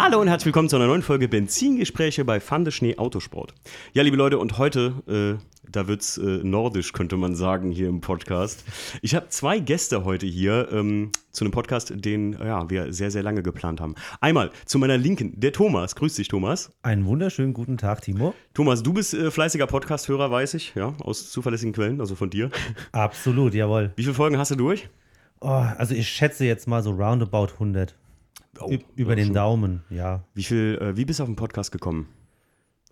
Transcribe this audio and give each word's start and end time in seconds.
Hallo 0.00 0.20
und 0.20 0.28
herzlich 0.28 0.46
willkommen 0.46 0.68
zu 0.68 0.76
einer 0.76 0.86
neuen 0.86 1.02
Folge 1.02 1.26
Benzingespräche 1.26 2.24
bei 2.24 2.38
Fande 2.38 2.70
Schnee 2.70 2.96
Autosport. 2.98 3.52
Ja, 3.94 4.04
liebe 4.04 4.16
Leute, 4.16 4.38
und 4.38 4.56
heute, 4.56 5.02
äh, 5.08 5.42
da 5.68 5.88
wird's 5.88 6.18
äh, 6.18 6.38
nordisch, 6.44 6.92
könnte 6.92 7.16
man 7.16 7.34
sagen, 7.34 7.72
hier 7.72 7.88
im 7.88 8.00
Podcast. 8.00 8.64
Ich 9.02 9.16
habe 9.16 9.28
zwei 9.30 9.58
Gäste 9.58 10.04
heute 10.04 10.24
hier 10.24 10.68
ähm, 10.70 11.10
zu 11.32 11.42
einem 11.42 11.50
Podcast, 11.50 11.92
den 11.96 12.34
ja, 12.34 12.70
wir 12.70 12.92
sehr, 12.92 13.10
sehr 13.10 13.24
lange 13.24 13.42
geplant 13.42 13.80
haben. 13.80 13.96
Einmal 14.20 14.52
zu 14.66 14.78
meiner 14.78 14.96
Linken, 14.96 15.32
der 15.40 15.50
Thomas. 15.50 15.96
Grüß 15.96 16.14
dich, 16.14 16.28
Thomas. 16.28 16.70
Einen 16.82 17.04
wunderschönen 17.04 17.52
guten 17.52 17.76
Tag, 17.76 18.02
Timo. 18.02 18.34
Thomas, 18.54 18.84
du 18.84 18.92
bist 18.92 19.14
äh, 19.14 19.32
fleißiger 19.32 19.66
Podcast-Hörer, 19.66 20.30
weiß 20.30 20.54
ich, 20.54 20.76
ja, 20.76 20.94
aus 21.00 21.28
zuverlässigen 21.32 21.72
Quellen, 21.72 22.00
also 22.00 22.14
von 22.14 22.30
dir. 22.30 22.50
Absolut, 22.92 23.52
jawohl. 23.52 23.94
Wie 23.96 24.04
viele 24.04 24.14
Folgen 24.14 24.38
hast 24.38 24.52
du 24.52 24.54
durch? 24.54 24.88
Oh, 25.40 25.48
also 25.48 25.92
ich 25.96 26.08
schätze 26.08 26.44
jetzt 26.44 26.68
mal 26.68 26.84
so 26.84 26.92
roundabout 26.92 27.54
100. 27.54 27.96
Oh, 28.60 28.76
über 28.96 29.16
den 29.16 29.26
schon. 29.26 29.34
Daumen, 29.34 29.84
ja. 29.90 30.24
Wie 30.34 30.42
viel, 30.42 30.78
äh, 30.80 30.96
wie 30.96 31.04
bist 31.04 31.18
du 31.18 31.24
auf 31.24 31.28
den 31.28 31.36
Podcast 31.36 31.72
gekommen? 31.72 32.08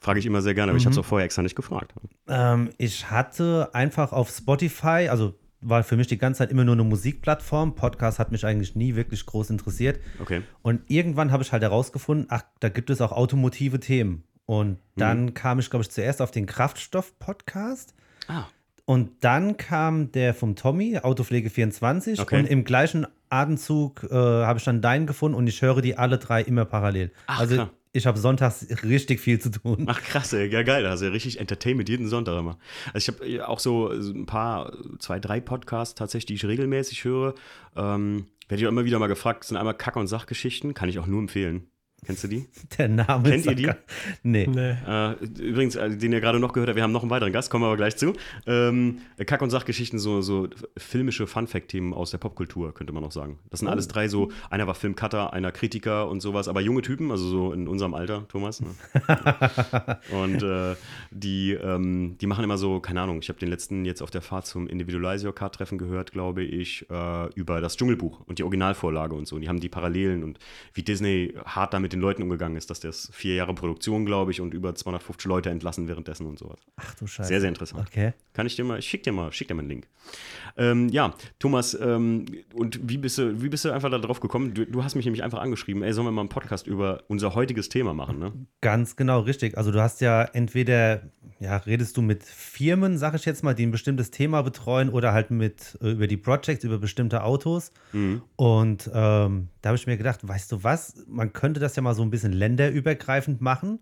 Frage 0.01 0.19
ich 0.19 0.27
immer 0.27 0.43
sehr 0.43 0.55
gerne, 0.55 0.71
aber 0.71 0.79
ich 0.79 0.85
habe 0.85 0.93
es 0.93 0.99
auch 0.99 1.05
vorher 1.05 1.25
extra 1.25 1.43
nicht 1.43 1.57
gefragt. 1.57 1.95
Ähm, 2.29 2.71
ich 2.79 3.11
hatte 3.11 3.71
einfach 3.73 4.13
auf 4.13 4.31
Spotify, 4.31 5.09
also 5.11 5.35
war 5.61 5.83
für 5.83 5.97
mich 5.97 6.07
die 6.07 6.19
ganze 6.19 6.39
Zeit 6.39 6.51
immer 6.51 6.65
nur 6.65 6.75
eine 6.75 6.85
Musikplattform. 6.85 7.75
Podcast 7.75 8.19
hat 8.19 8.31
mich 8.31 8.45
eigentlich 8.45 8.77
nie 8.77 8.95
wirklich 8.95 9.25
groß 9.27 9.51
interessiert. 9.51 10.01
Okay. 10.21 10.43
Und 10.63 10.83
irgendwann 10.89 11.33
habe 11.33 11.43
ich 11.43 11.53
halt 11.53 11.63
herausgefunden, 11.63 12.27
ach, 12.29 12.43
da 12.61 12.69
gibt 12.69 12.91
es 12.91 13.01
auch 13.01 13.13
automotive 13.13 13.81
Themen. 13.81 14.25
Und 14.45 14.79
dann 14.95 15.35
kam 15.35 15.59
ich, 15.59 15.71
glaube 15.71 15.83
ich, 15.83 15.91
zuerst 15.91 16.23
auf 16.23 16.31
den 16.31 16.47
Kraftstoff-Podcast. 16.47 17.95
Ah. 18.29 18.45
Und 18.87 19.11
dann 19.21 19.57
kam 19.57 20.13
der 20.13 20.33
vom 20.33 20.55
Tommy, 20.55 20.99
Autopflege 20.99 21.51
24. 21.51 22.21
Okay. 22.21 22.39
Und 22.39 22.47
im 22.47 22.63
gleichen 22.63 23.07
Atemzug 23.29 24.05
äh, 24.05 24.15
habe 24.15 24.61
ich 24.61 24.65
dann 24.65 24.81
deinen 24.81 25.07
gefunden 25.07 25.37
und 25.37 25.49
ich 25.49 25.61
höre 25.61 25.83
die 25.83 25.99
alle 25.99 26.19
drei 26.19 26.41
immer 26.41 26.65
parallel. 26.65 27.11
Ach, 27.27 27.41
also 27.41 27.55
klar. 27.57 27.71
ich 27.93 28.07
habe 28.07 28.17
sonntags 28.17 28.65
richtig 28.85 29.21
viel 29.21 29.41
zu 29.41 29.51
tun. 29.51 29.87
Ach 29.89 30.01
krass, 30.01 30.33
ey, 30.33 30.47
ja 30.47 30.63
geil, 30.63 30.85
da 30.85 30.91
hast 30.91 31.01
du 31.01 31.07
ja 31.07 31.11
richtig 31.11 31.41
Entertainment 31.41 31.89
jeden 31.89 32.07
Sonntag 32.07 32.39
immer. 32.39 32.59
Also 32.95 33.13
ich 33.25 33.41
habe 33.41 33.49
auch 33.49 33.59
so 33.59 34.01
so 34.01 34.13
ein 34.13 34.25
paar, 34.25 34.73
zwei, 35.01 35.19
drei 35.19 35.41
Podcasts 35.41 35.97
tatsächlich, 35.97 36.27
die 36.27 36.35
ich 36.35 36.45
regelmäßig 36.45 37.03
höre. 37.03 37.35
Ähm, 37.75 38.27
Werde 38.49 38.61
ich 38.63 38.67
auch 38.69 38.73
immer 38.73 38.85
wieder 38.85 39.01
mal 39.01 39.09
gefragt, 39.09 39.41
das 39.41 39.49
sind 39.49 39.57
einmal 39.57 39.75
Kack- 39.75 39.97
und 39.97 40.07
Sachgeschichten, 40.07 40.75
kann 40.75 40.89
ich 40.89 41.01
auch 41.01 41.09
nur 41.09 41.19
empfehlen. 41.19 41.67
Kennst 42.05 42.23
du 42.23 42.29
die? 42.29 42.47
Der 42.79 42.89
Name 42.89 43.31
Kennt 43.31 43.35
ihr 43.35 43.43
sagt 43.43 43.59
die? 43.59 43.71
Nee. 44.23 44.47
Nee. 44.47 44.77
Äh, 44.87 45.15
übrigens, 45.41 45.75
äh, 45.75 45.97
den 45.97 46.13
ihr 46.13 46.21
gerade 46.21 46.39
noch 46.39 46.53
gehört 46.53 46.69
habt, 46.69 46.77
wir 46.77 46.83
haben 46.83 46.93
noch 46.93 47.03
einen 47.03 47.11
weiteren 47.11 47.33
Gast, 47.33 47.51
kommen 47.51 47.65
wir 47.65 47.69
aber 47.69 47.77
gleich 47.77 47.97
zu. 47.97 48.13
Ähm, 48.47 48.99
Kack- 49.25 49.43
und 49.43 49.51
Sachgeschichten, 49.51 49.99
so, 49.99 50.21
so 50.21 50.49
filmische 50.77 51.27
Fun-Fact-Themen 51.27 51.93
aus 51.93 52.13
der 52.13 52.19
Popkultur, 52.19 52.73
könnte 52.75 52.93
man 52.93 53.03
noch 53.03 53.11
sagen. 53.11 53.39
Das 53.51 53.61
sind 53.61 53.69
alles 53.69 53.89
drei 53.89 54.07
so, 54.09 54.31
einer 54.51 54.67
war 54.69 54.75
Filmcutter, 54.75 55.33
einer 55.33 55.51
Kritiker 55.51 56.09
und 56.09 56.21
sowas, 56.21 56.47
aber 56.47 56.61
junge 56.61 56.83
Typen, 56.83 57.11
also 57.11 57.27
so 57.27 57.53
in 57.53 57.67
unserem 57.67 57.95
Alter, 57.95 58.29
Thomas. 58.29 58.61
Ne? 58.61 58.69
und 60.13 60.43
äh, 60.43 60.77
die, 61.11 61.55
ähm, 61.55 62.17
die 62.21 62.27
machen 62.27 62.45
immer 62.45 62.59
so, 62.59 62.79
keine 62.79 63.01
Ahnung, 63.01 63.19
ich 63.21 63.29
habe 63.29 63.41
den 63.41 63.49
letzten 63.49 63.85
jetzt 63.85 64.03
auf 64.03 64.11
der 64.11 64.23
Fahrt 64.23 64.47
zum 64.47 64.69
Individualize 64.69 65.27
Your 65.27 65.35
Car-Treffen 65.35 65.77
gehört, 65.77 66.13
glaube 66.13 66.45
ich, 66.45 66.87
äh, 66.89 67.35
über 67.35 67.61
das 67.61 67.77
Dschungelbuch 67.77 68.21
und 68.27 68.39
die 68.39 68.45
Originalvorlage 68.45 69.15
und 69.15 69.27
so. 69.27 69.35
Und 69.37 69.43
die 69.43 69.49
haben 69.49 69.61
die 69.61 69.69
Parallelen 69.69 70.23
und 70.23 70.39
wie 70.73 70.83
Disney 70.83 71.35
hart 71.45 71.75
da 71.75 71.81
mit 71.81 71.96
den 71.97 72.01
Leuten 72.03 72.23
umgegangen 72.23 72.57
ist, 72.57 72.71
dass 72.71 72.81
das 72.81 73.11
vier 73.13 73.35
Jahre 73.35 73.55
Produktion, 73.55 74.07
glaube 74.07 74.31
ich, 74.31 74.41
und 74.41 74.55
über 74.55 74.75
250 74.75 75.27
Leute 75.27 75.51
entlassen 75.51 75.89
währenddessen 75.89 76.27
und 76.27 76.39
sowas. 76.39 76.61
Ach 76.77 76.95
du 76.95 77.07
Scheiße. 77.07 77.29
Sehr, 77.29 77.41
sehr 77.41 77.49
interessant. 77.49 77.89
Okay. 77.89 78.13
Kann 78.33 78.47
ich 78.47 78.57
dir 78.57 78.65
mal, 78.65 78.79
ich 78.79 78.87
schick 78.87 79.03
dir 79.03 79.13
mal, 79.13 79.33
schick 79.33 79.49
dir 79.49 79.55
mal 79.55 79.61
einen 79.61 79.71
Link. 79.71 79.89
Ähm, 80.57 80.89
ja, 80.89 81.15
Thomas, 81.39 81.79
ähm, 81.81 82.27
und 82.55 82.89
wie 82.89 82.97
bist 82.97 83.19
du, 83.19 83.43
wie 83.43 83.49
bist 83.49 83.65
du 83.65 83.71
einfach 83.71 83.91
da 83.91 83.99
drauf 83.99 84.21
gekommen? 84.21 84.55
Du, 84.55 84.65
du 84.65 84.83
hast 84.83 84.95
mich 84.95 85.05
nämlich 85.05 85.23
einfach 85.23 85.41
angeschrieben, 85.41 85.83
ey, 85.83 85.93
sollen 85.93 86.07
wir 86.07 86.13
mal 86.13 86.23
einen 86.23 86.31
Podcast 86.31 86.67
über 86.67 87.03
unser 87.09 87.35
heutiges 87.35 87.69
Thema 87.69 87.93
machen, 87.93 88.19
ne? 88.19 88.33
Ganz 88.63 88.97
genau 88.97 89.21
richtig. 89.21 89.59
Also 89.59 89.71
du 89.71 89.83
hast 89.83 90.01
ja 90.01 90.23
entweder, 90.23 91.03
ja, 91.41 91.59
redest 91.59 91.97
du 91.97 92.03
mit 92.03 92.23
Firmen, 92.25 92.97
sag 92.97 93.15
ich 93.15 93.27
jetzt 93.27 93.45
mal, 93.45 93.55
die 93.55 93.67
ein 93.67 93.71
bestimmtes 93.71 94.11
Thema 94.11 94.43
betreuen 94.43 94.89
oder 94.89 95.13
halt 95.13 95.31
mit 95.31 95.79
äh, 95.83 95.91
über 95.91 96.07
die 96.07 96.17
Projects, 96.17 96.65
über 96.65 96.79
bestimmte 96.79 97.23
Autos. 97.23 97.73
Mhm. 97.93 98.23
Und 98.37 98.91
ähm, 98.95 99.49
da 99.61 99.69
habe 99.69 99.77
ich 99.77 99.87
mir 99.87 99.99
gedacht, 99.99 100.27
weißt 100.27 100.53
du 100.53 100.65
was, 100.65 101.05
man 101.07 101.33
könnte 101.35 101.61
das 101.61 101.77
ja 101.77 101.83
mal 101.83 101.95
so 101.95 102.03
ein 102.03 102.11
bisschen 102.11 102.33
länderübergreifend 102.33 103.43
machen. 103.43 103.81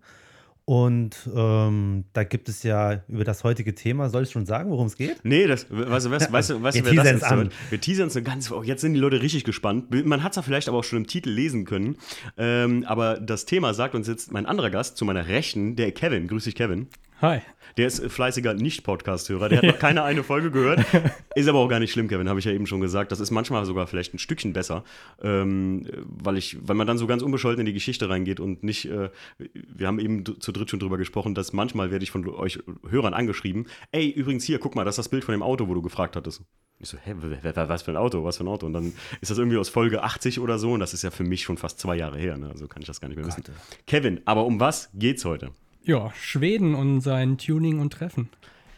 Und 0.67 1.15
ähm, 1.35 2.05
da 2.13 2.23
gibt 2.23 2.49
es 2.49 2.63
ja 2.63 3.03
über 3.07 3.23
das 3.23 3.43
heutige 3.43 3.75
Thema, 3.75 4.09
soll 4.09 4.23
ich 4.23 4.31
schon 4.31 4.47
sagen, 4.47 4.71
worum 4.71 4.87
es 4.87 4.97
geht? 4.97 5.17
Nee, 5.23 5.45
das, 5.45 5.67
weißt 5.69 6.07
du, 6.07 6.09
weißt, 6.11 6.31
weißt, 6.31 6.49
du- 6.49 6.63
weißt 6.63 6.79
du, 6.79 6.85
Wir 6.85 7.03
wer 7.03 7.13
das 7.13 7.21
an. 7.23 7.51
Wir 7.69 7.79
teasern 7.79 8.07
es 8.07 8.23
ganz, 8.23 8.51
oh, 8.51 8.63
jetzt 8.63 8.81
sind 8.81 8.93
die 8.95 8.99
Leute 8.99 9.21
richtig 9.21 9.43
gespannt. 9.43 9.93
Man 10.05 10.23
hat 10.23 10.31
es 10.31 10.37
ja 10.37 10.41
vielleicht 10.41 10.67
aber 10.67 10.79
auch 10.79 10.83
schon 10.83 10.97
im 10.97 11.05
Titel 11.07 11.29
lesen 11.29 11.65
können. 11.65 11.97
Ähm, 12.37 12.83
aber 12.87 13.19
das 13.19 13.45
Thema 13.45 13.75
sagt 13.75 13.93
uns 13.93 14.07
jetzt 14.07 14.31
mein 14.31 14.47
anderer 14.47 14.71
Gast 14.71 14.97
zu 14.97 15.05
meiner 15.05 15.27
Rechten, 15.27 15.75
der 15.75 15.91
Kevin. 15.91 16.27
Grüß 16.27 16.45
dich, 16.45 16.55
Kevin. 16.55 16.87
Hi. 17.21 17.41
Der 17.77 17.87
ist 17.87 18.03
fleißiger 18.05 18.53
Nicht-Podcast-Hörer. 18.53 19.49
Der 19.49 19.57
hat 19.57 19.65
noch 19.65 19.79
keine 19.79 20.03
eine 20.03 20.23
Folge 20.23 20.51
gehört. 20.51 20.85
Ist 21.35 21.49
aber 21.49 21.59
auch 21.59 21.67
gar 21.67 21.81
nicht 21.81 21.91
schlimm, 21.91 22.07
Kevin, 22.07 22.29
habe 22.29 22.39
ich 22.39 22.45
ja 22.45 22.53
eben 22.53 22.65
schon 22.65 22.79
gesagt. 22.79 23.11
Das 23.11 23.19
ist 23.19 23.29
manchmal 23.29 23.65
sogar 23.65 23.87
vielleicht 23.87 24.13
ein 24.13 24.19
Stückchen 24.19 24.53
besser, 24.53 24.85
ähm, 25.21 25.85
weil, 26.05 26.37
ich, 26.37 26.57
weil 26.65 26.77
man 26.77 26.87
dann 26.87 26.97
so 26.97 27.07
ganz 27.07 27.21
unbescholten 27.21 27.59
in 27.59 27.65
die 27.65 27.73
Geschichte 27.73 28.07
reingeht 28.07 28.39
und 28.39 28.63
nicht, 28.63 28.85
äh, 28.85 29.09
wir 29.37 29.87
haben 29.87 29.99
eben 29.99 30.23
zu 30.39 30.51
dritt 30.53 30.69
schon 30.69 30.79
drüber 30.79 30.97
gesprochen, 30.97 31.35
dass 31.35 31.51
manchmal 31.51 31.91
werde 31.91 32.03
ich 32.03 32.11
von 32.11 32.25
euch 32.29 32.59
Hörern 32.89 33.13
angeschrieben, 33.13 33.67
ey, 33.91 34.09
übrigens 34.09 34.45
hier, 34.45 34.59
guck 34.59 34.75
mal, 34.75 34.85
das 34.85 34.93
ist 34.93 35.05
das 35.05 35.09
Bild 35.09 35.25
von 35.25 35.33
dem 35.33 35.43
Auto, 35.43 35.67
wo 35.67 35.73
du 35.73 35.81
gefragt 35.81 36.15
hattest. 36.15 36.41
Ich 36.79 36.87
so, 36.87 36.97
hä, 36.97 37.15
was 37.53 37.81
für 37.81 37.91
ein 37.91 37.97
Auto, 37.97 38.23
was 38.23 38.37
für 38.37 38.45
ein 38.45 38.47
Auto? 38.47 38.65
Und 38.65 38.73
dann 38.73 38.93
ist 39.19 39.31
das 39.31 39.37
irgendwie 39.37 39.57
aus 39.57 39.67
Folge 39.67 40.03
80 40.03 40.39
oder 40.39 40.57
so 40.57 40.71
und 40.71 40.79
das 40.79 40.93
ist 40.93 41.01
ja 41.01 41.11
für 41.11 41.23
mich 41.25 41.43
schon 41.43 41.57
fast 41.57 41.79
zwei 41.79 41.97
Jahre 41.97 42.17
her, 42.17 42.37
ne? 42.37 42.49
also 42.49 42.67
kann 42.67 42.81
ich 42.81 42.87
das 42.87 43.01
gar 43.01 43.09
nicht 43.09 43.17
mehr 43.17 43.27
wissen. 43.27 43.43
Kevin, 43.87 44.21
aber 44.23 44.45
um 44.45 44.61
was 44.61 44.89
geht's 44.93 45.25
heute? 45.25 45.51
Ja, 45.85 46.11
Schweden 46.15 46.73
und 46.75 47.01
sein 47.01 47.37
Tuning 47.37 47.79
und 47.79 47.93
Treffen. 47.93 48.29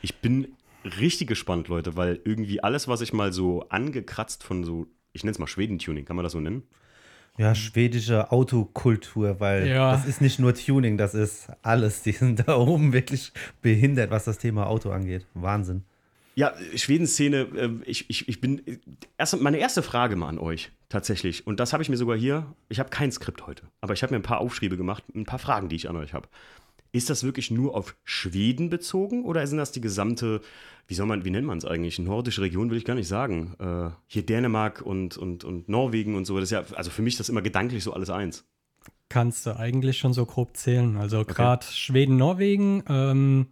Ich 0.01 0.15
bin 0.17 0.49
richtig 0.99 1.27
gespannt, 1.27 1.69
Leute, 1.69 1.95
weil 1.95 2.19
irgendwie 2.23 2.61
alles, 2.61 2.87
was 2.87 3.01
ich 3.01 3.13
mal 3.13 3.31
so 3.31 3.67
angekratzt 3.69 4.43
von 4.43 4.63
so, 4.63 4.87
ich 5.13 5.23
nenne 5.23 5.31
es 5.31 5.39
mal 5.39 5.47
Schwedentuning, 5.47 6.05
kann 6.05 6.15
man 6.15 6.23
das 6.23 6.33
so 6.33 6.39
nennen? 6.39 6.63
Ja, 7.37 7.53
schwedische 7.55 8.31
Autokultur, 8.31 9.39
weil 9.39 9.67
Ja. 9.67 9.91
das 9.91 10.05
ist 10.05 10.21
nicht 10.21 10.39
nur 10.39 10.53
Tuning, 10.53 10.97
das 10.97 11.13
ist 11.13 11.49
alles. 11.61 12.01
Die 12.03 12.11
sind 12.11 12.47
da 12.47 12.57
oben 12.57 12.93
wirklich 12.93 13.31
behindert, 13.61 14.11
was 14.11 14.25
das 14.25 14.37
Thema 14.39 14.67
Auto 14.67 14.89
angeht. 14.89 15.25
Wahnsinn. 15.33 15.83
Ja, 16.35 16.53
Schwedenszene, 16.75 17.37
äh, 17.55 17.69
ich, 17.85 18.09
ich, 18.09 18.27
ich 18.27 18.41
bin, 18.41 18.61
erst, 19.17 19.39
meine 19.41 19.57
erste 19.57 19.81
Frage 19.81 20.15
mal 20.15 20.29
an 20.29 20.37
euch, 20.39 20.71
tatsächlich, 20.89 21.47
und 21.47 21.59
das 21.59 21.73
habe 21.73 21.81
ich 21.81 21.89
mir 21.89 21.97
sogar 21.97 22.15
hier, 22.17 22.53
ich 22.69 22.79
habe 22.79 22.89
kein 22.89 23.11
Skript 23.11 23.47
heute, 23.47 23.63
aber 23.81 23.93
ich 23.93 24.03
habe 24.03 24.13
mir 24.13 24.19
ein 24.19 24.23
paar 24.23 24.39
Aufschriebe 24.39 24.77
gemacht, 24.77 25.03
ein 25.15 25.25
paar 25.25 25.39
Fragen, 25.39 25.67
die 25.69 25.75
ich 25.75 25.89
an 25.89 25.95
euch 25.95 26.13
habe. 26.13 26.27
Ist 26.97 27.09
das 27.11 27.23
wirklich 27.23 27.51
nur 27.51 27.75
auf 27.75 27.95
Schweden 28.03 28.69
bezogen 28.69 29.23
oder 29.23 29.45
sind 29.45 29.59
das 29.59 29.71
die 29.71 29.81
gesamte, 29.81 30.41
wie 30.87 30.95
soll 30.95 31.05
man, 31.05 31.23
wie 31.25 31.29
nennt 31.29 31.45
man 31.45 31.59
es 31.59 31.65
eigentlich? 31.65 31.99
Nordische 31.99 32.41
Region 32.41 32.71
will 32.71 32.77
ich 32.77 32.85
gar 32.85 32.95
nicht 32.95 33.07
sagen. 33.07 33.53
Äh, 33.59 33.89
hier 34.07 34.25
Dänemark 34.25 34.81
und, 34.81 35.15
und, 35.15 35.43
und 35.43 35.69
Norwegen 35.69 36.15
und 36.15 36.25
so. 36.25 36.35
Das 36.39 36.45
ist 36.45 36.51
ja, 36.51 36.63
also 36.75 36.89
für 36.89 37.03
mich 37.03 37.13
ist 37.13 37.19
das 37.19 37.29
immer 37.29 37.43
gedanklich 37.43 37.83
so 37.83 37.93
alles 37.93 38.09
eins. 38.09 38.45
Kannst 39.09 39.45
du 39.45 39.55
eigentlich 39.55 39.99
schon 39.99 40.13
so 40.13 40.25
grob 40.25 40.57
zählen. 40.57 40.97
Also 40.97 41.23
gerade 41.23 41.65
Schweden, 41.65 42.17
Norwegen. 42.17 42.83
Ähm, 42.89 43.47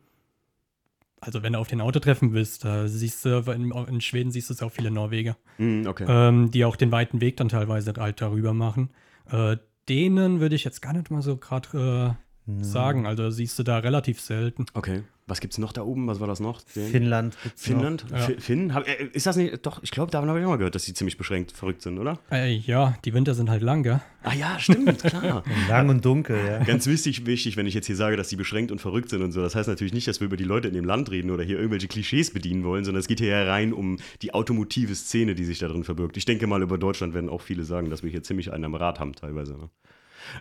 also 1.22 1.44
wenn 1.44 1.54
du 1.54 1.60
auf 1.60 1.68
den 1.68 1.82
Autotreffen 1.82 2.32
bist, 2.32 2.66
da 2.66 2.88
siehst 2.88 3.26
du, 3.26 3.44
in, 3.52 3.72
in 3.72 4.02
Schweden 4.02 4.32
siehst 4.32 4.50
du 4.50 4.66
auch 4.66 4.72
viele 4.72 4.90
Norweger, 4.92 5.38
Hm, 5.58 5.86
okay. 5.88 6.06
ähm, 6.08 6.50
die 6.52 6.66
auch 6.66 6.76
den 6.76 6.92
weiten 6.92 7.22
Weg 7.22 7.38
dann 7.38 7.50
teilweise 7.50 7.94
halt 7.98 8.22
darüber 8.22 8.54
machen. 8.54 8.90
Äh, 9.30 9.58
denen 9.88 10.40
würde 10.40 10.56
ich 10.56 10.64
jetzt 10.64 10.82
gar 10.82 10.94
nicht 10.94 11.12
mal 11.12 11.22
so 11.22 11.38
gerade 11.38 12.18
äh, 12.48 12.64
sagen. 12.64 13.06
Also 13.06 13.30
siehst 13.30 13.58
du 13.60 13.64
da 13.64 13.80
relativ 13.80 14.20
selten. 14.22 14.66
Okay. 14.74 15.02
Was 15.28 15.40
gibt's 15.42 15.58
noch 15.58 15.74
da 15.74 15.82
oben? 15.82 16.06
Was 16.06 16.20
war 16.20 16.28
das 16.28 16.40
noch? 16.40 16.62
Den- 16.76 16.92
Finnland. 16.92 17.36
gibt's 17.42 17.68
noch. 17.68 17.74
Finnland? 17.78 18.06
Ja. 18.12 18.18
Fi- 18.20 18.40
Finn? 18.40 18.76
Hab, 18.76 18.88
äh, 18.88 19.06
ist 19.12 19.26
das 19.26 19.36
nicht? 19.38 19.66
Doch, 19.66 19.82
ich 19.82 19.90
glaube, 19.90 20.12
davon 20.12 20.30
habe 20.30 20.40
ich 20.40 20.46
auch 20.46 20.50
mal 20.52 20.58
gehört, 20.58 20.76
dass 20.76 20.84
die 20.86 20.94
ziemlich 20.94 21.18
beschränkt 21.18 21.52
verrückt 21.52 21.82
sind, 21.82 21.98
oder? 21.98 22.20
Äh, 22.32 22.54
ja, 22.58 22.96
die 23.06 23.14
Winter 23.16 23.34
sind 23.34 23.50
halt 23.50 23.64
lang, 23.64 23.82
gell? 23.82 24.02
Ah 24.22 24.36
ja, 24.36 24.60
stimmt, 24.60 25.00
klar. 25.04 25.44
Lang 25.68 25.90
und 25.90 26.06
dunkel, 26.06 26.38
ja. 26.46 26.64
Ganz 26.64 26.86
wichtig, 26.86 27.26
wichtig, 27.26 27.58
wenn 27.58 27.66
ich 27.66 27.74
jetzt 27.74 27.88
hier 27.88 27.96
sage, 27.96 28.18
dass 28.18 28.28
die 28.28 28.36
beschränkt 28.36 28.72
und 28.72 28.80
verrückt 28.80 29.10
sind 29.10 29.24
und 29.24 29.32
so. 29.32 29.42
Das 29.42 29.56
heißt 29.56 29.68
natürlich 29.68 29.94
nicht, 29.94 30.08
dass 30.08 30.20
wir 30.20 30.26
über 30.26 30.38
die 30.38 30.44
Leute 30.44 30.68
in 30.68 30.76
dem 30.76 30.86
Land 30.86 31.10
reden 31.10 31.32
oder 31.32 31.44
hier 31.44 31.56
irgendwelche 31.58 31.88
Klischees 31.88 32.30
bedienen 32.32 32.64
wollen, 32.64 32.86
sondern 32.86 33.00
es 33.00 33.08
geht 33.08 33.18
hier 33.20 33.30
ja 33.30 33.46
rein 33.46 33.74
um 33.74 33.98
die 34.22 34.36
automotive 34.36 34.94
Szene, 34.94 35.34
die 35.34 35.46
sich 35.46 35.58
da 35.58 35.68
drin 35.68 35.84
verbirgt. 35.84 36.18
Ich 36.18 36.26
denke 36.26 36.46
mal, 36.46 36.62
über 36.62 36.78
Deutschland 36.78 37.16
werden 37.16 37.30
auch 37.32 37.42
viele 37.42 37.64
sagen, 37.64 37.90
dass 37.90 38.04
wir 38.04 38.12
hier 38.12 38.22
ziemlich 38.22 38.54
einen 38.54 38.66
am 38.66 38.76
Rad 38.76 39.00
haben 39.00 39.14
teilweise. 39.14 39.54
Ne? 39.58 39.70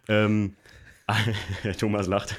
Ähm, 0.09 0.55
Thomas 1.79 2.07
lacht. 2.07 2.37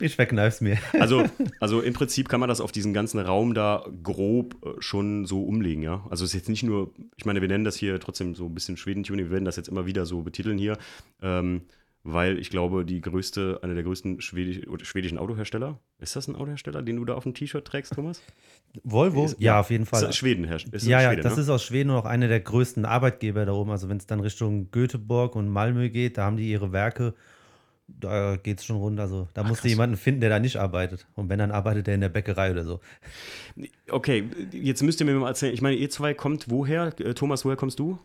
Ich 0.00 0.16
verkneif's 0.16 0.60
mir. 0.60 0.78
Also, 0.98 1.24
also 1.60 1.80
im 1.80 1.92
Prinzip 1.92 2.28
kann 2.28 2.40
man 2.40 2.48
das 2.48 2.60
auf 2.60 2.72
diesen 2.72 2.94
ganzen 2.94 3.20
Raum 3.20 3.54
da 3.54 3.84
grob 4.02 4.56
äh, 4.64 4.80
schon 4.80 5.26
so 5.26 5.44
umlegen, 5.44 5.82
ja. 5.82 6.04
Also 6.08 6.24
es 6.24 6.30
ist 6.30 6.40
jetzt 6.40 6.48
nicht 6.48 6.62
nur, 6.62 6.92
ich 7.16 7.26
meine, 7.26 7.40
wir 7.40 7.48
nennen 7.48 7.64
das 7.64 7.76
hier 7.76 8.00
trotzdem 8.00 8.34
so 8.34 8.46
ein 8.46 8.54
bisschen 8.54 8.76
Schwedentuning, 8.76 9.26
wir 9.26 9.32
werden 9.32 9.44
das 9.44 9.56
jetzt 9.56 9.68
immer 9.68 9.86
wieder 9.86 10.06
so 10.06 10.22
betiteln 10.22 10.56
hier. 10.56 10.78
Ähm, 11.20 11.62
weil 12.04 12.38
ich 12.38 12.50
glaube, 12.50 12.84
die 12.84 13.00
größte, 13.00 13.60
einer 13.62 13.74
der 13.74 13.84
größten 13.84 14.20
schwedisch, 14.20 14.66
schwedischen 14.82 15.18
Autohersteller, 15.18 15.78
ist 16.00 16.16
das 16.16 16.26
ein 16.26 16.34
Autohersteller, 16.34 16.82
den 16.82 16.96
du 16.96 17.04
da 17.04 17.14
auf 17.14 17.22
dem 17.22 17.34
T-Shirt 17.34 17.64
trägst, 17.64 17.94
Thomas? 17.94 18.20
Volvo? 18.82 19.26
Ist- 19.26 19.40
ja, 19.40 19.60
auf 19.60 19.70
jeden 19.70 19.86
Fall. 19.86 20.08
Ist 20.08 20.16
Schweden 20.16 20.44
herrscht. 20.44 20.68
Ist 20.72 20.86
ja, 20.86 21.00
ja, 21.00 21.10
Schwede, 21.10 21.22
das 21.22 21.36
ne? 21.36 21.42
ist 21.42 21.48
aus 21.48 21.62
Schweden 21.62 21.90
auch 21.90 22.04
einer 22.04 22.26
der 22.26 22.40
größten 22.40 22.84
Arbeitgeber 22.84 23.46
da 23.46 23.52
oben. 23.52 23.70
Also 23.70 23.88
wenn 23.88 23.98
es 23.98 24.06
dann 24.06 24.18
Richtung 24.18 24.70
Göteborg 24.72 25.36
und 25.36 25.48
Malmö 25.48 25.90
geht, 25.90 26.18
da 26.18 26.24
haben 26.24 26.36
die 26.36 26.50
ihre 26.50 26.72
Werke, 26.72 27.14
da 28.00 28.36
geht 28.36 28.58
es 28.58 28.64
schon 28.64 28.76
runter. 28.76 29.02
Also 29.02 29.28
da 29.34 29.42
musst 29.42 29.60
du 29.60 29.62
krass. 29.62 29.70
jemanden 29.70 29.96
finden, 29.96 30.20
der 30.20 30.30
da 30.30 30.38
nicht 30.38 30.56
arbeitet. 30.56 31.06
Und 31.14 31.28
wenn, 31.28 31.38
dann 31.38 31.50
arbeitet 31.50 31.86
der 31.86 31.94
in 31.94 32.00
der 32.00 32.08
Bäckerei 32.08 32.50
oder 32.50 32.64
so. 32.64 32.80
Okay, 33.90 34.24
jetzt 34.52 34.82
müsst 34.82 35.00
ihr 35.00 35.06
mir 35.06 35.14
mal 35.14 35.28
erzählen. 35.28 35.52
Ich 35.54 35.62
meine, 35.62 35.76
ihr 35.76 35.90
zwei 35.90 36.14
kommt 36.14 36.50
woher? 36.50 36.92
Äh, 37.00 37.14
Thomas, 37.14 37.44
woher 37.44 37.56
kommst 37.56 37.78
du? 37.78 37.98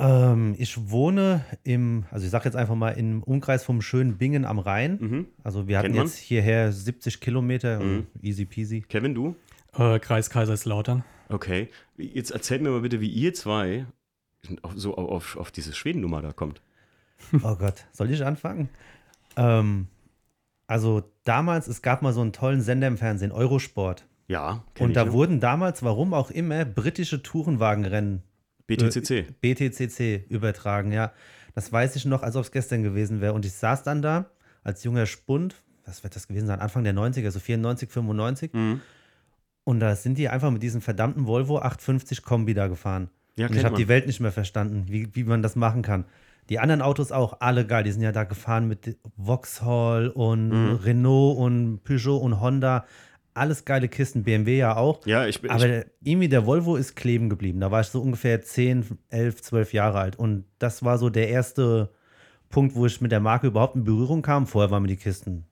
Ähm, 0.00 0.54
ich 0.58 0.90
wohne 0.90 1.44
im, 1.64 2.04
also 2.10 2.24
ich 2.24 2.30
sage 2.30 2.44
jetzt 2.44 2.54
einfach 2.56 2.76
mal 2.76 2.90
im 2.92 3.22
Umkreis 3.22 3.64
vom 3.64 3.82
schönen 3.82 4.16
Bingen 4.16 4.44
am 4.44 4.58
Rhein. 4.58 4.98
Mhm. 5.00 5.26
Also 5.42 5.66
wir 5.68 5.78
hatten 5.78 5.94
jetzt 5.94 6.16
hierher 6.16 6.72
70 6.72 7.20
Kilometer, 7.20 7.80
Mhm. 7.80 8.06
easy 8.22 8.44
peasy. 8.44 8.82
Kevin, 8.88 9.14
du? 9.14 9.34
Äh, 9.76 9.98
Kreis 9.98 10.30
Kaiserslautern. 10.30 11.04
Okay. 11.28 11.68
Jetzt 11.96 12.30
erzählt 12.30 12.62
mir 12.62 12.70
mal 12.70 12.80
bitte, 12.80 13.00
wie 13.00 13.08
ihr 13.08 13.34
zwei 13.34 13.86
auf, 14.62 14.72
so 14.76 14.96
auf, 14.96 15.36
auf 15.36 15.50
diese 15.50 15.74
Schweden-Nummer 15.74 16.22
da 16.22 16.32
kommt. 16.32 16.62
Oh 17.42 17.56
Gott, 17.56 17.84
soll 17.92 18.10
ich 18.12 18.24
anfangen? 18.24 18.68
Ähm, 19.38 19.86
also 20.66 21.02
damals, 21.24 21.68
es 21.68 21.80
gab 21.80 22.02
mal 22.02 22.12
so 22.12 22.20
einen 22.20 22.32
tollen 22.32 22.60
Sender 22.60 22.88
im 22.88 22.98
Fernsehen, 22.98 23.32
Eurosport. 23.32 24.06
Ja, 24.26 24.64
Und 24.78 24.94
da 24.94 25.06
ne? 25.06 25.12
wurden 25.12 25.40
damals, 25.40 25.82
warum 25.82 26.12
auch 26.12 26.30
immer, 26.30 26.66
britische 26.66 27.22
Tourenwagenrennen 27.22 28.22
BTCC. 28.66 29.40
BTCC 29.40 30.26
übertragen, 30.28 30.92
ja. 30.92 31.12
Das 31.54 31.72
weiß 31.72 31.96
ich 31.96 32.04
noch, 32.04 32.22
als 32.22 32.36
ob 32.36 32.44
es 32.44 32.52
gestern 32.52 32.82
gewesen 32.82 33.22
wäre. 33.22 33.32
Und 33.32 33.46
ich 33.46 33.52
saß 33.52 33.82
dann 33.82 34.02
da 34.02 34.26
als 34.62 34.84
junger 34.84 35.06
Spund, 35.06 35.56
was 35.86 36.04
wird 36.04 36.14
das 36.14 36.28
gewesen 36.28 36.46
sein, 36.46 36.60
Anfang 36.60 36.84
der 36.84 36.94
90er, 36.94 37.30
so 37.30 37.40
94, 37.40 37.90
95. 37.90 38.52
Mhm. 38.52 38.80
Und 39.64 39.80
da 39.80 39.96
sind 39.96 40.18
die 40.18 40.28
einfach 40.28 40.50
mit 40.50 40.62
diesem 40.62 40.82
verdammten 40.82 41.26
Volvo 41.26 41.58
850 41.58 42.22
Kombi 42.22 42.52
da 42.52 42.68
gefahren. 42.68 43.08
Ja, 43.36 43.46
und 43.48 43.56
ich 43.56 43.64
habe 43.64 43.76
die 43.76 43.88
Welt 43.88 44.06
nicht 44.06 44.20
mehr 44.20 44.32
verstanden, 44.32 44.86
wie, 44.88 45.14
wie 45.14 45.24
man 45.24 45.42
das 45.42 45.56
machen 45.56 45.82
kann. 45.82 46.04
Die 46.48 46.58
anderen 46.58 46.80
Autos 46.82 47.12
auch, 47.12 47.40
alle 47.40 47.66
geil. 47.66 47.84
Die 47.84 47.92
sind 47.92 48.02
ja 48.02 48.12
da 48.12 48.24
gefahren 48.24 48.68
mit 48.68 48.96
Vauxhall 49.16 50.08
und 50.08 50.48
Mhm. 50.48 50.76
Renault 50.76 51.38
und 51.38 51.84
Peugeot 51.84 52.18
und 52.18 52.40
Honda. 52.40 52.86
Alles 53.34 53.64
geile 53.64 53.88
Kisten, 53.88 54.24
BMW 54.24 54.58
ja 54.58 54.76
auch. 54.76 55.06
Ja, 55.06 55.26
ich 55.26 55.40
bin. 55.40 55.50
Aber 55.50 55.64
ich, 55.64 55.70
der, 55.70 55.86
irgendwie 56.02 56.28
der 56.28 56.44
Volvo 56.46 56.76
ist 56.76 56.96
kleben 56.96 57.28
geblieben. 57.28 57.60
Da 57.60 57.70
war 57.70 57.82
ich 57.82 57.86
so 57.88 58.00
ungefähr 58.00 58.42
10, 58.42 58.98
11, 59.10 59.42
12 59.42 59.72
Jahre 59.74 59.98
alt. 60.00 60.16
Und 60.16 60.44
das 60.58 60.82
war 60.84 60.98
so 60.98 61.08
der 61.10 61.28
erste 61.28 61.90
Punkt, 62.48 62.74
wo 62.74 62.86
ich 62.86 63.00
mit 63.00 63.12
der 63.12 63.20
Marke 63.20 63.46
überhaupt 63.48 63.76
in 63.76 63.84
Berührung 63.84 64.22
kam. 64.22 64.46
Vorher 64.46 64.70
waren 64.70 64.82
mir 64.82 64.88
die 64.88 64.96
Kisten 64.96 65.44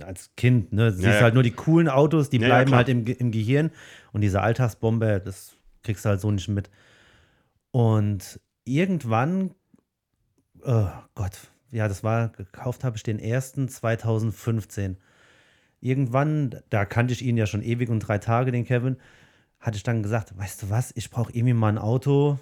als 0.00 0.30
Kind, 0.36 0.72
ne? 0.74 0.84
Ja, 0.84 0.90
siehst 0.92 1.04
ja. 1.06 1.20
halt 1.22 1.34
nur 1.34 1.42
die 1.42 1.52
coolen 1.52 1.88
Autos, 1.88 2.28
die 2.28 2.36
Ja, 2.36 2.42
ja, 2.42 2.48
bleiben 2.48 2.68
klar. 2.68 2.78
halt 2.78 2.88
im, 2.90 3.06
im 3.06 3.32
Gehirn. 3.32 3.70
Und 4.12 4.20
diese 4.20 4.42
Alltagsbombe, 4.42 5.20
das 5.24 5.56
kriegst 5.82 6.04
du 6.04 6.10
halt 6.10 6.20
so 6.20 6.30
nicht 6.30 6.48
mit. 6.48 6.68
Und 7.70 8.38
irgendwann, 8.64 9.52
oh 10.66 10.88
Gott, 11.14 11.50
ja, 11.70 11.88
das 11.88 12.04
war, 12.04 12.28
gekauft 12.28 12.84
habe 12.84 12.96
ich 12.96 13.02
den 13.02 13.18
ersten 13.18 13.68
2015. 13.68 14.96
Irgendwann, 15.80 16.56
da 16.70 16.84
kannte 16.84 17.12
ich 17.12 17.22
ihn 17.22 17.36
ja 17.36 17.46
schon 17.46 17.62
ewig 17.62 17.88
und 17.88 18.00
drei 18.00 18.18
Tage, 18.18 18.52
den 18.52 18.64
Kevin, 18.64 18.96
hatte 19.60 19.76
ich 19.76 19.82
dann 19.82 20.02
gesagt, 20.02 20.36
weißt 20.36 20.64
du 20.64 20.70
was, 20.70 20.92
ich 20.94 21.10
brauche 21.10 21.32
irgendwie 21.32 21.54
mal 21.54 21.68
ein 21.68 21.78
Auto, 21.78 22.38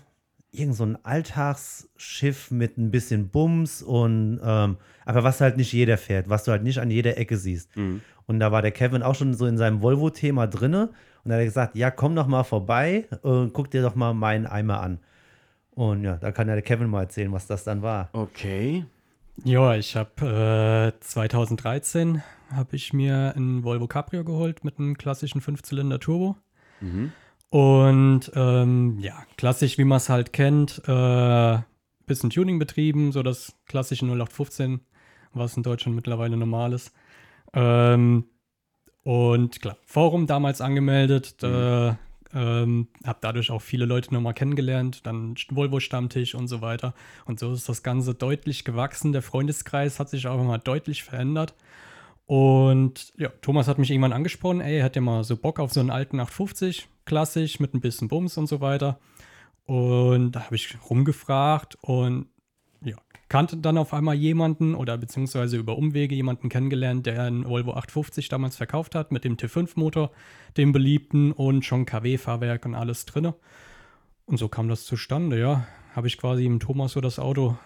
irgend 0.50 0.76
so 0.76 0.85
ein 0.85 1.05
Alltagsschiff 1.05 2.50
mit 2.50 2.79
ein 2.79 2.91
bisschen 2.91 3.29
Bums 3.29 3.82
und 3.82 4.41
ähm, 4.43 4.77
aber 5.05 5.25
was 5.25 5.41
halt 5.41 5.56
nicht 5.56 5.73
jeder 5.73 5.99
fährt, 5.99 6.29
was 6.29 6.44
du 6.44 6.53
halt 6.53 6.62
nicht 6.62 6.79
an 6.79 6.91
jeder 6.91 7.19
Ecke 7.19 7.37
siehst. 7.37 7.77
Mhm. 7.77 8.03
Und 8.27 8.41
da 8.41 8.53
war 8.53 8.62
der 8.62 8.70
Kevin 8.70 9.03
auch 9.03 9.15
schon 9.15 9.35
so 9.35 9.47
in 9.47 9.59
seinem 9.59 9.82
Volvo-Thema 9.82 10.47
drinne 10.47 10.91
und 11.25 11.31
da 11.31 11.35
hat 11.35 11.41
er 11.41 11.47
gesagt, 11.47 11.77
ja, 11.77 11.91
komm 11.91 12.15
doch 12.15 12.27
mal 12.27 12.44
vorbei 12.44 13.06
und 13.23 13.53
guck 13.53 13.70
dir 13.70 13.82
doch 13.82 13.94
mal 13.94 14.15
meinen 14.15 14.47
Eimer 14.47 14.81
an. 14.81 14.99
Und 15.75 16.05
ja, 16.05 16.17
da 16.17 16.32
kann 16.32 16.49
ja 16.49 16.55
der 16.55 16.62
Kevin 16.62 16.88
mal 16.88 17.03
erzählen, 17.03 17.32
was 17.32 17.47
das 17.47 17.65
dann 17.65 17.82
war. 17.82 18.09
okay. 18.12 18.85
Ja, 19.43 19.75
ich 19.75 19.97
habe 19.97 20.93
äh, 20.97 21.00
2013 21.00 22.23
habe 22.53 22.76
ich 22.76 22.93
mir 22.93 23.35
ein 23.37 23.65
Volvo 23.65 23.88
Cabrio 23.88 24.23
geholt 24.23 24.65
mit 24.65 24.79
einem 24.79 24.97
klassischen 24.97 25.41
Fünfzylinder 25.41 25.99
Turbo. 25.99 26.37
Mhm. 26.81 27.11
Und 27.50 28.31
ähm, 28.35 28.99
ja, 29.00 29.25
klassisch, 29.37 29.79
wie 29.79 29.85
man 29.85 29.97
es 29.97 30.09
halt 30.09 30.32
kennt, 30.32 30.82
äh, 30.87 31.59
bisschen 32.06 32.31
Tuning 32.31 32.59
betrieben, 32.59 33.12
so 33.12 33.23
das 33.23 33.55
klassische 33.67 34.05
0815, 34.05 34.81
was 35.32 35.56
in 35.56 35.62
Deutschland 35.62 35.97
mittlerweile 35.97 36.37
normal 36.37 36.73
ist. 36.73 36.93
Ähm, 37.53 38.27
und 39.03 39.61
klar, 39.61 39.77
Forum 39.85 40.27
damals 40.27 40.61
angemeldet, 40.61 41.43
äh, 41.43 41.94
ähm, 42.35 42.89
habe 43.05 43.19
dadurch 43.21 43.51
auch 43.51 43.63
viele 43.63 43.85
Leute 43.85 44.13
nochmal 44.13 44.35
kennengelernt, 44.35 45.07
dann 45.07 45.35
Volvo-Stammtisch 45.51 46.35
und 46.35 46.49
so 46.49 46.61
weiter. 46.61 46.95
Und 47.25 47.39
so 47.39 47.53
ist 47.53 47.69
das 47.69 47.83
Ganze 47.83 48.15
deutlich 48.15 48.65
gewachsen. 48.65 49.13
Der 49.13 49.23
Freundeskreis 49.23 50.01
hat 50.01 50.11
sich 50.11 50.27
auch 50.27 50.43
mal 50.43 50.59
deutlich 50.59 51.05
verändert. 51.05 51.55
Und 52.27 53.13
ja, 53.17 53.29
Thomas 53.43 53.69
hat 53.69 53.79
mich 53.79 53.91
irgendwann 53.91 54.13
angesprochen, 54.13 54.61
ey, 54.61 54.81
hat 54.81 54.97
ja 54.97 55.03
mal 55.03 55.25
so 55.25 55.37
Bock 55.37 55.61
auf 55.61 55.73
so 55.73 55.81
einen 55.81 55.91
alten 55.91 56.21
850, 56.21 56.89
klassisch, 57.05 57.61
mit 57.61 57.75
ein 57.75 57.81
bisschen 57.81 58.09
Bums 58.09 58.37
und 58.37 58.47
so 58.47 58.61
weiter. 58.61 58.99
Und 59.67 60.33
da 60.33 60.45
habe 60.45 60.57
ich 60.57 60.77
rumgefragt 60.91 61.77
und 61.83 62.27
kannte 63.35 63.57
dann 63.57 63.79
auf 63.79 63.93
einmal 63.93 64.15
jemanden 64.15 64.77
oder 64.77 64.97
beziehungsweise 64.97 65.57
über 65.57 65.77
Umwege 65.77 66.15
jemanden 66.15 66.49
kennengelernt, 66.49 67.05
der 67.05 67.21
einen 67.21 67.45
Volvo 67.45 67.73
850 67.73 68.29
damals 68.29 68.55
verkauft 68.55 68.95
hat 68.95 69.11
mit 69.11 69.25
dem 69.25 69.37
T5-Motor, 69.37 70.13
dem 70.57 70.71
beliebten 70.71 71.33
und 71.33 71.65
schon 71.65 71.85
KW-Fahrwerk 71.85 72.65
und 72.65 72.77
alles 72.77 73.07
drinne. 73.07 73.35
Und 74.27 74.37
so 74.37 74.47
kam 74.47 74.69
das 74.69 74.85
zustande, 74.85 75.41
ja. 75.41 75.67
Habe 75.97 76.07
ich 76.07 76.17
quasi 76.17 76.47
im 76.47 76.61
Thomas 76.61 76.93
so 76.93 77.01
das 77.01 77.19
Auto, 77.19 77.59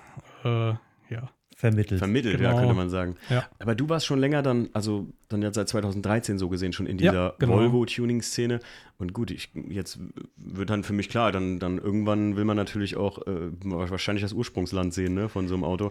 äh, 0.42 0.70
ja. 1.10 1.28
Vermittelt. 1.60 1.98
Vermittelt, 1.98 2.38
ja, 2.40 2.50
Genau. 2.50 2.60
könnte 2.60 2.74
man 2.76 2.88
sagen. 2.88 3.16
Ja. 3.30 3.48
Aber 3.58 3.74
du 3.74 3.88
warst 3.88 4.06
schon 4.06 4.20
länger 4.20 4.42
dann, 4.42 4.68
also 4.74 5.08
dann 5.28 5.42
ja 5.42 5.52
seit 5.52 5.68
2013 5.68 6.38
so 6.38 6.48
gesehen, 6.48 6.72
schon 6.72 6.86
in 6.86 7.00
Ja, 7.00 7.10
dieser 7.10 7.34
genau. 7.40 7.54
Volvo-Tuning-Szene. 7.56 8.60
Und 8.96 9.12
gut, 9.12 9.32
ich, 9.32 9.50
jetzt 9.68 9.98
wird 10.36 10.70
dann 10.70 10.84
für 10.84 10.92
mich 10.92 11.08
klar, 11.08 11.32
dann, 11.32 11.58
dann 11.58 11.78
irgendwann 11.78 12.36
will 12.36 12.44
man 12.44 12.56
natürlich 12.56 12.96
auch 12.96 13.26
äh, 13.26 13.50
wahrscheinlich 13.64 14.22
das 14.22 14.34
Ursprungsland 14.34 14.94
sehen, 14.94 15.14
ne, 15.14 15.28
von 15.28 15.48
so 15.48 15.54
einem 15.54 15.64
Auto. 15.64 15.90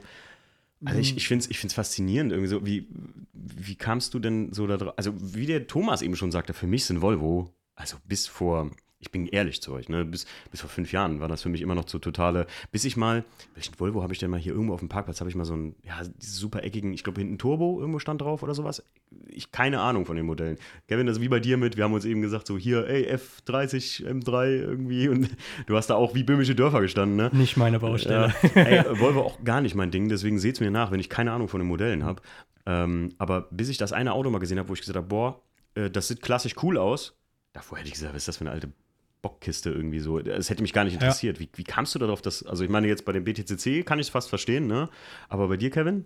Also 0.86 1.00
ich, 1.02 1.18
ich 1.18 1.28
finde 1.28 1.44
es 1.44 1.50
ich 1.52 1.60
find's 1.60 1.74
faszinierend 1.74 2.32
irgendwie 2.32 2.48
so. 2.50 2.66
Wie, 2.66 2.88
wie 3.34 3.76
kamst 3.76 4.14
du 4.14 4.20
denn 4.20 4.54
so 4.54 4.68
da 4.68 4.78
drauf? 4.78 4.94
Also 4.96 5.12
wie 5.20 5.48
der 5.48 5.68
Thomas 5.68 6.02
eben 6.02 6.16
schon 6.16 6.32
sagte, 6.32 6.54
für 6.54 6.68
mich 6.68 6.86
sind 6.86 7.02
Volvo, 7.02 7.52
also 7.76 7.98
bis 8.06 8.26
vor, 8.28 8.72
ich 9.00 9.12
bin 9.12 9.28
ehrlich 9.28 9.62
zu 9.62 9.74
euch, 9.74 9.90
ne, 9.90 10.04
bis, 10.06 10.26
bis 10.50 10.62
vor 10.62 10.70
fünf 10.70 10.92
Jahren 10.92 11.20
war 11.20 11.28
das 11.28 11.44
für 11.44 11.50
mich 11.50 11.62
immer 11.62 11.76
noch 11.76 11.88
so 11.88 12.00
totale, 12.00 12.48
bis 12.72 12.84
ich 12.84 12.98
mal, 12.98 13.24
welchen 13.54 13.80
Volvo 13.80 14.02
habe 14.02 14.14
ich 14.14 14.20
denn 14.20 14.32
mal 14.32 14.40
hier 14.40 14.54
irgendwo 14.54 14.74
auf 14.74 14.80
dem 14.80 14.90
Parkplatz, 14.90 15.20
habe 15.20 15.30
ich 15.30 15.36
mal 15.36 15.46
so 15.46 15.54
einen, 15.54 15.76
ja, 15.84 16.02
super 16.20 16.64
eckigen, 16.64 16.94
ich 16.94 17.04
glaube 17.04 17.22
hinten 17.22 17.38
Turbo 17.38 17.80
irgendwo 17.80 18.00
stand 18.00 18.22
drauf 18.22 18.42
oder 18.42 18.56
sowas. 18.56 18.84
Ich 19.28 19.52
keine 19.52 19.82
Ahnung 19.82 20.06
von 20.06 20.16
den 20.16 20.26
Modellen. 20.26 20.58
Kevin, 20.88 21.06
das 21.06 21.18
ist 21.18 21.22
wie 21.22 21.30
bei 21.30 21.40
dir 21.40 21.58
mit, 21.58 21.78
wir 21.78 21.84
haben 21.84 21.94
uns 21.94 22.06
eben 22.06 22.22
gesagt, 22.22 22.48
so 22.48 22.58
hier, 22.58 22.88
ey, 22.88 23.08
F30, 23.14 24.06
M3 24.06 24.48
irgendwie 24.48 25.10
und 25.10 25.30
du 25.68 25.78
hast 25.78 25.88
da 25.88 25.96
auch 25.96 26.16
wie 26.16 26.24
böhmische 26.24 26.56
Dörfer 26.56 26.82
gestanden, 26.82 27.16
ne? 27.18 27.30
Nicht 27.34 27.56
meine 27.56 27.80
Baustelle. 27.80 28.34
Ja, 28.56 28.62
ey, 28.62 29.00
Volvo 29.00 29.22
auch 29.22 29.44
gar 29.44 29.62
nicht 29.62 29.76
mein 29.76 29.92
Ding, 29.92 30.10
deswegen 30.10 30.40
seht 30.40 30.56
es 30.56 30.60
mir 30.60 30.72
nach, 30.72 30.92
wenn 30.92 31.00
ich 31.00 31.10
keine 31.10 31.32
Ahnung 31.32 31.50
von 31.50 31.60
den 31.60 31.68
Modellen 31.68 32.04
habe. 32.04 32.24
Ähm, 32.66 33.14
aber 33.20 33.48
bis 33.52 33.70
ich 33.70 33.78
das 33.78 33.94
eine 33.94 34.14
Auto 34.14 34.30
mal 34.32 34.40
gesehen 34.40 34.58
habe, 34.58 34.70
wo 34.70 34.74
ich 34.74 34.82
gesagt 34.82 34.98
habe, 34.98 35.08
boah, 35.08 35.42
äh, 35.76 35.92
das 35.92 36.08
sieht 36.08 36.22
klassisch 36.22 36.56
cool 36.64 36.78
aus, 36.78 37.16
davor 37.54 37.78
hätte 37.78 37.88
ich 37.88 37.94
gesagt, 37.94 38.14
was 38.14 38.24
ist 38.24 38.28
das 38.28 38.38
für 38.38 38.42
eine 38.42 38.52
alte 38.52 38.74
Bockkiste 39.22 39.70
irgendwie 39.72 40.00
so. 40.00 40.20
Das 40.20 40.50
hätte 40.50 40.62
mich 40.62 40.74
gar 40.74 40.84
nicht 40.84 40.94
interessiert. 40.94 41.40
Wie, 41.40 41.50
wie 41.56 41.64
kamst 41.64 41.96
du 41.96 42.00
darauf, 42.00 42.22
dass, 42.22 42.44
also 42.44 42.64
ich 42.64 42.70
meine, 42.70 42.88
jetzt 42.88 43.06
bei 43.06 43.12
dem 43.12 43.24
BTCC 43.24 43.86
kann 43.86 44.00
ich 44.00 44.08
es 44.08 44.10
fast 44.10 44.30
verstehen, 44.30 44.68
ne? 44.68 44.90
Aber 45.30 45.48
bei 45.48 45.58
dir, 45.58 45.70
Kevin? 45.70 46.06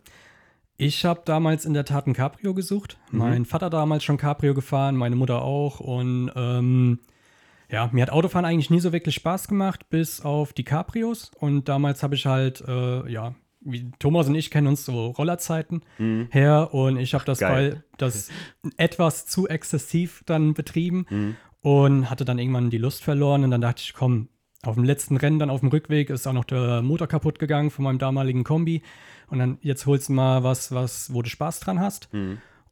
Ich 0.77 1.06
habe 1.06 1.22
damals 1.25 1.65
in 1.65 1.74
der 1.74 1.86
Tat 1.86 2.08
ein 2.08 2.13
Cabrio 2.13 2.53
gesucht. 2.53 2.98
Mein 3.12 3.46
Vater 3.46 3.70
damals 3.70 4.03
schon 4.03 4.18
Cabrio 4.18 4.56
gefahren, 4.56 4.96
meine 4.96 5.15
Mutter 5.15 5.44
auch. 5.44 5.80
Und 5.80 6.32
ähm, 6.36 7.00
ja, 7.70 7.89
mir 7.91 8.01
hat 8.01 8.10
Autofahren 8.10 8.46
eigentlich 8.46 8.72
nie 8.72 8.80
so 8.80 8.91
wirklich 8.91 9.13
Spaß 9.15 9.48
gemacht, 9.48 9.89
bis 9.89 10.22
auf 10.22 10.53
die 10.53 10.63
Cabrios. 10.63 11.32
Und 11.39 11.70
damals 11.70 12.01
habe 12.01 12.15
ich 12.15 12.25
halt, 12.25 12.63
äh, 12.68 13.08
ja, 13.12 13.36
wie 13.60 13.91
Thomas 14.00 14.27
und 14.27 14.34
ich 14.34 14.50
kennen 14.50 14.65
uns 14.65 14.84
so 14.84 15.08
Rollerzeiten 15.12 15.84
her. 16.32 16.74
Und 16.74 16.98
ich 16.98 17.13
habe 17.13 17.25
das 17.25 17.38
geil. 17.38 17.84
das 17.98 18.30
etwas 18.77 19.27
zu 19.27 19.48
exzessiv 19.48 20.24
dann 20.25 20.56
betrieben 20.56 21.38
und 21.62 22.10
hatte 22.10 22.25
dann 22.25 22.39
irgendwann 22.39 22.70
die 22.70 22.77
Lust 22.77 23.03
verloren. 23.03 23.44
Und 23.44 23.51
dann 23.51 23.62
dachte 23.62 23.82
ich, 23.84 23.94
komm, 23.94 24.30
auf 24.63 24.75
dem 24.75 24.84
letzten 24.84 25.18
Rennen, 25.18 25.39
dann 25.39 25.50
auf 25.50 25.62
dem 25.62 25.70
Rückweg, 25.70 26.10
ist 26.10 26.27
auch 26.27 26.34
noch 26.34 26.46
der 26.46 26.82
Motor 26.82 27.08
kaputt 27.08 27.39
gegangen 27.39 27.72
von 27.72 27.84
meinem 27.84 28.00
damaligen 28.00 28.44
Kombi. 28.44 28.84
Und 29.27 29.39
dann 29.39 29.58
jetzt 29.62 29.86
holst 29.86 30.10
du 30.10 30.13
mal 30.13 30.44
was, 30.44 30.72
was, 30.72 31.13
wo 31.13 31.22
du 31.22 31.30
Spaß 31.30 31.60
dran 31.62 31.80
hast. 31.80 32.10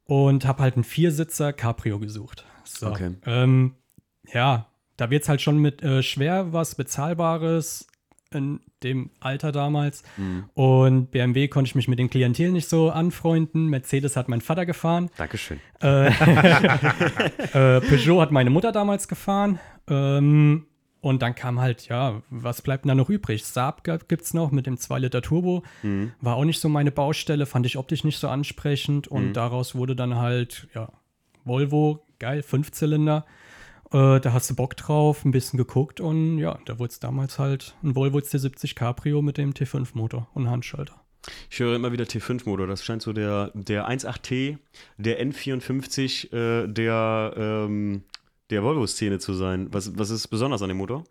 Und 0.04 0.44
habe 0.44 0.62
halt 0.62 0.74
einen 0.74 0.84
Viersitzer 0.84 1.52
Cabrio 1.52 1.98
gesucht. 1.98 2.44
So. 2.64 2.88
Okay. 2.88 3.14
Ähm, 3.26 3.74
ja, 4.32 4.66
da 4.96 5.10
wird 5.10 5.22
es 5.22 5.28
halt 5.28 5.40
schon 5.40 5.58
mit 5.58 5.82
äh, 5.82 6.02
schwer, 6.02 6.52
was 6.52 6.74
Bezahlbares 6.74 7.86
in 8.34 8.60
dem 8.82 9.10
Alter 9.20 9.52
damals. 9.52 10.02
Und 10.54 11.10
BMW 11.10 11.48
konnte 11.48 11.68
ich 11.68 11.74
mich 11.74 11.88
mit 11.88 11.98
dem 11.98 12.10
Klientel 12.10 12.52
nicht 12.52 12.68
so 12.68 12.90
anfreunden. 12.90 13.66
Mercedes 13.68 14.16
hat 14.16 14.28
mein 14.28 14.40
Vater 14.40 14.66
gefahren. 14.66 15.10
Dankeschön. 15.16 15.60
Äh, 15.82 16.06
äh, 16.10 17.80
Peugeot 17.80 18.20
hat 18.20 18.30
meine 18.32 18.50
Mutter 18.50 18.72
damals 18.72 19.08
gefahren. 19.08 19.58
Ähm, 19.88 20.66
und 21.00 21.22
dann 21.22 21.34
kam 21.34 21.60
halt, 21.60 21.88
ja, 21.88 22.22
was 22.30 22.62
bleibt 22.62 22.84
denn 22.84 22.90
da 22.90 22.94
noch 22.94 23.08
übrig? 23.10 23.44
Saab 23.44 23.82
gibt 23.84 24.22
es 24.22 24.34
noch 24.34 24.50
mit 24.50 24.66
dem 24.66 24.76
2-Liter 24.76 25.22
Turbo. 25.22 25.62
Mhm. 25.82 26.12
War 26.20 26.36
auch 26.36 26.44
nicht 26.44 26.60
so 26.60 26.68
meine 26.68 26.90
Baustelle, 26.92 27.46
fand 27.46 27.66
ich 27.66 27.78
optisch 27.78 28.04
nicht 28.04 28.18
so 28.18 28.28
ansprechend. 28.28 29.08
Und 29.08 29.28
Mhm. 29.28 29.32
daraus 29.32 29.74
wurde 29.74 29.96
dann 29.96 30.16
halt, 30.16 30.68
ja, 30.74 30.88
Volvo, 31.44 32.04
geil, 32.18 32.42
Fünfzylinder. 32.42 33.24
Äh, 33.92 34.20
da 34.20 34.32
hast 34.32 34.48
du 34.50 34.54
Bock 34.54 34.76
drauf, 34.76 35.24
ein 35.24 35.32
bisschen 35.32 35.56
geguckt 35.56 36.00
und 36.00 36.38
ja, 36.38 36.58
da 36.64 36.78
wurde 36.78 36.90
es 36.92 37.00
damals 37.00 37.38
halt 37.38 37.74
ein 37.82 37.96
Volvo 37.96 38.18
C70 38.18 38.74
Cabrio 38.74 39.20
mit 39.20 39.36
dem 39.36 39.52
T5-Motor 39.52 40.28
und 40.34 40.48
Handschalter. 40.48 40.94
Ich 41.50 41.58
höre 41.58 41.74
immer 41.76 41.92
wieder 41.92 42.04
T5-Motor. 42.04 42.66
Das 42.66 42.84
scheint 42.84 43.02
so 43.02 43.12
der, 43.12 43.50
der 43.54 43.88
1.8T, 43.90 44.58
der 44.96 45.20
N54 45.22 46.32
äh, 46.32 46.66
der, 46.68 47.34
ähm, 47.36 48.04
der 48.48 48.62
Volvo-Szene 48.62 49.18
zu 49.18 49.34
sein. 49.34 49.68
Was, 49.72 49.98
was 49.98 50.10
ist 50.10 50.28
besonders 50.28 50.62
an 50.62 50.68
dem 50.68 50.78
Motor? 50.78 51.04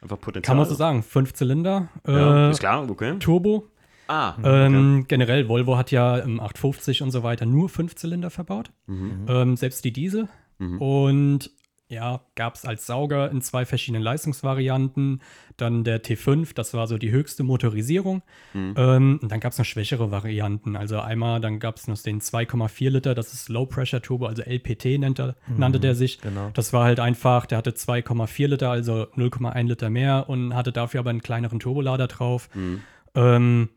Einfach 0.00 0.18
Potenzial. 0.20 0.50
Kann 0.50 0.56
man 0.56 0.68
so 0.68 0.74
sagen, 0.74 1.02
fünf 1.02 1.32
Zylinder, 1.34 1.88
Ja, 2.06 2.48
äh, 2.48 2.50
ist 2.50 2.58
klar, 2.58 2.88
okay. 2.90 3.16
Turbo. 3.20 3.68
Ah, 4.08 4.34
Ähm, 4.42 5.04
Generell, 5.06 5.48
Volvo 5.48 5.76
hat 5.76 5.92
ja 5.92 6.18
im 6.18 6.40
850 6.40 7.02
und 7.02 7.12
so 7.12 7.22
weiter 7.22 7.46
nur 7.46 7.68
fünf 7.68 7.94
Zylinder 7.94 8.30
verbaut. 8.30 8.72
Mhm. 8.86 9.26
Ähm, 9.28 9.56
selbst 9.56 9.84
die 9.84 9.92
Diesel. 9.92 10.28
Und 10.78 11.50
ja, 11.92 12.22
gab 12.36 12.54
es 12.54 12.64
als 12.64 12.86
Sauger 12.86 13.30
in 13.30 13.42
zwei 13.42 13.66
verschiedenen 13.66 14.02
Leistungsvarianten. 14.02 15.20
Dann 15.58 15.84
der 15.84 16.02
T5, 16.02 16.54
das 16.54 16.72
war 16.72 16.86
so 16.86 16.96
die 16.96 17.10
höchste 17.10 17.42
Motorisierung. 17.42 18.22
Mhm. 18.54 18.74
Ähm, 18.78 19.18
und 19.22 19.30
dann 19.30 19.40
gab 19.40 19.52
es 19.52 19.58
noch 19.58 19.66
schwächere 19.66 20.10
Varianten. 20.10 20.74
Also 20.74 20.98
einmal, 21.00 21.40
dann 21.40 21.58
gab 21.60 21.76
es 21.76 21.88
noch 21.88 21.98
den 21.98 22.20
2,4 22.22 22.88
Liter, 22.88 23.14
das 23.14 23.34
ist 23.34 23.50
Low 23.50 23.66
Pressure 23.66 24.00
Turbo, 24.00 24.26
also 24.26 24.42
LPT 24.42 24.98
nannte, 24.98 25.36
nannte 25.54 25.78
der 25.80 25.94
sich. 25.94 26.20
genau. 26.20 26.50
Das 26.54 26.72
war 26.72 26.84
halt 26.84 26.98
einfach, 26.98 27.44
der 27.44 27.58
hatte 27.58 27.72
2,4 27.72 28.48
Liter, 28.48 28.70
also 28.70 29.06
0,1 29.14 29.68
Liter 29.68 29.90
mehr 29.90 30.28
und 30.28 30.54
hatte 30.54 30.72
dafür 30.72 31.00
aber 31.00 31.10
einen 31.10 31.22
kleineren 31.22 31.60
Turbolader 31.60 32.06
drauf. 32.06 32.48
Mhm. 32.54 32.80
Ähm, 33.14 33.68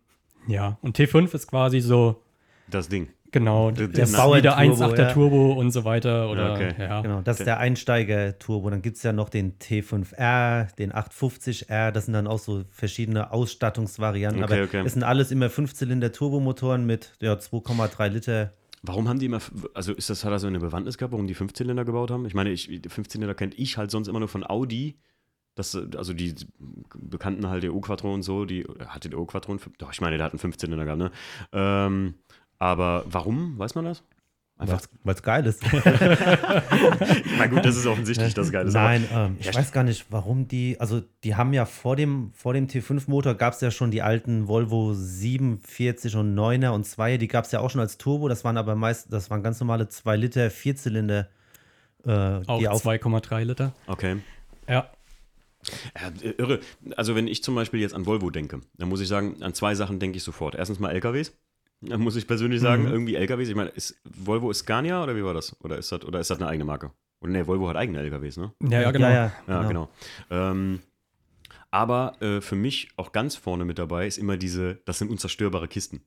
ja, 0.47 0.77
und 0.81 0.97
T5 0.97 1.35
ist 1.35 1.47
quasi 1.47 1.81
so, 1.81 2.21
Das 2.69 2.87
Ding. 2.87 3.09
Genau, 3.39 3.71
Der 3.71 3.87
der, 3.87 4.05
der 4.05 4.17
Bauern- 4.17 4.37
wieder 4.39 4.55
Turbo, 4.57 4.83
1,8er 4.83 4.97
ja. 5.01 5.13
Turbo 5.13 5.53
und 5.53 5.71
so 5.71 5.85
weiter. 5.85 6.29
Oder, 6.29 6.53
okay. 6.53 6.73
ja. 6.79 7.01
Genau, 7.01 7.21
das 7.21 7.39
ist 7.39 7.45
der 7.45 7.59
Einsteiger-Turbo. 7.59 8.69
Dann 8.69 8.81
gibt 8.81 8.97
es 8.97 9.03
ja 9.03 9.13
noch 9.13 9.29
den 9.29 9.59
T5R, 9.59 10.75
den 10.75 10.91
850R. 10.91 11.91
Das 11.91 12.05
sind 12.05 12.13
dann 12.13 12.27
auch 12.27 12.39
so 12.39 12.63
verschiedene 12.71 13.31
Ausstattungsvarianten. 13.31 14.43
Okay, 14.43 14.53
aber 14.53 14.63
okay. 14.63 14.83
es 14.85 14.93
sind 14.93 15.03
alles 15.03 15.31
immer 15.31 15.49
Fünfzylinder-Turbomotoren 15.49 16.85
mit 16.85 17.13
ja, 17.21 17.33
2,3 17.33 18.07
Liter. 18.09 18.53
Warum 18.81 19.09
haben 19.09 19.19
die 19.19 19.25
immer, 19.25 19.39
also 19.73 19.93
ist 19.93 20.09
das, 20.09 20.23
hat 20.23 20.31
das 20.31 20.41
so 20.41 20.47
eine 20.47 20.59
Bewandtnis 20.59 20.97
gehabt, 20.97 21.11
warum 21.11 21.27
die 21.27 21.33
Fünfzylinder 21.33 21.85
gebaut 21.85 22.11
haben? 22.11 22.25
Ich 22.25 22.33
meine, 22.35 22.51
ich, 22.51 22.67
die 22.67 22.89
Fünfzylinder 22.89 23.33
kennt 23.33 23.57
ich 23.57 23.77
halt 23.77 23.89
sonst 23.91 24.07
immer 24.07 24.19
nur 24.19 24.27
von 24.27 24.43
Audi. 24.47 24.99
Das, 25.55 25.73
also 25.95 26.13
die 26.13 26.35
bekannten 26.93 27.47
halt 27.49 27.63
der 27.63 27.73
O-Quattro 27.73 28.13
und 28.13 28.23
so, 28.23 28.43
die 28.43 28.65
hatte 28.87 29.09
der 29.09 29.17
Fün- 29.17 29.59
doch, 29.77 29.91
ich 29.93 30.01
meine, 30.01 30.17
der 30.17 30.25
hat 30.25 30.33
einen 30.33 30.39
Fünfzylinder 30.39 30.83
gehabt, 30.83 30.99
ne? 30.99 31.11
Ähm, 31.53 32.15
aber 32.59 33.03
warum, 33.07 33.57
weiß 33.57 33.75
man 33.75 33.85
das? 33.85 34.03
Einfach, 34.57 34.81
Weil 35.03 35.15
es 35.15 35.21
geil 35.21 35.45
ist. 35.47 35.61
na 37.37 37.47
gut, 37.47 37.65
das 37.65 37.75
ist 37.75 37.85
offensichtlich 37.85 38.33
das 38.33 38.53
Geile. 38.53 38.71
Nein, 38.71 39.05
ähm, 39.13 39.35
ich 39.37 39.47
Ja, 39.47 39.53
weiß 39.53 39.73
gar 39.73 39.83
nicht, 39.83 40.05
warum 40.11 40.47
die, 40.47 40.79
also 40.79 41.01
die 41.25 41.35
haben 41.35 41.51
ja 41.51 41.65
vor 41.65 41.97
dem, 41.97 42.31
vor 42.33 42.53
dem 42.53 42.67
T5-Motor 42.67 43.35
gab 43.35 43.53
es 43.53 43.59
ja 43.59 43.69
schon 43.69 43.91
die 43.91 44.01
alten 44.01 44.47
Volvo 44.47 44.93
47 44.93 46.15
und 46.15 46.35
9er 46.35 46.69
und 46.69 46.85
2er, 46.85 47.17
die 47.17 47.27
gab 47.27 47.43
es 47.43 47.51
ja 47.51 47.59
auch 47.59 47.69
schon 47.69 47.81
als 47.81 47.97
Turbo, 47.97 48.29
das 48.29 48.45
waren 48.45 48.55
aber 48.55 48.75
meist, 48.75 49.11
das 49.11 49.29
waren 49.29 49.43
ganz 49.43 49.59
normale 49.59 49.89
2 49.89 50.15
Liter 50.15 50.49
Vierzylinder. 50.49 51.27
Äh, 52.05 52.41
Auch 52.47 52.59
die 52.59 52.69
auf, 52.69 52.85
2,3 52.85 53.43
Liter. 53.43 53.73
Okay. 53.87 54.17
Ja. 54.69 54.89
Ja, 55.99 56.31
irre. 56.37 56.59
Also 56.95 57.15
wenn 57.15 57.27
ich 57.27 57.43
zum 57.43 57.55
Beispiel 57.55 57.81
jetzt 57.81 57.93
an 57.95 58.05
Volvo 58.05 58.29
denke, 58.29 58.61
dann 58.77 58.87
muss 58.87 59.01
ich 59.01 59.07
sagen, 59.07 59.41
an 59.41 59.53
zwei 59.53 59.75
Sachen 59.75 59.99
denke 59.99 60.17
ich 60.17 60.23
sofort. 60.23 60.55
Erstens 60.55 60.79
mal 60.79 60.91
LKWs. 60.91 61.33
Da 61.89 61.97
muss 61.97 62.15
ich 62.15 62.27
persönlich 62.27 62.61
sagen, 62.61 62.83
Mhm. 62.83 62.91
irgendwie 62.91 63.15
LKWs. 63.15 63.49
Ich 63.49 63.55
meine, 63.55 63.69
ist 63.69 63.95
Volvo 64.03 64.51
ist 64.51 64.59
Scania 64.59 65.03
oder 65.03 65.15
wie 65.15 65.23
war 65.23 65.33
das? 65.33 65.55
Oder 65.61 65.77
ist 65.77 65.91
das, 65.91 66.03
oder 66.03 66.19
ist 66.19 66.29
das 66.29 66.37
eine 66.39 66.47
eigene 66.47 66.65
Marke? 66.65 66.91
Oder 67.21 67.31
nee, 67.31 67.47
Volvo 67.47 67.67
hat 67.69 67.75
eigene 67.77 67.99
LKWs, 67.99 68.37
ne? 68.37 68.51
Ja, 68.69 68.81
ja, 68.81 68.91
genau. 68.91 69.07
Ja, 69.07 69.13
ja, 69.13 69.31
Ja, 69.47 69.63
genau. 69.67 69.89
Ähm, 70.29 70.79
aber 71.71 72.21
äh, 72.21 72.41
für 72.41 72.55
mich 72.55 72.89
auch 72.95 73.11
ganz 73.11 73.35
vorne 73.35 73.65
mit 73.65 73.77
dabei 73.79 74.07
ist 74.07 74.17
immer 74.17 74.37
diese, 74.37 74.75
das 74.85 74.99
sind 74.99 75.09
unzerstörbare 75.09 75.67
Kisten. 75.67 76.01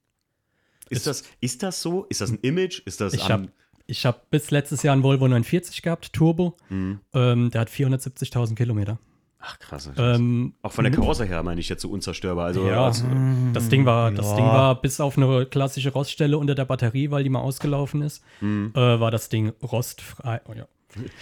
Ist 0.90 1.06
das, 1.06 1.24
ist 1.40 1.62
das 1.62 1.82
so? 1.82 2.04
Ist 2.04 2.20
das 2.22 2.30
ein 2.30 2.38
Image? 2.40 2.80
Ist 2.86 3.00
das 3.00 3.12
Ich 3.12 3.28
habe 3.28 3.48
ich 3.86 4.06
hab 4.06 4.30
bis 4.30 4.50
letztes 4.50 4.82
Jahr 4.82 4.92
einen 4.94 5.02
Volvo 5.02 5.28
49 5.28 5.82
gehabt, 5.82 6.12
Turbo. 6.12 6.56
Mhm. 6.68 7.00
Ähm, 7.14 7.50
der 7.50 7.62
hat 7.62 7.70
470.000 7.70 8.54
Kilometer. 8.54 8.98
Ach 9.40 9.58
krass. 9.60 9.88
Ähm, 9.96 10.54
auch 10.62 10.72
von 10.72 10.84
der 10.84 10.92
Karosse 10.92 11.24
her 11.24 11.42
meine 11.44 11.60
ich 11.60 11.68
jetzt 11.68 11.82
so 11.82 11.90
unzerstörbar. 11.90 12.46
Also, 12.46 12.66
ja, 12.66 12.84
also 12.86 13.04
das 13.52 13.68
Ding 13.68 13.86
war, 13.86 14.10
das 14.10 14.30
Ja. 14.30 14.36
Ding 14.36 14.44
war 14.44 14.80
bis 14.80 15.00
auf 15.00 15.16
eine 15.16 15.46
klassische 15.46 15.92
Roststelle 15.92 16.36
unter 16.38 16.54
der 16.56 16.64
Batterie, 16.64 17.10
weil 17.12 17.22
die 17.22 17.30
mal 17.30 17.40
ausgelaufen 17.40 18.02
ist, 18.02 18.22
Mhm. 18.40 18.72
äh, 18.74 18.98
war 19.00 19.10
das 19.12 19.28
Ding 19.28 19.52
rostfrei. 19.62 20.40
Oh, 20.48 20.52
ja. 20.54 20.66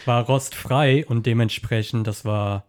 War 0.06 0.22
rostfrei 0.24 1.04
und 1.06 1.26
dementsprechend, 1.26 2.06
das 2.06 2.24
war, 2.24 2.64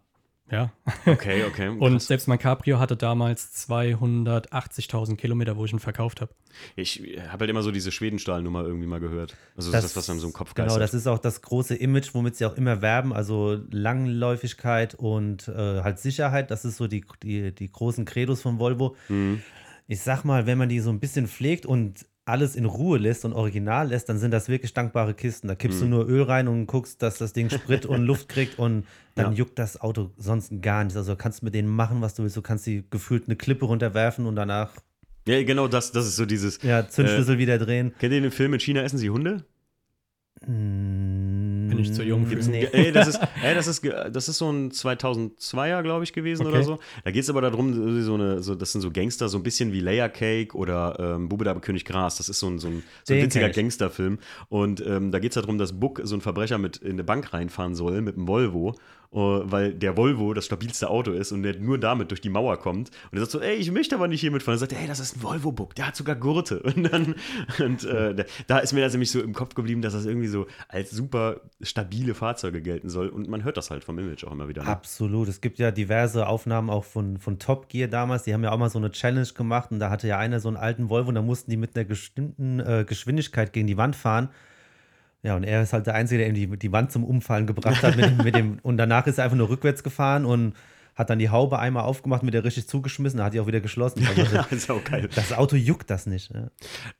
ja. 0.50 0.72
okay, 1.06 1.44
okay. 1.44 1.68
Und 1.78 1.92
krass. 1.92 2.06
selbst 2.06 2.28
mein 2.28 2.38
Cabrio 2.38 2.78
hatte 2.78 2.96
damals 2.96 3.68
280.000 3.68 5.16
Kilometer, 5.16 5.56
wo 5.56 5.64
ich 5.64 5.72
ihn 5.72 5.78
verkauft 5.78 6.20
habe. 6.20 6.32
Ich 6.76 7.02
habe 7.28 7.42
halt 7.42 7.50
immer 7.50 7.62
so 7.62 7.70
diese 7.70 7.92
Schwedenstahlnummer 7.92 8.64
irgendwie 8.64 8.86
mal 8.86 9.00
gehört. 9.00 9.36
Also 9.56 9.70
das, 9.70 9.84
ist 9.84 9.90
das, 9.90 9.96
was 9.96 10.10
einem 10.10 10.20
so 10.20 10.26
im 10.26 10.32
Kopf 10.32 10.54
Genau, 10.54 10.66
geistert. 10.68 10.82
das 10.82 10.94
ist 10.94 11.06
auch 11.06 11.18
das 11.18 11.42
große 11.42 11.74
Image, 11.74 12.14
womit 12.14 12.36
sie 12.36 12.46
auch 12.46 12.56
immer 12.56 12.82
werben. 12.82 13.12
Also 13.12 13.60
Langläufigkeit 13.70 14.94
und 14.94 15.48
äh, 15.48 15.82
halt 15.82 15.98
Sicherheit. 15.98 16.50
Das 16.50 16.64
ist 16.64 16.76
so 16.76 16.86
die, 16.86 17.04
die, 17.22 17.54
die 17.54 17.70
großen 17.70 18.04
Credos 18.04 18.42
von 18.42 18.58
Volvo. 18.58 18.96
Mhm. 19.08 19.42
Ich 19.86 20.00
sag 20.00 20.24
mal, 20.24 20.46
wenn 20.46 20.58
man 20.58 20.68
die 20.68 20.80
so 20.80 20.90
ein 20.90 21.00
bisschen 21.00 21.28
pflegt 21.28 21.64
und 21.66 22.06
alles 22.28 22.54
in 22.56 22.64
Ruhe 22.66 22.98
lässt 22.98 23.24
und 23.24 23.32
original 23.32 23.88
lässt, 23.88 24.08
dann 24.08 24.18
sind 24.18 24.30
das 24.32 24.48
wirklich 24.48 24.74
dankbare 24.74 25.14
Kisten. 25.14 25.48
Da 25.48 25.54
kippst 25.54 25.78
Mhm. 25.80 25.84
du 25.84 25.88
nur 25.96 26.08
Öl 26.08 26.22
rein 26.22 26.46
und 26.48 26.66
guckst, 26.66 27.02
dass 27.02 27.18
das 27.18 27.32
Ding 27.32 27.50
Sprit 27.50 27.86
und 27.86 28.02
Luft 28.04 28.28
kriegt 28.28 28.58
und 28.58 28.84
dann 29.14 29.32
Ja. 29.32 29.38
juckt 29.38 29.58
das 29.58 29.80
Auto 29.80 30.10
sonst 30.16 30.52
gar 30.62 30.84
nicht. 30.84 30.96
Also 30.96 31.16
kannst 31.16 31.40
du 31.42 31.46
mit 31.46 31.54
denen 31.54 31.68
machen, 31.68 32.00
was 32.00 32.14
du 32.14 32.22
willst. 32.22 32.36
Du 32.36 32.42
kannst 32.42 32.66
die 32.66 32.84
gefühlt 32.90 33.24
eine 33.26 33.36
Klippe 33.36 33.64
runterwerfen 33.64 34.26
und 34.26 34.36
danach 34.36 34.72
Ja, 35.26 35.42
genau 35.42 35.68
das, 35.68 35.92
das 35.92 36.06
ist 36.06 36.16
so 36.16 36.24
dieses. 36.26 36.60
ja, 36.62 36.88
Zündschlüssel 36.88 37.38
wieder 37.38 37.58
drehen. 37.58 37.92
Kennt 37.98 38.12
ihr 38.14 38.20
den 38.20 38.30
Film 38.30 38.54
in 38.54 38.60
China 38.60 38.82
essen 38.82 38.98
sie 38.98 39.10
Hunde? 39.10 39.44
Bin 40.46 41.76
ich 41.78 41.92
zu 41.92 42.02
jung 42.02 42.26
für. 42.26 42.36
Nee. 42.36 42.68
Ey, 42.72 42.92
das 42.92 43.08
ist, 43.08 43.20
ey, 43.42 43.54
das 43.54 43.66
ist, 43.66 43.82
das 43.84 44.28
ist 44.28 44.38
so 44.38 44.50
ein 44.50 44.70
2002er, 44.70 45.82
glaube 45.82 46.04
ich, 46.04 46.12
gewesen 46.12 46.46
Okay. 46.46 46.54
oder 46.56 46.64
so. 46.64 46.78
Da 47.04 47.10
geht 47.10 47.22
es 47.22 47.30
aber 47.30 47.40
darum, 47.40 48.02
so 48.02 48.14
eine, 48.14 48.42
so, 48.42 48.54
das 48.54 48.72
sind 48.72 48.80
so 48.80 48.90
Gangster, 48.90 49.28
so 49.28 49.38
ein 49.38 49.42
bisschen 49.42 49.72
wie 49.72 49.80
Layer 49.80 50.08
Cake 50.08 50.54
oder 50.56 50.96
ähm, 51.16 51.28
Bube 51.28 51.44
da 51.44 51.54
König 51.54 51.84
Gras. 51.84 52.16
Das 52.16 52.28
ist 52.28 52.38
so 52.38 52.48
ein, 52.48 52.58
so 52.58 52.68
ein, 52.68 52.82
so 53.04 53.14
ein 53.14 53.22
witziger. 53.22 53.48
Gangsterfilm. 53.50 54.18
Und 54.48 54.84
ähm, 54.86 55.10
da 55.12 55.18
geht 55.18 55.32
es 55.36 55.42
darum, 55.42 55.58
dass 55.58 55.78
Buck 55.78 56.00
so 56.04 56.14
ein 56.16 56.20
Verbrecher 56.20 56.58
mit 56.58 56.76
in 56.78 56.92
eine 56.92 57.04
Bank 57.04 57.32
reinfahren 57.32 57.74
soll 57.74 58.00
mit 58.00 58.16
einem 58.16 58.28
Volvo. 58.28 58.74
äh, 59.12 59.16
weil 59.16 59.72
der 59.74 59.96
Volvo 59.96 60.34
das 60.34 60.44
stabilste 60.44 60.88
Auto 60.90 61.12
ist 61.12 61.32
und 61.32 61.42
der 61.42 61.58
nur 61.58 61.78
damit 61.78 62.10
durch 62.10 62.20
die 62.20 62.28
Mauer 62.28 62.58
kommt. 62.58 62.90
Und 63.10 63.16
er 63.18 63.20
sagt 63.20 63.32
so, 63.32 63.40
ey, 63.40 63.56
ich 63.56 63.70
möchte 63.72 63.94
aber 63.94 64.06
nicht 64.06 64.20
hier 64.20 64.30
mitfahren. 64.30 64.56
Er 64.56 64.60
sagt, 64.60 64.72
ey, 64.74 64.86
das 64.86 65.00
ist 65.00 65.16
ein 65.16 65.22
Volvo-Buck, 65.22 65.74
der 65.74 65.86
hat 65.88 65.96
sogar 65.96 66.14
Gurte. 66.16 66.60
Und 66.62 66.82
dann, 66.92 67.14
und 67.58 67.84
äh, 67.84 68.14
da- 68.14 68.24
da 68.46 68.58
ist 68.58 68.72
mir 68.74 68.80
das 68.82 68.92
nämlich 68.92 69.10
so 69.10 69.20
im 69.20 69.32
Kopf 69.32 69.54
geblieben, 69.54 69.80
dass 69.82 69.94
das 69.94 70.04
irgendwie 70.04 70.27
so 70.28 70.46
als 70.68 70.90
super 70.90 71.40
stabile 71.60 72.14
Fahrzeuge 72.14 72.62
gelten 72.62 72.88
soll. 72.88 73.08
Und 73.08 73.28
man 73.28 73.44
hört 73.44 73.56
das 73.56 73.70
halt 73.70 73.84
vom 73.84 73.98
Image 73.98 74.24
auch 74.24 74.32
immer 74.32 74.48
wieder. 74.48 74.62
Ne? 74.62 74.68
Absolut. 74.68 75.28
Es 75.28 75.40
gibt 75.40 75.58
ja 75.58 75.70
diverse 75.70 76.26
Aufnahmen 76.26 76.70
auch 76.70 76.84
von, 76.84 77.18
von 77.18 77.38
Top 77.38 77.68
Gear 77.68 77.88
damals. 77.88 78.22
Die 78.24 78.32
haben 78.34 78.44
ja 78.44 78.52
auch 78.52 78.58
mal 78.58 78.70
so 78.70 78.78
eine 78.78 78.90
Challenge 78.90 79.26
gemacht 79.34 79.70
und 79.70 79.78
da 79.78 79.90
hatte 79.90 80.06
ja 80.08 80.18
einer 80.18 80.40
so 80.40 80.48
einen 80.48 80.56
alten 80.56 80.88
Volvo 80.88 81.08
und 81.08 81.14
da 81.16 81.22
mussten 81.22 81.50
die 81.50 81.56
mit 81.56 81.76
einer 81.76 81.84
bestimmten 81.84 82.60
äh, 82.60 82.84
Geschwindigkeit 82.86 83.52
gegen 83.52 83.66
die 83.66 83.76
Wand 83.76 83.96
fahren. 83.96 84.28
Ja, 85.22 85.34
und 85.34 85.42
er 85.42 85.62
ist 85.62 85.72
halt 85.72 85.86
der 85.86 85.94
Einzige, 85.94 86.18
der 86.18 86.28
ihm 86.28 86.34
die, 86.34 86.58
die 86.58 86.72
Wand 86.72 86.92
zum 86.92 87.04
Umfallen 87.04 87.46
gebracht 87.46 87.82
hat. 87.82 87.96
Mit, 87.96 88.04
dem- 88.06 88.16
mit 88.18 88.34
dem, 88.36 88.58
und 88.62 88.76
danach 88.76 89.06
ist 89.08 89.18
er 89.18 89.24
einfach 89.24 89.36
nur 89.36 89.48
rückwärts 89.48 89.82
gefahren 89.82 90.24
und 90.24 90.54
hat 90.94 91.10
dann 91.10 91.18
die 91.18 91.28
Haube 91.30 91.58
einmal 91.60 91.84
aufgemacht, 91.84 92.22
mit 92.24 92.34
der 92.34 92.42
richtig 92.44 92.68
zugeschmissen, 92.68 93.22
hat 93.22 93.32
die 93.34 93.40
auch 93.40 93.46
wieder 93.46 93.60
geschlossen. 93.60 94.06
Also 94.06 94.22
Ja, 94.34 94.46
ist 94.50 94.70
auch 94.70 94.82
geil. 94.82 95.08
das 95.14 95.32
Auto 95.32 95.54
juckt 95.56 95.90
das 95.90 96.06
nicht. 96.06 96.32
Ja. 96.34 96.48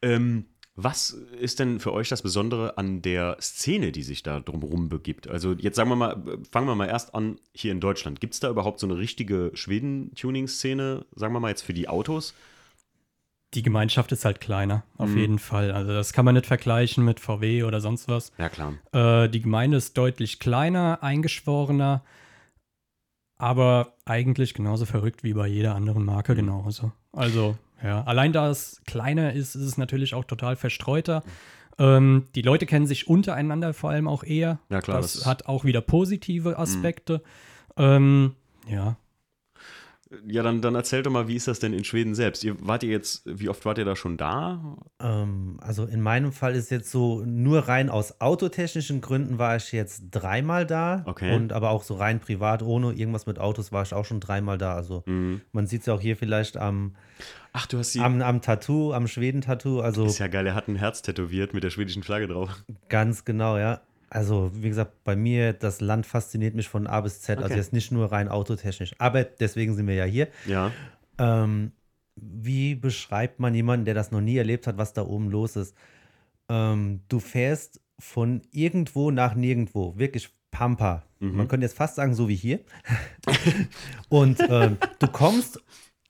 Ähm, 0.03 0.47
was 0.81 1.11
ist 1.11 1.59
denn 1.59 1.81
für 1.81 1.93
euch 1.93 2.09
das 2.09 2.23
Besondere 2.23 2.79
an 2.79 3.03
der 3.03 3.37
Szene, 3.41 3.91
die 3.91 4.05
sich 4.05 4.23
da 4.23 4.39
drumherum 4.39 4.89
begibt? 4.89 5.27
Also 5.27 5.53
jetzt 5.55 5.75
sagen 5.75 5.89
wir 5.91 5.97
mal, 5.97 6.23
fangen 6.53 6.69
wir 6.69 6.77
mal 6.77 6.87
erst 6.87 7.17
an 7.17 7.41
hier 7.53 7.73
in 7.73 7.81
Deutschland. 7.81 8.21
Gibt 8.21 8.35
es 8.35 8.41
da 8.41 8.49
überhaupt 8.49 8.79
so 8.79 8.87
eine 8.87 8.97
richtige 8.97 9.51
Schweden-Tuning-Szene, 9.55 11.05
sagen 11.17 11.33
wir 11.35 11.41
mal 11.41 11.49
jetzt 11.49 11.63
für 11.63 11.75
die 11.75 11.89
Autos? 11.89 12.33
Die 13.55 13.63
Gemeinschaft 13.63 14.13
ist 14.13 14.25
halt 14.25 14.41
kleiner, 14.41 14.85
auf 14.99 15.09
Mhm. 15.11 15.19
jeden 15.19 15.39
Fall. 15.41 15.73
Also 15.73 15.91
das 15.93 16.13
kann 16.13 16.25
man 16.25 16.35
nicht 16.35 16.47
vergleichen 16.47 17.05
mit 17.05 17.19
VW 17.19 17.65
oder 17.65 17.81
sonst 17.81 18.07
was. 18.07 18.31
Ja, 18.39 18.49
klar. 18.49 18.75
Äh, 18.93 19.29
die 19.31 19.41
Gemeinde 19.41 19.79
ist 19.79 19.99
deutlich 19.99 20.39
kleiner, 20.39 21.03
eingeschworener. 21.03 22.05
aber 23.41 23.95
eigentlich 24.05 24.53
genauso 24.55 24.85
verrückt 24.85 25.23
wie 25.23 25.33
bei 25.33 25.47
jeder 25.47 25.75
anderen 25.77 26.05
Marke 26.05 26.35
genauso. 26.35 26.91
Also, 27.13 27.57
ja, 27.83 28.03
allein 28.05 28.33
da 28.33 28.51
es 28.51 28.83
kleiner 28.87 29.33
ist, 29.33 29.55
ist 29.55 29.63
es 29.63 29.79
natürlich 29.79 30.15
auch 30.15 30.25
total 30.25 30.57
verstreuter. 30.57 31.23
Ähm, 31.79 32.27
die 32.35 32.43
Leute 32.43 32.67
kennen 32.67 32.87
sich 32.87 33.09
untereinander 33.09 33.73
vor 33.73 33.91
allem 33.91 34.09
auch 34.09 34.25
eher. 34.25 34.59
Ja, 34.69 34.81
klar, 34.81 35.01
Das, 35.01 35.13
das 35.13 35.27
hat 35.27 35.47
auch 35.47 35.65
wieder 35.65 35.81
positive 35.81 36.59
Aspekte. 36.59 37.23
Ähm, 37.77 38.35
ja, 38.67 38.97
Ja, 40.27 40.43
dann, 40.43 40.63
dann 40.63 40.75
erzähl 40.75 41.03
doch 41.03 41.11
mal, 41.11 41.29
wie 41.29 41.37
ist 41.37 41.49
das 41.49 41.59
denn 41.59 41.73
in 41.75 41.85
Schweden 41.85 42.15
selbst? 42.15 42.43
Ihr, 42.43 42.57
wart 42.67 42.83
ihr 42.83 42.91
jetzt, 42.91 43.23
wie 43.27 43.49
oft 43.51 43.65
wart 43.67 43.77
ihr 43.79 43.85
da 43.85 43.95
schon 43.95 44.17
da? 44.17 44.77
Ähm, 45.01 45.59
also 45.61 45.85
in 45.85 46.01
meinem 46.01 46.33
Fall 46.33 46.55
ist 46.55 46.71
jetzt 46.71 46.91
so, 46.91 47.23
nur 47.27 47.69
rein 47.69 47.91
aus 47.91 48.21
autotechnischen 48.21 49.01
Gründen 49.03 49.39
war 49.39 49.57
ich 49.57 49.71
jetzt 49.73 50.05
dreimal 50.11 50.65
da. 50.67 51.03
Okay. 51.07 51.35
Und 51.35 51.53
aber 51.53 51.71
auch 51.71 51.83
so 51.83 51.95
rein 51.95 52.21
privat, 52.21 52.63
ohne 52.63 52.93
irgendwas 52.93 53.27
mit 53.27 53.39
Autos, 53.39 53.71
war 53.71 53.83
ich 53.83 53.93
auch 53.93 54.05
schon 54.07 54.21
dreimal 54.21 54.57
da. 54.57 54.75
Also 54.75 55.03
Mhm. 55.07 55.43
man 55.53 55.67
sieht 55.67 55.81
es 55.81 55.87
ja 55.87 55.95
auch 55.95 56.01
hier 56.01 56.17
vielleicht 56.17 56.57
am, 56.57 56.95
Ach, 57.53 57.67
du 57.67 57.79
hast 57.79 57.93
sie. 57.93 58.01
am, 58.01 58.23
am 58.23 58.41
Tattoo, 58.41 58.93
am 58.95 59.09
Schweden-Tattoo. 59.09 59.81
Also 59.81 60.07
ist 60.07 60.19
ja 60.19 60.29
geil, 60.29 60.47
er 60.47 60.55
hat 60.55 60.69
ein 60.69 60.77
Herz 60.77 61.03
tätowiert 61.03 61.53
mit 61.55 61.65
der 61.65 61.71
schwedischen 61.71 62.03
Flagge 62.03 62.29
drauf. 62.29 62.65
ganz 62.89 63.25
genau, 63.25 63.59
ja. 63.59 63.81
Also 64.11 64.51
wie 64.55 64.69
gesagt, 64.69 65.05
bei 65.05 65.17
mir, 65.17 65.53
das 65.53 65.81
Land 65.81 66.07
fasziniert 66.07 66.55
mich 66.55 66.69
von 66.69 66.87
A 66.87 67.01
bis 67.01 67.21
Z. 67.21 67.39
Also 67.39 67.47
Okay. 67.51 67.57
jetzt 67.57 67.73
nicht 67.73 67.93
nur 67.93 68.11
rein 68.11 68.29
autotechnisch. 68.29 68.95
Aber 68.99 69.25
deswegen 69.25 69.75
sind 69.75 69.87
wir 69.87 69.95
ja 69.95 70.05
hier. 70.05 70.29
Ja. 70.47 70.73
Ähm, 71.19 71.73
wie 72.17 72.75
beschreibt 72.75 73.39
man 73.39 73.55
jemanden, 73.55 73.85
der 73.85 73.95
das 73.95 74.11
noch 74.11 74.21
nie 74.21 74.37
erlebt 74.37 74.67
hat, 74.67 74.79
was 74.79 74.93
da 74.93 75.03
oben 75.05 75.31
los 75.31 75.57
ist? 75.57 75.75
Ähm, 76.49 77.01
du 77.09 77.21
fährst 77.21 77.81
von 77.99 78.43
irgendwo 78.53 79.11
nach 79.11 79.35
nirgendwo, 79.35 79.99
wirklich 79.99 80.31
Pampa. 80.51 81.05
Man 81.21 81.49
könnte 81.49 81.67
jetzt 81.67 81.77
fast 81.77 81.97
sagen, 81.97 82.15
so 82.15 82.29
wie 82.29 82.37
hier. 82.37 82.61
Und 84.09 84.39
ähm, 84.49 84.79
du 85.01 85.09
kommst 85.09 85.61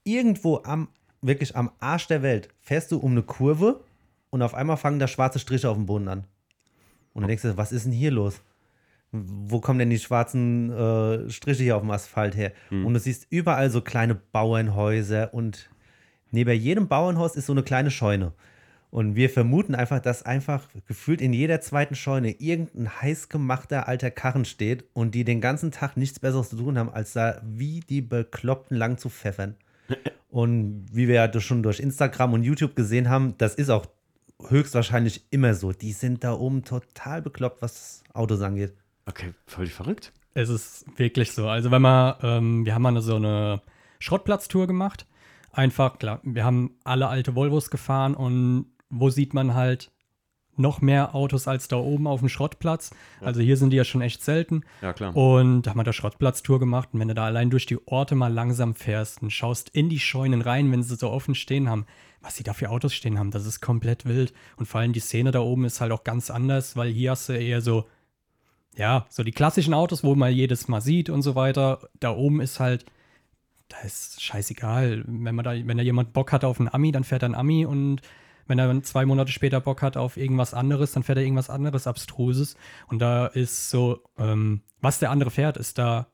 irgendwo 0.03 0.61
am, 0.63 0.87
wirklich 1.21 1.55
am 1.55 1.71
Arsch 1.79 2.07
der 2.07 2.21
Welt, 2.21 2.49
fährst 2.61 2.91
du 2.91 2.97
um 2.99 3.11
eine 3.11 3.23
Kurve 3.23 3.83
und 4.29 4.41
auf 4.43 4.53
einmal 4.53 4.77
fangen 4.77 4.99
da 4.99 5.07
schwarze 5.07 5.39
Striche 5.39 5.67
auf 5.69 5.77
dem 5.77 5.87
Boden 5.87 6.07
an. 6.07 6.25
Und 7.13 7.21
dann 7.21 7.27
denkst 7.27 7.43
du, 7.43 7.57
was 7.57 7.71
ist 7.71 7.85
denn 7.85 7.91
hier 7.91 8.11
los? 8.11 8.41
Wo 9.11 9.59
kommen 9.59 9.79
denn 9.79 9.89
die 9.89 9.99
schwarzen 9.99 10.71
äh, 10.71 11.29
Striche 11.29 11.63
hier 11.63 11.75
auf 11.75 11.81
dem 11.81 11.91
Asphalt 11.91 12.35
her? 12.35 12.51
Und 12.85 12.93
du 12.93 12.99
siehst 12.99 13.27
überall 13.29 13.69
so 13.71 13.81
kleine 13.81 14.15
Bauernhäuser 14.15 15.33
und 15.33 15.69
neben 16.31 16.53
jedem 16.53 16.87
Bauernhaus 16.87 17.35
ist 17.35 17.47
so 17.47 17.53
eine 17.53 17.63
kleine 17.63 17.89
Scheune. 17.89 18.33
Und 18.91 19.15
wir 19.15 19.29
vermuten 19.29 19.75
einfach, 19.75 19.99
dass 19.99 20.23
einfach 20.23 20.67
gefühlt 20.87 21.21
in 21.21 21.31
jeder 21.31 21.61
zweiten 21.61 21.95
Scheune 21.95 22.31
irgendein 22.31 23.01
heißgemachter 23.01 23.87
alter 23.87 24.09
Karren 24.09 24.45
steht 24.45 24.85
und 24.93 25.13
die 25.13 25.23
den 25.23 25.41
ganzen 25.41 25.71
Tag 25.71 25.95
nichts 25.95 26.19
Besseres 26.19 26.49
zu 26.49 26.57
tun 26.57 26.77
haben, 26.77 26.89
als 26.89 27.13
da 27.13 27.39
wie 27.43 27.81
die 27.81 28.01
Bekloppten 28.01 28.77
lang 28.77 28.97
zu 28.97 29.09
pfeffern. 29.09 29.55
Und 30.31 30.85
wie 30.91 31.07
wir 31.07 31.15
ja 31.15 31.27
das 31.27 31.43
schon 31.43 31.63
durch 31.63 31.79
Instagram 31.79 32.33
und 32.33 32.43
YouTube 32.43 32.75
gesehen 32.75 33.09
haben, 33.09 33.33
das 33.39 33.55
ist 33.55 33.71
auch 33.71 33.87
höchstwahrscheinlich 34.47 35.25
immer 35.31 35.53
so. 35.53 35.73
Die 35.73 35.91
sind 35.91 36.23
da 36.23 36.33
oben 36.33 36.63
total 36.63 37.21
bekloppt, 37.21 37.61
was 37.61 38.03
Autos 38.13 38.41
angeht. 38.41 38.73
Okay, 39.05 39.33
voll 39.47 39.67
verrückt. 39.67 40.13
Es 40.33 40.49
ist 40.49 40.85
wirklich 40.97 41.31
so. 41.31 41.49
Also 41.49 41.71
wenn 41.71 41.81
man, 41.81 42.15
ähm, 42.21 42.65
wir 42.65 42.75
haben 42.75 42.83
mal 42.83 43.01
so 43.01 43.15
eine 43.15 43.61
Schrottplatztour 43.99 44.67
gemacht. 44.67 45.05
Einfach, 45.51 45.97
klar, 45.97 46.21
wir 46.23 46.45
haben 46.45 46.77
alle 46.83 47.07
alte 47.07 47.35
Volvos 47.35 47.69
gefahren 47.69 48.13
und 48.13 48.67
wo 48.89 49.09
sieht 49.09 49.33
man 49.33 49.55
halt 49.55 49.91
noch 50.59 50.81
mehr 50.81 51.15
Autos 51.15 51.47
als 51.47 51.67
da 51.67 51.77
oben 51.77 52.07
auf 52.07 52.19
dem 52.19 52.29
Schrottplatz. 52.29 52.91
Also 53.21 53.41
hier 53.41 53.57
sind 53.57 53.71
die 53.71 53.77
ja 53.77 53.83
schon 53.83 54.01
echt 54.01 54.23
selten. 54.23 54.63
Ja, 54.81 54.93
klar. 54.93 55.15
Und 55.15 55.63
da 55.63 55.71
haben 55.71 55.79
wir 55.79 55.83
da 55.83 55.93
Schrottplatztour 55.93 56.59
gemacht. 56.59 56.89
Und 56.93 56.99
wenn 56.99 57.07
du 57.07 57.13
da 57.13 57.25
allein 57.25 57.49
durch 57.49 57.65
die 57.65 57.79
Orte 57.87 58.15
mal 58.15 58.31
langsam 58.31 58.75
fährst 58.75 59.21
und 59.21 59.31
schaust 59.31 59.69
in 59.69 59.89
die 59.89 59.99
Scheunen 59.99 60.41
rein, 60.41 60.71
wenn 60.71 60.83
sie 60.83 60.95
so 60.95 61.09
offen 61.09 61.35
stehen 61.35 61.69
haben, 61.69 61.85
was 62.21 62.35
sie 62.35 62.43
da 62.43 62.53
für 62.53 62.69
Autos 62.69 62.93
stehen 62.93 63.17
haben, 63.17 63.31
das 63.31 63.45
ist 63.45 63.61
komplett 63.61 64.05
wild. 64.05 64.33
Und 64.57 64.65
vor 64.65 64.81
allem 64.81 64.93
die 64.93 64.99
Szene 64.99 65.31
da 65.31 65.39
oben 65.39 65.65
ist 65.65 65.81
halt 65.81 65.91
auch 65.91 66.03
ganz 66.03 66.29
anders, 66.29 66.75
weil 66.75 66.89
hier 66.89 67.11
hast 67.11 67.29
du 67.29 67.33
eher 67.33 67.61
so, 67.61 67.87
ja, 68.75 69.05
so 69.09 69.23
die 69.23 69.31
klassischen 69.31 69.73
Autos, 69.73 70.03
wo 70.03 70.15
man 70.15 70.33
jedes 70.33 70.67
Mal 70.67 70.81
sieht 70.81 71.09
und 71.09 71.21
so 71.21 71.35
weiter. 71.35 71.89
Da 71.99 72.11
oben 72.11 72.41
ist 72.41 72.59
halt, 72.59 72.85
da 73.69 73.77
ist 73.85 74.21
scheißegal. 74.21 75.03
Wenn 75.07 75.35
man 75.35 75.45
da, 75.45 75.51
wenn 75.53 75.77
da 75.77 75.83
jemand 75.83 76.13
Bock 76.13 76.31
hat 76.31 76.43
auf 76.43 76.59
einen 76.59 76.69
Ami, 76.69 76.91
dann 76.91 77.03
fährt 77.03 77.23
er 77.23 77.27
einen 77.27 77.35
Ami 77.35 77.65
und 77.65 78.01
wenn 78.49 78.59
er 78.59 78.67
dann 78.67 78.83
zwei 78.83 79.05
Monate 79.05 79.31
später 79.31 79.61
Bock 79.61 79.81
hat 79.81 79.95
auf 79.95 80.17
irgendwas 80.17 80.53
anderes, 80.53 80.91
dann 80.91 81.03
fährt 81.03 81.17
er 81.19 81.23
irgendwas 81.23 81.49
anderes 81.49 81.87
Abstruses. 81.87 82.55
Und 82.87 82.99
da 82.99 83.27
ist 83.27 83.69
so, 83.69 84.03
ähm, 84.17 84.61
was 84.81 84.99
der 84.99 85.11
andere 85.11 85.31
fährt, 85.31 85.55
ist 85.57 85.77
da 85.77 86.07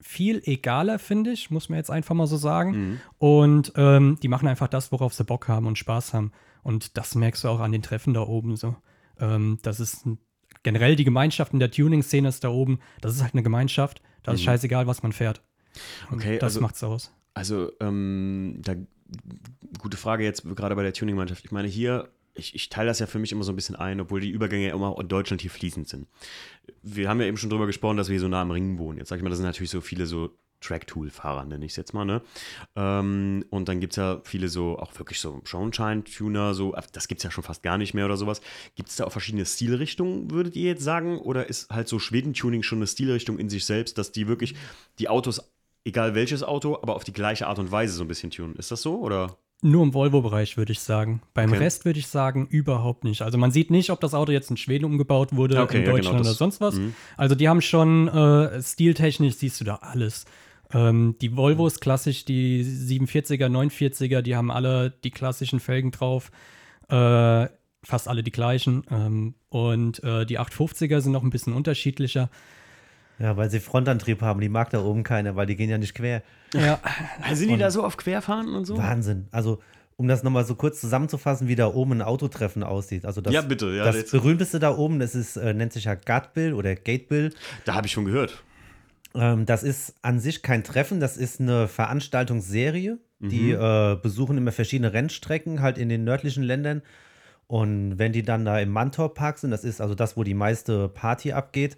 viel 0.00 0.42
egaler, 0.44 0.98
finde 0.98 1.32
ich, 1.32 1.50
muss 1.50 1.68
man 1.68 1.76
jetzt 1.78 1.90
einfach 1.90 2.14
mal 2.14 2.26
so 2.26 2.36
sagen. 2.36 2.70
Mhm. 2.70 3.00
Und 3.18 3.72
ähm, 3.76 4.18
die 4.22 4.28
machen 4.28 4.48
einfach 4.48 4.68
das, 4.68 4.92
worauf 4.92 5.12
sie 5.14 5.24
Bock 5.24 5.48
haben 5.48 5.66
und 5.66 5.78
Spaß 5.78 6.14
haben. 6.14 6.32
Und 6.62 6.96
das 6.96 7.14
merkst 7.14 7.44
du 7.44 7.48
auch 7.48 7.60
an 7.60 7.72
den 7.72 7.82
Treffen 7.82 8.14
da 8.14 8.20
oben 8.22 8.56
so. 8.56 8.76
Ähm, 9.20 9.58
das 9.62 9.80
ist 9.80 10.06
generell 10.62 10.96
die 10.96 11.04
Gemeinschaft 11.04 11.52
in 11.52 11.58
der 11.58 11.70
Tuning-Szene 11.70 12.28
ist 12.28 12.44
da 12.44 12.48
oben. 12.48 12.78
Das 13.00 13.14
ist 13.14 13.22
halt 13.22 13.34
eine 13.34 13.42
Gemeinschaft. 13.42 14.00
Da 14.22 14.32
ist 14.32 14.42
scheißegal, 14.42 14.86
was 14.86 15.02
man 15.02 15.12
fährt. 15.12 15.42
Und 16.10 16.18
Okay, 16.18 16.38
das 16.38 16.54
also- 16.54 16.60
macht's 16.60 16.82
aus. 16.84 17.12
Also, 17.38 17.70
ähm, 17.78 18.58
da, 18.64 18.74
gute 19.78 19.96
Frage 19.96 20.24
jetzt 20.24 20.42
gerade 20.56 20.74
bei 20.74 20.82
der 20.82 20.92
Tuning-Mannschaft. 20.92 21.44
Ich 21.44 21.52
meine, 21.52 21.68
hier, 21.68 22.08
ich, 22.34 22.52
ich 22.56 22.68
teile 22.68 22.88
das 22.88 22.98
ja 22.98 23.06
für 23.06 23.20
mich 23.20 23.30
immer 23.30 23.44
so 23.44 23.52
ein 23.52 23.54
bisschen 23.54 23.76
ein, 23.76 24.00
obwohl 24.00 24.20
die 24.20 24.30
Übergänge 24.30 24.70
immer 24.70 24.88
auch 24.88 24.98
in 24.98 25.06
Deutschland 25.06 25.40
hier 25.40 25.52
fließend 25.52 25.86
sind. 25.86 26.08
Wir 26.82 27.08
haben 27.08 27.20
ja 27.20 27.28
eben 27.28 27.36
schon 27.36 27.48
drüber 27.48 27.66
gesprochen, 27.66 27.96
dass 27.96 28.08
wir 28.08 28.14
hier 28.14 28.20
so 28.22 28.26
nah 28.28 28.42
am 28.42 28.50
Ring 28.50 28.76
wohnen. 28.78 28.98
Jetzt 28.98 29.10
sag 29.10 29.18
ich 29.18 29.22
mal, 29.22 29.28
das 29.28 29.38
sind 29.38 29.46
natürlich 29.46 29.70
so 29.70 29.80
viele 29.80 30.06
so 30.06 30.36
Track-Tool-Fahrer, 30.60 31.44
nenne 31.44 31.64
ich 31.64 31.70
es 31.70 31.76
jetzt 31.76 31.94
mal, 31.94 32.04
ne? 32.04 32.22
Ähm, 32.74 33.44
und 33.50 33.68
dann 33.68 33.78
gibt 33.78 33.92
es 33.92 33.98
ja 33.98 34.20
viele 34.24 34.48
so, 34.48 34.76
auch 34.76 34.98
wirklich 34.98 35.20
so 35.20 35.40
Schornstein-Tuner, 35.44 36.54
so, 36.54 36.74
das 36.92 37.06
gibt 37.06 37.20
es 37.20 37.22
ja 37.22 37.30
schon 37.30 37.44
fast 37.44 37.62
gar 37.62 37.78
nicht 37.78 37.94
mehr 37.94 38.06
oder 38.06 38.16
sowas. 38.16 38.40
Gibt 38.74 38.88
es 38.88 38.96
da 38.96 39.04
auch 39.04 39.12
verschiedene 39.12 39.46
Stilrichtungen, 39.46 40.32
würdet 40.32 40.56
ihr 40.56 40.70
jetzt 40.70 40.82
sagen? 40.82 41.18
Oder 41.18 41.48
ist 41.48 41.70
halt 41.70 41.86
so 41.86 42.00
Schweden-Tuning 42.00 42.64
schon 42.64 42.78
eine 42.78 42.88
Stilrichtung 42.88 43.38
in 43.38 43.48
sich 43.48 43.64
selbst, 43.64 43.96
dass 43.96 44.10
die 44.10 44.26
wirklich 44.26 44.56
die 44.98 45.08
Autos, 45.08 45.52
egal 45.84 46.14
welches 46.14 46.42
Auto, 46.42 46.76
aber 46.82 46.96
auf 46.96 47.04
die 47.04 47.12
gleiche 47.12 47.46
Art 47.46 47.58
und 47.58 47.70
Weise 47.70 47.94
so 47.94 48.04
ein 48.04 48.08
bisschen 48.08 48.30
tunen? 48.30 48.56
Ist 48.56 48.70
das 48.70 48.82
so? 48.82 48.98
Oder? 49.00 49.36
Nur 49.60 49.82
im 49.82 49.92
Volvo-Bereich, 49.92 50.56
würde 50.56 50.70
ich 50.70 50.78
sagen. 50.80 51.20
Beim 51.34 51.50
Okay. 51.50 51.58
Rest 51.58 51.84
würde 51.84 51.98
ich 51.98 52.06
sagen, 52.06 52.46
überhaupt 52.48 53.02
nicht. 53.02 53.22
Also 53.22 53.38
man 53.38 53.50
sieht 53.50 53.70
nicht, 53.72 53.90
ob 53.90 54.00
das 54.00 54.14
Auto 54.14 54.30
jetzt 54.30 54.50
in 54.50 54.56
Schweden 54.56 54.84
umgebaut 54.84 55.34
wurde, 55.34 55.60
Okay, 55.60 55.78
in 55.78 55.82
ja, 55.82 55.86
genau, 55.86 55.96
Deutschland 55.96 56.20
oder 56.20 56.34
sonst 56.34 56.60
was. 56.60 56.76
mhm. 56.76 56.94
Also 57.16 57.34
die 57.34 57.48
haben 57.48 57.60
schon 57.60 58.06
äh, 58.06 58.62
stiltechnisch, 58.62 59.34
siehst 59.34 59.60
du 59.60 59.64
da 59.64 59.76
alles. 59.76 60.26
Ähm, 60.72 61.16
die 61.20 61.36
Volvos 61.36 61.80
klassisch, 61.80 62.24
die 62.24 62.62
47er, 62.62 63.46
49er, 63.48 64.20
die 64.22 64.36
haben 64.36 64.52
alle 64.52 64.90
die 65.02 65.10
klassischen 65.10 65.58
Felgen 65.58 65.90
drauf. 65.90 66.30
Äh, 66.88 67.48
fast 67.82 68.06
alle 68.06 68.22
die 68.22 68.30
gleichen. 68.30 68.84
Ähm, 68.92 69.34
und 69.48 70.04
äh, 70.04 70.24
die 70.24 70.38
850er 70.38 71.00
sind 71.00 71.12
noch 71.12 71.22
ein 71.24 71.30
bisschen 71.30 71.52
unterschiedlicher. 71.52 72.30
Ja, 73.18 73.36
weil 73.36 73.50
sie 73.50 73.58
Frontantrieb 73.60 74.22
haben, 74.22 74.40
die 74.40 74.48
mag 74.48 74.70
da 74.70 74.80
oben 74.82 75.02
keiner, 75.02 75.34
weil 75.36 75.46
die 75.46 75.56
gehen 75.56 75.68
ja 75.70 75.78
nicht 75.78 75.94
quer. 75.94 76.22
Ja, 76.54 76.78
sind 77.32 77.50
die 77.50 77.56
da 77.56 77.70
so 77.70 77.82
auf 77.84 77.96
Querfahren 77.96 78.54
und 78.54 78.64
so? 78.64 78.78
Wahnsinn. 78.78 79.26
Also, 79.32 79.60
um 79.96 80.06
das 80.06 80.22
nochmal 80.22 80.44
so 80.44 80.54
kurz 80.54 80.80
zusammenzufassen, 80.80 81.48
wie 81.48 81.56
da 81.56 81.66
oben 81.66 81.92
ein 81.94 82.02
Autotreffen 82.02 82.62
aussieht. 82.62 83.04
Also 83.04 83.20
das, 83.20 83.34
Ja, 83.34 83.40
bitte, 83.42 83.66
ja, 83.74 83.84
das 83.84 83.96
jetzt- 83.96 84.12
berühmteste 84.12 84.60
da 84.60 84.76
oben, 84.76 85.00
das 85.00 85.16
ist, 85.16 85.36
äh, 85.36 85.52
nennt 85.54 85.72
sich 85.72 85.84
ja 85.84 85.94
Gutbill 85.96 86.54
oder 86.54 86.76
Gatebill. 86.76 87.34
Da 87.64 87.74
habe 87.74 87.86
ich 87.88 87.92
schon 87.92 88.04
gehört. 88.04 88.42
Ähm, 89.14 89.44
das 89.46 89.64
ist 89.64 89.94
an 90.02 90.20
sich 90.20 90.42
kein 90.42 90.62
Treffen, 90.62 91.00
das 91.00 91.16
ist 91.16 91.40
eine 91.40 91.66
Veranstaltungsserie. 91.66 92.98
Die 93.20 93.50
äh, 93.50 93.96
besuchen 94.00 94.38
immer 94.38 94.52
verschiedene 94.52 94.92
Rennstrecken, 94.92 95.60
halt 95.60 95.76
in 95.76 95.88
den 95.88 96.04
nördlichen 96.04 96.44
Ländern. 96.44 96.82
Und 97.48 97.98
wenn 97.98 98.12
die 98.12 98.22
dann 98.22 98.44
da 98.44 98.60
im 98.60 98.68
Mantor-Park 98.70 99.38
sind, 99.38 99.50
das 99.50 99.64
ist 99.64 99.80
also 99.80 99.96
das, 99.96 100.16
wo 100.16 100.22
die 100.22 100.34
meiste 100.34 100.88
Party 100.88 101.32
abgeht, 101.32 101.76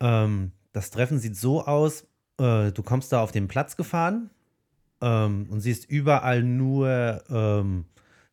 ähm, 0.00 0.52
das 0.72 0.90
Treffen 0.90 1.18
sieht 1.18 1.36
so 1.36 1.64
aus, 1.64 2.06
äh, 2.38 2.72
du 2.72 2.82
kommst 2.82 3.12
da 3.12 3.22
auf 3.22 3.32
den 3.32 3.48
Platz 3.48 3.76
gefahren 3.76 4.30
ähm, 5.00 5.46
und 5.50 5.60
siehst 5.60 5.88
überall 5.88 6.42
nur 6.42 7.22
ähm, 7.28 7.84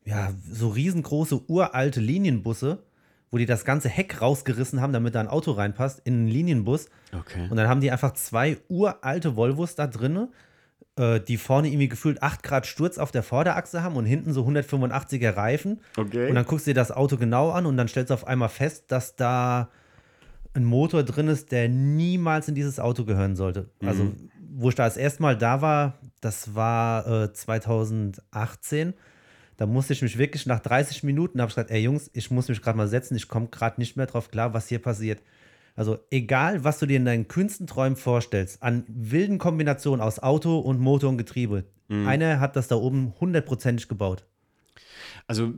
ja, 0.06 0.32
so 0.50 0.70
riesengroße 0.70 1.50
uralte 1.50 2.00
Linienbusse, 2.00 2.84
wo 3.30 3.38
die 3.38 3.46
das 3.46 3.66
ganze 3.66 3.90
Heck 3.90 4.22
rausgerissen 4.22 4.80
haben, 4.82 4.94
damit 4.94 5.16
da 5.16 5.20
ein 5.20 5.28
Auto 5.28 5.52
reinpasst, 5.52 6.02
in 6.06 6.14
einen 6.14 6.28
Linienbus. 6.28 6.88
Okay. 7.12 7.48
Und 7.50 7.58
dann 7.58 7.68
haben 7.68 7.82
die 7.82 7.92
einfach 7.92 8.14
zwei 8.14 8.58
uralte 8.70 9.36
Volvos 9.36 9.76
da 9.76 9.88
drinne, 9.88 10.30
äh, 10.96 11.20
die 11.20 11.36
vorne 11.36 11.68
irgendwie 11.68 11.90
gefühlt 11.90 12.24
8 12.24 12.42
Grad 12.42 12.66
Sturz 12.66 12.98
auf 12.98 13.12
der 13.12 13.24
Vorderachse 13.24 13.84
haben 13.84 13.98
und 13.98 14.06
hinten 14.06 14.32
so 14.32 14.46
185er 14.46 15.36
Reifen. 15.36 15.82
Okay. 15.98 16.30
Und 16.30 16.36
dann 16.36 16.46
guckst 16.46 16.68
du 16.68 16.72
dir 16.72 16.76
das 16.76 16.92
Auto 16.92 17.18
genau 17.18 17.52
an 17.52 17.66
und 17.66 17.76
dann 17.76 17.90
stellst 17.90 18.10
du 18.10 18.14
auf 18.14 18.28
einmal 18.28 18.50
fest, 18.50 18.86
dass 18.92 19.18
da 19.18 19.70
ein 20.58 20.66
Motor 20.66 21.04
drin 21.04 21.28
ist, 21.28 21.52
der 21.52 21.70
niemals 21.70 22.48
in 22.50 22.56
dieses 22.56 22.80
Auto 22.80 23.06
gehören 23.06 23.36
sollte. 23.36 23.70
Also, 23.86 24.12
wo 24.54 24.70
ich 24.70 24.76
da 24.76 24.86
das 24.86 24.98
erste 24.98 25.22
Mal 25.22 25.38
da 25.38 25.62
war, 25.62 26.00
das 26.20 26.56
war 26.56 27.08
äh, 27.26 27.34
2018. 27.34 28.94
Da 29.58 29.66
musste 29.66 29.94
ich 29.94 30.02
mich 30.02 30.18
wirklich 30.18 30.46
nach 30.46 30.60
30 30.60 31.04
Minuten, 31.04 31.42
habe 31.42 31.50
ich 31.50 31.56
gesagt, 31.56 31.72
ey 31.72 31.82
Jungs, 31.82 32.10
ich 32.14 32.30
muss 32.30 32.48
mich 32.48 32.62
gerade 32.62 32.78
mal 32.78 32.88
setzen, 32.88 33.16
ich 33.16 33.28
komme 33.28 33.48
gerade 33.48 33.80
nicht 33.80 33.98
mehr 33.98 34.06
drauf 34.06 34.30
klar, 34.30 34.54
was 34.54 34.68
hier 34.68 34.80
passiert. 34.80 35.22
Also 35.76 36.00
egal, 36.12 36.64
was 36.64 36.80
du 36.80 36.86
dir 36.86 36.98
in 36.98 37.06
deinen 37.06 37.28
kühnsten 37.28 37.68
Träumen 37.68 37.96
vorstellst, 37.96 38.62
an 38.64 38.84
wilden 38.88 39.38
Kombinationen 39.38 40.02
aus 40.02 40.20
Auto 40.20 40.60
und 40.60 40.80
Motor 40.80 41.10
und 41.10 41.18
Getriebe, 41.18 41.66
Mhm. 41.90 42.08
einer 42.08 42.40
hat 42.40 42.56
das 42.56 42.68
da 42.68 42.76
oben 42.76 43.14
hundertprozentig 43.20 43.88
gebaut. 43.88 44.26
Also 45.26 45.54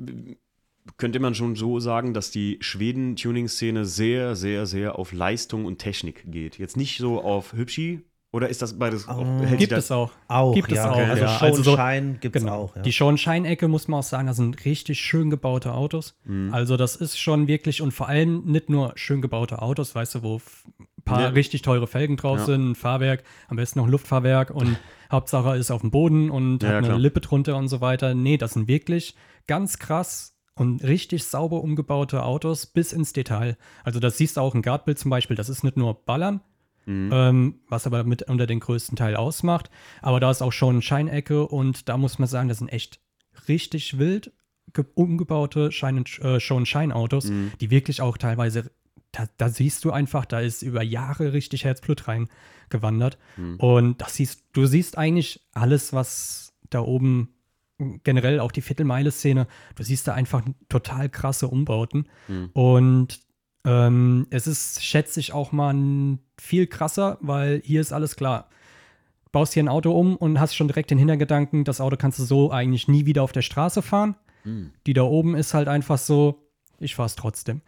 könnte 0.98 1.20
man 1.20 1.36
schon 1.36 1.56
so 1.56 1.80
sagen, 1.80 2.14
dass 2.14 2.32
die 2.32 2.58
Schweden-Tuning-Szene 2.62 3.86
sehr, 3.86 4.36
sehr, 4.36 4.66
sehr 4.66 4.98
auf 5.00 5.12
Leistung 5.12 5.66
und 5.66 5.78
Technik 5.80 6.24
geht. 6.32 6.58
Jetzt 6.58 6.78
nicht 6.78 6.98
so 6.98 7.22
auf 7.22 7.54
Hübschi, 7.54 8.02
oder 8.32 8.48
ist 8.48 8.62
das 8.62 8.78
beides? 8.78 9.08
Oh. 9.08 9.24
hält 9.40 9.50
sich 9.50 9.58
Gibt 9.60 9.72
das- 9.72 9.86
es 9.86 9.92
auch. 9.92 10.12
Auch, 10.28 10.54
Gibt 10.54 10.72
es 10.72 10.78
ja. 10.78 10.92
auch, 10.92 10.98
Also 10.98 11.24
ja. 11.24 11.30
Show 11.40 11.46
Also 11.46 11.58
und 11.58 11.64
so- 11.64 11.76
Shine 11.78 12.18
gibt 12.22 12.36
es 12.36 12.44
Genau. 12.44 12.56
auch. 12.56 12.76
Ja. 12.76 12.82
Die 12.84 12.92
Schornsteinecke 12.94 13.68
muss 13.68 13.88
man 13.88 14.02
auch 14.02 14.04
sagen, 14.04 14.28
das 14.28 14.38
sind 14.38 14.66
richtig 14.66 15.00
schön 15.00 15.32
gebaute 15.32 15.74
Autos. 15.74 16.16
Mhm. 16.26 16.54
Also 16.54 16.78
das 16.78 16.96
ist 16.96 17.18
schon 17.20 17.48
wirklich 17.48 17.82
und 17.82 17.92
vor 17.92 18.08
allem 18.08 18.44
nicht 18.46 18.70
nur 18.70 18.92
schön 18.96 19.22
gebaute 19.24 19.64
Autos, 19.64 19.96
weißt 19.96 20.14
du, 20.16 20.22
wo 20.22 20.36
ein 20.78 21.04
paar 21.06 21.22
Ja. 21.22 21.28
richtig 21.30 21.64
teure 21.64 21.88
Felgen 21.88 22.18
drauf 22.18 22.38
Ja. 22.40 22.46
sind, 22.46 22.70
ein 22.72 22.76
Fahrwerk, 22.76 23.24
am 23.48 23.58
besten 23.58 23.80
noch 23.80 23.88
ein 23.88 23.92
Luftfahrwerk 23.92 24.52
und 24.52 24.78
Hauptsache 25.12 25.58
ist 25.58 25.72
auf 25.72 25.82
dem 25.82 25.90
Boden 25.90 26.30
und 26.30 26.62
Ja, 26.62 26.70
hat 26.70 26.76
eine 26.76 26.88
klar. 26.88 27.00
Lippe 27.00 27.22
drunter 27.22 27.58
und 27.58 27.68
so 27.68 27.82
weiter. 27.82 28.14
Nee, 28.14 28.38
das 28.38 28.54
sind 28.54 28.68
wirklich 28.68 29.16
ganz 29.48 29.80
krass 29.80 30.36
und 30.60 30.84
richtig 30.84 31.24
sauber 31.24 31.62
umgebaute 31.64 32.24
Autos 32.24 32.66
bis 32.66 32.94
ins 32.94 33.14
Detail. 33.14 33.58
Also 33.84 34.00
das 34.00 34.18
siehst 34.18 34.38
du 34.38 34.42
auch 34.42 34.54
im 34.56 34.62
Guardbild 34.62 35.00
zum 35.00 35.10
Beispiel, 35.10 35.36
das 35.36 35.50
ist 35.50 35.64
nicht 35.64 35.78
nur 35.78 35.94
Ballern, 36.06 36.42
Mhm. 36.86 37.10
ähm, 37.14 37.56
was 37.68 37.86
aber 37.88 38.04
mit 38.04 38.24
unter 38.24 38.48
den 38.48 38.60
größten 38.60 38.96
Teil 38.96 39.16
ausmacht. 39.16 39.70
Aber 40.02 40.20
da 40.20 40.32
ist 40.32 40.42
auch 40.42 40.54
schon 40.54 40.82
Scheinecke 40.82 41.46
und 41.48 41.88
da 41.90 41.98
muss 41.98 42.20
man 42.20 42.28
sagen, 42.28 42.50
das 42.50 42.60
sind 42.60 42.70
echt 42.70 43.00
richtig 43.48 43.98
wild 44.00 44.32
ge- 44.74 44.86
umgebaute 44.96 45.72
Schein 45.72 46.04
äh, 46.22 46.40
schon 46.40 46.66
Scheinautos, 46.66 47.26
Mhm. 47.26 47.52
die 47.62 47.70
wirklich 47.72 48.02
auch 48.02 48.18
teilweise, 48.18 48.72
da, 49.12 49.26
da 49.38 49.50
siehst 49.50 49.84
du 49.86 49.92
einfach, 49.92 50.26
da 50.26 50.40
ist 50.40 50.62
über 50.62 50.82
Jahre 50.84 51.34
richtig 51.34 51.64
Herzblut 51.66 52.08
reingewandert. 52.08 53.18
Mhm. 53.38 53.56
Und 53.58 54.02
das 54.02 54.16
siehst, 54.16 54.44
du 54.54 54.66
siehst 54.66 54.98
eigentlich 54.98 55.42
alles, 55.54 55.94
was 55.94 56.54
da 56.70 56.82
oben 56.82 57.30
generell 58.04 58.40
auch 58.40 58.52
die 58.52 58.62
Viertelmeile-Szene, 58.62 59.48
du 59.76 59.84
siehst 59.84 60.08
da 60.08 60.14
einfach 60.14 60.44
total 60.68 61.10
krasse 61.10 61.48
Umbauten. 61.48 62.08
Mhm. 62.28 62.50
Und 62.54 63.20
ähm, 63.66 64.28
es 64.30 64.48
ist, 64.48 64.84
schätze 64.84 65.20
ich, 65.20 65.34
auch 65.34 65.52
mal 65.52 66.18
viel 66.40 66.68
krasser, 66.68 67.18
weil 67.22 67.62
hier 67.64 67.82
ist 67.82 67.94
alles 67.94 68.16
klar. 68.16 68.50
Baust 69.32 69.54
hier 69.54 69.64
ein 69.64 69.70
Auto 69.70 69.92
um 69.92 70.16
und 70.16 70.40
hast 70.40 70.56
schon 70.56 70.68
direkt 70.68 70.92
den 70.92 70.98
Hintergedanken, 70.98 71.64
das 71.64 71.82
Auto 71.82 71.98
kannst 71.98 72.20
du 72.20 72.24
so 72.24 72.52
eigentlich 72.52 72.88
nie 72.88 73.06
wieder 73.06 73.24
auf 73.24 73.32
der 73.32 73.44
Straße 73.44 73.82
fahren. 73.82 74.16
Mhm. 74.44 74.72
Die 74.88 74.94
da 74.94 75.04
oben 75.04 75.36
ist 75.36 75.54
halt 75.54 75.68
einfach 75.68 75.98
so, 75.98 76.50
ich 76.80 76.96
fahr's 76.96 77.16
trotzdem. 77.16 77.62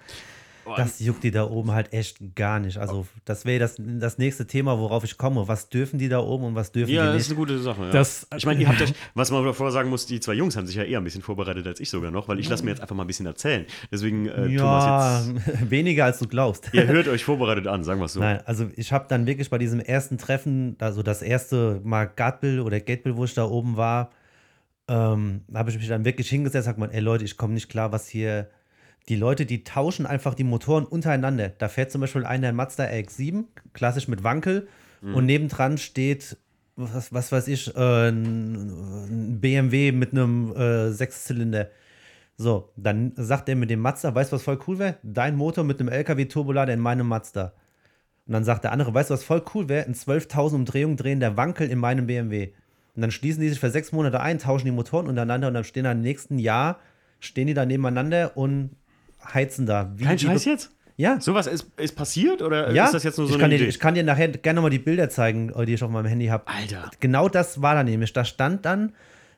Das 0.78 1.00
juckt 1.00 1.24
die 1.24 1.32
da 1.32 1.50
oben 1.50 1.72
halt 1.72 1.92
echt 1.94 2.36
gar 2.36 2.60
nicht. 2.60 2.78
Also, 2.78 3.08
das 3.26 3.46
wäre 3.46 3.60
das, 3.60 3.76
das 3.80 4.18
nächste 4.18 4.46
Thema, 4.48 4.78
worauf 4.80 5.04
ich 5.04 5.18
komme. 5.18 5.48
Was 5.48 5.70
dürfen 5.70 5.98
die 6.00 6.08
da 6.10 6.20
oben 6.20 6.46
und 6.46 6.56
was 6.56 6.72
dürfen 6.72 6.92
Ja, 6.94 7.02
die 7.02 7.08
das 7.08 7.14
nicht? 7.16 7.22
ist 7.24 7.30
eine 7.30 7.36
gute 7.38 7.60
Sache. 7.60 7.86
Ja. 7.86 7.92
Das- 7.92 8.28
ich 8.38 8.46
meine, 8.46 8.62
ihr 8.62 8.68
habt 8.68 8.82
euch, 8.82 8.94
was 9.16 9.32
man 9.32 9.44
davor 9.44 9.72
sagen 9.72 9.90
muss, 9.90 10.06
die 10.06 10.20
zwei 10.20 10.34
Jungs 10.34 10.56
haben 10.56 10.68
sich 10.68 10.76
ja 10.76 10.84
eher 10.84 11.00
ein 11.00 11.04
bisschen 11.04 11.22
vorbereitet 11.22 11.66
als 11.68 11.80
ich 11.80 11.90
sogar 11.90 12.12
noch, 12.12 12.28
weil 12.28 12.40
ich 12.40 12.48
lasse 12.50 12.64
mir 12.64 12.70
jetzt 12.72 12.82
einfach 12.82 12.96
mal 12.96 13.04
ein 13.04 13.08
bisschen 13.08 13.26
erzählen. 13.26 13.66
Deswegen, 13.92 14.28
äh, 14.28 14.48
ja, 14.48 14.60
Thomas, 14.60 15.34
jetzt, 15.48 15.70
weniger 15.72 16.06
als 16.06 16.20
du 16.20 16.28
glaubst. 16.28 16.70
ihr 16.74 16.88
hört 16.88 17.08
euch 17.08 17.24
vorbereitet 17.24 17.68
an, 17.68 17.84
sagen 17.84 18.00
wir 18.00 18.06
es 18.06 18.14
so. 18.14 18.20
Nein, 18.20 18.42
also 18.46 18.68
ich 18.76 18.92
habe 18.94 19.06
dann 19.10 19.26
wirklich 19.26 19.50
bei 19.50 19.58
diesem 19.58 19.80
ersten 19.80 20.18
Treffen, 20.18 20.76
also 20.80 21.02
das 21.04 21.22
erste 21.22 21.82
Mal 21.84 22.06
Gatbill 22.06 22.60
oder 22.60 22.80
Gatebill, 22.80 23.18
wo 23.18 23.26
ich 23.26 23.34
da 23.34 23.46
oben 23.46 23.78
war, 23.78 24.12
ähm, 24.88 25.42
habe 25.54 25.70
ich 25.70 25.78
mich 25.78 25.88
dann 25.88 26.06
wirklich 26.06 26.30
hingesetzt 26.30 26.68
und 26.68 26.76
gesagt, 26.76 26.94
ey 26.94 27.00
Leute, 27.00 27.24
ich 27.24 27.38
komme 27.38 27.54
nicht 27.54 27.70
klar, 27.70 27.92
was 27.92 28.08
hier. 28.08 28.50
Die 29.10 29.16
Leute, 29.16 29.46
die 29.46 29.64
tauschen 29.64 30.06
einfach 30.06 30.36
die 30.36 30.44
Motoren 30.44 30.86
untereinander. 30.86 31.50
Da 31.50 31.70
fährt 31.70 31.92
zum 31.92 32.02
Beispiel 32.02 32.26
einer 32.26 32.54
Mazda 32.54 32.86
RX-7, 32.86 33.46
klassisch 33.74 34.08
mit 34.08 34.24
Wankel, 34.24 34.68
und 35.02 35.26
nebendran 35.26 35.78
steht, 35.80 36.38
was, 36.76 37.12
was 37.12 37.32
weiß 37.32 37.48
ich, 37.48 37.76
äh, 37.76 38.10
ein 38.10 38.70
ein 39.10 39.42
BMW 39.42 39.92
mit 39.92 40.12
einem 40.12 40.56
äh, 40.56 40.92
Sechszylinder. 40.92 41.70
So, 42.38 42.72
dann 42.76 43.14
sagt 43.16 43.50
er 43.50 43.56
mit 43.56 43.70
dem 43.70 43.80
Mazda, 43.80 44.14
weißt 44.14 44.32
du, 44.32 44.36
was 44.36 44.44
voll 44.44 44.60
cool 44.68 44.80
wäre? 44.80 44.98
Dein 45.04 45.36
Motor 45.36 45.64
mit 45.64 45.80
einem 45.80 45.90
LKW-Turbolader 45.90 46.74
in 46.74 46.80
meinem 46.80 47.08
Mazda. 47.08 47.54
Und 48.28 48.34
dann 48.34 48.44
sagt 48.44 48.64
der 48.64 48.72
andere, 48.72 48.94
weißt 48.94 49.10
du, 49.10 49.14
was 49.14 49.24
voll 49.24 49.44
cool 49.54 49.70
wäre? 49.70 49.86
In 49.86 49.94
12.000 49.94 50.56
Umdrehungen 50.56 50.98
drehen 50.98 51.20
der 51.20 51.38
Wankel 51.38 51.70
in 51.70 51.80
meinem 51.80 52.08
BMW. 52.08 52.54
Und 52.96 53.02
dann 53.02 53.12
schließen 53.12 53.42
die 53.42 53.50
sich 53.50 53.60
für 53.60 53.70
sechs 53.70 53.92
Monate 53.92 54.20
ein, 54.20 54.40
tauschen 54.40 54.66
die 54.66 54.72
Motoren 54.72 55.08
untereinander 55.08 55.48
und 55.48 55.54
dann 55.54 55.64
stehen 55.64 55.84
dann 55.84 55.98
im 55.98 56.04
nächsten 56.04 56.40
Jahr, 56.40 56.80
stehen 57.20 57.48
die 57.48 57.54
da 57.54 57.66
nebeneinander 57.66 58.38
und 58.38 58.76
heizen 59.34 59.66
da. 59.66 59.92
Wie 59.96 60.04
Kein 60.04 60.20
Scheiß 60.20 60.46
jetzt? 60.46 60.72
Ja. 60.98 61.20
Sowas 61.20 61.48
ist, 61.48 61.68
ist 61.78 61.96
passiert 61.96 62.42
oder 62.42 62.72
ja, 62.72 62.86
ist 62.86 62.94
das 62.94 63.04
jetzt 63.04 63.18
nur 63.18 63.28
so 63.28 63.32
ich, 63.32 63.36
eine 63.36 63.42
kann 63.42 63.52
Idee? 63.52 63.64
dir, 63.64 63.70
ich 63.70 63.80
kann 63.80 63.96
dir 63.96 64.04
nachher 64.04 64.28
gerne 64.28 64.58
nochmal 64.58 64.70
die 64.70 64.80
Bilder 64.80 65.10
zeigen, 65.10 65.50
äh, 65.50 65.66
die 65.66 65.74
ich 65.74 65.84
auf 65.84 65.90
meinem 65.90 66.06
Handy 66.06 66.28
habe. 66.28 66.48
Alter. 66.48 66.92
Genau 67.00 67.28
das 67.28 67.62
war 67.62 67.74
da 67.74 67.84
nämlich. 67.84 68.14
Da 68.14 68.24
stand 68.24 68.66
dann, 68.66 68.94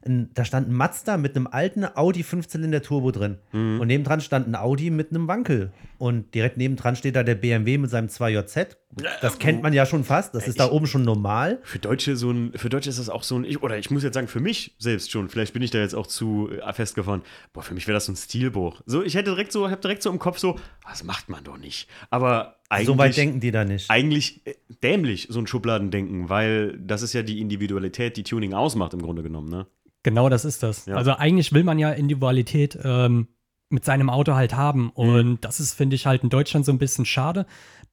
ein, 0.06 0.30
da 0.34 0.44
stand 0.44 0.68
ein 0.68 0.74
Mazda 0.74 1.16
mit 1.16 1.36
einem 1.36 1.48
alten 1.48 1.86
Audi 1.86 2.22
5-Zylinder 2.22 2.82
Turbo 2.82 3.12
drin. 3.12 3.38
Mhm. 3.54 3.80
Und 3.80 3.88
nebendran 3.88 4.20
stand 4.20 4.48
ein 4.48 4.56
Audi 4.56 4.90
mit 4.90 5.12
einem 5.12 5.28
Wankel. 5.28 5.72
Und 6.04 6.36
direkt 6.36 6.58
nebendran 6.58 6.98
steht 6.98 7.16
da 7.16 7.24
der 7.24 7.36
BMW 7.36 7.78
mit 7.78 7.90
seinem 7.90 8.10
2JZ. 8.10 8.76
Das 9.22 9.40
kennt 9.40 9.64
man 9.64 9.72
ja 9.72 9.86
schon 9.86 10.04
fast. 10.04 10.36
Das 10.36 10.50
ist 10.50 10.60
da 10.60 10.70
oben 10.70 10.86
schon 10.86 11.04
normal. 11.04 11.60
Für 11.64 11.80
Deutsche 11.80 12.18
so 12.18 12.30
ein, 12.30 12.52
für 12.56 12.68
Deutsche 12.68 12.90
ist 12.90 13.00
das 13.00 13.08
auch 13.08 13.24
so 13.24 13.38
ein, 13.38 13.46
ich, 13.46 13.64
oder 13.64 13.78
ich 13.78 13.90
muss 13.90 14.04
jetzt 14.04 14.16
sagen, 14.16 14.28
für 14.28 14.42
mich 14.42 14.76
selbst 14.80 15.12
schon, 15.12 15.30
vielleicht 15.30 15.54
bin 15.54 15.62
ich 15.62 15.72
da 15.72 15.78
jetzt 15.80 15.96
auch 15.96 16.06
zu 16.06 16.50
äh, 16.52 16.74
festgefahren, 16.74 17.22
boah, 17.54 17.64
für 17.64 17.74
mich 17.74 17.88
wäre 17.88 17.94
das 17.94 18.08
so 18.08 18.12
ein 18.12 18.18
Stilbruch. 18.18 18.82
So, 18.86 19.02
ich 19.02 19.16
hätte 19.16 19.30
direkt 19.32 19.54
so, 19.54 19.66
ich 19.66 19.72
habe 19.72 19.80
direkt 19.80 20.04
so 20.04 20.10
im 20.10 20.20
Kopf 20.20 20.40
so, 20.40 20.60
das 20.90 21.06
macht 21.06 21.30
man 21.30 21.42
doch 21.46 21.58
nicht. 21.58 21.88
Aber 22.10 22.58
eigentlich, 22.68 22.88
So 22.88 22.98
weit 22.98 23.16
denken 23.16 23.40
die 23.40 23.52
da 23.52 23.64
nicht. 23.64 23.90
eigentlich 23.90 24.46
äh, 24.46 24.56
dämlich, 24.84 25.28
so 25.30 25.40
ein 25.40 25.48
Schubladendenken, 25.48 26.28
weil 26.28 26.78
das 26.80 27.02
ist 27.02 27.14
ja 27.14 27.24
die 27.24 27.40
Individualität, 27.40 28.18
die 28.18 28.24
Tuning 28.24 28.54
ausmacht 28.54 28.94
im 28.94 29.02
Grunde 29.02 29.24
genommen, 29.24 29.48
ne? 29.48 29.68
Genau 30.04 30.28
das 30.28 30.44
ist 30.44 30.64
das. 30.64 30.86
Ja. 30.86 30.96
Also 30.98 31.14
eigentlich 31.14 31.54
will 31.54 31.64
man 31.64 31.80
ja 31.80 31.94
Individualität 31.94 32.78
ähm, 32.84 33.30
mit 33.74 33.84
seinem 33.84 34.10
Auto 34.10 34.36
halt 34.36 34.56
haben. 34.56 34.90
Und 34.92 35.40
das 35.42 35.60
ist, 35.60 35.74
finde 35.74 35.96
ich, 35.96 36.06
halt 36.06 36.24
in 36.24 36.30
Deutschland 36.30 36.66
so 36.66 36.72
ein 36.72 36.78
bisschen 36.78 37.06
schade. 37.06 37.46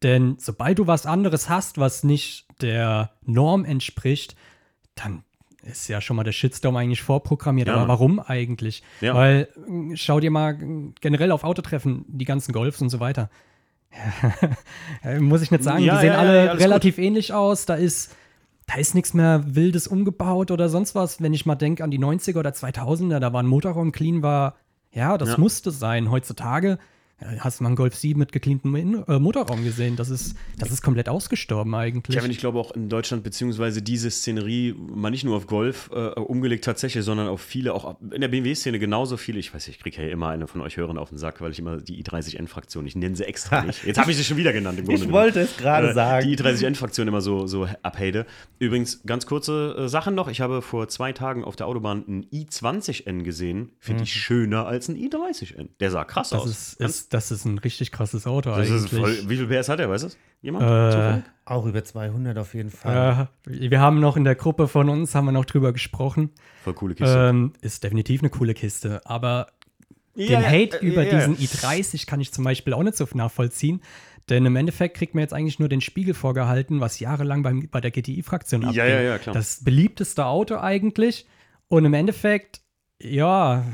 Denn 0.02 0.36
sobald 0.38 0.78
du 0.78 0.86
was 0.86 1.06
anderes 1.06 1.48
hast, 1.48 1.78
was 1.78 2.04
nicht 2.04 2.46
der 2.62 3.10
Norm 3.24 3.64
entspricht, 3.64 4.36
dann 4.94 5.24
ist 5.62 5.88
ja 5.88 6.00
schon 6.00 6.16
mal 6.16 6.24
der 6.24 6.32
Shitstorm 6.32 6.76
eigentlich 6.76 7.02
vorprogrammiert. 7.02 7.68
Ja, 7.68 7.74
Aber 7.74 7.88
warum 7.88 8.20
eigentlich? 8.20 8.82
Ja. 9.00 9.14
Weil 9.14 9.48
schau 9.94 10.20
dir 10.20 10.30
mal 10.30 10.56
generell 11.00 11.32
auf 11.32 11.44
Autotreffen, 11.44 12.04
die 12.08 12.24
ganzen 12.24 12.52
Golfs 12.52 12.80
und 12.80 12.88
so 12.88 13.00
weiter. 13.00 13.28
Muss 15.18 15.42
ich 15.42 15.50
nicht 15.50 15.64
sagen, 15.64 15.82
Ja, 15.82 15.96
die 15.96 16.00
sehen 16.02 16.12
alle 16.12 16.58
relativ 16.58 16.98
ähnlich 16.98 17.32
aus. 17.32 17.66
Da 17.66 17.74
ist 17.74 18.14
da 18.66 18.76
ist 18.76 18.94
nichts 18.94 19.14
mehr 19.14 19.42
Wildes 19.46 19.88
umgebaut 19.88 20.52
oder 20.52 20.68
sonst 20.68 20.94
was. 20.94 21.20
Wenn 21.20 21.34
ich 21.34 21.44
mal 21.44 21.56
denke 21.56 21.82
an 21.82 21.90
die 21.90 21.98
90er 21.98 22.38
oder 22.38 22.50
2000er, 22.50 23.18
da 23.18 23.32
war 23.32 23.42
ein 23.42 23.46
Motorraum 23.46 23.90
clean, 23.90 24.22
war, 24.22 24.54
ja, 24.92 25.16
das 25.18 25.30
Ja. 25.30 25.38
musste 25.38 25.70
sein. 25.70 26.10
Heutzutage 26.10 26.78
hast 27.38 27.60
du 27.60 27.64
mal 27.64 27.68
einen 27.68 27.76
Golf 27.76 27.94
7 27.94 28.18
mit 28.18 28.32
gecleantem 28.32 28.74
In- 28.76 29.04
äh, 29.06 29.18
Motorraum 29.18 29.62
gesehen. 29.64 29.96
Das 29.96 30.10
ist, 30.10 30.34
das 30.58 30.70
ist 30.70 30.82
komplett 30.82 31.08
ausgestorben 31.08 31.74
eigentlich. 31.74 32.16
Kevin, 32.16 32.30
ich 32.30 32.38
glaube 32.38 32.58
auch 32.58 32.70
in 32.72 32.88
Deutschland, 32.88 33.22
beziehungsweise 33.22 33.82
diese 33.82 34.10
Szenerie, 34.10 34.74
mal 34.74 35.10
nicht 35.10 35.24
nur 35.24 35.36
auf 35.36 35.46
Golf 35.46 35.90
äh, 35.92 36.08
umgelegt 36.20 36.64
tatsächlich, 36.64 37.04
sondern 37.04 37.28
auf 37.28 37.40
viele, 37.40 37.74
auch 37.74 37.96
in 38.10 38.20
der 38.20 38.28
BMW-Szene 38.28 38.78
genauso 38.78 39.16
viele. 39.16 39.38
Ich 39.38 39.54
weiß, 39.54 39.68
ich 39.68 39.78
kriege 39.78 40.02
ja 40.02 40.08
immer 40.08 40.28
eine 40.28 40.46
von 40.46 40.60
euch 40.60 40.76
Hörern 40.76 40.98
auf 40.98 41.10
den 41.10 41.18
Sack, 41.18 41.40
weil 41.40 41.50
ich 41.52 41.58
immer 41.58 41.76
die 41.78 42.02
i30N-Fraktion, 42.02 42.86
ich 42.86 42.96
nenne 42.96 43.16
sie 43.16 43.24
extra 43.24 43.62
nicht. 43.66 43.84
Jetzt 43.84 43.98
habe 43.98 44.10
ich 44.10 44.16
sie 44.16 44.24
schon 44.24 44.36
wieder 44.36 44.52
genannt 44.52 44.78
im 44.78 44.86
Grunde 44.86 45.04
Ich 45.04 45.10
wollte 45.12 45.40
es 45.40 45.56
gerade 45.56 45.90
Äh, 45.90 45.94
sagen. 45.94 46.26
Die 46.26 46.36
i30N-Fraktion 46.36 47.08
immer 47.08 47.20
so, 47.20 47.46
so 47.46 47.66
abhate. 47.82 48.26
Übrigens, 48.58 49.02
ganz 49.04 49.26
kurze 49.26 49.74
äh, 49.78 49.88
Sachen 49.88 50.14
noch. 50.14 50.28
Ich 50.28 50.40
habe 50.40 50.62
vor 50.62 50.88
zwei 50.88 51.12
Tagen 51.12 51.44
auf 51.44 51.56
der 51.56 51.66
Autobahn 51.66 52.04
ein 52.08 52.26
i20N 52.32 53.22
gesehen. 53.22 53.72
Finde 53.78 54.04
ich 54.04 54.12
schöner 54.12 54.66
als 54.66 54.88
ein 54.88 54.96
i30N. 54.96 55.68
Der 55.80 55.90
sah 55.90 56.04
krass 56.04 56.30
Mhm. 56.32 56.36
das 56.36 56.42
aus. 56.42 56.74
ist, 56.78 57.09
ist, 57.10 57.30
das 57.30 57.30
ist 57.30 57.44
ein 57.44 57.58
richtig 57.58 57.92
krasses 57.92 58.26
Auto 58.26 58.50
das 58.50 58.70
ist 58.70 58.92
eigentlich. 58.92 59.00
voll, 59.00 59.28
wie 59.28 59.36
viel 59.36 59.46
PS 59.46 59.68
hat 59.68 59.80
er, 59.80 59.90
weißt 59.90 60.04
du? 60.04 60.08
Jemand? 60.42 60.64
Äh? 60.64 61.22
Auch 61.44 61.66
über 61.66 61.82
200 61.82 62.38
auf 62.38 62.54
jeden 62.54 62.70
Fall. 62.70 63.28
äh, 63.46 63.70
wir 63.70 63.80
haben 63.80 64.00
noch 64.00 64.16
in 64.16 64.24
der 64.24 64.34
Gruppe 64.34 64.68
von 64.68 64.88
uns, 64.88 65.14
haben 65.14 65.26
wir 65.26 65.32
noch 65.32 65.44
drüber 65.44 65.72
gesprochen. 65.72 66.30
Voll 66.62 66.74
coole 66.74 66.94
Kiste. 66.94 67.28
Ähm, 67.30 67.52
ist 67.60 67.84
definitiv 67.84 68.22
eine 68.22 68.30
coole 68.30 68.54
Kiste. 68.54 69.00
Aber 69.04 69.48
Ja, 70.14 70.26
den 70.26 70.42
ja, 70.42 70.48
Hate 70.48 70.82
äh, 70.82 70.86
über 70.86 71.02
ja, 71.04 71.18
ja. 71.18 71.26
diesen 71.26 71.36
i30 71.36 72.06
kann 72.06 72.20
ich 72.20 72.32
zum 72.32 72.44
Beispiel 72.44 72.72
auch 72.72 72.82
nicht 72.82 72.96
so 72.96 73.06
nachvollziehen. 73.12 73.82
Denn 74.28 74.46
im 74.46 74.54
Endeffekt 74.54 74.96
kriegt 74.96 75.14
man 75.14 75.22
jetzt 75.22 75.34
eigentlich 75.34 75.58
nur 75.58 75.68
den 75.68 75.80
Spiegel 75.80 76.14
vorgehalten, 76.14 76.80
was 76.80 77.00
jahrelang 77.00 77.42
beim, 77.42 77.68
bei 77.68 77.80
der 77.80 77.90
GTI-Fraktion 77.90 78.64
abging. 78.64 78.78
Ja, 78.78 78.86
ja, 78.86 79.00
ja, 79.00 79.18
klar. 79.18 79.34
Das 79.34 79.64
beliebteste 79.64 80.26
Auto 80.26 80.56
eigentlich. 80.56 81.26
Und 81.66 81.84
im 81.84 81.94
Endeffekt, 81.94 82.60
ja, 83.02 83.64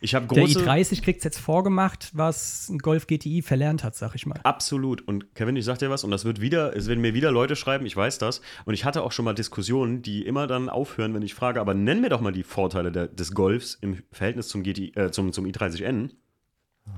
Ich 0.00 0.14
habe 0.14 0.26
der 0.26 0.44
große. 0.44 0.60
i30 0.60 1.02
kriegt 1.02 1.18
es 1.18 1.24
jetzt 1.24 1.38
vorgemacht, 1.38 2.10
was 2.12 2.68
ein 2.68 2.78
Golf 2.78 3.06
GTI 3.06 3.42
verlernt 3.42 3.84
hat, 3.84 3.94
sag 3.94 4.14
ich 4.14 4.26
mal. 4.26 4.40
Absolut. 4.42 5.02
Und 5.02 5.34
Kevin, 5.34 5.56
ich 5.56 5.64
sag 5.64 5.78
dir 5.78 5.90
was, 5.90 6.04
und 6.04 6.10
das 6.10 6.24
wird 6.24 6.40
wieder, 6.40 6.76
es 6.76 6.88
werden 6.88 7.00
mir 7.00 7.14
wieder 7.14 7.30
Leute 7.30 7.56
schreiben, 7.56 7.86
ich 7.86 7.96
weiß 7.96 8.18
das. 8.18 8.40
Und 8.64 8.74
ich 8.74 8.84
hatte 8.84 9.02
auch 9.02 9.12
schon 9.12 9.24
mal 9.24 9.34
Diskussionen, 9.34 10.02
die 10.02 10.24
immer 10.24 10.46
dann 10.46 10.68
aufhören, 10.68 11.14
wenn 11.14 11.22
ich 11.22 11.34
frage, 11.34 11.60
aber 11.60 11.74
nenn 11.74 12.00
mir 12.00 12.08
doch 12.08 12.20
mal 12.20 12.32
die 12.32 12.42
Vorteile 12.44 12.92
der, 12.92 13.08
des 13.08 13.32
Golfs 13.32 13.78
im 13.80 14.02
Verhältnis 14.12 14.48
zum, 14.48 14.62
GT, 14.62 14.96
äh, 14.96 15.10
zum, 15.10 15.32
zum 15.32 15.44
i30N. 15.46 16.10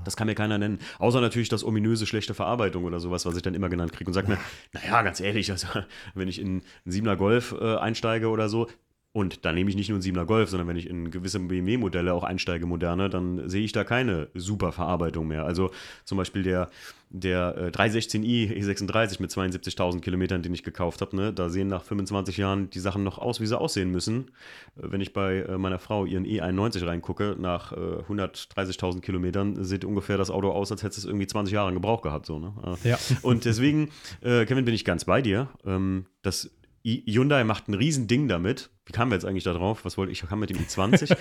Das 0.04 0.16
kann 0.16 0.26
mir 0.26 0.34
keiner 0.34 0.58
nennen. 0.58 0.78
Außer 0.98 1.20
natürlich 1.20 1.48
das 1.50 1.62
ominöse 1.62 2.06
schlechte 2.06 2.34
Verarbeitung 2.34 2.84
oder 2.84 3.00
sowas, 3.00 3.26
was 3.26 3.36
ich 3.36 3.42
dann 3.42 3.54
immer 3.54 3.68
genannt 3.68 3.92
kriege. 3.92 4.08
Und 4.08 4.14
sagt 4.14 4.28
mir, 4.28 4.38
naja, 4.72 5.02
ganz 5.02 5.20
ehrlich, 5.20 5.50
also, 5.50 5.66
wenn 6.14 6.28
ich 6.28 6.40
in 6.40 6.62
einen 6.86 6.92
7er 6.92 7.16
Golf 7.16 7.54
äh, 7.58 7.76
einsteige 7.76 8.28
oder 8.28 8.48
so, 8.48 8.68
und 9.16 9.44
da 9.44 9.52
nehme 9.52 9.70
ich 9.70 9.76
nicht 9.76 9.90
nur 9.90 10.00
einen 10.00 10.02
7er 10.02 10.24
Golf, 10.24 10.50
sondern 10.50 10.66
wenn 10.66 10.76
ich 10.76 10.90
in 10.90 11.12
gewisse 11.12 11.38
BMW-Modelle 11.38 12.12
auch 12.12 12.24
einsteige, 12.24 12.66
moderne, 12.66 13.08
dann 13.08 13.48
sehe 13.48 13.62
ich 13.62 13.70
da 13.70 13.84
keine 13.84 14.26
super 14.34 14.72
Verarbeitung 14.72 15.28
mehr. 15.28 15.44
Also 15.44 15.70
zum 16.04 16.18
Beispiel 16.18 16.42
der, 16.42 16.68
der 17.10 17.56
äh, 17.56 17.68
316i 17.68 18.52
E36 18.52 19.22
mit 19.22 19.30
72.000 19.30 20.00
Kilometern, 20.00 20.42
den 20.42 20.52
ich 20.52 20.64
gekauft 20.64 21.00
habe, 21.00 21.14
ne, 21.14 21.32
da 21.32 21.48
sehen 21.48 21.68
nach 21.68 21.84
25 21.84 22.38
Jahren 22.38 22.70
die 22.70 22.80
Sachen 22.80 23.04
noch 23.04 23.18
aus, 23.18 23.40
wie 23.40 23.46
sie 23.46 23.56
aussehen 23.56 23.92
müssen. 23.92 24.32
Äh, 24.76 24.90
wenn 24.90 25.00
ich 25.00 25.12
bei 25.12 25.42
äh, 25.42 25.58
meiner 25.58 25.78
Frau 25.78 26.06
ihren 26.06 26.26
E91 26.26 26.84
reingucke, 26.84 27.36
nach 27.38 27.70
äh, 27.70 27.76
130.000 27.76 29.00
Kilometern 29.00 29.62
sieht 29.62 29.84
ungefähr 29.84 30.18
das 30.18 30.32
Auto 30.32 30.50
aus, 30.50 30.72
als 30.72 30.82
hätte 30.82 30.98
es 30.98 31.04
irgendwie 31.04 31.28
20 31.28 31.54
Jahre 31.54 31.68
in 31.68 31.76
Gebrauch 31.76 32.02
gehabt. 32.02 32.26
So, 32.26 32.40
ne? 32.40 32.52
Äh, 32.82 32.88
Ja. 32.88 32.98
Und 33.22 33.44
deswegen, 33.44 33.90
äh, 34.22 34.44
Kevin, 34.44 34.64
bin 34.64 34.74
ich 34.74 34.84
ganz 34.84 35.04
bei 35.04 35.22
dir. 35.22 35.50
Ähm, 35.64 36.06
das 36.22 36.50
Hyundai 36.84 37.44
macht 37.44 37.68
ein 37.68 37.74
Riesending 37.74 38.28
damit. 38.28 38.70
Wie 38.84 38.92
kamen 38.92 39.10
wir 39.10 39.16
jetzt 39.16 39.24
eigentlich 39.24 39.44
da 39.44 39.54
drauf? 39.54 39.86
Was 39.86 39.96
wollte 39.96 40.12
ich? 40.12 40.22
Ich 40.22 40.28
kam 40.28 40.40
mit 40.40 40.50
dem 40.50 40.58
i20. 40.58 41.16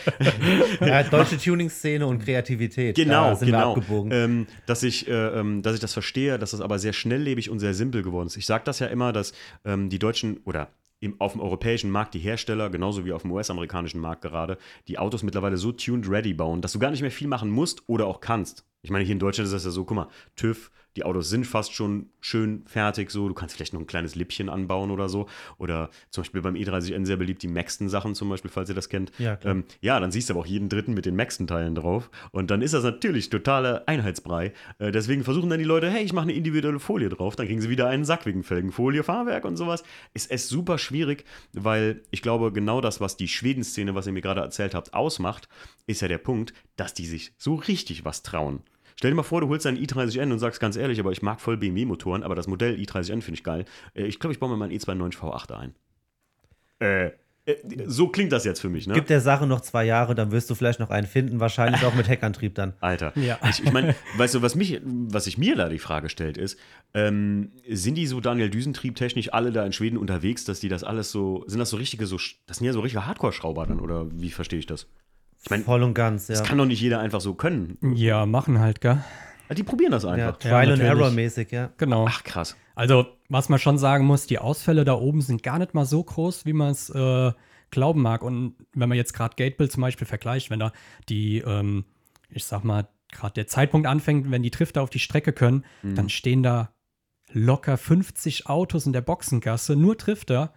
Ja, 0.86 1.04
deutsche 1.04 1.38
Tuning-Szene 1.38 2.06
und 2.06 2.20
Kreativität. 2.20 2.96
Genau, 2.96 3.30
da 3.30 3.36
sind 3.38 3.52
wir 3.52 3.76
genau. 3.76 4.08
Ähm, 4.12 4.48
dass, 4.66 4.84
ich, 4.84 5.08
äh, 5.08 5.40
ähm, 5.40 5.62
dass 5.62 5.74
ich 5.74 5.80
das 5.80 5.94
verstehe, 5.94 6.38
dass 6.38 6.52
das 6.52 6.60
aber 6.60 6.80
sehr 6.80 6.92
schnelllebig 6.92 7.50
und 7.50 7.60
sehr 7.60 7.74
simpel 7.74 8.04
geworden 8.04 8.28
ist. 8.28 8.36
Ich 8.36 8.46
sage 8.46 8.66
das 8.66 8.80
ja 8.80 8.88
immer, 8.88 9.14
dass 9.14 9.32
ähm, 9.64 9.90
die 9.90 10.00
Deutschen 10.00 10.42
oder 10.44 10.70
im, 11.00 11.20
auf 11.20 11.32
dem 11.32 11.42
europäischen 11.42 11.90
Markt 11.90 12.14
die 12.14 12.20
Hersteller, 12.20 12.70
genauso 12.70 13.06
wie 13.06 13.14
auf 13.14 13.22
dem 13.22 13.32
US-amerikanischen 13.32 14.02
Markt 14.02 14.22
gerade, 14.22 14.58
die 14.90 14.98
Autos 15.00 15.24
mittlerweile 15.24 15.56
so 15.56 15.72
tuned 15.72 16.10
ready 16.10 16.34
bauen, 16.34 16.62
dass 16.62 16.74
du 16.74 16.80
gar 16.80 16.92
nicht 16.92 17.02
mehr 17.02 17.12
viel 17.12 17.28
machen 17.28 17.50
musst 17.50 17.88
oder 17.88 18.08
auch 18.08 18.20
kannst. 18.20 18.66
Ich 18.84 18.92
meine, 18.92 19.06
hier 19.06 19.14
in 19.14 19.20
Deutschland 19.20 19.48
ist 19.48 19.54
das 19.54 19.66
ja 19.66 19.72
so, 19.72 19.86
guck 19.86 19.96
mal, 19.96 20.08
TÜV, 20.36 20.70
die 20.96 21.04
Autos 21.06 21.30
sind 21.30 21.48
fast 21.48 21.74
schon 21.74 22.10
schön 22.22 22.64
fertig, 22.68 23.10
so, 23.10 23.28
du 23.28 23.34
kannst 23.34 23.56
vielleicht 23.56 23.74
noch 23.74 23.80
ein 23.80 23.88
kleines 23.88 24.16
Lippchen 24.16 24.50
anbauen 24.50 24.92
oder 24.92 25.10
so. 25.10 25.28
Oder 25.58 25.90
zum 26.12 26.22
Beispiel 26.22 26.42
beim 26.42 26.54
E30N 26.56 27.06
sehr 27.06 27.18
beliebt 27.18 27.42
die 27.42 27.48
Maxton-Sachen 27.48 28.14
zum 28.14 28.30
Beispiel, 28.30 28.52
falls 28.52 28.70
ihr 28.70 28.76
das 28.76 28.90
kennt. 28.90 29.12
Ja. 29.18 29.40
Ähm, 29.44 29.64
ja, 29.82 30.00
dann 30.00 30.12
siehst 30.12 30.30
du 30.30 30.34
aber 30.34 30.42
auch 30.42 30.46
jeden 30.46 30.70
dritten 30.70 30.94
mit 30.94 31.06
den 31.06 31.16
Maxton-Teilen 31.16 31.76
drauf. 31.76 32.12
Und 32.32 32.52
dann 32.52 32.62
ist 32.62 32.74
das 32.74 32.84
natürlich 32.84 33.30
totaler 33.30 33.84
Einheitsbrei. 33.88 34.54
Äh, 34.78 34.92
deswegen 34.92 35.24
versuchen 35.24 35.50
dann 35.50 35.60
die 35.60 35.66
Leute, 35.66 35.90
hey, 35.90 36.04
ich 36.04 36.14
mache 36.14 36.24
eine 36.24 36.34
individuelle 36.34 36.80
Folie 36.80 37.10
drauf. 37.10 37.36
Dann 37.36 37.48
kriegen 37.48 37.62
sie 37.62 37.70
wieder 37.70 37.88
einen 37.88 38.06
Sack 38.06 38.26
wegen 38.26 38.44
Felgenfolie, 38.44 39.04
Fahrwerk 39.04 39.46
und 39.46 39.58
sowas. 39.58 39.84
Ist 40.14 40.30
es 40.30 40.48
super 40.48 40.78
schwierig, 40.78 41.26
weil 41.54 42.02
ich 42.12 42.22
glaube, 42.22 42.52
genau 42.52 42.82
das, 42.82 43.02
was 43.02 43.18
die 43.18 43.28
Schweden-Szene, 43.28 43.96
was 43.96 44.06
ihr 44.06 44.14
mir 44.14 44.22
gerade 44.22 44.42
erzählt 44.42 44.76
habt, 44.76 44.94
ausmacht, 44.94 45.50
ist 45.88 46.02
ja 46.02 46.08
der 46.08 46.20
Punkt, 46.20 46.54
dass 46.76 46.94
die 46.94 47.06
sich 47.08 47.34
so 47.38 47.56
richtig 47.56 48.06
was 48.06 48.22
trauen. 48.22 48.62
Stell 48.96 49.12
dir 49.12 49.16
mal 49.16 49.24
vor, 49.24 49.42
du 49.42 49.50
holst 49.50 49.66
einen 49.66 49.78
i30N 49.78 50.32
und 50.32 50.40
sagst 50.40 50.60
ganz 50.60 50.76
ehrlich, 50.76 51.00
aber 51.00 51.12
ich 51.12 51.22
mag 51.22 51.42
voll 51.42 51.58
BMW-Motoren, 51.58 52.24
aber 52.24 52.36
das 52.36 52.48
Modell 52.48 52.76
i30N 52.76 53.22
finde 53.22 53.34
ich 53.34 53.44
geil. 53.44 53.66
Äh, 53.94 54.06
ich 54.06 54.20
glaube, 54.20 54.34
ich 54.34 54.40
baue 54.40 54.50
mir 54.50 54.58
mal 54.58 54.66
einen 54.66 54.78
E92 54.78 55.18
V8 55.18 55.52
ein. 55.54 55.76
Äh, 56.80 57.12
äh, 57.46 57.56
so 57.86 58.08
klingt 58.08 58.32
das 58.32 58.46
jetzt 58.46 58.62
für 58.62 58.70
mich, 58.70 58.88
ne? 58.88 58.94
Gib 58.94 59.08
der 59.08 59.20
Sache 59.20 59.48
noch 59.48 59.62
zwei 59.62 59.84
Jahre, 59.84 60.16
dann 60.16 60.32
wirst 60.32 60.50
du 60.50 60.56
vielleicht 60.56 60.80
noch 60.80 60.90
einen 60.90 61.08
finden, 61.08 61.40
wahrscheinlich 61.40 61.84
auch 61.84 61.94
mit 61.94 62.08
Heckantrieb 62.08 62.56
dann. 62.56 62.74
Alter. 62.80 63.12
Ja. 63.18 63.38
Ich, 63.50 63.64
ich 63.64 63.72
meine, 63.72 63.96
weißt 64.18 64.36
du, 64.36 64.42
was, 64.42 64.56
mich, 64.56 64.80
was 64.84 65.26
sich 65.26 65.38
mir 65.38 65.56
da 65.56 65.68
die 65.68 65.80
Frage 65.80 66.10
stellt, 66.10 66.38
ist, 66.38 66.58
ähm, 66.94 67.52
sind 67.70 67.96
die 67.96 68.08
so 68.08 68.22
Daniel 68.22 68.50
Düsentrieb 68.50 68.96
technisch 68.96 69.34
alle 69.34 69.52
da 69.52 69.66
in 69.66 69.74
Schweden 69.74 69.98
unterwegs, 69.98 70.46
dass 70.46 70.62
die 70.62 70.70
das 70.70 70.84
alles 70.84 71.12
so, 71.12 71.44
sind 71.48 71.60
das 71.60 71.70
so 71.70 71.78
richtige, 71.78 72.06
so, 72.06 72.18
das 72.46 72.58
sind 72.58 72.66
ja 72.66 72.74
so 72.74 72.80
richtige 72.80 73.06
Hardcore-Schrauber 73.06 73.68
dann, 73.68 73.80
oder 73.80 74.08
wie 74.12 74.32
verstehe 74.32 74.60
ich 74.60 74.66
das? 74.66 74.88
Ich 75.44 75.50
meine, 75.50 75.64
Voll 75.64 75.84
und 75.84 75.94
ganz, 75.94 76.30
ja. 76.30 76.36
das 76.36 76.44
kann 76.44 76.58
doch 76.58 76.66
nicht 76.66 76.82
jeder 76.82 77.00
einfach 77.00 77.20
so 77.22 77.34
können. 77.34 77.78
Ja, 77.96 78.26
machen 78.26 78.60
halt, 78.60 78.80
gell? 78.80 79.04
Die 79.52 79.64
probieren 79.64 79.92
das 79.92 80.04
ja 80.04 80.12
einfach. 80.12 80.40
Trial 80.40 80.56
and 80.56 80.70
natürlich. 80.70 80.90
Error 80.90 81.12
mäßig, 81.12 81.52
ja. 81.52 81.70
Genau. 81.78 82.06
Ach, 82.08 82.24
krass. 82.24 82.56
Also, 82.76 83.06
was 83.30 83.50
man 83.50 83.60
schon 83.60 83.78
sagen 83.78 84.06
muss, 84.06 84.26
die 84.26 84.40
Ausfälle 84.40 84.86
da 84.86 84.94
oben 84.94 85.22
sind 85.22 85.44
gar 85.44 85.60
nicht 85.60 85.74
mal 85.74 85.86
so 85.86 86.02
groß, 86.04 86.46
wie 86.46 86.54
man 86.54 86.72
es 86.72 86.90
äh, 86.90 87.32
glauben 87.70 88.02
mag. 88.02 88.24
Und 88.24 88.56
wenn 88.74 88.90
man 88.90 88.98
jetzt 88.98 89.14
gerade 89.14 89.36
Gatebill 89.36 89.70
zum 89.70 89.82
Beispiel 89.82 90.08
vergleicht, 90.08 90.50
wenn 90.50 90.60
da 90.60 90.72
die, 91.10 91.40
ähm, 91.40 91.84
ich 92.30 92.46
sag 92.46 92.64
mal, 92.64 92.88
gerade 93.12 93.34
der 93.34 93.48
Zeitpunkt 93.48 93.86
anfängt, 93.86 94.32
wenn 94.32 94.44
die 94.44 94.50
Drifter 94.50 94.82
auf 94.82 94.90
die 94.90 95.00
Strecke 95.00 95.34
können, 95.34 95.66
dann 95.84 96.10
stehen 96.10 96.42
da 96.42 96.74
locker 97.32 97.78
50 97.78 98.48
Autos 98.48 98.86
in 98.86 98.94
der 98.94 99.02
Boxengasse, 99.02 99.76
nur 99.76 99.96
Drifter, 99.96 100.54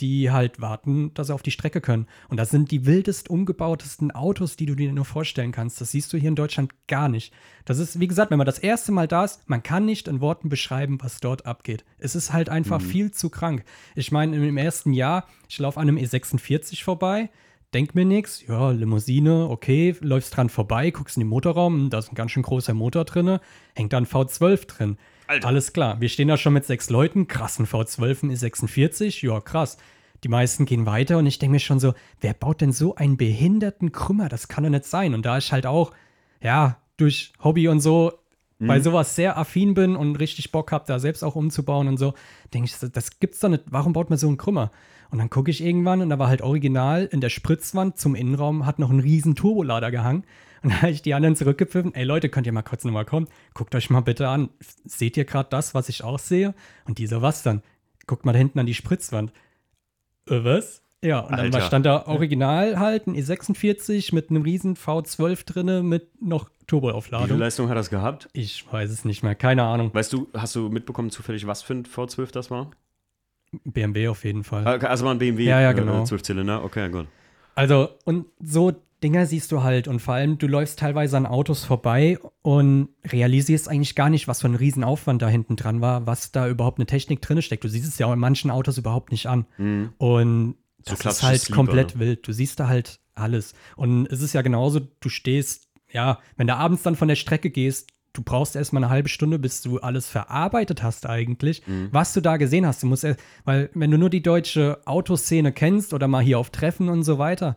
die 0.00 0.30
halt 0.30 0.60
warten, 0.60 1.12
dass 1.14 1.28
sie 1.28 1.34
auf 1.34 1.42
die 1.42 1.50
Strecke 1.50 1.80
können. 1.80 2.06
Und 2.28 2.38
das 2.38 2.50
sind 2.50 2.70
die 2.70 2.86
wildest 2.86 3.30
umgebautesten 3.30 4.10
Autos, 4.10 4.56
die 4.56 4.66
du 4.66 4.74
dir 4.74 4.92
nur 4.92 5.04
vorstellen 5.04 5.52
kannst. 5.52 5.80
Das 5.80 5.90
siehst 5.90 6.12
du 6.12 6.18
hier 6.18 6.28
in 6.28 6.36
Deutschland 6.36 6.72
gar 6.88 7.08
nicht. 7.08 7.32
Das 7.64 7.78
ist, 7.78 8.00
wie 8.00 8.08
gesagt, 8.08 8.30
wenn 8.30 8.38
man 8.38 8.46
das 8.46 8.58
erste 8.58 8.92
Mal 8.92 9.08
da 9.08 9.24
ist, 9.24 9.48
man 9.48 9.62
kann 9.62 9.84
nicht 9.84 10.08
in 10.08 10.20
Worten 10.20 10.48
beschreiben, 10.48 10.98
was 11.02 11.20
dort 11.20 11.46
abgeht. 11.46 11.84
Es 11.98 12.14
ist 12.14 12.32
halt 12.32 12.48
einfach 12.48 12.80
viel 12.80 13.10
zu 13.10 13.30
krank. 13.30 13.64
Ich 13.94 14.10
meine, 14.12 14.36
im 14.36 14.56
ersten 14.56 14.92
Jahr, 14.92 15.26
ich 15.48 15.58
laufe 15.58 15.78
an 15.78 15.88
einem 15.88 15.98
E46 15.98 16.82
vorbei, 16.82 17.30
denk 17.74 17.94
mir 17.94 18.04
nichts, 18.04 18.44
ja, 18.46 18.70
Limousine, 18.70 19.48
okay, 19.48 19.94
läufst 20.00 20.36
dran 20.36 20.48
vorbei, 20.48 20.90
guckst 20.90 21.16
in 21.16 21.20
den 21.20 21.28
Motorraum, 21.28 21.74
hm, 21.74 21.90
da 21.90 21.98
ist 21.98 22.10
ein 22.10 22.16
ganz 22.16 22.32
schön 22.32 22.42
großer 22.42 22.74
Motor 22.74 23.04
drin, 23.04 23.38
hängt 23.74 23.92
da 23.92 23.98
ein 23.98 24.06
V12 24.06 24.66
drin. 24.66 24.98
Alter. 25.30 25.46
Alles 25.48 25.72
klar, 25.72 26.00
wir 26.00 26.08
stehen 26.08 26.28
da 26.28 26.36
schon 26.36 26.52
mit 26.52 26.64
sechs 26.64 26.90
Leuten, 26.90 27.28
krassen 27.28 27.66
V12 27.66 28.24
im 28.24 28.30
E46, 28.30 29.24
ja, 29.26 29.40
krass. 29.40 29.78
Die 30.24 30.28
meisten 30.28 30.66
gehen 30.66 30.86
weiter 30.86 31.18
und 31.18 31.26
ich 31.26 31.38
denke 31.38 31.52
mir 31.52 31.60
schon 31.60 31.80
so, 31.80 31.94
wer 32.20 32.34
baut 32.34 32.60
denn 32.60 32.72
so 32.72 32.94
einen 32.96 33.16
behinderten 33.16 33.92
Krümmer? 33.92 34.28
Das 34.28 34.48
kann 34.48 34.64
doch 34.64 34.70
nicht 34.70 34.84
sein. 34.84 35.14
Und 35.14 35.24
da 35.24 35.38
ich 35.38 35.52
halt 35.52 35.66
auch, 35.66 35.92
ja, 36.42 36.76
durch 36.96 37.32
Hobby 37.42 37.68
und 37.68 37.80
so 37.80 38.12
bei 38.58 38.78
sowas 38.80 39.14
sehr 39.16 39.38
affin 39.38 39.72
bin 39.72 39.96
und 39.96 40.16
richtig 40.16 40.52
Bock 40.52 40.70
habe, 40.72 40.84
da 40.86 40.98
selbst 40.98 41.22
auch 41.24 41.34
umzubauen 41.36 41.88
und 41.88 41.96
so, 41.96 42.12
denke 42.52 42.66
ich, 42.66 42.78
das- 42.78 42.92
das 42.92 43.18
gibt's 43.18 43.40
doch 43.40 43.48
nicht. 43.48 43.62
Warum 43.70 43.94
baut 43.94 44.10
man 44.10 44.18
so 44.18 44.28
einen 44.28 44.36
Krümmer? 44.36 44.70
Und 45.10 45.18
dann 45.18 45.30
gucke 45.30 45.50
ich 45.50 45.62
irgendwann 45.64 46.02
und 46.02 46.10
da 46.10 46.18
war 46.18 46.28
halt 46.28 46.42
original 46.42 47.08
in 47.10 47.22
der 47.22 47.30
Spritzwand 47.30 47.96
zum 47.96 48.14
Innenraum 48.14 48.66
hat 48.66 48.78
noch 48.78 48.90
ein 48.90 49.00
riesen 49.00 49.34
Turbolader 49.34 49.90
gehangen. 49.90 50.24
Und 50.62 50.70
da 50.70 50.82
habe 50.82 50.90
ich 50.90 51.02
die 51.02 51.14
anderen 51.14 51.36
zurückgepfiffen. 51.36 51.94
Ey 51.94 52.04
Leute, 52.04 52.28
könnt 52.28 52.46
ihr 52.46 52.52
mal 52.52 52.62
kurz 52.62 52.84
nochmal 52.84 53.04
kommen? 53.04 53.28
Guckt 53.54 53.74
euch 53.74 53.90
mal 53.90 54.00
bitte 54.00 54.28
an. 54.28 54.50
Seht 54.84 55.16
ihr 55.16 55.24
gerade 55.24 55.48
das, 55.50 55.74
was 55.74 55.88
ich 55.88 56.04
auch 56.04 56.18
sehe? 56.18 56.54
Und 56.86 56.98
dieser 56.98 57.22
was 57.22 57.42
dann? 57.42 57.62
Guckt 58.06 58.24
mal 58.24 58.32
da 58.32 58.38
hinten 58.38 58.58
an 58.58 58.66
die 58.66 58.74
Spritzwand. 58.74 59.32
Äh, 60.28 60.44
was? 60.44 60.82
Ja, 61.02 61.20
und 61.20 61.32
dann 61.32 61.40
Alter. 61.40 61.60
war- 61.60 61.66
stand 61.66 61.86
da 61.86 62.06
original 62.06 62.78
halt 62.78 63.06
ein 63.06 63.14
E46 63.16 64.14
mit 64.14 64.28
einem 64.30 64.42
riesen 64.42 64.76
V12 64.76 65.44
drinne 65.46 65.82
mit 65.82 66.20
noch 66.20 66.50
Wie 66.50 66.50
viel 66.50 66.66
Turboaufladung. 66.66 67.38
Leistung 67.38 67.68
hat 67.68 67.76
das 67.76 67.88
gehabt? 67.90 68.28
Ich 68.32 68.70
weiß 68.70 68.90
es 68.90 69.04
nicht 69.04 69.22
mehr, 69.24 69.34
keine 69.34 69.62
Ahnung. 69.64 69.92
Weißt 69.94 70.12
du, 70.12 70.28
hast 70.34 70.54
du 70.54 70.68
mitbekommen 70.68 71.10
zufällig, 71.10 71.46
was 71.46 71.62
für 71.62 71.72
ein 71.74 71.84
V12 71.84 72.30
das 72.32 72.50
war? 72.50 72.70
BMW 73.64 74.08
auf 74.08 74.24
jeden 74.24 74.44
Fall. 74.44 74.64
Ah, 74.66 74.86
Also 74.86 75.04
war 75.04 75.12
ein 75.14 75.18
BMW, 75.18 75.44
Ja, 75.44 75.60
ja, 75.60 75.72
genau. 75.72 76.02
äh, 76.02 76.04
12 76.04 76.22
Zylinder, 76.22 76.62
okay, 76.62 76.88
gut. 76.90 77.06
Also, 77.54 77.90
und 78.04 78.26
so 78.42 78.72
Dinger 79.02 79.26
siehst 79.26 79.50
du 79.52 79.62
halt. 79.62 79.88
Und 79.88 80.00
vor 80.00 80.14
allem, 80.14 80.38
du 80.38 80.46
läufst 80.46 80.78
teilweise 80.78 81.16
an 81.16 81.26
Autos 81.26 81.64
vorbei 81.64 82.18
und 82.42 82.90
realisierst 83.04 83.68
eigentlich 83.68 83.94
gar 83.94 84.10
nicht, 84.10 84.28
was 84.28 84.42
für 84.42 84.48
ein 84.48 84.54
Riesenaufwand 84.54 85.22
da 85.22 85.28
hinten 85.28 85.56
dran 85.56 85.80
war, 85.80 86.06
was 86.06 86.32
da 86.32 86.48
überhaupt 86.48 86.78
eine 86.78 86.86
Technik 86.86 87.22
drin 87.22 87.40
steckt. 87.42 87.64
Du 87.64 87.68
siehst 87.68 87.88
es 87.88 87.98
ja 87.98 88.06
auch 88.06 88.12
in 88.12 88.18
manchen 88.18 88.50
Autos 88.50 88.78
überhaupt 88.78 89.10
nicht 89.10 89.26
an. 89.26 89.46
Mhm. 89.56 89.92
Und 89.98 90.56
So 90.84 90.94
das 90.96 91.16
ist 91.16 91.22
halt 91.22 91.40
Sleeper, 91.40 91.56
komplett 91.56 91.94
ne? 91.94 92.00
wild. 92.00 92.28
Du 92.28 92.32
siehst 92.32 92.60
da 92.60 92.68
halt 92.68 93.00
alles. 93.14 93.54
Und 93.76 94.06
es 94.06 94.20
ist 94.20 94.34
ja 94.34 94.42
genauso, 94.42 94.80
du 94.80 95.08
stehst, 95.08 95.68
ja, 95.90 96.18
wenn 96.36 96.46
du 96.46 96.54
abends 96.54 96.82
dann 96.82 96.96
von 96.96 97.08
der 97.08 97.16
Strecke 97.16 97.50
gehst, 97.50 97.90
du 98.12 98.22
brauchst 98.22 98.56
erstmal 98.56 98.82
eine 98.82 98.90
halbe 98.90 99.08
Stunde, 99.08 99.38
bis 99.38 99.62
du 99.62 99.78
alles 99.78 100.08
verarbeitet 100.08 100.82
hast 100.82 101.06
eigentlich, 101.06 101.66
Mhm. 101.66 101.88
was 101.92 102.12
du 102.12 102.20
da 102.20 102.36
gesehen 102.38 102.66
hast. 102.66 102.82
Du 102.82 102.86
musst 102.86 103.04
erst, 103.04 103.20
weil 103.44 103.70
wenn 103.74 103.90
du 103.90 103.98
nur 103.98 104.10
die 104.10 104.22
deutsche 104.22 104.80
Autoszene 104.84 105.52
kennst 105.52 105.94
oder 105.94 106.08
mal 106.08 106.22
hier 106.22 106.38
auf 106.38 106.50
Treffen 106.50 106.88
und 106.88 107.04
so 107.04 107.18
weiter, 107.18 107.56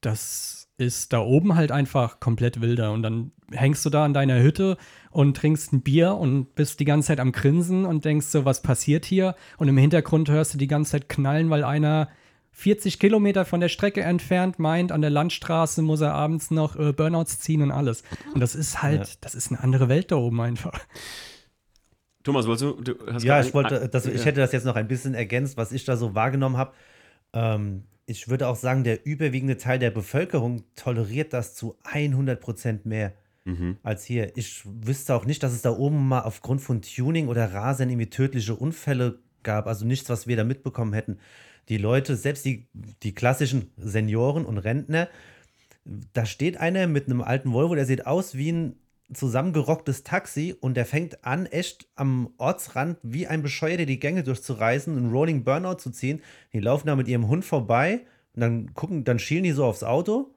das 0.00 0.68
ist 0.78 1.12
da 1.12 1.20
oben 1.20 1.54
halt 1.54 1.72
einfach 1.72 2.20
komplett 2.20 2.60
wilder. 2.60 2.92
Und 2.92 3.02
dann 3.02 3.32
hängst 3.50 3.84
du 3.86 3.90
da 3.90 4.04
an 4.04 4.12
deiner 4.12 4.42
Hütte 4.42 4.76
und 5.10 5.36
trinkst 5.36 5.72
ein 5.72 5.80
Bier 5.80 6.14
und 6.14 6.54
bist 6.54 6.80
die 6.80 6.84
ganze 6.84 7.08
Zeit 7.08 7.20
am 7.20 7.32
Grinsen 7.32 7.86
und 7.86 8.04
denkst 8.04 8.26
so, 8.26 8.44
was 8.44 8.60
passiert 8.60 9.06
hier? 9.06 9.34
Und 9.56 9.68
im 9.68 9.78
Hintergrund 9.78 10.28
hörst 10.30 10.52
du 10.54 10.58
die 10.58 10.66
ganze 10.66 10.92
Zeit 10.92 11.08
knallen, 11.08 11.48
weil 11.48 11.64
einer 11.64 12.08
40 12.58 12.98
Kilometer 12.98 13.44
von 13.44 13.60
der 13.60 13.68
Strecke 13.68 14.00
entfernt 14.00 14.58
meint, 14.58 14.90
an 14.90 15.02
der 15.02 15.10
Landstraße 15.10 15.82
muss 15.82 16.00
er 16.00 16.14
abends 16.14 16.50
noch 16.50 16.74
äh, 16.76 16.94
Burnouts 16.94 17.38
ziehen 17.38 17.60
und 17.60 17.70
alles. 17.70 18.02
Und 18.32 18.40
das 18.40 18.54
ist 18.54 18.82
halt, 18.82 19.06
Ja. 19.06 19.14
das 19.20 19.34
ist 19.34 19.52
eine 19.52 19.60
andere 19.62 19.90
Welt 19.90 20.10
da 20.10 20.16
oben 20.16 20.40
einfach. 20.40 20.72
Thomas, 22.24 22.46
wolltest 22.46 22.62
du? 22.64 22.82
du 22.94 23.12
hast 23.12 23.22
Ja, 23.24 23.40
ich 23.40 23.52
wollte, 23.52 23.88
das, 23.90 24.06
ich 24.06 24.24
hätte 24.24 24.40
das 24.40 24.52
jetzt 24.52 24.64
noch 24.64 24.74
ein 24.74 24.88
bisschen 24.88 25.12
ergänzt, 25.12 25.58
was 25.58 25.70
ich 25.70 25.84
da 25.84 25.98
so 25.98 26.14
wahrgenommen 26.14 26.56
habe. 26.56 26.72
Ähm, 27.34 27.84
ich 28.06 28.28
würde 28.28 28.48
auch 28.48 28.56
sagen, 28.56 28.84
der 28.84 29.04
überwiegende 29.04 29.58
Teil 29.58 29.78
der 29.78 29.90
Bevölkerung 29.90 30.62
toleriert 30.76 31.34
das 31.34 31.54
zu 31.54 31.76
100 31.84 32.40
Prozent 32.40 32.86
mehr 32.86 33.12
Mhm. 33.44 33.76
als 33.84 34.04
hier. 34.04 34.32
Ich 34.36 34.62
wüsste 34.64 35.14
auch 35.14 35.24
nicht, 35.26 35.42
dass 35.42 35.52
es 35.52 35.62
da 35.62 35.70
oben 35.70 36.08
mal 36.08 36.22
aufgrund 36.22 36.60
von 36.62 36.80
Tuning 36.82 37.28
oder 37.28 37.52
Rasen 37.52 37.90
irgendwie 37.90 38.10
tödliche 38.10 38.56
Unfälle 38.56 39.20
gab. 39.44 39.68
Also 39.68 39.84
nichts, 39.86 40.08
was 40.10 40.26
wir 40.26 40.36
da 40.36 40.42
mitbekommen 40.42 40.92
hätten. 40.94 41.18
Die 41.68 41.78
Leute, 41.78 42.16
selbst 42.16 42.44
die, 42.44 42.68
die 43.02 43.14
klassischen 43.14 43.70
Senioren 43.76 44.44
und 44.44 44.58
Rentner, 44.58 45.08
da 46.12 46.26
steht 46.26 46.58
einer 46.58 46.86
mit 46.86 47.06
einem 47.06 47.20
alten 47.20 47.52
Volvo, 47.52 47.74
der 47.74 47.86
sieht 47.86 48.06
aus 48.06 48.36
wie 48.36 48.52
ein 48.52 48.76
zusammengerocktes 49.12 50.02
Taxi 50.02 50.54
und 50.60 50.76
der 50.76 50.84
fängt 50.84 51.24
an, 51.24 51.46
echt 51.46 51.86
am 51.94 52.30
Ortsrand 52.38 52.98
wie 53.02 53.26
ein 53.26 53.42
Bescheuerter 53.42 53.86
die 53.86 54.00
Gänge 54.00 54.24
durchzureißen, 54.24 54.96
einen 54.96 55.10
Rolling 55.10 55.44
Burnout 55.44 55.76
zu 55.76 55.90
ziehen. 55.90 56.22
Die 56.52 56.60
laufen 56.60 56.88
da 56.88 56.96
mit 56.96 57.06
ihrem 57.08 57.28
Hund 57.28 57.44
vorbei 57.44 58.00
und 58.34 58.40
dann 58.40 58.74
gucken, 58.74 59.04
dann 59.04 59.18
schielen 59.18 59.44
die 59.44 59.52
so 59.52 59.64
aufs 59.64 59.84
Auto. 59.84 60.34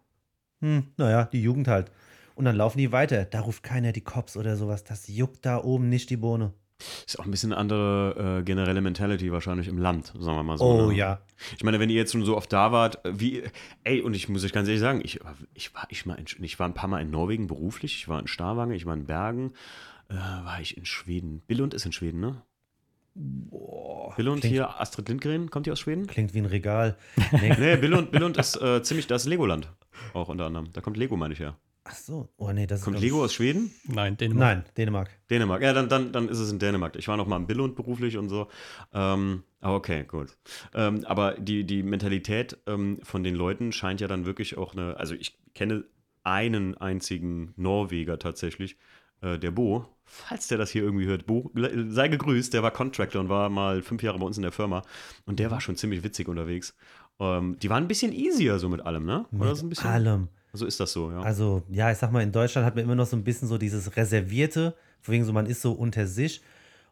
Hm, 0.61 0.83
naja, 0.97 1.25
die 1.25 1.41
Jugend 1.41 1.67
halt. 1.67 1.91
Und 2.35 2.45
dann 2.45 2.55
laufen 2.55 2.77
die 2.77 2.91
weiter. 2.91 3.25
Da 3.25 3.41
ruft 3.41 3.63
keiner 3.63 3.91
die 3.91 4.01
Cops 4.01 4.37
oder 4.37 4.55
sowas. 4.55 4.83
Das 4.83 5.07
juckt 5.07 5.45
da 5.45 5.63
oben 5.63 5.89
nicht 5.89 6.09
die 6.09 6.17
Bohne. 6.17 6.53
Ist 7.05 7.19
auch 7.19 7.25
ein 7.25 7.31
bisschen 7.31 7.51
eine 7.51 7.59
andere 7.59 8.39
äh, 8.39 8.43
generelle 8.43 8.81
Mentality 8.81 9.31
wahrscheinlich 9.31 9.67
im 9.67 9.77
Land, 9.77 10.07
sagen 10.07 10.37
wir 10.37 10.43
mal 10.43 10.57
so. 10.57 10.65
Oh 10.65 10.87
ne? 10.87 10.95
ja. 10.95 11.19
Ich 11.57 11.63
meine, 11.63 11.79
wenn 11.79 11.89
ihr 11.89 11.97
jetzt 11.97 12.11
schon 12.13 12.23
so 12.23 12.37
oft 12.37 12.51
da 12.53 12.71
wart, 12.71 12.99
wie, 13.05 13.43
ey, 13.83 14.01
und 14.01 14.13
ich 14.13 14.29
muss 14.29 14.43
euch 14.43 14.53
ganz 14.53 14.67
ehrlich 14.67 14.81
sagen, 14.81 15.01
ich, 15.03 15.19
ich, 15.53 15.73
war, 15.75 15.87
ich, 15.89 16.05
mal 16.05 16.15
in, 16.15 16.25
ich 16.43 16.59
war 16.59 16.67
ein 16.67 16.73
paar 16.73 16.89
Mal 16.89 17.01
in 17.01 17.11
Norwegen 17.11 17.47
beruflich, 17.47 17.95
ich 17.95 18.07
war 18.07 18.19
in 18.19 18.27
Starwange, 18.27 18.75
ich 18.75 18.85
war 18.85 18.93
in 18.93 19.05
Bergen, 19.05 19.53
äh, 20.09 20.15
war 20.15 20.59
ich 20.61 20.77
in 20.77 20.85
Schweden. 20.85 21.41
Billund 21.47 21.73
ist 21.73 21.85
in 21.85 21.91
Schweden, 21.91 22.19
ne? 22.19 22.41
Boah, 23.15 24.15
Billund 24.15 24.41
klingt, 24.41 24.53
hier, 24.53 24.79
Astrid 24.79 25.09
Lindgren, 25.09 25.49
kommt 25.49 25.65
die 25.65 25.71
aus 25.71 25.79
Schweden? 25.81 26.07
klingt 26.07 26.33
wie 26.33 26.39
ein 26.39 26.45
Regal. 26.45 26.97
Nee. 27.31 27.55
Nee, 27.59 27.75
Billund, 27.77 28.11
Billund 28.11 28.37
ist 28.37 28.61
äh, 28.61 28.81
ziemlich, 28.81 29.07
das 29.07 29.23
ist 29.23 29.27
Legoland. 29.27 29.69
Auch 30.13 30.29
unter 30.29 30.45
anderem. 30.45 30.71
Da 30.71 30.81
kommt 30.81 30.95
Lego, 30.95 31.17
meine 31.17 31.33
ich 31.33 31.39
ja. 31.39 31.57
Ach 31.91 31.95
so. 31.95 32.29
Oh 32.37 32.51
nee, 32.51 32.67
das 32.67 32.79
ist. 32.79 32.85
Kommt 32.85 32.99
Lego 32.99 33.23
aus 33.23 33.33
Schweden? 33.33 33.73
Nein, 33.85 34.15
Dänemark. 34.15 34.57
Nein, 34.57 34.65
Dänemark. 34.77 35.09
Dänemark. 35.29 35.61
Ja, 35.61 35.73
dann, 35.73 35.89
dann, 35.89 36.11
dann 36.11 36.29
ist 36.29 36.37
es 36.37 36.51
in 36.51 36.59
Dänemark. 36.59 36.95
Ich 36.95 37.07
war 37.07 37.17
noch 37.17 37.25
mal 37.25 37.37
in 37.37 37.47
Billund 37.47 37.75
beruflich 37.75 38.17
und 38.17 38.29
so. 38.29 38.47
Ähm, 38.93 39.43
aber 39.59 39.75
okay, 39.75 40.03
gut. 40.03 40.37
Ähm, 40.75 41.03
aber 41.05 41.33
die, 41.33 41.63
die 41.63 41.81
Mentalität 41.81 42.57
ähm, 42.67 42.99
von 43.01 43.23
den 43.23 43.33
Leuten 43.33 43.71
scheint 43.71 44.01
ja 44.01 44.07
dann 44.07 44.25
wirklich 44.25 44.57
auch 44.57 44.73
eine. 44.73 44.97
Also, 44.97 45.15
ich 45.15 45.39
kenne 45.55 45.85
einen 46.23 46.77
einzigen 46.77 47.53
Norweger 47.55 48.19
tatsächlich, 48.19 48.77
äh, 49.21 49.39
der 49.39 49.51
Bo. 49.51 49.85
Falls 50.03 50.47
der 50.47 50.57
das 50.57 50.69
hier 50.69 50.83
irgendwie 50.83 51.05
hört, 51.05 51.25
Bo, 51.25 51.51
sei 51.87 52.07
gegrüßt. 52.07 52.53
Der 52.53 52.61
war 52.61 52.71
Contractor 52.71 53.21
und 53.21 53.29
war 53.29 53.49
mal 53.49 53.81
fünf 53.81 54.03
Jahre 54.03 54.19
bei 54.19 54.25
uns 54.25 54.37
in 54.37 54.43
der 54.43 54.51
Firma. 54.51 54.83
Und 55.25 55.39
der 55.39 55.49
war 55.49 55.61
schon 55.61 55.75
ziemlich 55.75 56.03
witzig 56.03 56.27
unterwegs. 56.27 56.75
Ähm, 57.19 57.57
die 57.59 57.69
waren 57.69 57.83
ein 57.83 57.87
bisschen 57.87 58.13
easier 58.13 58.59
so 58.59 58.69
mit 58.69 58.81
allem, 58.81 59.05
ne? 59.05 59.25
Oder 59.31 59.51
ist 59.51 59.61
ein 59.61 59.69
Mit 59.69 59.77
bisschen. 59.77 59.89
allem. 59.89 60.29
So 60.53 60.65
ist 60.65 60.79
das 60.79 60.91
so, 60.93 61.11
ja. 61.11 61.21
Also, 61.21 61.63
ja, 61.69 61.91
ich 61.91 61.97
sag 61.97 62.11
mal, 62.11 62.23
in 62.23 62.31
Deutschland 62.31 62.65
hat 62.65 62.75
man 62.75 62.83
immer 62.83 62.95
noch 62.95 63.05
so 63.07 63.15
ein 63.15 63.23
bisschen 63.23 63.47
so 63.47 63.57
dieses 63.57 63.95
Reservierte, 63.95 64.75
wegen 65.03 65.23
so, 65.23 65.33
man 65.33 65.45
ist 65.45 65.61
so 65.61 65.71
unter 65.73 66.07
sich. 66.07 66.41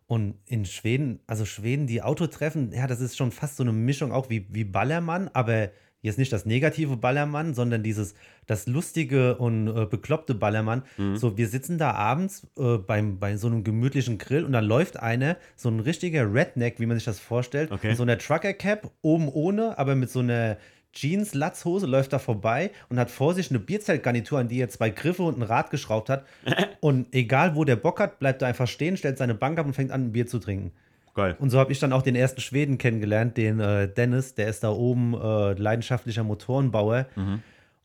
Und 0.06 0.36
in 0.46 0.64
Schweden, 0.66 1.20
also 1.28 1.44
Schweden, 1.44 1.86
die 1.86 2.02
Autotreffen, 2.02 2.72
ja, 2.72 2.88
das 2.88 3.02
ist 3.02 3.18
schon 3.18 3.32
fast 3.32 3.58
so 3.58 3.64
eine 3.64 3.74
Mischung 3.74 4.12
auch 4.14 4.30
wie, 4.30 4.46
wie 4.50 4.64
Ballermann, 4.64 5.30
aber 5.34 5.70
jetzt 6.02 6.18
nicht 6.18 6.32
das 6.32 6.46
negative 6.46 6.96
Ballermann, 6.96 7.54
sondern 7.54 7.84
dieses, 7.84 8.14
das 8.46 8.68
lustige 8.68 9.36
und 9.38 9.68
äh, 9.68 9.86
bekloppte 9.86 10.34
Ballermann. 10.36 10.84
Mhm. 10.98 11.18
So, 11.18 11.38
wir 11.38 11.50
sitzen 11.50 11.78
da 11.78 11.92
abends 11.92 12.48
äh, 12.58 12.78
beim, 12.78 13.20
bei 13.20 13.36
so 13.36 13.48
einem 13.48 13.66
gemütlichen 13.66 14.18
Grill 14.18 14.46
und 14.46 14.54
dann 14.54 14.64
läuft 14.64 14.98
einer, 14.98 15.36
so 15.58 15.68
ein 15.68 15.82
richtiger 15.82 16.32
Redneck, 16.34 16.80
wie 16.80 16.86
man 16.86 16.96
sich 16.96 17.04
das 17.06 17.20
vorstellt, 17.20 17.72
Okay. 17.72 17.90
in 17.90 17.96
so 17.98 18.04
einer 18.04 18.18
Trucker-Cap, 18.18 18.90
oben 19.02 19.28
ohne, 19.28 19.78
aber 19.78 19.96
mit 19.96 20.10
so 20.10 20.20
einer 20.20 20.56
Jeans, 20.94 21.34
Latzhose, 21.34 21.86
läuft 21.86 22.14
da 22.14 22.20
vorbei 22.20 22.72
und 22.90 23.00
hat 23.00 23.12
vor 23.12 23.34
sich 23.34 23.50
eine 23.50 23.60
Bierzeltgarnitur, 23.60 24.40
an 24.40 24.48
die 24.48 24.60
er 24.60 24.70
zwei 24.70 24.90
Griffe 24.90 25.24
und 25.24 25.38
ein 25.38 25.44
Rad 25.44 25.70
geschraubt 25.70 26.10
hat. 26.10 26.26
und 26.80 27.14
egal, 27.14 27.56
wo 27.56 27.64
der 27.64 27.76
Bock 27.76 28.00
hat, 28.00 28.20
bleibt 28.20 28.42
er 28.42 28.48
einfach 28.48 28.68
stehen, 28.68 28.98
stellt 28.98 29.18
seine 29.18 29.36
Bank 29.36 29.60
ab 29.60 29.66
und 29.66 29.74
fängt 29.74 29.92
an, 29.92 30.06
ein 30.06 30.12
Bier 30.12 30.28
zu 30.28 30.40
trinken. 30.40 30.72
Geil. 31.14 31.36
Und 31.40 31.50
so 31.50 31.60
habe 31.60 31.72
ich 31.72 31.80
dann 31.80 31.94
auch 31.94 32.04
den 32.04 32.16
ersten 32.16 32.42
Schweden 32.42 32.78
kennengelernt, 32.78 33.38
den 33.38 33.60
äh, 33.60 33.92
Dennis, 33.92 34.36
der 34.36 34.50
ist 34.50 34.64
da 34.64 34.70
oben 34.70 35.16
äh, 35.16 35.54
leidenschaftlicher 35.54 36.24
Motorenbauer. 36.24 37.08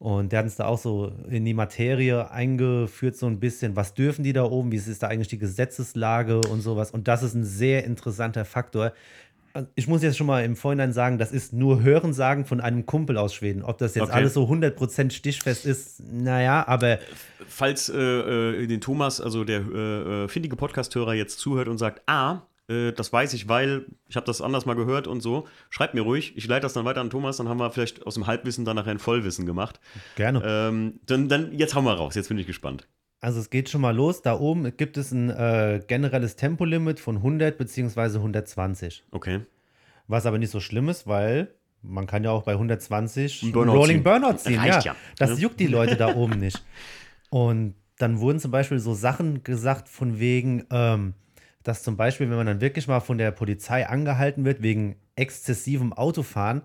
Und 0.03 0.33
der 0.33 0.41
hat 0.41 0.47
uns 0.47 0.57
da 0.57 0.67
auch 0.67 0.79
so 0.79 1.13
in 1.31 1.45
die 1.45 1.55
Materie 1.55 2.29
eingeführt, 2.29 3.17
so 3.17 3.27
ein 3.27 3.39
bisschen. 3.39 3.77
Was 3.77 3.95
dürfen 3.95 4.25
die 4.25 4.33
da 4.33 4.43
oben? 4.43 4.73
Wie 4.73 4.77
ist 4.77 5.01
da 5.01 5.07
eigentlich 5.07 5.29
die 5.29 5.39
Gesetzeslage 5.39 6.41
und 6.41 6.61
sowas? 6.61 6.91
Und 6.91 7.07
das 7.07 7.23
ist 7.23 7.35
ein 7.35 7.45
sehr 7.45 7.85
interessanter 7.85 8.45
Faktor. 8.45 8.95
Also 9.55 9.69
Ich 9.75 9.89
muss 9.89 10.03
jetzt 10.03 10.17
schon 10.17 10.27
mal 10.27 10.45
im 10.45 10.57
Vorhinein 10.57 10.93
sagen, 10.93 11.19
das 11.19 11.33
ist 11.33 11.53
nur 11.53 11.83
Hörensagen 11.83 12.45
von 12.45 12.61
einem 12.61 12.87
Kumpel 12.87 13.17
aus 13.19 13.35
Schweden. 13.35 13.63
Ob 13.63 13.79
das 13.79 13.95
jetzt 13.95 14.05
Okay. 14.05 14.13
alles 14.13 14.35
so 14.35 14.45
100% 14.49 15.11
stichfest 15.11 15.67
ist, 15.67 16.03
naja, 16.11 16.67
aber 16.67 16.99
Falls 17.47 17.89
äh, 17.89 17.99
äh, 17.99 18.67
den 18.67 18.81
Thomas, 18.81 19.21
also 19.21 19.45
der 19.45 19.61
äh, 19.61 20.25
äh, 20.25 20.29
findige 20.29 20.57
Podcast-Hörer 20.57 21.15
jetzt 21.15 21.39
zuhört 21.39 21.69
und 21.69 21.79
sagt, 21.79 22.03
ah, 22.07 22.43
äh, 22.69 22.93
das 22.93 23.13
weiß 23.13 23.35
ich, 23.35 23.49
weil 23.49 23.87
ich 24.09 24.17
habe 24.17 24.27
das 24.27 24.41
anders 24.41 24.65
mal 24.65 24.75
gehört 24.75 25.07
und 25.07 25.21
so, 25.21 25.47
schreibt 25.69 25.95
mir 25.95 26.03
ruhig. 26.03 26.33
Ich 26.37 26.47
leite 26.47 26.63
das 26.63 26.73
dann 26.73 26.85
weiter 26.85 27.01
an 27.01 27.11
Thomas, 27.11 27.37
dann 27.37 27.49
haben 27.49 27.59
wir 27.59 27.71
vielleicht 27.71 28.07
aus 28.07 28.15
dem 28.15 28.27
Halbwissen 28.27 28.65
dann 28.65 28.77
nachher 28.77 28.93
ein 28.93 28.99
Vollwissen 28.99 29.45
gemacht. 29.47 29.81
gerne. 30.17 30.41
Ähm, 30.45 31.01
dann, 31.07 31.29
dann, 31.29 31.53
jetzt 31.53 31.75
hauen 31.75 31.85
wir 31.85 31.93
raus, 31.95 32.15
jetzt 32.15 32.29
bin 32.29 32.39
ich 32.39 32.47
gespannt. 32.47 32.87
Also 33.23 33.39
es 33.39 33.51
geht 33.51 33.71
schon 33.71 33.81
mal 33.81 33.95
los. 33.95 34.21
Da 34.21 34.39
oben 34.39 34.77
gibt 34.77 34.97
es 34.97 35.13
ein 35.13 35.31
äh, 35.31 35.81
generelles 35.87 36.35
Tempolimit 36.35 36.99
von 36.99 37.17
100 37.19 37.57
bzw. 37.57 38.19
120. 38.19 39.05
Okay. 39.13 39.41
Was 40.09 40.27
aber 40.27 40.39
nicht 40.39 40.51
so 40.51 40.59
schlimm 40.59 40.89
ist, 40.89 41.07
weil 41.07 41.55
man 41.83 42.09
kann 42.09 42.25
ja 42.25 42.33
auch 42.33 42.43
bei 42.43 42.53
120 42.53 43.43
Ein 43.43 43.47
einen 43.47 43.53
Burnout 43.53 43.73
Rolling 43.75 43.97
ziehen. 43.99 44.03
Burnout 44.03 44.39
ziehen. 44.39 44.59
Reicht 44.59 44.85
ja. 44.85 44.93
ja, 44.93 44.97
Das 45.19 45.31
ne? 45.31 45.37
juckt 45.37 45.61
die 45.61 45.69
Leute 45.69 45.97
da 45.97 46.15
oben 46.17 46.39
nicht. 46.41 46.65
Und 47.31 47.77
dann 47.99 48.19
wurden 48.19 48.41
zum 48.41 48.51
Beispiel 48.51 48.81
so 48.81 48.93
Sachen 48.93 49.45
gesagt 49.45 49.89
von 49.89 50.19
wegen, 50.19 50.67
ähm, 50.71 51.15
dass 51.63 51.85
zum 51.85 51.97
Beispiel, 51.97 52.29
wenn 52.29 52.37
man 52.37 52.47
dann 52.47 52.61
wirklich 52.61 52.89
mal 52.89 52.99
von 52.99 53.19
der 53.19 53.31
Polizei 53.31 53.89
angehalten 53.89 54.45
wird 54.45 54.63
wegen 54.63 54.97
exzessivem 55.15 55.93
Autofahren, 55.93 56.63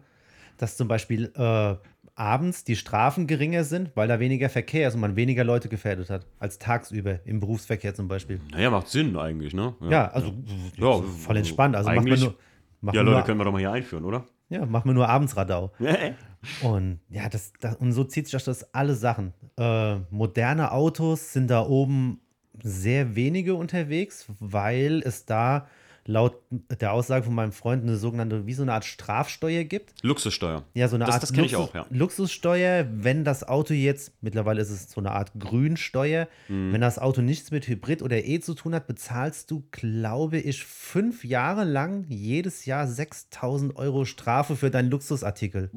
dass 0.58 0.76
zum 0.76 0.88
Beispiel 0.88 1.32
äh, 1.36 1.76
abends 2.18 2.64
die 2.64 2.76
Strafen 2.76 3.28
geringer 3.28 3.64
sind, 3.64 3.92
weil 3.96 4.08
da 4.08 4.20
weniger 4.20 4.50
Verkehr 4.50 4.88
ist 4.88 4.96
und 4.96 5.02
man 5.02 5.16
weniger 5.16 5.44
Leute 5.44 5.70
gefährdet 5.70 6.10
hat, 6.10 6.26
als 6.40 6.58
tagsüber 6.58 7.20
im 7.26 7.40
Berufsverkehr 7.40 7.94
zum 7.94 8.08
Beispiel. 8.08 8.42
Naja, 8.52 8.70
macht 8.72 8.88
Sinn 8.88 9.16
eigentlich, 9.18 9.54
ne? 9.54 9.76
Ja, 9.90 10.08
also 10.10 10.34
Ja, 10.78 11.02
voll 11.02 11.38
entspannt. 11.38 11.76
Also 11.76 11.88
macht 11.90 11.96
man 11.98 12.06
eigentlich- 12.08 12.22
nur, 12.24 12.36
macht 12.82 12.96
Ja, 12.96 13.02
Leute, 13.02 13.18
nur, 13.18 13.26
können 13.26 13.40
wir 13.40 13.46
doch 13.46 13.52
mal 13.52 13.60
hier 13.60 13.72
einführen, 13.72 14.04
oder? 14.04 14.26
ja, 14.50 14.66
macht 14.66 14.86
man 14.86 14.96
nur 14.96 15.08
abends 15.08 15.38
Radau. 15.38 15.72
Und 16.62 17.00
ja, 17.10 17.28
das, 17.30 17.52
das, 17.60 17.76
und 17.78 17.92
so 17.94 18.04
zieht 18.04 18.26
sich 18.28 18.32
das, 18.32 18.46
das 18.46 18.74
alle 18.74 18.96
Sachen. 18.96 19.34
Äh, 19.58 19.98
moderne 20.12 20.72
Autos 20.72 21.34
sind 21.34 21.50
da 21.50 21.66
oben 21.66 22.22
sehr 22.64 23.16
wenige 23.16 23.56
unterwegs, 23.56 24.28
weil 24.40 25.02
es 25.04 25.26
da 25.26 25.68
laut 26.08 26.36
der 26.82 26.94
Aussage 26.94 27.26
von 27.26 27.36
meinem 27.36 27.52
Freund 27.52 27.84
eine 27.84 27.98
sogenannte, 27.98 28.48
wie 28.48 28.54
so 28.54 28.64
eine 28.64 28.74
Art 28.74 28.86
Strafsteuer 28.86 29.64
gibt. 29.66 29.94
Luxussteuer. 30.04 30.64
Ja, 30.74 30.88
so 30.88 30.96
eine 30.96 31.06
Das- 31.06 31.14
Art 31.16 31.24
das 31.24 31.34
Luxus- 31.34 31.56
auch, 31.56 31.76
ja. 31.76 31.86
Luxussteuer, 31.90 32.88
wenn 32.92 33.24
das 33.24 33.44
Auto 33.48 33.74
jetzt, 33.74 34.12
mittlerweile 34.22 34.62
ist 34.62 34.70
es 34.72 34.90
so 34.92 35.00
eine 35.02 35.12
Art 35.12 35.32
Grünsteuer, 35.38 36.28
Mhm. 36.48 36.74
wenn 36.74 36.82
das 36.82 36.98
Auto 36.98 37.22
nichts 37.22 37.52
mit 37.52 37.68
Hybrid 37.68 38.02
oder 38.02 38.24
E 38.26 38.40
zu 38.40 38.54
tun 38.56 38.74
hat, 38.74 38.88
bezahlst 38.88 39.52
du, 39.52 39.64
glaube 39.72 40.38
ich, 40.40 40.64
fünf 40.64 41.24
Jahre 41.24 41.64
lang 41.66 42.06
jedes 42.10 42.66
Jahr 42.66 42.88
6000 42.88 43.76
Euro 43.76 44.06
Strafe 44.06 44.56
für 44.56 44.72
deinen 44.72 44.90
Luxusartikel. 44.90 45.70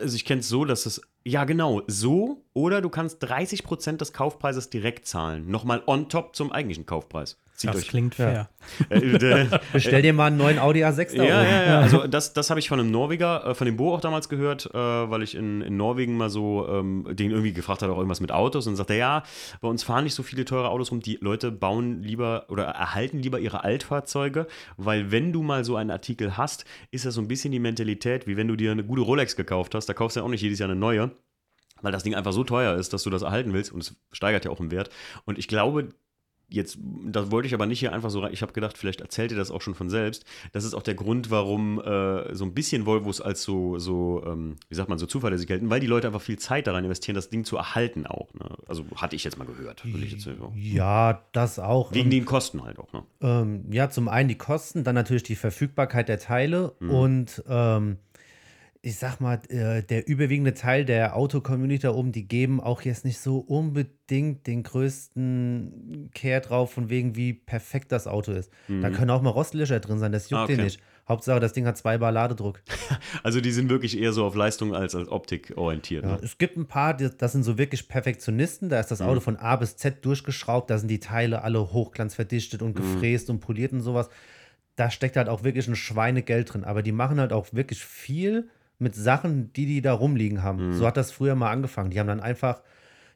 Also 0.00 0.16
ich 0.16 0.24
kenne 0.24 0.40
es 0.40 0.48
so, 0.48 0.64
dass 0.64 0.86
es, 0.86 1.00
ja 1.24 1.44
genau, 1.44 1.82
so 1.86 2.42
oder 2.54 2.80
du 2.80 2.88
kannst 2.88 3.22
30% 3.22 4.00
des 4.00 4.12
Kaufpreises 4.12 4.70
direkt 4.70 5.06
zahlen. 5.06 5.48
Nochmal 5.50 5.82
on 5.86 6.08
top 6.08 6.34
zum 6.34 6.50
eigentlichen 6.52 6.86
Kaufpreis. 6.86 7.36
Zieht 7.58 7.70
Das 7.70 7.78
euch. 7.78 7.88
klingt 7.88 8.14
fair. 8.14 8.48
Äh, 8.90 8.98
äh, 8.98 9.46
Bestell 9.72 10.02
dir 10.02 10.12
mal 10.12 10.26
einen 10.26 10.36
neuen 10.36 10.58
Audi 10.58 10.84
A6 10.84 11.16
da 11.16 11.24
ja, 11.24 11.42
ja, 11.42 11.64
ja. 11.64 11.80
Also 11.80 12.06
das, 12.08 12.32
das 12.34 12.50
habe 12.50 12.60
ich 12.60 12.68
von 12.68 12.78
einem 12.78 12.90
Norweger, 12.92 13.46
äh, 13.46 13.54
von 13.54 13.64
dem 13.64 13.76
Bo 13.76 13.94
auch 13.94 14.00
damals 14.00 14.28
gehört, 14.28 14.66
äh, 14.66 14.78
weil 14.78 15.22
ich 15.22 15.34
in, 15.34 15.62
in 15.62 15.76
Norwegen 15.76 16.16
mal 16.16 16.30
so 16.30 16.68
ähm, 16.68 17.08
den 17.10 17.30
irgendwie 17.30 17.52
gefragt 17.52 17.82
hat, 17.82 17.90
auch 17.90 17.96
irgendwas 17.96 18.20
mit 18.20 18.30
Autos 18.30 18.66
und 18.68 18.76
sagte, 18.76 18.94
ja, 18.94 19.24
bei 19.60 19.66
uns 19.68 19.82
fahren 19.82 20.04
nicht 20.04 20.14
so 20.14 20.22
viele 20.22 20.44
teure 20.44 20.68
Autos 20.68 20.92
rum, 20.92 21.00
die 21.00 21.18
Leute 21.20 21.50
bauen 21.50 22.02
lieber 22.02 22.44
oder 22.48 22.64
erhalten 22.64 23.18
lieber 23.18 23.40
ihre 23.40 23.64
Altfahrzeuge, 23.64 24.46
weil 24.76 25.10
wenn 25.10 25.32
du 25.32 25.42
mal 25.42 25.64
so 25.64 25.74
einen 25.74 25.90
Artikel 25.90 26.36
hast, 26.36 26.64
ist 26.92 27.06
das 27.06 27.14
so 27.14 27.20
ein 27.20 27.28
bisschen 27.28 27.50
die 27.50 27.58
Mentalität, 27.58 28.28
wie 28.28 28.36
wenn 28.36 28.46
du 28.48 28.54
dir 28.54 28.70
eine 28.70 28.84
gute 28.84 29.02
Rolex 29.02 29.34
gekauft 29.34 29.74
hast, 29.74 29.86
da 29.86 29.94
kaufst 29.94 30.14
du 30.14 30.20
ja 30.20 30.24
auch 30.26 30.30
nicht 30.30 30.42
jedes 30.42 30.60
Jahr 30.60 30.68
eine 30.68 30.78
neue. 30.78 31.10
Weil 31.80 31.92
das 31.92 32.02
Ding 32.02 32.14
einfach 32.14 32.32
so 32.32 32.42
teuer 32.44 32.74
ist, 32.74 32.92
dass 32.92 33.04
du 33.04 33.10
das 33.10 33.22
erhalten 33.22 33.52
willst 33.52 33.72
und 33.72 33.80
es 33.80 33.94
steigert 34.10 34.44
ja 34.44 34.50
auch 34.50 34.58
im 34.58 34.72
Wert. 34.72 34.90
Und 35.26 35.38
ich 35.38 35.46
glaube, 35.46 35.90
Jetzt, 36.50 36.78
das 37.04 37.30
wollte 37.30 37.46
ich 37.46 37.52
aber 37.54 37.66
nicht 37.66 37.78
hier 37.80 37.92
einfach 37.92 38.08
so 38.10 38.20
rein. 38.20 38.32
Ich 38.32 38.40
habe 38.42 38.52
gedacht, 38.52 38.78
vielleicht 38.78 39.00
erzählt 39.02 39.30
ihr 39.32 39.36
das 39.36 39.50
auch 39.50 39.60
schon 39.60 39.74
von 39.74 39.90
selbst. 39.90 40.24
Das 40.52 40.64
ist 40.64 40.72
auch 40.74 40.82
der 40.82 40.94
Grund, 40.94 41.30
warum 41.30 41.78
äh, 41.80 42.34
so 42.34 42.44
ein 42.44 42.54
bisschen 42.54 42.86
Volvos 42.86 43.20
als 43.20 43.42
so, 43.42 43.78
so 43.78 44.22
ähm, 44.26 44.56
wie 44.70 44.74
sagt 44.74 44.88
man, 44.88 44.98
so 44.98 45.04
zuverlässig 45.06 45.46
gelten, 45.46 45.68
weil 45.68 45.80
die 45.80 45.86
Leute 45.86 46.06
einfach 46.06 46.22
viel 46.22 46.38
Zeit 46.38 46.66
daran 46.66 46.84
investieren, 46.84 47.14
das 47.16 47.28
Ding 47.28 47.44
zu 47.44 47.56
erhalten 47.58 48.06
auch. 48.06 48.32
Ne? 48.32 48.48
Also 48.66 48.84
hatte 48.96 49.14
ich 49.14 49.24
jetzt 49.24 49.36
mal 49.38 49.44
gehört. 49.46 49.84
Jetzt 49.84 50.22
so. 50.22 50.52
Ja, 50.56 51.22
das 51.32 51.58
auch. 51.58 51.92
Wegen 51.92 52.06
Und, 52.06 52.10
den 52.12 52.24
Kosten 52.24 52.64
halt 52.64 52.78
auch. 52.78 52.92
Ne? 52.92 53.02
ähm, 53.20 53.64
ja, 53.70 53.90
zum 53.90 54.08
einen 54.08 54.28
die 54.30 54.38
Kosten, 54.38 54.84
dann 54.84 54.94
natürlich 54.94 55.24
die 55.24 55.36
Verfügbarkeit 55.36 56.08
der 56.08 56.18
Teile 56.18 56.72
Mhm. 56.80 56.90
und 56.90 57.42
ähm, 57.48 57.98
ich 58.80 58.96
sag 58.96 59.20
mal, 59.20 59.40
äh, 59.48 59.82
der 59.82 60.06
überwiegende 60.06 60.54
Teil 60.54 60.84
der 60.84 61.16
Auto-Community 61.16 61.82
da 61.82 61.90
oben, 61.94 62.12
die 62.12 62.28
geben 62.28 62.60
auch 62.60 62.82
jetzt 62.82 63.04
nicht 63.04 63.18
so 63.18 63.38
unbedingt 63.38 64.46
den 64.46 64.62
größten 65.22 66.10
Care 66.14 66.40
drauf, 66.40 66.72
von 66.72 66.88
wegen, 66.88 67.16
wie 67.16 67.32
perfekt 67.32 67.92
das 67.92 68.06
Auto 68.06 68.32
ist. 68.32 68.50
Da 68.68 68.90
können 68.90 69.10
auch 69.10 69.22
mal 69.22 69.30
Rostlöcher 69.30 69.80
drin 69.80 69.98
sein, 69.98 70.12
das 70.12 70.30
juckt 70.30 70.38
Mhm. 70.38 70.38
Ah, 70.40 70.44
okay. 70.44 70.56
den 70.56 70.64
nicht. 70.64 70.80
Hauptsache, 71.08 71.40
das 71.40 71.54
Ding 71.54 71.64
hat 71.66 71.78
zwei 71.78 71.96
Bar 71.98 72.12
Ladedruck. 72.12 72.62
Also 73.22 73.40
die 73.40 73.50
sind 73.52 73.70
wirklich 73.70 73.98
eher 73.98 74.12
so 74.12 74.24
auf 74.26 74.34
Leistung 74.34 74.74
als 74.74 74.94
als 74.94 75.08
Optik 75.08 75.54
orientiert. 75.56 76.04
Ja, 76.04 76.12
Ne? 76.16 76.20
es 76.22 76.36
gibt 76.38 76.56
ein 76.56 76.66
paar, 76.66 76.94
das 76.94 77.32
sind 77.32 77.42
so 77.44 77.56
wirklich 77.58 77.88
Perfektionisten. 77.88 78.68
Da 78.68 78.78
ist 78.78 78.90
das 78.90 79.00
Mhm. 79.00 79.06
Auto 79.06 79.20
von 79.20 79.36
A 79.36 79.56
bis 79.56 79.76
Z 79.76 80.04
durchgeschraubt. 80.04 80.68
Da 80.70 80.76
sind 80.78 80.88
die 80.88 81.00
Teile 81.00 81.42
alle 81.42 81.72
hochglanzverdichtet 81.72 82.60
und 82.62 82.70
Mhm. 82.70 82.74
gefräst 82.74 83.30
und 83.30 83.40
poliert 83.40 83.72
und 83.72 83.80
sowas. 83.80 84.08
Da 84.76 84.90
steckt 84.90 85.16
halt 85.16 85.28
auch 85.30 85.42
wirklich 85.44 85.66
ein 85.66 85.76
Schweinegeld 85.76 86.52
drin. 86.52 86.64
Aber 86.64 86.82
die 86.82 86.92
machen 86.92 87.18
halt 87.18 87.32
auch 87.32 87.46
wirklich 87.52 87.82
viel 87.84 88.48
mit 88.78 88.94
Sachen, 88.94 89.52
die 89.52 89.66
die 89.66 89.82
da 89.82 89.92
rumliegen 89.92 90.42
haben. 90.42 90.68
Mhm. 90.68 90.72
So 90.74 90.86
hat 90.86 90.96
das 90.96 91.10
früher 91.12 91.34
mal 91.34 91.50
angefangen. 91.50 91.90
Die 91.90 91.98
haben 91.98 92.06
dann 92.06 92.20
einfach, 92.20 92.62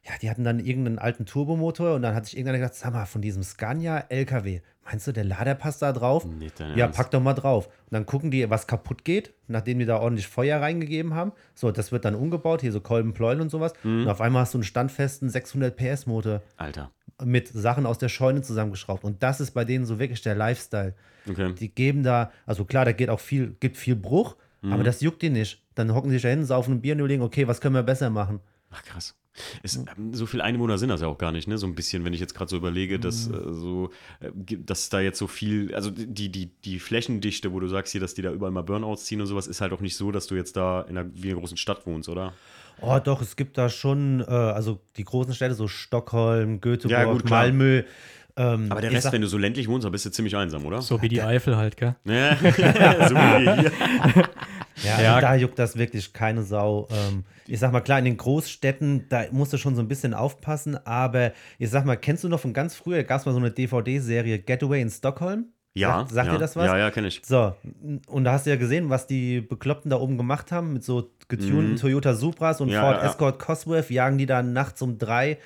ja, 0.03 0.11
die 0.21 0.29
hatten 0.29 0.43
dann 0.43 0.59
irgendeinen 0.59 0.99
alten 0.99 1.25
Turbomotor 1.25 1.95
und 1.95 2.01
dann 2.01 2.13
hat 2.15 2.25
sich 2.25 2.35
irgendeiner 2.35 2.59
gedacht, 2.59 2.75
sag 2.75 2.93
mal, 2.93 3.05
von 3.05 3.21
diesem 3.21 3.43
Scania 3.43 3.99
LKW, 4.09 4.59
meinst 4.83 5.07
du, 5.07 5.13
der 5.13 5.23
Lader 5.23 5.55
passt 5.55 5.81
da 5.81 5.93
drauf? 5.93 6.25
Nicht 6.25 6.59
dein 6.59 6.71
Ja, 6.77 6.85
Ernst. 6.85 6.97
pack 6.97 7.11
doch 7.11 7.21
mal 7.21 7.33
drauf. 7.33 7.67
Und 7.67 7.91
dann 7.91 8.05
gucken 8.05 8.29
die, 8.29 8.49
was 8.49 8.67
kaputt 8.67 9.05
geht, 9.05 9.33
nachdem 9.47 9.79
die 9.79 9.85
da 9.85 9.97
ordentlich 9.99 10.27
Feuer 10.27 10.59
reingegeben 10.59 11.13
haben. 11.13 11.31
So, 11.55 11.71
das 11.71 11.93
wird 11.93 12.03
dann 12.03 12.15
umgebaut, 12.15 12.59
hier 12.59 12.73
so 12.73 12.81
Kolben, 12.81 13.13
Pleuel 13.13 13.39
und 13.39 13.49
sowas. 13.49 13.71
Mhm. 13.83 14.01
Und 14.01 14.09
auf 14.09 14.19
einmal 14.19 14.41
hast 14.41 14.53
du 14.53 14.57
einen 14.57 14.63
standfesten 14.65 15.29
600 15.29 15.77
PS 15.77 16.05
Motor 16.07 16.41
Alter. 16.57 16.91
mit 17.23 17.47
Sachen 17.47 17.85
aus 17.85 17.97
der 17.97 18.09
Scheune 18.09 18.41
zusammengeschraubt. 18.41 19.05
Und 19.05 19.23
das 19.23 19.39
ist 19.39 19.51
bei 19.51 19.63
denen 19.63 19.85
so 19.85 19.99
wirklich 19.99 20.21
der 20.21 20.35
Lifestyle. 20.35 20.93
Okay. 21.29 21.53
Die 21.53 21.73
geben 21.73 22.03
da, 22.03 22.31
also 22.45 22.65
klar, 22.65 22.83
da 22.83 22.91
geht 22.91 23.09
auch 23.09 23.21
viel, 23.21 23.55
gibt 23.61 23.77
viel 23.77 23.95
Bruch, 23.95 24.35
Mhm. 24.63 24.73
aber 24.73 24.83
das 24.83 25.01
juckt 25.01 25.21
die 25.21 25.29
nicht. 25.29 25.61
Dann 25.75 25.93
hocken 25.93 26.09
sie 26.09 26.15
sich 26.15 26.23
da 26.23 26.29
hin, 26.29 26.45
saufen 26.45 26.75
ein 26.75 26.81
Bier 26.81 26.93
und 26.93 26.99
überlegen, 26.99 27.21
okay, 27.21 27.47
was 27.47 27.61
können 27.61 27.75
wir 27.75 27.83
besser 27.83 28.09
machen? 28.09 28.39
Ach 28.71 28.81
krass. 28.83 29.15
Es, 29.63 29.77
ähm, 29.77 30.13
so 30.13 30.25
viele 30.27 30.43
Einwohner 30.43 30.77
sind 30.77 30.89
das 30.89 31.01
ja 31.01 31.07
auch 31.07 31.17
gar 31.17 31.31
nicht, 31.31 31.47
ne? 31.47 31.57
So 31.57 31.65
ein 31.65 31.73
bisschen, 31.73 32.05
wenn 32.05 32.13
ich 32.13 32.19
jetzt 32.19 32.35
gerade 32.35 32.49
so 32.49 32.55
überlege, 32.57 32.99
dass 32.99 33.29
Mhm. 33.29 33.33
äh, 33.35 33.53
so, 33.53 33.89
äh, 34.19 34.29
dass 34.57 34.89
da 34.89 34.99
jetzt 34.99 35.17
so 35.17 35.25
viel, 35.27 35.73
also 35.73 35.89
die, 35.89 36.29
die, 36.29 36.51
die 36.63 36.79
Flächendichte, 36.79 37.51
wo 37.51 37.59
du 37.59 37.67
sagst 37.67 37.91
hier, 37.91 38.01
dass 38.01 38.13
die 38.13 38.21
da 38.21 38.31
überall 38.31 38.51
mal 38.51 38.61
Burnouts 38.61 39.05
ziehen 39.05 39.21
und 39.21 39.27
sowas, 39.27 39.47
ist 39.47 39.59
halt 39.61 39.73
auch 39.73 39.81
nicht 39.81 39.95
so, 39.95 40.11
dass 40.11 40.27
du 40.27 40.35
jetzt 40.35 40.55
da 40.55 40.81
in 40.81 40.97
einer, 40.97 41.09
wie 41.15 41.31
einer 41.31 41.39
großen 41.39 41.57
Stadt 41.57 41.85
wohnst, 41.87 42.09
oder? 42.09 42.33
Oh, 42.81 42.99
doch, 43.03 43.21
es 43.23 43.35
gibt 43.35 43.57
da 43.57 43.69
schon, 43.69 44.21
äh, 44.21 44.25
also 44.25 44.79
die 44.97 45.03
großen 45.03 45.33
Städte, 45.33 45.55
so 45.55 45.67
Stockholm, 45.67 46.61
Göteborg, 46.61 46.91
Ja, 46.91 47.11
gut. 47.11 47.29
Malmö. 47.29 47.83
Ähm, 48.35 48.67
Aber 48.71 48.81
der 48.81 48.91
Rest, 48.91 49.03
sag- 49.03 49.13
wenn 49.13 49.21
du 49.21 49.27
so 49.27 49.37
ländlich 49.37 49.67
wohnst, 49.67 49.85
dann 49.85 49.91
bist 49.91 50.05
du 50.05 50.09
ziemlich 50.11 50.35
einsam, 50.35 50.65
oder? 50.65 50.81
So 50.81 51.01
wie 51.01 51.07
die 51.09 51.21
Eifel 51.21 51.55
halt, 51.55 51.77
gell? 51.77 51.95
Ja, 52.05 52.35
so 52.41 52.45
wie 53.15 53.61
hier. 53.61 53.71
Ja, 54.83 55.01
Ja. 55.01 55.13
also 55.15 55.21
da 55.27 55.35
juckt 55.35 55.59
das 55.59 55.77
wirklich 55.77 56.13
keine 56.13 56.41
Sau. 56.41 56.87
Ähm, 56.91 57.25
ich 57.47 57.59
sag 57.59 57.71
mal, 57.71 57.81
klar, 57.81 57.99
in 57.99 58.05
den 58.05 58.17
Großstädten, 58.17 59.05
da 59.09 59.25
musst 59.31 59.53
du 59.53 59.57
schon 59.57 59.75
so 59.75 59.81
ein 59.81 59.87
bisschen 59.87 60.13
aufpassen, 60.15 60.77
aber 60.85 61.31
ich 61.59 61.69
sag 61.69 61.85
mal, 61.85 61.95
kennst 61.95 62.23
du 62.23 62.29
noch 62.29 62.39
von 62.39 62.53
ganz 62.53 62.73
früher, 62.75 63.03
gab 63.03 63.19
es 63.19 63.25
mal 63.27 63.33
so 63.33 63.37
eine 63.39 63.51
DVD-Serie 63.51 64.39
Getaway 64.39 64.81
in 64.81 64.89
Stockholm? 64.89 65.45
Ja, 65.75 65.99
Sagt, 65.99 66.11
sagt 66.11 66.27
ja. 66.27 66.33
dir 66.33 66.39
das 66.39 66.55
was? 66.55 66.65
Ja, 66.67 66.77
ja, 66.77 66.91
kenne 66.91 67.07
ich. 67.07 67.21
So, 67.25 67.55
und 68.07 68.23
da 68.23 68.33
hast 68.33 68.45
du 68.45 68.51
ja 68.51 68.55
gesehen, 68.57 68.89
was 68.91 69.07
die 69.07 69.41
Bekloppten 69.41 69.89
da 69.89 69.97
oben 69.97 70.17
gemacht 70.17 70.51
haben 70.51 70.73
mit 70.73 70.83
so 70.83 71.11
getunten 71.27 71.77
Toyota 71.77 72.13
Supras 72.13 72.61
und 72.61 72.67
Mhm. 72.67 72.73
Ja, 72.73 72.81
Ford 72.81 72.97
ja, 72.97 73.03
ja. 73.03 73.09
Escort 73.09 73.39
Cosworth, 73.39 73.89
jagen 73.89 74.17
die 74.19 74.25
da 74.27 74.43
nachts 74.43 74.81
um 74.83 74.97
drei 74.99 75.37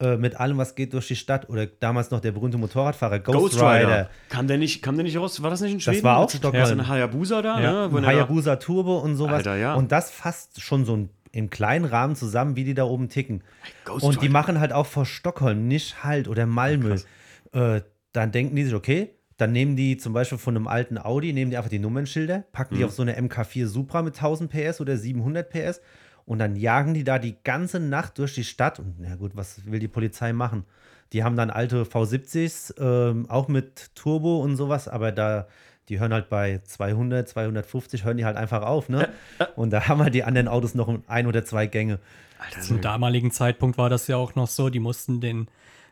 äh, 0.00 0.16
mit 0.16 0.38
allem, 0.40 0.56
was 0.58 0.74
geht, 0.74 0.92
durch 0.94 1.08
die 1.08 1.16
Stadt. 1.16 1.48
Oder 1.48 1.66
damals 1.66 2.10
noch 2.10 2.20
der 2.20 2.32
berühmte 2.32 2.58
Motorradfahrer 2.58 3.18
Ghost, 3.20 3.56
Rider. 3.60 4.08
Kam 4.28 4.46
der 4.46 4.58
nicht, 4.58 4.82
kam 4.82 4.96
der 4.96 5.04
nicht 5.04 5.16
raus? 5.16 5.42
War 5.42 5.50
das 5.50 5.60
nicht 5.60 5.72
in 5.72 5.80
Schweden? 5.80 6.02
war 6.02 6.18
auch 6.18 6.30
Stockholm. 6.30 6.64
So 6.66 6.72
ein 6.72 6.88
Hayabusa 6.88 7.42
da, 7.42 7.60
Ja, 7.60 7.88
ne? 7.88 7.96
Ein 7.98 8.06
Hayabusa 8.06 8.56
Turbo 8.56 8.98
und 8.98 9.16
sowas. 9.16 9.34
Alter, 9.38 9.56
ja. 9.56 9.74
Und 9.74 9.92
das 9.92 10.10
fasst 10.10 10.60
schon 10.62 10.84
so 10.84 10.96
ein, 10.96 11.10
im 11.32 11.48
kleinen 11.50 11.84
Rahmen 11.84 12.16
zusammen, 12.16 12.56
wie 12.56 12.64
die 12.64 12.74
da 12.74 12.84
oben 12.84 13.08
ticken. 13.08 13.42
Ghost 13.84 14.02
und 14.04 14.16
die 14.16 14.26
Rider. 14.26 14.32
machen 14.32 14.58
halt 14.60 14.72
auch 14.72 14.86
vor 14.86 15.06
Stockholm 15.06 15.68
nicht 15.68 16.02
Halt 16.02 16.26
oder 16.28 16.46
Malmö. 16.46 16.96
äh, 17.52 17.82
dann 18.12 18.32
denken 18.32 18.56
die 18.56 18.64
sich, 18.64 18.74
okay, 18.74 19.10
dann 19.36 19.52
nehmen 19.52 19.76
die 19.76 19.96
zum 19.96 20.12
Beispiel 20.12 20.36
von 20.38 20.56
einem 20.56 20.66
alten 20.66 20.98
Audi, 20.98 21.32
nehmen 21.32 21.50
die 21.50 21.56
einfach 21.56 21.70
die 21.70 21.78
Nummernschilder, 21.78 22.44
packen 22.52 22.74
Mhm. 22.74 22.78
die 22.78 22.84
auf 22.84 22.90
so 22.92 23.02
eine 23.02 23.16
MK4 23.18 23.66
Supra 23.66 24.02
mit 24.02 24.14
1000 24.16 24.50
PS 24.50 24.80
oder 24.80 24.96
700 24.96 25.48
PS 25.48 25.80
und 26.24 26.38
dann 26.38 26.56
jagen 26.56 26.94
die 26.94 27.04
da 27.04 27.18
die 27.18 27.36
ganze 27.42 27.80
Nacht 27.80 28.18
durch 28.18 28.34
die 28.34 28.44
Stadt. 28.44 28.78
Und 28.78 28.96
na 28.98 29.16
gut, 29.16 29.32
was 29.34 29.66
will 29.66 29.80
die 29.80 29.88
Polizei 29.88 30.32
machen? 30.32 30.64
Die 31.12 31.24
haben 31.24 31.36
dann 31.36 31.50
alte 31.50 31.82
V70s, 31.82 32.74
ähm, 32.78 33.28
auch 33.28 33.48
mit 33.48 33.94
Turbo 33.94 34.40
und 34.40 34.56
sowas, 34.56 34.86
aber 34.86 35.10
da, 35.10 35.48
die 35.88 35.98
hören 35.98 36.12
halt 36.12 36.28
bei 36.28 36.60
200, 36.62 37.28
250, 37.28 38.04
hören 38.04 38.16
die 38.16 38.24
halt 38.24 38.36
einfach 38.36 38.62
auf, 38.62 38.88
ne? 38.88 39.08
Und 39.56 39.70
da 39.70 39.88
haben 39.88 40.00
halt 40.00 40.14
die 40.14 40.22
anderen 40.22 40.46
Autos 40.46 40.76
noch 40.76 40.88
ein 41.08 41.26
oder 41.26 41.44
zwei 41.44 41.66
Gänge. 41.66 41.98
Alter, 42.38 42.60
Zum 42.60 42.80
damaligen 42.80 43.32
Zeitpunkt 43.32 43.76
war 43.76 43.90
das 43.90 44.06
ja 44.06 44.16
auch 44.16 44.36
noch 44.36 44.46
so, 44.46 44.70
die 44.70 44.78
mussten 44.78 45.20
den, 45.20 45.48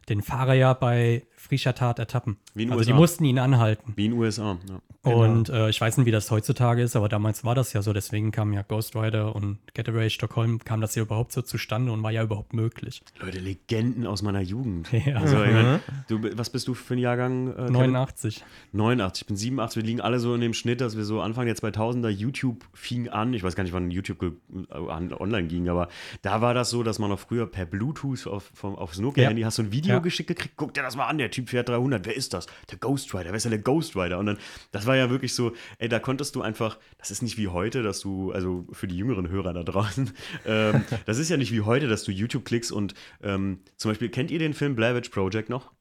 den 0.09 0.23
Fahrer 0.23 0.55
ja 0.55 0.73
bei 0.73 1.25
frischer 1.39 1.75
Tat 1.75 1.99
ertappen. 1.99 2.37
Wie 2.55 2.65
in 2.65 2.71
also 2.71 2.81
USA. 2.81 2.93
die 2.93 2.97
mussten 2.99 3.25
ihn 3.25 3.39
anhalten. 3.39 3.93
Wie 3.97 4.07
in 4.07 4.13
den 4.13 4.21
USA. 4.21 4.59
Ja. 4.69 4.81
Genau. 5.05 5.25
Und 5.25 5.49
äh, 5.49 5.71
ich 5.71 5.81
weiß 5.81 5.97
nicht, 5.97 6.07
wie 6.07 6.11
das 6.11 6.31
heutzutage 6.31 6.83
ist, 6.83 6.97
aber 6.97 7.09
damals 7.09 7.45
war 7.45 7.55
das 7.55 7.73
ja 7.73 7.81
so. 7.83 7.93
Deswegen 7.93 8.33
kam 8.33 8.53
ja 8.53 8.63
Ghost 8.63 8.97
Rider 8.97 9.35
und 9.35 9.59
Getaway 9.73 10.11
Stockholm, 10.11 10.59
kam 10.65 10.81
das 10.81 10.95
ja 10.97 11.03
überhaupt 11.03 11.33
so 11.33 11.41
zustande 11.43 11.93
und 11.93 12.03
war 12.03 12.11
ja 12.11 12.23
überhaupt 12.25 12.53
möglich. 12.53 13.03
Leute, 13.21 13.39
Legenden 13.39 14.07
aus 14.07 14.23
meiner 14.23 14.41
Jugend. 14.41 14.89
Ja. 15.09 15.17
Also, 15.19 15.43
ich 15.45 15.53
mein, 15.53 15.81
du, 16.09 16.37
was 16.37 16.51
bist 16.51 16.67
du 16.69 16.75
für 16.75 16.95
ein 16.95 16.99
Jahrgang? 16.99 17.49
Äh, 17.53 17.55
Kevin? 17.55 17.73
89. 17.73 18.45
89, 18.73 19.23
ich 19.23 19.27
bin 19.29 19.37
87, 19.37 19.77
wir 19.77 19.87
liegen 19.87 20.01
alle 20.01 20.19
so 20.19 20.35
in 20.35 20.41
dem 20.41 20.53
Schnitt, 20.55 20.81
dass 20.81 20.97
wir 20.97 21.05
so 21.05 21.21
Anfang 21.21 21.47
der 21.47 21.55
2000er, 21.57 22.09
YouTube 22.09 22.65
fing 22.75 23.09
an, 23.09 23.33
ich 23.33 23.43
weiß 23.45 23.55
gar 23.55 23.63
nicht, 23.63 23.73
wann 23.73 23.91
YouTube 23.91 24.23
äh, 24.23 24.75
online 24.75 25.47
ging, 25.47 25.69
aber 25.69 25.89
da 26.23 26.41
war 26.41 26.53
das 26.53 26.71
so, 26.71 26.83
dass 26.83 26.99
man 26.99 27.11
noch 27.11 27.21
früher 27.21 27.47
per 27.47 27.65
Bluetooth 27.65 28.27
auf, 28.27 28.51
vom, 28.55 28.75
aufs 28.75 28.99
Nokia-Handy 28.99 29.43
Ja. 29.43 29.47
hast 29.47 29.59
du 29.59 29.63
ein 29.63 29.73
Video 29.73 29.95
Ja. 29.95 29.99
geschickt 30.01 30.29
gekriegt, 30.29 30.55
guck 30.57 30.75
dir 30.75 30.83
das 30.83 30.97
mal 30.97 31.07
an, 31.07 31.19
der 31.19 31.28
Typ 31.31 31.49
fährt 31.51 31.69
300, 31.69 32.07
wer 32.07 32.17
ist 32.17 32.35
das? 32.35 32.47
Der 32.71 32.79
Ghost 32.79 33.15
Rider, 33.15 33.27
wer 33.27 33.35
ist 33.35 33.45
denn 33.45 33.51
der 33.51 33.61
Ghost 33.61 33.97
Rider? 33.97 34.19
Und 34.19 34.27
dann, 34.27 34.39
das 34.73 34.87
war 34.87 34.97
ja 34.97 35.11
wirklich 35.11 35.35
so, 35.35 35.53
ey, 35.79 35.89
da 35.89 35.99
konntest 35.99 36.35
du 36.35 36.43
einfach, 36.43 36.79
das 36.99 37.11
ist 37.11 37.23
nicht 37.23 37.39
wie 37.39 37.49
heute, 37.49 37.83
dass 37.83 38.01
du, 38.01 38.33
also 38.33 38.67
für 38.73 38.87
die 38.87 38.97
jüngeren 38.97 39.29
Hörer 39.29 39.53
da 39.53 39.63
draußen, 39.63 40.11
ähm, 40.47 40.85
das 41.07 41.19
ist 41.19 41.29
ja 41.29 41.37
nicht 41.37 41.53
wie 41.53 41.63
heute, 41.63 41.89
dass 41.89 42.05
du 42.05 42.13
YouTube 42.13 42.45
klickst 42.45 42.73
und 42.73 42.95
ähm, 43.23 43.61
zum 43.77 43.91
Beispiel, 43.91 44.09
kennt 44.09 44.31
ihr 44.31 44.39
den 44.39 44.55
Film 44.55 44.77
Blair 44.77 44.95
Witch 44.95 45.11
Project 45.11 45.49
noch? 45.49 45.73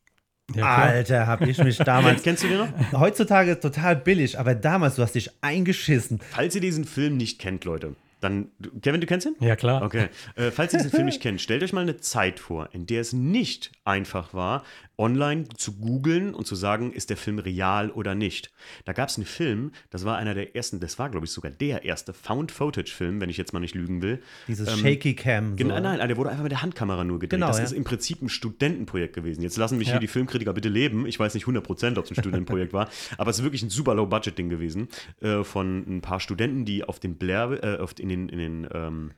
Ja. 0.55 0.77
Alter, 0.77 1.27
hab 1.27 1.41
ich 1.41 1.57
mich 1.57 1.77
damals 1.77 2.23
Kennst 2.23 2.43
du 2.43 2.47
den 2.47 2.59
noch? 2.59 2.69
Heutzutage 2.93 3.59
total 3.59 3.97
billig, 3.97 4.39
aber 4.39 4.55
damals, 4.55 4.95
du 4.95 5.01
hast 5.01 5.15
dich 5.15 5.31
eingeschissen. 5.41 6.19
Falls 6.31 6.55
ihr 6.55 6.61
diesen 6.61 6.85
Film 6.85 7.17
nicht 7.17 7.39
kennt, 7.39 7.65
Leute, 7.65 7.95
dann. 8.19 8.49
Kevin, 8.81 9.01
du 9.01 9.07
kennst 9.07 9.27
ihn? 9.27 9.35
ja, 9.39 9.55
klar. 9.55 9.81
Okay. 9.83 10.07
Äh, 10.35 10.51
falls 10.51 10.73
ihr 10.73 10.79
diesen 10.79 10.91
Film 10.91 11.05
nicht 11.05 11.21
kennt, 11.21 11.41
stellt 11.41 11.63
euch 11.63 11.73
mal 11.73 11.81
eine 11.81 11.97
Zeit 11.97 12.39
vor, 12.39 12.69
in 12.73 12.85
der 12.85 13.01
es 13.01 13.13
nicht 13.13 13.71
einfach 13.85 14.33
war, 14.33 14.63
online 14.97 15.47
zu 15.55 15.73
googeln 15.77 16.33
und 16.33 16.47
zu 16.47 16.55
sagen, 16.55 16.91
ist 16.91 17.09
der 17.09 17.17
Film 17.17 17.37
real 17.39 17.91
oder 17.91 18.15
nicht. 18.15 18.51
Da 18.85 18.93
gab 18.93 19.09
es 19.09 19.17
einen 19.17 19.25
Film, 19.25 19.71
das 19.91 20.05
war 20.05 20.17
einer 20.17 20.33
der 20.33 20.55
ersten, 20.55 20.79
das 20.79 20.97
war, 20.97 21.09
glaube 21.09 21.25
ich, 21.27 21.31
sogar 21.31 21.51
der 21.51 21.83
erste 21.85 22.13
Found-Footage-Film, 22.13 23.21
wenn 23.21 23.29
ich 23.29 23.37
jetzt 23.37 23.53
mal 23.53 23.59
nicht 23.59 23.75
lügen 23.75 24.01
will. 24.01 24.21
Dieses 24.47 24.67
Ähm, 24.67 24.79
Shaky 24.79 25.13
Cam. 25.15 25.51
So. 25.51 25.55
Genau, 25.57 25.79
nein, 25.79 25.99
der 25.99 26.17
wurde 26.17 26.31
einfach 26.31 26.43
mit 26.43 26.51
der 26.51 26.63
Handkamera 26.63 27.03
nur 27.03 27.19
gedreht. 27.19 27.37
Genau, 27.39 27.47
das 27.47 27.59
ja. 27.59 27.65
ist 27.65 27.73
im 27.73 27.83
Prinzip 27.83 28.21
ein 28.23 28.29
Studentenprojekt 28.29 29.15
gewesen. 29.15 29.43
Jetzt 29.43 29.57
lassen 29.57 29.77
mich 29.77 29.87
Ja. 29.89 29.93
hier 29.93 29.99
die 29.99 30.07
Filmkritiker 30.07 30.53
bitte 30.53 30.69
leben. 30.69 31.05
Ich 31.05 31.19
weiß 31.19 31.35
nicht 31.35 31.45
100%, 31.45 31.97
ob 31.99 32.05
es 32.05 32.11
ein 32.11 32.15
Studentenprojekt 32.15 32.73
war, 32.73 32.89
aber 33.17 33.29
es 33.29 33.37
ist 33.37 33.43
wirklich 33.43 33.61
ein 33.61 33.69
super 33.69 33.93
Low-Budget-Ding 33.93 34.49
gewesen 34.49 34.87
äh, 35.21 35.43
von 35.43 35.85
ein 35.87 36.01
paar 36.01 36.19
Studenten, 36.19 36.65
die 36.65 36.83
auf 36.83 36.99
den 36.99 37.17
Blair, 37.17 37.59
äh, 37.63 37.77
auf, 37.77 37.93
in 38.09 38.27
den, 38.27 38.29
in 38.29 38.39
den 38.39 38.67
ähm, 38.73 39.11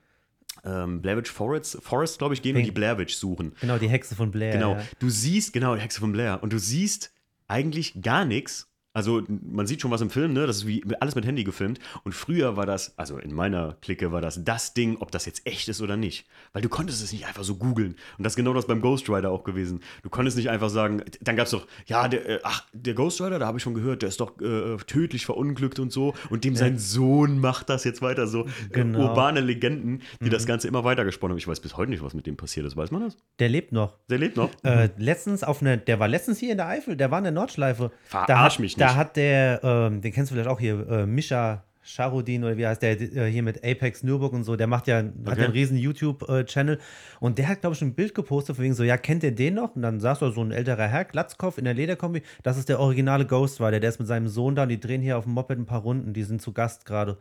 ähm, 0.64 1.02
Blair 1.02 1.18
Witch 1.18 1.32
Forest, 1.32 1.78
Forest 1.82 2.18
glaube 2.18 2.34
ich, 2.34 2.42
gehen 2.42 2.56
und 2.56 2.62
Pink. 2.64 2.74
die 2.74 2.80
Blair 2.80 2.98
Witch 2.98 3.16
suchen. 3.16 3.54
Genau, 3.62 3.78
die 3.78 3.88
Hexe 3.88 4.16
von 4.16 4.32
Blair. 4.32 4.54
Genau. 4.54 4.76
Ja. 4.76 4.84
Du 5.00 5.10
siehst, 5.10 5.54
genau, 5.54 5.76
die 5.76 5.82
Hexe 5.82 6.00
von 6.00 6.12
Blair. 6.12 6.40
Und 6.42 6.54
du 6.54 6.60
siehst 6.60 7.14
eigentlich 7.48 8.02
gar 8.02 8.26
nichts. 8.26 8.69
Also 8.94 9.22
man 9.28 9.68
sieht 9.68 9.82
schon 9.82 9.92
was 9.92 10.02
im 10.02 10.10
Film, 10.10 10.34
ne? 10.34 10.48
Das 10.48 10.58
ist 10.58 10.68
wie 10.68 10.84
alles 11.00 11.14
mit 11.16 11.26
Handy 11.26 11.44
gefilmt. 11.44 11.80
Und 12.04 12.14
früher 12.16 12.58
war 12.58 12.66
das, 12.66 12.98
also 12.98 13.18
in 13.18 13.34
meiner 13.34 13.78
Clique 13.82 14.12
war 14.12 14.20
das 14.20 14.44
das 14.44 14.74
Ding, 14.74 14.98
ob 15.00 15.12
das 15.12 15.26
jetzt 15.26 15.46
echt 15.46 15.68
ist 15.70 15.80
oder 15.82 15.96
nicht. 15.96 16.28
Weil 16.54 16.64
du 16.64 16.70
konntest 16.70 17.04
es 17.04 17.12
nicht 17.12 17.28
einfach 17.28 17.44
so 17.44 17.56
googeln. 17.56 17.96
Und 18.18 18.24
das 18.24 18.34
ist 18.34 18.38
genau 18.38 18.54
das 18.54 18.66
beim 18.66 18.82
Ghost 18.82 19.08
Rider 19.10 19.30
auch 19.30 19.44
gewesen. 19.44 19.82
Du 20.02 20.10
konntest 20.10 20.38
nicht 20.38 20.50
einfach 20.50 20.70
sagen, 20.70 21.04
dann 21.22 21.36
gab 21.36 21.46
es 21.46 21.52
doch, 21.52 21.68
ja, 21.86 22.08
der, 22.08 22.28
äh, 22.28 22.40
ach, 22.44 22.66
der 22.74 22.96
Ghost 22.96 23.22
Rider, 23.22 23.38
da 23.38 23.46
habe 23.46 23.58
ich 23.60 23.64
schon 23.64 23.76
gehört, 23.76 24.02
der 24.02 24.10
ist 24.10 24.20
doch 24.22 24.40
äh, 24.42 24.78
tödlich 24.88 25.26
verunglückt 25.26 25.78
und 25.80 25.92
so. 25.92 26.16
Und 26.32 26.44
dem 26.44 26.56
sein 26.56 26.80
Sohn 26.80 27.40
macht 27.40 27.70
das 27.70 27.84
jetzt 27.84 28.02
weiter. 28.02 28.26
So 28.28 28.48
Genau. 28.72 29.00
äh, 29.00 29.02
urbane 29.04 29.42
Legenden, 29.42 30.02
die 30.20 30.30
das 30.30 30.46
Ganze 30.48 30.68
immer 30.68 30.84
weiter 30.84 31.06
gesponnen 31.06 31.34
haben. 31.34 31.38
Ich 31.40 31.48
weiß 31.48 31.60
bis 31.60 31.78
heute 31.78 31.92
nicht, 31.92 32.02
was 32.02 32.14
mit 32.16 32.26
dem 32.26 32.38
passiert 32.38 32.66
ist. 32.66 32.76
Weiß 32.76 32.90
man 32.92 33.04
das? 33.04 33.18
Der 33.38 33.50
lebt 33.50 33.72
noch. 33.72 33.98
Der 34.10 34.18
lebt 34.18 34.36
noch. 34.36 34.50
Äh, 34.64 34.90
letztens 34.98 35.44
auf 35.44 35.62
eine, 35.62 35.78
der 35.78 36.00
war 36.00 36.08
letztens 36.08 36.40
hier 36.40 36.52
in 36.52 36.58
der 36.58 36.68
Eifel, 36.68 36.96
der 36.98 37.12
war 37.12 37.20
in 37.20 37.26
der 37.26 37.34
Nordschleife. 37.34 37.92
Verarsch 38.04 38.58
mich 38.60 38.79
Da 38.80 38.88
nicht. 38.88 38.96
hat 38.96 39.16
der, 39.18 39.60
ähm, 39.64 40.02
den 40.02 40.12
kennst 40.12 40.32
du 40.32 40.36
vielleicht 40.36 40.50
auch 40.50 40.60
hier, 40.60 40.88
äh, 40.90 41.06
Mischa 41.06 41.64
Charudin 41.82 42.44
oder 42.44 42.56
wie 42.58 42.68
heißt 42.68 42.82
der, 42.84 43.00
äh, 43.02 43.32
hier 43.32 43.42
mit 43.42 43.64
Apex 43.64 44.04
Nürburg 44.04 44.34
und 44.34 44.44
so, 44.44 44.56
der 44.56 44.68
macht 44.68 44.88
ja, 44.88 44.98
hat 44.98 45.06
ja 45.06 45.32
Okay. 45.32 45.44
einen 45.46 45.54
riesen 45.54 45.78
YouTube-Channel 45.78 46.78
und 47.20 47.38
der 47.40 47.48
hat, 47.48 47.62
glaube 47.62 47.76
ich, 47.76 47.82
ein 47.82 47.96
Bild 47.96 48.14
gepostet, 48.14 48.58
von 48.58 48.64
wegen 48.66 48.76
so, 48.76 48.84
ja, 48.84 48.98
kennt 48.98 49.24
ihr 49.24 49.34
den 49.34 49.56
noch? 49.56 49.76
Und 49.76 49.82
dann 49.82 50.00
saß 50.00 50.20
da 50.20 50.32
so 50.32 50.42
ein 50.42 50.52
älterer 50.52 50.88
Herr, 50.88 51.06
Glatzkopf 51.06 51.58
in 51.58 51.66
der 51.66 51.74
Lederkombi, 51.74 52.22
das 52.44 52.58
ist 52.58 52.70
der 52.70 52.80
originale 52.80 53.26
Ghost 53.26 53.60
Rider, 53.60 53.80
der 53.80 53.90
ist 53.90 53.98
mit 54.00 54.08
seinem 54.08 54.28
Sohn 54.28 54.56
da 54.56 54.64
und 54.64 54.70
die 54.70 54.80
drehen 54.80 55.02
hier 55.02 55.18
auf 55.18 55.24
dem 55.24 55.34
Moped 55.34 55.58
ein 55.58 55.66
paar 55.66 55.82
Runden, 55.82 56.14
die 56.14 56.24
sind 56.24 56.42
zu 56.42 56.54
Gast 56.54 56.86
gerade. 56.86 57.18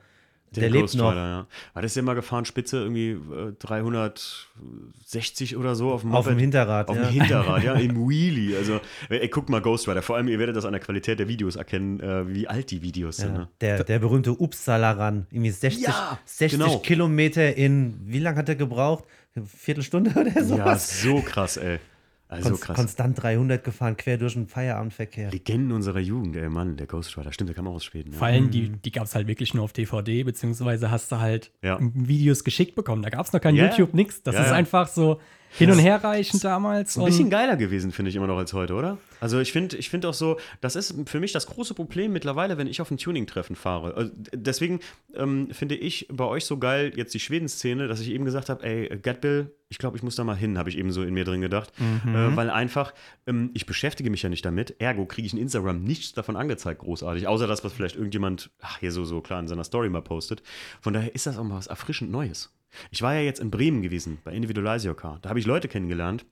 Der 0.56 0.70
lebt 0.70 0.94
noch. 0.94 1.14
Ja. 1.14 1.46
War 1.74 1.82
das 1.82 1.94
ja 1.94 2.02
mal 2.02 2.14
gefahren, 2.14 2.44
Spitze 2.44 2.78
irgendwie 2.78 3.10
äh, 3.10 3.52
360 3.58 5.56
oder 5.56 5.74
so 5.74 5.92
auf 5.92 6.02
dem 6.02 6.14
Auf 6.14 6.26
dem? 6.26 6.38
Hinterrad, 6.38 6.88
Auf 6.88 6.96
ja. 6.96 7.02
dem 7.04 7.10
Hinterrad, 7.20 7.62
ja, 7.64 7.74
im 7.74 8.08
Wheelie. 8.08 8.56
Also, 8.56 8.80
ey, 9.08 9.28
guck 9.28 9.48
mal 9.48 9.60
Ghost 9.60 9.88
Rider. 9.88 10.02
Vor 10.02 10.16
allem, 10.16 10.28
ihr 10.28 10.38
werdet 10.38 10.56
das 10.56 10.64
an 10.64 10.72
der 10.72 10.80
Qualität 10.80 11.18
der 11.18 11.28
Videos 11.28 11.56
erkennen, 11.56 12.00
äh, 12.00 12.26
wie 12.32 12.48
alt 12.48 12.70
die 12.70 12.82
Videos 12.82 13.18
sind. 13.18 13.32
Ja, 13.32 13.38
Ne? 13.38 13.48
der, 13.60 13.84
der 13.84 13.98
berühmte 13.98 14.32
Uppsala-Run. 14.32 15.26
Irgendwie 15.30 15.50
60, 15.50 15.84
Ja, 15.86 16.18
60 16.24 16.58
genau. 16.58 16.78
Kilometer 16.78 17.54
in, 17.56 18.00
wie 18.04 18.18
lange 18.20 18.38
hat 18.38 18.48
er 18.48 18.56
gebraucht? 18.56 19.04
Eine 19.34 19.46
Viertelstunde 19.46 20.10
oder 20.12 20.32
Ja, 20.34 20.44
sowas? 20.44 21.02
so 21.02 21.20
krass, 21.20 21.56
ey. 21.58 21.78
Also 22.30 22.50
Konst, 22.50 22.62
krass. 22.64 22.76
Konstant 22.76 23.22
300 23.22 23.64
gefahren, 23.64 23.96
quer 23.96 24.18
durch 24.18 24.34
den 24.34 24.46
Feierabendverkehr. 24.48 25.30
Legenden 25.30 25.72
unserer 25.72 25.98
Jugend, 26.00 26.36
ey, 26.36 26.48
Mann, 26.50 26.76
der 26.76 26.86
Ghost 26.86 27.16
Rider. 27.16 27.32
Stimmt, 27.32 27.48
der 27.48 27.54
kam 27.56 27.66
auch 27.66 27.74
aus 27.74 27.84
Schweden. 27.86 28.12
Vor 28.12 28.28
Ja. 28.28 28.34
allem, 28.34 28.50
die, 28.50 28.68
die 28.68 28.92
gab 28.92 29.04
es 29.04 29.14
halt 29.14 29.26
wirklich 29.28 29.54
nur 29.54 29.64
auf 29.64 29.72
DVD, 29.72 30.22
beziehungsweise 30.24 30.90
hast 30.90 31.10
du 31.10 31.18
halt 31.20 31.50
Ja. 31.62 31.78
Videos 31.80 32.44
geschickt 32.44 32.74
bekommen. 32.74 33.02
Da 33.02 33.08
gab 33.08 33.24
es 33.24 33.32
noch 33.32 33.40
kein 33.40 33.54
Ja, 33.56 33.70
YouTube, 33.70 33.94
nix. 33.94 34.22
Das 34.22 34.34
ja, 34.34 34.42
ist 34.42 34.48
ja. 34.48 34.54
einfach 34.56 34.88
so 34.88 35.20
hin 35.50 35.70
und 35.70 35.78
her 35.78 36.04
reichend 36.04 36.44
damals. 36.44 36.98
Ein 36.98 37.06
bisschen 37.06 37.30
geiler 37.30 37.56
gewesen, 37.56 37.90
finde 37.92 38.10
ich 38.10 38.16
immer 38.16 38.26
noch 38.26 38.36
als 38.36 38.52
heute, 38.52 38.74
oder? 38.74 38.98
Also 39.20 39.40
ich 39.40 39.50
finde 39.50 39.78
ich 39.78 39.88
find 39.88 40.04
auch 40.04 40.12
so, 40.12 40.36
das 40.60 40.76
ist 40.76 40.94
für 41.06 41.20
mich 41.20 41.32
das 41.32 41.46
große 41.46 41.72
Problem 41.72 42.12
mittlerweile, 42.12 42.58
wenn 42.58 42.66
ich 42.66 42.82
auf 42.82 42.90
ein 42.90 42.98
Tuning-Treffen 42.98 43.56
fahre. 43.56 43.94
Also 43.94 44.10
deswegen 44.34 44.80
ähm, 45.14 45.48
finde 45.52 45.76
ich 45.76 46.06
bei 46.12 46.24
euch 46.24 46.44
so 46.44 46.58
geil 46.58 46.92
jetzt 46.96 47.14
die 47.14 47.20
Schweden-Szene, 47.20 47.88
dass 47.88 48.00
ich 48.00 48.10
eben 48.10 48.26
gesagt 48.26 48.50
habe, 48.50 48.62
ey, 48.62 48.98
Gatbill, 49.00 49.54
ich 49.70 49.78
glaube, 49.78 49.96
ich 49.96 50.02
muss 50.02 50.16
da 50.16 50.24
mal 50.24 50.36
hin, 50.36 50.56
habe 50.56 50.70
ich 50.70 50.78
eben 50.78 50.90
so 50.92 51.02
in 51.02 51.14
mir 51.14 51.24
drin 51.24 51.40
gedacht. 51.40 51.72
Äh, 51.78 52.36
weil 52.36 52.50
einfach, 52.50 52.94
ähm, 53.26 53.50
ich 53.54 53.66
beschäftige 53.66 54.10
mich 54.10 54.22
ja 54.22 54.28
nicht 54.28 54.44
damit, 54.44 54.80
ergo 54.80 55.04
kriege 55.06 55.26
ich 55.26 55.32
in 55.34 55.38
Instagram 55.38 55.82
nichts 55.82 56.12
davon 56.12 56.36
angezeigt, 56.36 56.80
großartig, 56.80 57.26
außer 57.26 57.46
das, 57.46 57.64
was 57.64 57.72
vielleicht 57.72 57.96
irgendjemand, 57.96 58.50
ach, 58.60 58.78
hier 58.78 58.92
so, 58.92 59.04
so 59.04 59.20
klar 59.20 59.40
in 59.40 59.48
seiner 59.48 59.64
Story 59.64 59.90
mal 59.90 60.02
postet. 60.02 60.42
Von 60.80 60.94
daher 60.94 61.14
ist 61.14 61.26
das 61.26 61.38
auch 61.38 61.44
mal 61.44 61.56
was 61.56 61.66
erfrischend 61.66 62.10
Neues. 62.10 62.54
Ich 62.90 63.02
war 63.02 63.14
ja 63.14 63.20
jetzt 63.20 63.40
in 63.40 63.50
Bremen 63.50 63.82
gewesen, 63.82 64.18
bei 64.24 64.32
Individualize 64.32 64.88
Your 64.88 64.96
Car. 64.96 65.18
Da 65.22 65.30
habe 65.30 65.38
ich 65.38 65.46
Leute 65.46 65.68
kennengelernt, 65.68 66.24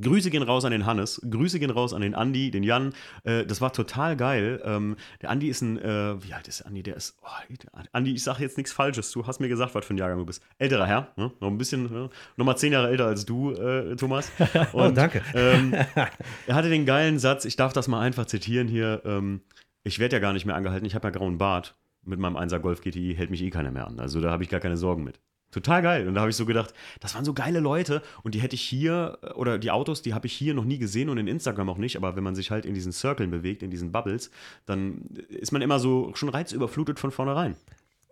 Grüße 0.00 0.30
gehen 0.30 0.42
raus 0.42 0.64
an 0.64 0.72
den 0.72 0.86
Hannes, 0.86 1.20
Grüße 1.28 1.58
gehen 1.58 1.70
raus 1.70 1.92
an 1.92 2.02
den 2.02 2.14
Andi, 2.14 2.50
den 2.50 2.62
Jan. 2.62 2.92
Äh, 3.24 3.44
das 3.44 3.60
war 3.60 3.72
total 3.72 4.16
geil. 4.16 4.60
Ähm, 4.64 4.96
der 5.22 5.30
Andi 5.30 5.48
ist 5.48 5.62
ein, 5.62 5.78
äh, 5.78 6.22
wie 6.22 6.32
alt 6.32 6.48
ist 6.48 6.62
Andi? 6.62 6.82
Der 6.82 6.96
ist, 6.96 7.16
oh, 7.22 7.54
der 7.62 7.82
Andi, 7.92 8.12
ich 8.12 8.22
sage 8.22 8.42
jetzt 8.42 8.56
nichts 8.56 8.72
Falsches. 8.72 9.10
Du 9.12 9.26
hast 9.26 9.40
mir 9.40 9.48
gesagt, 9.48 9.74
was 9.74 9.84
für 9.84 9.94
ein 9.94 9.98
Jahrgang 9.98 10.18
du 10.18 10.26
bist. 10.26 10.42
Älterer 10.58 10.86
Herr, 10.86 11.12
ne? 11.16 11.32
noch 11.40 11.48
ein 11.48 11.58
bisschen, 11.58 11.84
ne? 11.84 12.10
noch 12.36 12.44
mal 12.44 12.56
zehn 12.56 12.72
Jahre 12.72 12.88
älter 12.88 13.06
als 13.06 13.24
du, 13.24 13.52
äh, 13.52 13.96
Thomas. 13.96 14.30
Oh, 14.72 14.90
danke. 14.90 15.22
Ähm, 15.34 15.72
er 16.46 16.54
hatte 16.54 16.68
den 16.68 16.84
geilen 16.84 17.18
Satz, 17.18 17.44
ich 17.44 17.56
darf 17.56 17.72
das 17.72 17.88
mal 17.88 18.00
einfach 18.00 18.26
zitieren 18.26 18.68
hier. 18.68 19.02
Ähm, 19.04 19.40
ich 19.84 19.98
werde 19.98 20.16
ja 20.16 20.20
gar 20.20 20.32
nicht 20.32 20.46
mehr 20.46 20.56
angehalten, 20.56 20.86
ich 20.86 20.94
habe 20.94 21.08
ja 21.08 21.10
grauen 21.10 21.38
Bart. 21.38 21.76
Mit 22.04 22.18
meinem 22.18 22.36
1er 22.36 22.58
Golf 22.58 22.80
GTI 22.80 23.14
hält 23.16 23.30
mich 23.30 23.42
eh 23.42 23.50
keiner 23.50 23.70
mehr 23.70 23.86
an. 23.86 23.98
Also 24.00 24.20
da 24.20 24.30
habe 24.30 24.42
ich 24.42 24.48
gar 24.48 24.60
keine 24.60 24.76
Sorgen 24.76 25.04
mit. 25.04 25.20
Total 25.50 25.80
geil. 25.80 26.06
Und 26.06 26.14
da 26.14 26.20
habe 26.20 26.30
ich 26.30 26.36
so 26.36 26.44
gedacht, 26.44 26.74
das 27.00 27.14
waren 27.14 27.24
so 27.24 27.32
geile 27.32 27.60
Leute 27.60 28.02
und 28.22 28.34
die 28.34 28.40
hätte 28.40 28.54
ich 28.54 28.62
hier, 28.62 29.18
äh, 29.22 29.30
oder 29.32 29.58
die 29.58 29.70
Autos, 29.70 30.02
die 30.02 30.12
habe 30.12 30.26
ich 30.26 30.34
hier 30.34 30.52
noch 30.52 30.64
nie 30.64 30.78
gesehen 30.78 31.08
und 31.08 31.16
in 31.16 31.26
Instagram 31.26 31.70
auch 31.70 31.78
nicht. 31.78 31.96
Aber 31.96 32.16
wenn 32.16 32.24
man 32.24 32.34
sich 32.34 32.50
halt 32.50 32.66
in 32.66 32.74
diesen 32.74 32.92
Circlen 32.92 33.30
bewegt, 33.30 33.62
in 33.62 33.70
diesen 33.70 33.90
Bubbles, 33.90 34.30
dann 34.66 35.02
ist 35.28 35.52
man 35.52 35.62
immer 35.62 35.78
so 35.78 36.12
schon 36.14 36.28
reizüberflutet 36.28 36.98
von 37.00 37.10
vornherein. 37.10 37.56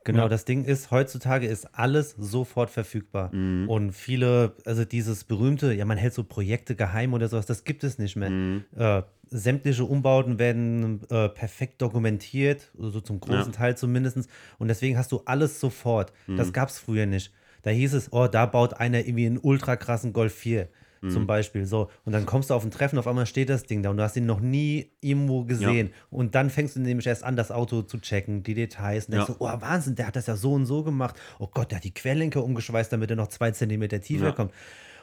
Genau, 0.06 0.22
Ja. 0.22 0.28
das 0.28 0.44
Ding 0.44 0.64
ist, 0.64 0.92
heutzutage 0.92 1.46
ist 1.48 1.66
alles 1.74 2.14
sofort 2.16 2.70
verfügbar. 2.70 3.34
Mhm. 3.34 3.68
Und 3.68 3.90
viele, 3.92 4.52
also 4.64 4.84
dieses 4.84 5.24
berühmte, 5.24 5.72
ja, 5.74 5.84
man 5.84 5.98
hält 5.98 6.14
so 6.14 6.22
Projekte 6.22 6.76
geheim 6.76 7.12
oder 7.12 7.28
sowas, 7.28 7.44
das 7.44 7.64
gibt 7.64 7.82
es 7.82 7.98
nicht 7.98 8.14
mehr. 8.14 8.30
Mhm. 8.30 8.64
Äh, 8.76 9.02
sämtliche 9.28 9.84
Umbauten 9.84 10.38
werden 10.38 11.00
äh, 11.10 11.28
perfekt 11.28 11.82
dokumentiert, 11.82 12.70
so 12.78 13.00
zum 13.00 13.18
großen 13.18 13.52
Ja. 13.52 13.58
Teil 13.58 13.76
zumindest. 13.76 14.28
Und 14.58 14.68
deswegen 14.68 14.96
hast 14.96 15.10
du 15.10 15.22
alles 15.24 15.58
sofort. 15.58 16.12
Mhm. 16.28 16.36
Das 16.36 16.52
gab 16.52 16.68
es 16.68 16.78
früher 16.78 17.06
nicht. 17.06 17.32
Da 17.62 17.70
hieß 17.70 17.94
es, 17.94 18.12
oh, 18.12 18.28
da 18.28 18.46
baut 18.46 18.74
einer 18.74 19.00
irgendwie 19.00 19.26
einen 19.26 19.38
ultra 19.38 19.74
krassen 19.74 20.12
Golf 20.12 20.32
4. 20.34 20.68
Mhm. 21.06 21.10
Zum 21.10 21.26
Beispiel 21.26 21.64
so. 21.66 21.90
Und 22.04 22.12
dann 22.12 22.26
kommst 22.26 22.50
du 22.50 22.54
auf 22.54 22.64
ein 22.64 22.70
Treffen, 22.70 22.98
auf 22.98 23.06
einmal 23.06 23.26
steht 23.26 23.48
das 23.48 23.64
Ding 23.64 23.82
da 23.82 23.90
und 23.90 23.96
du 23.96 24.02
hast 24.02 24.16
ihn 24.16 24.26
noch 24.26 24.40
nie 24.40 24.90
irgendwo 25.00 25.44
gesehen. 25.44 25.90
Und 26.10 26.34
dann 26.34 26.50
fängst 26.50 26.76
du 26.76 26.80
nämlich 26.80 27.06
erst 27.06 27.24
an, 27.24 27.36
das 27.36 27.50
Auto 27.50 27.82
zu 27.82 27.98
checken, 27.98 28.42
die 28.42 28.54
Details. 28.54 29.06
Und 29.06 29.12
denkst 29.14 29.28
Ja. 29.28 29.34
so, 29.34 29.40
oh 29.40 29.60
Wahnsinn, 29.60 29.94
der 29.94 30.06
hat 30.08 30.16
das 30.16 30.26
ja 30.26 30.36
so 30.36 30.52
und 30.52 30.66
so 30.66 30.82
gemacht. 30.82 31.16
Oh 31.38 31.48
Gott, 31.52 31.70
der 31.70 31.76
hat 31.76 31.84
die 31.84 31.94
Querlenker 31.94 32.42
umgeschweißt, 32.44 32.92
damit 32.92 33.10
er 33.10 33.16
noch 33.16 33.28
zwei 33.28 33.50
Zentimeter 33.50 34.00
tiefer 34.00 34.26
Ja. 34.26 34.32
kommt. 34.32 34.52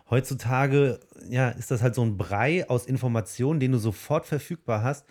Heutzutage 0.09 0.99
ja, 1.29 1.49
ist 1.49 1.71
das 1.71 1.81
halt 1.81 1.95
so 1.95 2.03
ein 2.03 2.17
Brei 2.17 2.69
aus 2.69 2.85
Informationen, 2.85 3.59
den 3.59 3.71
du 3.71 3.77
sofort 3.77 4.25
verfügbar 4.25 4.83
hast. 4.83 5.05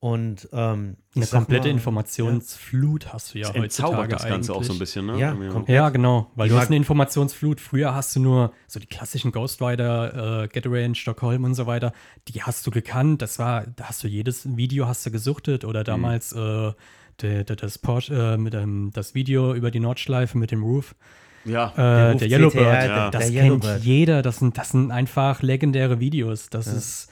Und 0.00 0.48
ähm, 0.52 0.96
Eine 1.16 1.26
komplette 1.26 1.66
mal, 1.66 1.74
Informationsflut 1.74 3.12
hast 3.12 3.34
du 3.34 3.38
ja 3.38 3.48
Das 3.48 3.56
entzaubert 3.56 3.98
heutzutage 3.98 4.14
das 4.14 4.28
Ganze 4.28 4.54
auch 4.54 4.62
so 4.62 4.72
ein 4.72 4.78
bisschen, 4.78 5.06
ne? 5.06 5.18
Ja, 5.18 5.36
Ja, 5.66 5.88
genau, 5.88 6.30
weil 6.36 6.46
Ich 6.46 6.52
du 6.52 6.58
hast 6.58 6.68
eine 6.68 6.76
Informationsflut. 6.76 7.60
Früher 7.60 7.92
hast 7.94 8.14
du 8.14 8.20
nur 8.20 8.52
so 8.68 8.78
die 8.78 8.86
klassischen 8.86 9.32
Ghost 9.32 9.60
Rider, 9.60 10.44
äh, 10.44 10.48
Getaway 10.48 10.84
in 10.84 10.94
Stockholm 10.94 11.42
und 11.42 11.54
so 11.56 11.66
weiter. 11.66 11.92
Die 12.28 12.40
hast 12.42 12.64
du 12.64 12.70
gekannt. 12.70 13.22
Das 13.22 13.40
war, 13.40 13.66
da 13.74 13.84
hast 13.86 14.04
du 14.04 14.08
jedes 14.08 14.56
Video 14.56 14.86
hast 14.86 15.04
du 15.04 15.10
gesuchtet 15.10 15.64
oder 15.64 15.82
damals 15.82 16.32
äh, 16.32 16.72
der, 17.20 17.42
der, 17.42 17.56
das 17.56 17.78
Porsche 17.78 18.34
äh, 18.34 18.36
mit 18.36 18.52
dem 18.54 18.92
das 18.92 19.16
Video 19.16 19.52
über 19.52 19.72
die 19.72 19.80
Nordschleife 19.80 20.38
mit 20.38 20.52
dem 20.52 20.62
Roof. 20.62 20.94
Ja. 21.44 21.72
Äh, 21.76 22.12
Ruf 22.12 22.20
der 22.20 22.28
Yellowbird, 22.28 22.84
ja. 22.84 23.10
das 23.10 23.30
der 23.30 23.32
kennt 23.32 23.64
Yellowbird. 23.64 23.82
jeder. 23.82 24.22
Das 24.22 24.38
sind, 24.38 24.56
das 24.58 24.70
sind 24.70 24.92
einfach 24.92 25.42
legendäre 25.42 25.98
Videos. 25.98 26.50
Das 26.50 26.68
ist, 26.68 27.08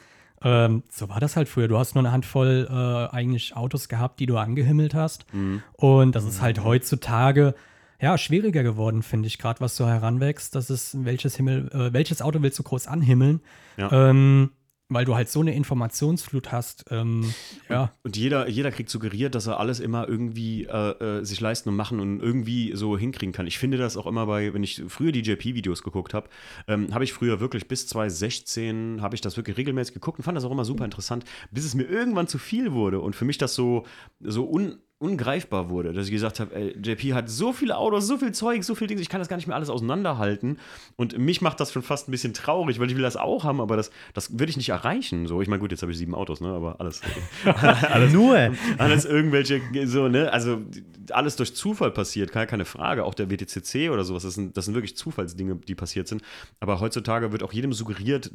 ähm, 0.47 0.85
so 0.89 1.09
war 1.09 1.19
das 1.19 1.35
halt 1.35 1.49
früher. 1.49 1.67
Du 1.67 1.77
hast 1.77 1.97
nur 1.97 2.03
eine 2.03 2.13
Handvoll 2.13 2.69
äh, 2.71 3.15
eigentlich 3.15 3.57
Autos 3.57 3.89
gehabt, 3.89 4.21
die 4.21 4.27
du 4.27 4.37
angehimmelt 4.37 4.95
hast. 4.95 5.27
Mhm. 5.35 5.61
Und 5.73 6.15
das 6.15 6.25
ist 6.25 6.41
halt 6.41 6.63
heutzutage 6.63 7.55
ja 8.01 8.17
schwieriger 8.17 8.63
geworden, 8.63 9.03
finde 9.03 9.27
ich, 9.27 9.39
gerade 9.39 9.61
was 9.61 9.75
so 9.75 9.89
heranwächst. 9.89 10.55
Das 10.55 10.71
ist, 10.71 11.05
welches 11.05 11.35
Himmel, 11.35 11.69
äh, 11.73 11.93
welches 11.93 12.23
Auto 12.23 12.43
willst 12.43 12.61
du 12.61 12.63
groß 12.63 12.87
anhimmeln? 12.87 13.41
Ja. 13.77 13.91
Ähm, 13.91 14.51
weil 14.89 15.05
du 15.05 15.17
halt 15.17 15.29
so 15.29 15.41
eine 15.41 15.55
Informationsflut 15.55 16.53
hast. 16.53 16.85
Ähm, 16.91 17.33
ja. 17.69 17.93
Und 18.05 18.17
jeder, 18.17 18.49
jeder 18.49 18.71
kriegt 18.71 18.89
suggeriert, 18.89 19.35
dass 19.35 19.47
er 19.47 19.59
alles 19.59 19.81
immer 19.81 20.09
irgendwie 20.09 20.65
äh, 20.65 21.19
äh, 21.19 21.25
sich 21.25 21.41
leisten 21.41 21.71
und 21.71 21.77
machen 21.77 21.99
und 21.99 22.21
irgendwie 22.21 22.73
so 22.75 22.97
hinkriegen 22.97 23.33
kann. 23.33 23.47
Ich 23.47 23.59
finde 23.59 23.79
das 23.79 23.97
auch 23.97 24.07
immer 24.07 24.27
bei, 24.27 24.55
wenn 24.55 24.63
ich 24.63 24.83
früher 24.89 25.11
die 25.11 25.23
JP-Videos 25.23 25.83
geguckt 25.83 26.15
habe, 26.15 26.29
ähm, 26.69 26.95
habe 26.95 27.05
ich 27.05 27.13
früher 27.13 27.41
wirklich 27.41 27.67
bis 27.67 27.89
2016 27.89 29.03
habe 29.03 29.15
ich 29.15 29.21
das 29.21 29.37
wirklich 29.37 29.57
regelmäßig 29.57 29.95
geguckt 29.95 30.19
und 30.19 30.25
fand 30.25 30.37
das 30.37 30.45
auch 30.45 30.53
immer 30.53 30.65
super 30.65 30.85
interessant, 30.85 31.25
bis 31.51 31.65
es 31.65 31.75
mir 31.75 31.85
irgendwann 31.85 32.29
zu 32.29 32.39
viel 32.39 32.73
wurde 32.73 33.01
und 33.01 33.17
für 33.17 33.25
mich 33.25 33.39
das 33.39 33.55
so, 33.55 33.85
so 34.21 34.49
un, 34.49 34.79
ungreifbar 34.99 35.69
wurde, 35.69 35.93
dass 35.93 36.07
ich 36.07 36.13
gesagt 36.13 36.41
habe, 36.41 36.55
ey, 36.55 36.77
JP 36.83 37.13
hat 37.13 37.29
so 37.29 37.53
viele 37.53 37.77
Autos, 37.77 38.07
so 38.07 38.17
viel 38.17 38.33
Zeug, 38.33 38.65
so 38.65 38.75
viel 38.75 38.87
Dinge, 38.87 39.03
ich 39.03 39.11
kann 39.11 39.21
das 39.21 39.29
gar 39.29 39.37
nicht 39.37 39.47
mehr 39.47 39.55
alles 39.55 39.69
auseinanderhalten 39.69 40.59
und 40.97 41.19
mich 41.19 41.43
macht 41.43 41.61
das 41.61 41.71
schon 41.71 41.83
fast 41.83 42.09
ein 42.09 42.13
bisschen 42.13 42.33
traurig, 42.33 42.81
weil 42.81 42.89
ich 42.89 42.97
will 42.97 43.03
das 43.03 43.17
auch 43.17 43.45
haben, 43.45 43.61
aber 43.61 43.77
das, 43.77 43.91
das 44.15 44.39
würde 44.39 44.49
ich 44.49 44.57
nicht 44.57 44.71
erreichen. 44.71 45.27
So, 45.27 45.43
ich 45.43 45.49
meine, 45.49 45.61
gut, 45.61 45.71
jetzt 45.71 45.83
habe 45.83 45.93
ich 45.93 45.99
sieben 45.99 46.15
Autos, 46.15 46.41
ne, 46.41 46.49
aber 46.49 46.81
alles. 46.81 47.03
alles 47.45 48.13
Nur. 48.17 48.51
alles 48.79 49.05
irgendwelche, 49.05 49.61
so, 49.85 50.09
ne, 50.09 50.33
also 50.33 50.63
alles 51.11 51.37
durch 51.37 51.55
Zufall 51.55 51.91
passiert, 51.91 52.33
keine, 52.33 52.47
keine 52.47 52.65
Frage. 52.65 53.05
Auch 53.05 53.15
der 53.15 53.31
WTCC 53.31 53.91
oder 53.91 54.05
sowas, 54.05 54.23
das 54.23 54.35
sind, 54.35 54.57
das 54.57 54.65
sind 54.65 54.75
wirklich 54.75 54.97
Zufallsdinge, 54.97 55.57
die 55.57 55.75
passiert 55.75 56.09
sind. 56.09 56.23
Aber 56.61 56.81
heutzutage 56.81 57.33
wird 57.33 57.43
auch 57.43 57.53
jedem 57.53 57.73
suggeriert, 57.73 58.31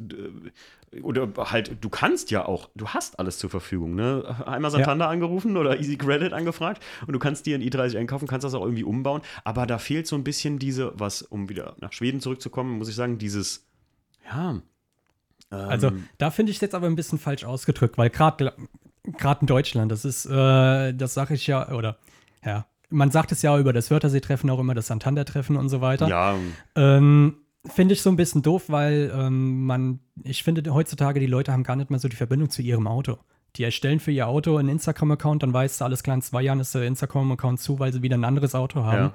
äh, 0.92 1.00
oder 1.00 1.28
halt, 1.36 1.76
du 1.80 1.88
kannst 1.88 2.30
ja 2.30 2.44
auch, 2.46 2.68
du 2.74 2.88
hast 2.88 3.18
alles 3.18 3.38
zur 3.38 3.50
Verfügung, 3.50 3.94
ne? 3.94 4.36
Einmal 4.46 4.70
Santander 4.70 5.08
angerufen 5.08 5.56
oder 5.56 5.80
Easy 5.80 5.96
Credit 5.96 6.32
angefragt 6.52 6.82
und 7.06 7.12
du 7.12 7.18
kannst 7.18 7.46
dir 7.46 7.56
ein 7.56 7.62
i30 7.62 7.98
einkaufen, 7.98 8.28
kannst 8.28 8.44
das 8.44 8.54
auch 8.54 8.62
irgendwie 8.62 8.84
umbauen. 8.84 9.22
Aber 9.44 9.66
da 9.66 9.78
fehlt 9.78 10.06
so 10.06 10.16
ein 10.16 10.24
bisschen 10.24 10.58
diese, 10.58 10.92
was, 10.94 11.22
um 11.22 11.48
wieder 11.48 11.74
nach 11.80 11.92
Schweden 11.92 12.20
zurückzukommen, 12.20 12.78
muss 12.78 12.88
ich 12.88 12.94
sagen, 12.94 13.18
dieses, 13.18 13.66
ja. 14.30 14.60
Also 15.50 15.88
ähm, 15.88 16.08
da 16.16 16.30
finde 16.30 16.50
ich 16.50 16.56
es 16.56 16.62
jetzt 16.62 16.74
aber 16.74 16.86
ein 16.86 16.96
bisschen 16.96 17.18
falsch 17.18 17.44
ausgedrückt, 17.44 17.98
weil 17.98 18.08
gerade 18.08 18.54
gerade 19.18 19.42
in 19.42 19.46
Deutschland, 19.46 19.92
das 19.92 20.04
ist, 20.04 20.24
äh, 20.26 20.94
das 20.94 21.12
sage 21.14 21.34
ich 21.34 21.46
ja, 21.46 21.70
oder 21.72 21.98
ja, 22.44 22.66
man 22.88 23.10
sagt 23.10 23.32
es 23.32 23.42
ja 23.42 23.58
über 23.58 23.72
das 23.72 23.90
Wörthersee-Treffen 23.90 24.48
auch 24.48 24.60
immer, 24.60 24.74
das 24.74 24.86
Santander-Treffen 24.86 25.56
und 25.56 25.68
so 25.68 25.80
weiter. 25.80 26.08
ja, 26.08 26.36
Ähm, 26.76 27.36
finde 27.66 27.94
ich 27.94 28.02
so 28.02 28.10
ein 28.10 28.16
bisschen 28.16 28.42
doof, 28.42 28.64
weil 28.68 29.12
ähm, 29.14 29.66
man, 29.66 30.00
ich 30.22 30.42
finde 30.42 30.72
heutzutage 30.72 31.20
die 31.20 31.26
Leute 31.26 31.52
haben 31.52 31.64
gar 31.64 31.76
nicht 31.76 31.90
mehr 31.90 31.98
so 31.98 32.08
die 32.08 32.16
Verbindung 32.16 32.48
zu 32.48 32.62
ihrem 32.62 32.86
Auto. 32.86 33.18
Die 33.56 33.64
erstellen 33.64 34.00
für 34.00 34.12
ihr 34.12 34.28
Auto 34.28 34.56
einen 34.56 34.70
Instagram-Account, 34.70 35.42
dann 35.42 35.52
weißt 35.52 35.80
du, 35.80 35.84
alles 35.84 36.02
klar, 36.02 36.16
in 36.16 36.22
zwei 36.22 36.42
Jahren 36.42 36.60
ist 36.60 36.74
der 36.74 36.84
Instagram-Account 36.84 37.60
zu, 37.60 37.78
weil 37.78 37.92
sie 37.92 38.02
wieder 38.02 38.16
ein 38.16 38.24
anderes 38.24 38.54
Auto 38.54 38.84
haben. 38.84 39.12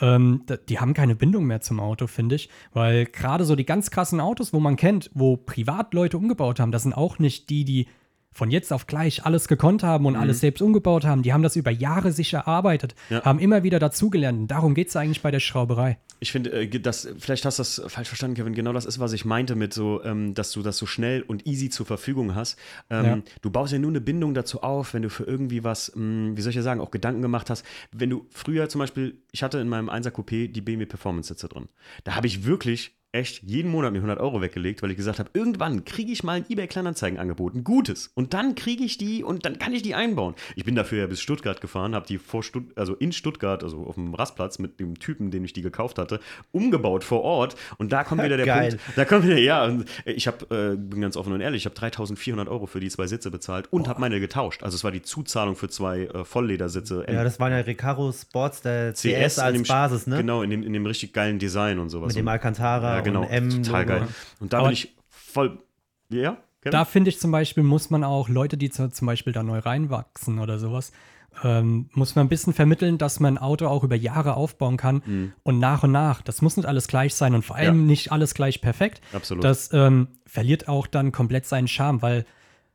Ähm, 0.00 0.42
da, 0.46 0.56
die 0.56 0.78
haben 0.78 0.94
keine 0.94 1.14
Bindung 1.14 1.44
mehr 1.44 1.60
zum 1.60 1.80
Auto, 1.80 2.06
finde 2.06 2.36
ich. 2.36 2.48
Weil 2.72 3.06
gerade 3.06 3.44
so 3.44 3.56
die 3.56 3.66
ganz 3.66 3.90
krassen 3.90 4.20
Autos, 4.20 4.52
wo 4.52 4.60
man 4.60 4.76
kennt, 4.76 5.10
wo 5.14 5.36
Privatleute 5.36 6.16
umgebaut 6.16 6.60
haben, 6.60 6.72
das 6.72 6.84
sind 6.84 6.94
auch 6.94 7.18
nicht 7.18 7.50
die, 7.50 7.64
die 7.64 7.86
von 8.32 8.50
jetzt 8.50 8.72
auf 8.72 8.86
gleich 8.86 9.24
alles 9.26 9.48
gekonnt 9.48 9.82
haben 9.82 10.06
und 10.06 10.14
alles 10.16 10.40
selbst 10.40 10.62
umgebaut 10.62 11.04
haben. 11.04 11.22
Die 11.22 11.32
haben 11.32 11.42
das 11.42 11.56
über 11.56 11.70
Jahre 11.70 12.12
sich 12.12 12.32
erarbeitet, 12.32 12.94
Ja. 13.08 13.24
haben 13.24 13.38
immer 13.40 13.62
wieder 13.64 13.78
dazugelernt. 13.78 14.38
Und 14.38 14.46
darum 14.50 14.74
geht 14.74 14.88
es 14.88 14.96
eigentlich 14.96 15.20
bei 15.22 15.30
der 15.30 15.40
Schrauberei. 15.40 15.98
Ich 16.20 16.32
finde, 16.32 16.50
äh, 16.52 16.68
das, 16.80 17.08
vielleicht 17.18 17.44
hast 17.44 17.58
du 17.58 17.62
das 17.62 17.82
falsch 17.88 18.08
verstanden, 18.08 18.36
Kevin. 18.36 18.54
Genau 18.54 18.72
das 18.72 18.84
ist, 18.84 18.98
was 19.00 19.12
ich 19.14 19.24
meinte 19.24 19.56
mit 19.56 19.72
so, 19.74 20.02
ähm, 20.04 20.34
dass 20.34 20.52
du 20.52 20.62
das 20.62 20.76
so 20.76 20.86
schnell 20.86 21.22
und 21.22 21.46
easy 21.46 21.70
zur 21.70 21.86
Verfügung 21.86 22.34
hast. 22.34 22.58
Ähm, 22.90 23.04
Ja. 23.04 23.18
Du 23.42 23.50
baust 23.50 23.72
ja 23.72 23.78
nur 23.78 23.90
eine 23.90 24.00
Bindung 24.00 24.34
dazu 24.34 24.62
auf, 24.62 24.94
wenn 24.94 25.02
du 25.02 25.10
für 25.10 25.24
irgendwie 25.24 25.64
was, 25.64 25.92
mh, 25.96 26.36
wie 26.36 26.42
soll 26.42 26.50
ich 26.50 26.56
ja 26.56 26.62
sagen, 26.62 26.80
auch 26.80 26.90
Gedanken 26.90 27.22
gemacht 27.22 27.50
hast. 27.50 27.64
Wenn 27.90 28.10
du 28.10 28.26
früher 28.30 28.68
zum 28.68 28.78
Beispiel, 28.80 29.18
ich 29.32 29.42
hatte 29.42 29.58
in 29.58 29.68
meinem 29.68 29.88
1er 29.90 30.10
Coupé 30.10 30.46
die 30.52 30.60
BMW 30.60 30.86
Performance 30.86 31.28
Sitze 31.28 31.48
drin. 31.48 31.68
Da 32.04 32.14
habe 32.14 32.26
ich 32.26 32.44
wirklich 32.44 32.92
echt 33.12 33.42
jeden 33.42 33.70
Monat 33.70 33.92
mir 33.92 33.98
100 33.98 34.20
Euro 34.20 34.40
weggelegt, 34.40 34.82
weil 34.82 34.90
ich 34.90 34.96
gesagt 34.96 35.18
habe, 35.18 35.30
irgendwann 35.34 35.84
kriege 35.84 36.12
ich 36.12 36.22
mal 36.22 36.34
ein 36.34 36.44
eBay 36.48 36.68
Kleinanzeigen-Angebot, 36.68 37.54
ein 37.54 37.64
gutes. 37.64 38.10
Und 38.14 38.34
dann 38.34 38.54
kriege 38.54 38.84
ich 38.84 38.98
die 38.98 39.24
und 39.24 39.44
dann 39.44 39.58
kann 39.58 39.72
ich 39.72 39.82
die 39.82 39.94
einbauen. 39.94 40.34
Ich 40.54 40.64
bin 40.64 40.76
dafür 40.76 41.00
ja 41.00 41.06
bis 41.06 41.20
Stuttgart 41.20 41.60
gefahren, 41.60 41.94
habe 41.94 42.06
die 42.06 42.18
vor 42.18 42.42
Stutt 42.44 42.76
also 42.76 42.94
in 42.94 43.12
Stuttgart, 43.12 43.64
also 43.64 43.84
auf 43.84 43.96
dem 43.96 44.14
Rastplatz 44.14 44.60
mit 44.60 44.78
dem 44.78 44.98
Typen, 44.98 45.30
dem 45.32 45.44
ich 45.44 45.52
die 45.52 45.62
gekauft 45.62 45.98
hatte, 45.98 46.20
umgebaut 46.52 47.02
vor 47.02 47.22
Ort. 47.22 47.56
Und 47.78 47.92
da 47.92 48.04
kommt 48.04 48.22
wieder 48.22 48.36
der 48.36 48.46
Geil. 48.46 48.70
Punkt. 48.70 48.84
Da 48.96 49.04
kommt 49.04 49.24
wieder, 49.24 49.38
ja, 49.38 49.64
und 49.64 49.86
ich 50.04 50.28
habe, 50.28 50.72
äh, 50.72 50.76
bin 50.76 51.00
ganz 51.00 51.16
offen 51.16 51.32
und 51.32 51.40
ehrlich, 51.40 51.62
ich 51.62 51.66
habe 51.66 51.74
3400 51.74 52.48
Euro 52.48 52.66
für 52.66 52.78
die 52.78 52.90
zwei 52.90 53.08
Sitze 53.08 53.30
bezahlt 53.30 53.72
und 53.72 53.88
habe 53.88 54.00
meine 54.00 54.20
getauscht. 54.20 54.62
Also 54.62 54.76
es 54.76 54.84
war 54.84 54.92
die 54.92 55.02
Zuzahlung 55.02 55.56
für 55.56 55.68
zwei 55.68 56.04
äh, 56.04 56.24
Vollledersitze. 56.24 57.04
Ja, 57.10 57.24
das 57.24 57.40
waren 57.40 57.50
ja 57.50 57.58
Recaro 57.58 58.12
Sports, 58.12 58.62
der 58.62 58.92
CS, 58.92 59.00
CS 59.00 59.38
als 59.40 59.56
dem, 59.56 59.62
Basis, 59.64 60.06
ne? 60.06 60.18
Genau, 60.18 60.42
in 60.42 60.50
dem, 60.50 60.62
in 60.62 60.72
dem 60.72 60.86
richtig 60.86 61.12
geilen 61.12 61.40
Design 61.40 61.80
und 61.80 61.90
sowas. 61.90 62.08
Mit 62.08 62.16
dem 62.16 62.28
Alcantara 62.28 62.96
ja, 62.98 62.99
genau. 63.04 63.22
und 63.22 63.28
M. 63.28 63.62
Total 63.62 63.86
geil. 63.86 64.08
Und 64.40 64.52
da 64.52 64.58
Aber- 64.58 64.68
bin 64.68 64.74
ich 64.74 64.96
voll. 65.08 65.58
Ja? 66.08 66.38
Kevin? 66.60 66.72
Da 66.72 66.84
finde 66.84 67.08
ich 67.10 67.18
zum 67.18 67.30
Beispiel, 67.30 67.62
muss 67.62 67.88
man 67.90 68.04
auch 68.04 68.28
Leute, 68.28 68.56
die 68.58 68.68
zu, 68.70 68.88
zum 68.90 69.06
Beispiel 69.06 69.32
da 69.32 69.42
neu 69.42 69.58
reinwachsen 69.60 70.38
oder 70.38 70.58
sowas, 70.58 70.92
ähm, 71.44 71.88
muss 71.94 72.16
man 72.16 72.26
ein 72.26 72.28
bisschen 72.28 72.52
vermitteln, 72.52 72.98
dass 72.98 73.20
man 73.20 73.34
ein 73.34 73.38
Auto 73.38 73.66
auch 73.68 73.84
über 73.84 73.94
Jahre 73.94 74.34
aufbauen 74.34 74.76
kann 74.76 75.32
und 75.44 75.58
nach 75.60 75.84
und 75.84 75.92
nach. 75.92 76.20
Das 76.22 76.42
muss 76.42 76.56
nicht 76.56 76.66
alles 76.66 76.88
gleich 76.88 77.14
sein 77.14 77.34
und 77.34 77.44
vor 77.44 77.56
allem 77.56 77.76
Mhm. 77.76 77.82
Ja. 77.82 77.86
nicht 77.86 78.12
alles 78.12 78.34
gleich 78.34 78.60
perfekt. 78.60 79.00
Absolut. 79.12 79.44
Das 79.44 79.72
ähm, 79.72 80.08
verliert 80.26 80.68
auch 80.68 80.86
dann 80.88 81.12
komplett 81.12 81.46
seinen 81.46 81.68
Charme, 81.68 82.02
weil 82.02 82.26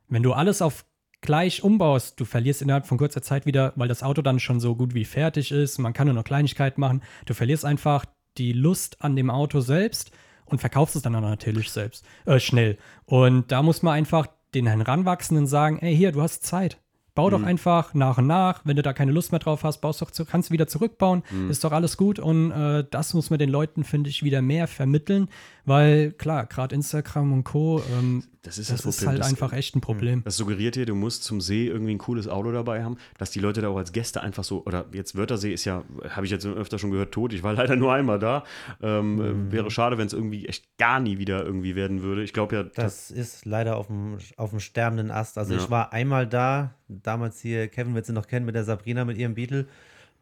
wenn 0.08 0.22
du 0.22 0.32
alles 0.32 0.62
auf 0.62 0.84
gleich 1.20 1.62
umbaust, 1.62 2.18
du 2.20 2.24
verlierst 2.24 2.62
innerhalb 2.62 2.86
von 2.86 2.98
kurzer 2.98 3.20
Zeit 3.22 3.46
wieder, 3.46 3.72
weil 3.76 3.88
das 3.88 4.02
Auto 4.02 4.22
dann 4.22 4.38
schon 4.40 4.58
so 4.60 4.74
gut 4.74 4.94
wie 4.94 5.04
fertig 5.04 5.50
ist, 5.52 5.78
man 5.78 5.92
kann 5.92 6.06
nur 6.06 6.14
noch 6.14 6.24
Kleinigkeiten 6.24 6.80
machen, 6.80 7.02
du 7.26 7.34
verlierst 7.34 7.64
einfach 7.64 8.04
die 8.38 8.52
Lust 8.52 9.02
an 9.02 9.16
dem 9.16 9.30
Auto 9.30 9.60
selbst 9.60 10.10
und 10.44 10.60
verkaufst 10.60 10.96
es 10.96 11.02
dann 11.02 11.12
natürlich 11.12 11.70
selbst, 11.70 12.04
äh, 12.24 12.38
schnell. 12.38 12.78
Und 13.04 13.52
da 13.52 13.62
muss 13.62 13.82
man 13.82 13.94
einfach 13.94 14.28
den 14.54 14.66
Heranwachsenden 14.66 15.46
sagen, 15.46 15.78
ey, 15.80 15.94
hier, 15.94 16.12
du 16.12 16.22
hast 16.22 16.44
Zeit. 16.44 16.78
Bau 17.16 17.26
Mhm. 17.26 17.30
doch 17.32 17.42
einfach 17.42 17.94
nach 17.94 18.18
und 18.18 18.28
nach. 18.28 18.60
Wenn 18.64 18.76
du 18.76 18.82
da 18.82 18.92
keine 18.92 19.10
Lust 19.10 19.32
mehr 19.32 19.40
drauf 19.40 19.64
hast, 19.64 19.78
baust 19.80 20.00
doch 20.02 20.12
zu, 20.12 20.24
kannst 20.24 20.50
du 20.50 20.52
wieder 20.52 20.68
zurückbauen. 20.68 21.24
Mhm. 21.32 21.50
Ist 21.50 21.64
doch 21.64 21.72
alles 21.72 21.96
gut. 21.96 22.20
Und 22.20 22.52
äh, 22.52 22.84
das 22.88 23.12
muss 23.14 23.30
man 23.30 23.40
den 23.40 23.50
Leuten, 23.50 23.82
finde 23.82 24.08
ich, 24.10 24.22
wieder 24.22 24.40
mehr 24.42 24.68
vermitteln. 24.68 25.28
Weil, 25.64 26.12
klar, 26.12 26.46
gerade 26.46 26.76
Instagram 26.76 27.32
und 27.32 27.42
Co., 27.42 27.82
ähm, 27.98 28.22
Das 28.42 28.56
ist 28.58 28.70
das, 28.70 28.82
das 28.82 28.98
ist 29.00 29.06
halt 29.08 29.18
Das- 29.18 29.26
einfach 29.28 29.52
echt 29.52 29.74
ein 29.74 29.80
Problem. 29.80 30.22
Das 30.22 30.36
suggeriert 30.36 30.76
dir, 30.76 30.86
du 30.86 30.94
musst 30.94 31.24
zum 31.24 31.40
See 31.40 31.66
irgendwie 31.66 31.90
ein 31.92 31.98
cooles 31.98 32.28
Auto 32.28 32.52
dabei 32.52 32.84
haben, 32.84 32.98
dass 33.18 33.32
die 33.32 33.40
Leute 33.40 33.62
da 33.62 33.68
auch 33.70 33.76
als 33.76 33.90
Gäste 33.90 34.20
einfach 34.22 34.44
so, 34.44 34.62
oder 34.64 34.84
jetzt 34.92 35.16
Wörthersee 35.16 35.52
ist 35.52 35.64
ja, 35.64 35.82
habe 36.10 36.24
ich 36.26 36.30
jetzt 36.30 36.46
öfter 36.46 36.78
schon 36.78 36.92
gehört, 36.92 37.10
tot. 37.10 37.32
Ich 37.32 37.42
war 37.42 37.52
leider 37.74 37.74
nur 37.74 37.92
einmal 37.92 38.20
da. 38.20 38.44
Ähm, 38.80 39.16
Mhm. 39.16 39.50
Wäre 39.52 39.70
schade, 39.72 39.98
wenn 39.98 40.06
es 40.06 40.12
irgendwie 40.12 40.46
echt 40.46 40.78
gar 40.78 41.00
nie 41.00 41.18
wieder 41.18 41.44
irgendwie 41.44 41.74
werden 41.74 42.02
würde. 42.02 42.22
Ich 42.22 42.32
glaube 42.32 42.54
ja, 42.54 42.62
Das 42.62 43.10
ist 43.10 43.44
leider 43.44 43.76
auf 43.76 43.88
dem, 43.88 44.18
auf 44.36 44.50
dem 44.50 44.60
sterbenden 44.60 45.10
Ast. 45.10 45.36
Also 45.38 45.54
Ja. 45.54 45.60
ich 45.60 45.68
war 45.70 45.92
einmal 45.92 46.28
da, 46.28 46.74
damals 46.88 47.40
hier, 47.40 47.68
Kevin 47.68 47.94
wird 47.94 48.06
sie 48.06 48.12
noch 48.12 48.26
kennen, 48.26 48.46
mit 48.46 48.54
der 48.54 48.64
Sabrina, 48.64 49.04
mit 49.04 49.18
ihrem 49.18 49.34
Beetle. 49.34 49.66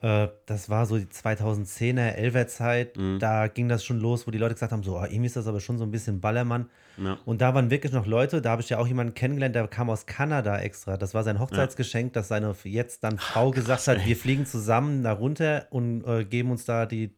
Äh, 0.01 0.29
das 0.47 0.69
war 0.69 0.87
so 0.87 0.99
die 0.99 1.07
2010er, 1.07 2.19
11er 2.19 2.47
Zeit. 2.47 2.97
Mhm. 2.97 3.19
Da 3.19 3.49
ging 3.49 3.69
das 3.69 3.85
schon 3.85 4.01
los, 4.01 4.27
wo 4.27 4.31
die 4.31 4.39
Leute 4.39 4.55
gesagt 4.55 4.73
haben, 4.73 4.83
so, 4.83 4.99
ah, 4.99 5.07
irgendwie 5.07 5.27
ist 5.27 5.37
das 5.37 5.47
aber 5.47 5.61
schon 5.61 5.79
so 5.79 5.85
ein 5.85 5.91
bisschen 5.91 6.21
Ballermann. 6.21 6.69
Ja. 6.97 7.19
Und 7.25 7.41
da 7.41 7.55
waren 7.55 7.71
wirklich 7.71 7.93
noch 7.93 8.07
Leute, 8.07 8.43
da 8.43 8.51
habe 8.51 8.63
ich 8.63 8.69
ja 8.69 8.79
auch 8.79 8.87
jemanden 8.87 9.15
kennengelernt, 9.15 9.55
der 9.55 9.67
kam 9.67 9.91
aus 9.91 10.07
Kanada 10.07 10.59
extra. 10.59 10.97
Das 10.97 11.15
war 11.15 11.25
sein 11.25 11.41
Hochzeitsgeschenk, 11.41 12.13
dass 12.13 12.29
seine 12.29 12.55
jetzt 12.65 13.03
dann 13.03 13.19
Frau 13.19 13.51
gesagt 13.51 13.87
hat, 13.89 14.07
wir 14.07 14.17
fliegen 14.17 14.47
zusammen 14.47 15.03
da 15.03 15.13
runter 15.13 15.67
und 15.71 16.05
äh, 16.07 16.25
geben 16.25 16.51
uns 16.51 16.65
da 16.65 16.87
die 16.87 17.15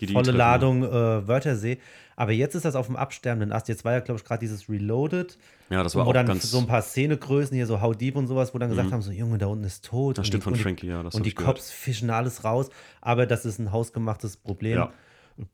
die, 0.00 0.12
volle 0.12 0.32
Ladung 0.32 0.82
äh, 0.82 1.28
Wörthersee. 1.28 1.78
Aber 2.22 2.30
jetzt 2.30 2.54
ist 2.54 2.64
das 2.64 2.76
auf 2.76 2.86
dem 2.86 2.94
absterbenden 2.94 3.50
Ast. 3.50 3.66
Jetzt 3.68 3.84
war 3.84 3.94
ja, 3.94 3.98
glaube 3.98 4.20
ich, 4.20 4.24
gerade 4.24 4.38
dieses 4.38 4.68
Reloaded, 4.68 5.36
Ja, 5.70 5.82
das 5.82 5.96
war 5.96 6.06
wo 6.06 6.10
auch 6.10 6.12
dann 6.12 6.26
ganz. 6.26 6.48
so 6.48 6.58
ein 6.60 6.68
paar 6.68 6.80
Szenegrößen 6.80 7.52
hier, 7.56 7.66
so 7.66 7.80
How 7.80 7.96
Deep 7.96 8.14
und 8.14 8.28
sowas, 8.28 8.54
wo 8.54 8.58
dann 8.58 8.68
gesagt 8.70 8.90
Mhm. 8.90 8.92
haben, 8.92 9.02
so 9.02 9.10
Junge, 9.10 9.38
da 9.38 9.46
unten 9.46 9.64
ist 9.64 9.84
tot. 9.84 10.18
Das 10.18 10.28
stimmt 10.28 10.44
die, 10.44 10.50
von 10.50 10.54
Frankie, 10.54 10.86
ja. 10.86 11.02
Das 11.02 11.16
Und 11.16 11.26
die. 11.26 11.32
Cops 11.32 11.72
fischen 11.72 12.10
alles 12.10 12.44
raus. 12.44 12.70
Aber 13.00 13.26
das 13.26 13.44
ist 13.44 13.58
ein 13.58 13.72
hausgemachtes 13.72 14.36
Problem. 14.36 14.76
Ja. 14.78 14.92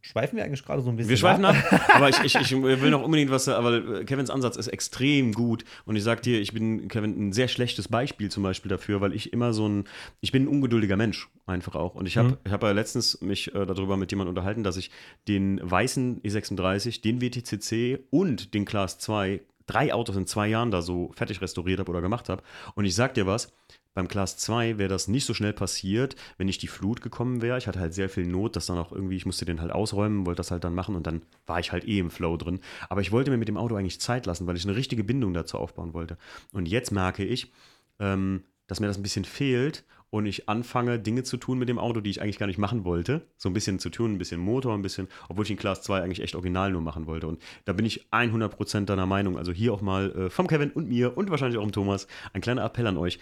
Schweifen 0.01 0.37
wir 0.37 0.45
eigentlich 0.45 0.64
gerade 0.64 0.83
so 0.83 0.91
ein 0.91 0.97
bisschen 0.97 1.11
Wir 1.11 1.16
schweifen 1.16 1.45
ab, 1.45 1.57
aber 1.95 2.09
ich, 2.09 2.18
ich, 2.24 2.35
ich 2.35 2.51
will 2.62 2.91
noch 2.91 3.03
unbedingt 3.03 3.31
was, 3.31 3.49
aber 3.49 4.05
Kevins 4.05 4.31
Ansatz 4.31 4.57
ist 4.57 4.68
extrem 4.68 5.33
gut 5.33 5.64
und 5.85 5.97
ich 5.97 6.03
sag 6.03 6.22
dir, 6.22 6.41
ich 6.41 6.53
bin, 6.53 6.89
Kevin, 6.89 7.29
ein 7.29 7.33
sehr 7.33 7.49
schlechtes 7.49 7.89
Beispiel 7.89 8.31
zum 8.31 8.43
Beispiel 8.43 8.68
dafür, 8.68 9.01
weil 9.01 9.12
ich 9.12 9.33
immer 9.33 9.53
so 9.53 9.68
ein, 9.68 9.85
ich 10.20 10.33
bin 10.33 10.45
ein 10.45 10.49
ungeduldiger 10.49 10.97
Mensch 10.97 11.29
einfach 11.47 11.74
auch 11.74 11.95
und 11.95 12.07
ich 12.07 12.16
habe 12.16 12.29
Mhm. 12.31 12.37
ich 12.45 12.53
hab 12.53 12.62
ja 12.62 12.72
letztens 12.72 13.20
mich 13.20 13.55
äh, 13.55 13.66
darüber 13.66 13.97
mit 13.97 14.11
jemandem 14.11 14.31
unterhalten, 14.31 14.62
dass 14.64 14.76
ich 14.76 14.91
den 15.29 15.61
weißen 15.62 16.22
E36, 16.22 17.01
den 17.03 17.20
WTCC 17.20 18.01
und 18.11 18.55
den 18.55 18.64
Class 18.64 18.99
2, 18.99 19.41
drei 19.66 19.93
Autos 19.93 20.16
in 20.16 20.26
zwei 20.26 20.49
Jahren 20.49 20.70
da 20.70 20.83
so 20.83 21.11
fertig 21.14 21.41
restauriert 21.41 21.79
habe 21.81 21.91
oder 21.91 22.01
gemacht 22.01 22.29
habe 22.29 22.43
und 22.74 22.85
ich 22.85 22.95
sag 22.95 23.14
dir 23.14 23.26
was, 23.26 23.53
beim 23.99 24.07
Class 24.07 24.36
2 24.36 24.78
wäre 24.78 24.88
das 24.88 25.09
nicht 25.09 25.24
so 25.24 25.34
schnell 25.34 25.53
passiert, 25.53 26.14
wenn 26.36 26.46
nicht 26.46 26.62
die 26.62 26.68
Flut 26.68 27.03
gekommen 27.03 27.42
wäre. 27.42 27.59
Ich 27.59 27.66
hatte 27.66 27.80
halt 27.80 27.92
sehr 27.92 28.09
viel 28.09 28.24
Not, 28.28 28.55
dass 28.55 28.66
dann 28.66 28.78
auch 28.78 28.92
irgendwie, 28.92 29.16
ich 29.16 29.26
musste 29.26 29.44
den 29.44 29.61
halt 29.61 29.72
ausräumen, 29.72 30.24
wollte 30.24 30.36
das 30.36 30.53
halt 30.53 30.62
dann 30.62 30.72
machen 30.72 30.94
und 30.94 31.05
dann 31.05 31.22
war 31.46 31.59
ich 31.59 31.72
halt 31.72 31.82
eh 31.82 31.99
im 31.99 32.12
Flow 32.12 32.36
drin. 32.36 32.61
Aber 32.88 33.01
ich 33.01 33.11
wollte 33.11 33.32
mir 33.32 33.38
mit 33.38 33.49
dem 33.49 33.57
Auto 33.57 33.74
eigentlich 33.74 34.01
Zeit 34.01 34.24
lassen, 34.26 34.46
weil 34.46 34.57
ich 34.57 34.64
eine 34.64 34.76
richtige 34.76 35.03
Bindung 35.03 35.34
dazu 35.34 35.59
aufbauen 35.59 35.94
wollte. 35.94 36.16
Und 36.53 36.68
jetzt 36.68 36.92
merke 36.92 37.24
ich, 37.24 37.53
ähm, 37.99 38.44
dass 38.68 38.78
mir 38.78 38.86
das 38.86 38.99
ein 38.99 39.03
bisschen 39.03 39.24
fehlt 39.24 39.82
und 40.11 40.26
ich 40.26 40.48
anfange, 40.48 40.98
Dinge 40.98 41.22
zu 41.22 41.36
tun 41.36 41.59
mit 41.59 41.68
dem 41.68 41.78
Auto, 41.78 42.00
die 42.00 42.11
ich 42.11 42.22
eigentlich 42.22 42.38
gar 42.38 42.46
nicht 42.46 42.59
machen 42.59 42.84
wollte. 42.84 43.22
So 43.36 43.48
ein 43.48 43.52
bisschen 43.52 43.78
zu 43.78 43.90
tun, 43.90 44.14
ein 44.14 44.18
bisschen 44.18 44.40
Motor, 44.40 44.74
ein 44.74 44.82
bisschen, 44.82 45.09
obwohl 45.28 45.42
ich 45.42 45.48
den 45.48 45.59
Class 45.59 45.82
2 45.82 46.02
eigentlich 46.02 46.22
echt 46.22 46.34
original 46.34 46.70
nur 46.70 46.80
machen 46.80 47.06
wollte. 47.06 47.26
Und 47.26 47.42
da 47.66 47.72
bin 47.72 47.84
ich 47.84 48.06
100% 48.11 48.86
deiner 48.86 49.06
Meinung. 49.06 49.36
Also 49.36 49.52
hier 49.52 49.72
auch 49.72 49.82
mal 49.82 50.11
äh, 50.12 50.30
vom 50.30 50.46
Kevin 50.46 50.70
und 50.70 50.88
mir 50.88 51.16
und 51.16 51.30
wahrscheinlich 51.30 51.59
auch 51.59 51.64
dem 51.64 51.72
Thomas 51.72 52.06
ein 52.32 52.40
kleiner 52.40 52.64
Appell 52.64 52.86
an 52.86 52.96
euch. 52.96 53.18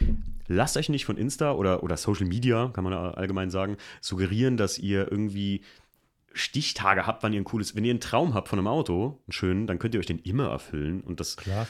Lasst 0.47 0.76
euch 0.76 0.89
nicht 0.89 1.05
von 1.05 1.16
Insta 1.16 1.53
oder, 1.53 1.82
oder 1.82 1.97
Social 1.97 2.26
Media, 2.26 2.70
kann 2.72 2.84
man 2.84 2.93
allgemein 2.93 3.51
sagen, 3.51 3.76
suggerieren, 4.01 4.57
dass 4.57 4.78
ihr 4.78 5.11
irgendwie 5.11 5.62
Stichtage 6.32 7.07
habt, 7.07 7.22
wann 7.22 7.32
ihr 7.32 7.41
ein 7.41 7.45
cooles, 7.45 7.74
wenn 7.74 7.84
ihr 7.84 7.91
einen 7.91 8.01
Traum 8.01 8.34
habt 8.34 8.49
von 8.49 8.59
einem 8.59 8.68
Auto, 8.68 9.18
einen 9.26 9.32
schönen, 9.32 9.66
dann 9.66 9.78
könnt 9.78 9.95
ihr 9.95 10.01
euch 10.01 10.07
den 10.07 10.18
immer 10.18 10.51
erfüllen. 10.51 11.01
Und 11.01 11.18
das 11.18 11.37
Klar. 11.37 11.66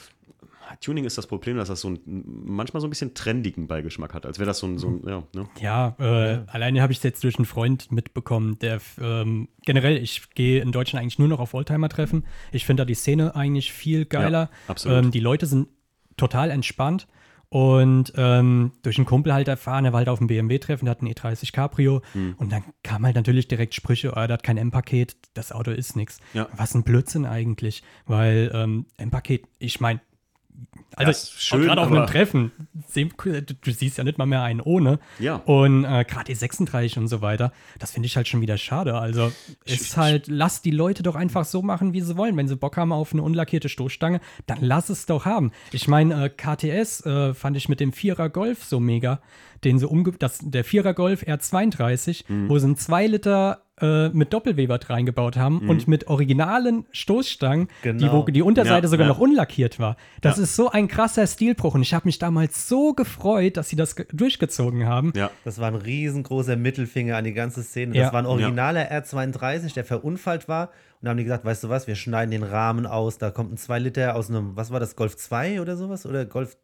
Tuning 0.81 1.05
ist 1.05 1.17
das 1.17 1.27
Problem, 1.27 1.57
dass 1.57 1.67
das 1.69 1.81
so 1.81 1.89
ein, 1.89 1.99
manchmal 2.05 2.81
so 2.81 2.87
ein 2.87 2.89
bisschen 2.89 3.13
trendigen 3.13 3.67
Beigeschmack 3.67 4.13
hat, 4.13 4.25
als 4.25 4.39
wäre 4.39 4.47
das 4.47 4.59
so 4.59 4.67
ein, 4.67 4.77
so 4.77 4.87
ein 4.87 5.01
ja, 5.07 5.23
ne? 5.33 5.49
Ja, 5.59 5.95
äh, 5.99 6.39
alleine 6.47 6.81
habe 6.81 6.91
ich 6.91 6.99
es 6.99 7.03
jetzt 7.03 7.23
durch 7.23 7.37
einen 7.37 7.45
Freund 7.45 7.91
mitbekommen, 7.91 8.59
der 8.59 8.79
ähm, 9.01 9.47
generell, 9.65 9.97
ich 9.97 10.29
gehe 10.31 10.61
in 10.61 10.71
Deutschland 10.71 11.01
eigentlich 11.01 11.19
nur 11.19 11.27
noch 11.27 11.39
auf 11.39 11.53
Oldtimer-Treffen. 11.53 12.25
Ich 12.51 12.65
finde 12.65 12.81
da 12.81 12.85
die 12.85 12.95
Szene 12.95 13.35
eigentlich 13.35 13.71
viel 13.71 14.05
geiler. 14.05 14.49
absolut. 14.67 15.05
Ähm, 15.05 15.11
die 15.11 15.19
Leute 15.19 15.45
sind 15.45 15.67
total 16.17 16.51
entspannt. 16.51 17.07
Und 17.49 18.11
ähm, 18.17 18.73
durch 18.83 18.97
einen 18.97 19.05
Kumpel 19.05 19.33
halt 19.33 19.47
erfahren, 19.47 19.85
er 19.85 19.93
war 19.93 19.99
halt 19.99 20.09
auf 20.09 20.17
dem 20.17 20.27
BMW-Treffen, 20.27 20.83
der 20.83 20.91
hat 20.91 20.99
einen 21.01 21.13
E30 21.13 21.53
Cabrio 21.53 22.01
Hm. 22.11 22.35
und 22.37 22.51
dann 22.51 22.61
kam 22.83 23.05
halt 23.05 23.15
natürlich 23.15 23.47
direkt 23.47 23.73
Sprüche, 23.73 24.09
oh, 24.11 24.15
der 24.15 24.27
hat 24.31 24.43
kein 24.43 24.57
M-Paket, 24.57 25.15
das 25.33 25.53
Auto 25.53 25.71
ist 25.71 25.95
nix. 25.95 26.19
Ja. 26.33 26.49
Was 26.57 26.75
ein 26.75 26.83
Blödsinn 26.83 27.25
eigentlich, 27.25 27.83
weil 28.05 28.51
ähm, 28.53 28.85
M-Paket, 28.97 29.45
ich 29.59 29.79
meine, 29.79 30.01
also 30.97 31.11
ist 31.11 31.41
schön, 31.41 31.61
gerade 31.61 31.81
auf 31.81 31.91
einem 31.91 32.07
Treffen, 32.07 32.51
du, 32.95 33.71
siehst 33.71 33.99
ja 33.99 34.03
nicht 34.03 34.17
mal 34.17 34.25
mehr 34.25 34.41
einen 34.41 34.61
ohne. 34.61 34.99
Ja. 35.19 35.35
Und 35.45 35.83
äh, 35.85 36.03
gerade 36.05 36.25
die 36.25 36.33
36 36.33 36.97
und 36.97 37.07
so 37.07 37.21
weiter, 37.21 37.51
das 37.77 37.91
finde 37.91 38.07
ich 38.07 38.15
halt 38.15 38.27
schon 38.27 38.41
wieder 38.41 38.57
schade. 38.57 38.95
Also 38.95 39.31
ist 39.65 39.95
halt, 39.95 40.27
lass 40.27 40.63
die 40.63 40.71
Leute 40.71 41.03
doch 41.03 41.15
einfach 41.15 41.45
so 41.45 41.61
machen, 41.61 41.93
wie 41.93 42.01
sie 42.01 42.17
wollen. 42.17 42.35
Wenn 42.35 42.47
sie 42.47 42.55
Bock 42.55 42.77
haben 42.77 42.91
auf 42.91 43.13
eine 43.13 43.21
unlackierte 43.21 43.69
Stoßstange, 43.69 44.21
dann 44.47 44.57
lass 44.61 44.89
es 44.89 45.05
doch 45.05 45.25
haben. 45.25 45.51
Ich 45.71 45.87
meine, 45.87 46.25
äh, 46.25 46.29
KTS 46.29 47.05
äh, 47.05 47.33
fand 47.35 47.57
ich 47.57 47.69
mit 47.69 47.79
dem 47.79 47.93
Vierer 47.93 48.29
Golf 48.29 48.63
so 48.63 48.79
mega, 48.79 49.21
den 49.63 49.79
so 49.79 49.87
umge... 49.89 50.11
Das, 50.19 50.39
der 50.41 50.63
Vierer 50.63 50.93
Golf 50.93 51.23
R32, 51.23 52.23
Mhm. 52.27 52.49
wo 52.49 52.57
sie 52.59 52.65
einen 52.65 52.77
2 52.77 53.07
Liter 53.07 53.61
äh, 53.79 54.09
mit 54.09 54.33
Doppelwebert 54.33 54.89
reingebaut 54.89 55.37
haben 55.37 55.69
und 55.69 55.87
mit 55.87 56.07
originalen 56.07 56.87
Stoßstangen, 56.91 57.67
die, 57.83 57.89
Genau. 57.89 58.25
wo 58.25 58.31
die 58.31 58.41
Unterseite 58.41 58.85
Ja, 58.85 58.89
sogar 58.89 59.05
ja. 59.05 59.13
noch 59.13 59.19
unlackiert 59.19 59.79
war. 59.79 59.97
Das 60.21 60.37
Ja. 60.37 60.43
ist 60.43 60.55
so 60.55 60.71
ein 60.71 60.87
krasser 60.87 61.27
Stilbruch 61.27 61.75
und 61.75 61.83
ich 61.83 61.93
habe 61.93 62.07
mich 62.07 62.17
damals 62.17 62.67
so 62.67 62.93
gefreut, 62.93 63.55
dass 63.55 63.69
sie 63.69 63.75
das 63.75 63.95
ge- 63.95 64.07
durchgezogen 64.11 64.87
haben. 64.87 65.13
Ja. 65.15 65.29
Das 65.45 65.59
war 65.59 65.67
ein 65.67 65.75
riesengroßer 65.75 66.55
Mittelfinger 66.55 67.17
an 67.17 67.23
die 67.25 67.33
ganze 67.33 67.61
Szene. 67.61 67.93
Das 67.93 68.01
Ja. 68.07 68.13
war 68.13 68.19
ein 68.21 68.25
originaler 68.25 68.91
R32, 68.91 69.73
der 69.75 69.85
verunfallt 69.85 70.47
war. 70.47 70.69
Und 70.99 71.05
da 71.05 71.09
haben 71.11 71.17
die 71.17 71.23
gesagt, 71.23 71.45
weißt 71.45 71.63
du 71.65 71.69
was, 71.69 71.85
wir 71.85 71.93
schneiden 71.95 72.31
den 72.31 72.41
Rahmen 72.43 72.87
aus. 72.87 73.19
Da 73.19 73.29
kommt 73.29 73.53
ein 73.53 73.57
2 73.57 73.77
Liter 73.77 74.15
aus 74.15 74.31
einem, 74.31 74.55
was 74.55 74.71
war 74.71 74.79
das, 74.79 74.95
Golf 74.95 75.15
2 75.17 75.61
oder 75.61 75.77
sowas? 75.77 76.07
Oder 76.07 76.25
Golf 76.25 76.57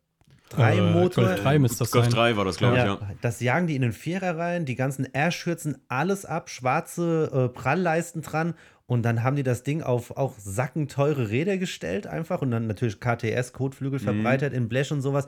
3 0.49 0.77
Äh, 0.77 0.81
Motor. 0.81 1.25
Golf 1.25 1.41
3 1.41 1.59
müsste 1.59 1.79
das 1.79 1.91
Golf 1.91 2.05
sein. 2.05 2.13
3 2.13 2.37
war 2.37 2.45
das, 2.45 2.57
glaube 2.57 2.77
ich, 2.77 2.83
ja. 2.83 2.99
Das 3.21 3.39
jagen 3.39 3.67
die 3.67 3.75
in 3.75 3.81
den 3.81 3.93
Vierer 3.93 4.37
rein, 4.37 4.65
die 4.65 4.75
ganzen 4.75 5.07
Airschürzen, 5.13 5.77
alles 5.87 6.25
ab, 6.25 6.49
schwarze 6.49 7.31
äh, 7.33 7.49
Prallleisten 7.49 8.21
dran 8.21 8.53
und 8.85 9.03
dann 9.03 9.23
haben 9.23 9.35
die 9.35 9.43
das 9.43 9.63
Ding 9.63 9.81
auf 9.81 10.15
auch 10.17 10.33
sackenteure 10.37 11.29
Räder 11.29 11.57
gestellt 11.57 12.05
einfach 12.07 12.41
und 12.41 12.51
dann 12.51 12.67
natürlich 12.67 12.99
KTS, 12.99 13.53
Kotflügel 13.53 13.99
Mhm. 13.99 14.03
verbreitert 14.03 14.53
in 14.53 14.67
Blech 14.69 14.91
und 14.91 15.01
sowas. 15.01 15.25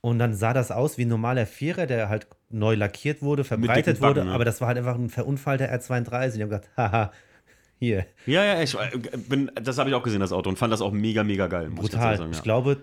Und 0.00 0.20
dann 0.20 0.32
sah 0.34 0.52
das 0.52 0.70
aus 0.70 0.96
wie 0.96 1.04
ein 1.04 1.08
normaler 1.08 1.44
Vierer, 1.44 1.86
der 1.86 2.08
halt 2.08 2.28
neu 2.50 2.74
lackiert 2.76 3.20
wurde, 3.20 3.42
verbreitet 3.44 3.98
Backen, 4.00 4.16
wurde, 4.16 4.24
ne? 4.26 4.32
aber 4.32 4.44
das 4.44 4.60
war 4.60 4.68
halt 4.68 4.78
einfach 4.78 4.94
ein 4.94 5.10
verunfallter 5.10 5.66
R32. 5.72 6.34
Die 6.36 6.42
haben 6.42 6.48
gesagt, 6.50 6.70
haha, 6.76 7.12
hier, 7.80 8.06
Ja, 8.26 8.44
ja, 8.44 8.62
ich 8.62 8.74
äh, 8.74 8.96
bin, 9.28 9.50
das 9.60 9.76
habe 9.78 9.90
ich 9.90 9.94
auch 9.96 10.02
gesehen, 10.02 10.20
das 10.20 10.32
Auto, 10.32 10.48
und 10.50 10.56
fand 10.56 10.72
das 10.72 10.80
auch 10.82 10.92
mega, 10.92 11.24
mega 11.24 11.46
geil. 11.48 11.68
muss 11.68 11.86
ich 11.86 11.90
brutal. 11.90 12.10
tatsächlich 12.16 12.30
Ich 12.30 12.36
sagen, 12.36 12.44
glaube, 12.44 12.82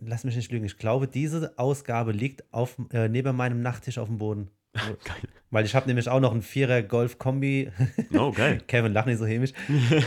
lass 0.00 0.24
mich 0.24 0.36
nicht 0.36 0.50
lügen, 0.52 0.64
ich 0.64 0.78
glaube, 0.78 1.08
diese 1.08 1.54
Ausgabe 1.58 2.12
liegt 2.12 2.44
auf, 2.52 2.76
äh, 2.92 3.08
neben 3.08 3.36
meinem 3.36 3.62
Nachttisch 3.62 3.98
auf 3.98 4.08
dem 4.08 4.18
Boden. 4.18 4.50
Geil. 4.74 5.22
Weil 5.50 5.64
ich 5.64 5.74
habe 5.76 5.86
nämlich 5.86 6.08
auch 6.08 6.18
noch 6.18 6.32
einen 6.32 6.42
Vierer 6.42 6.82
Golf 6.82 7.18
Kombi. 7.18 7.70
Oh, 8.16 8.32
geil. 8.32 8.60
Kevin, 8.68 8.92
lach 8.92 9.06
nicht 9.06 9.18
so 9.18 9.26
hämisch. 9.26 9.52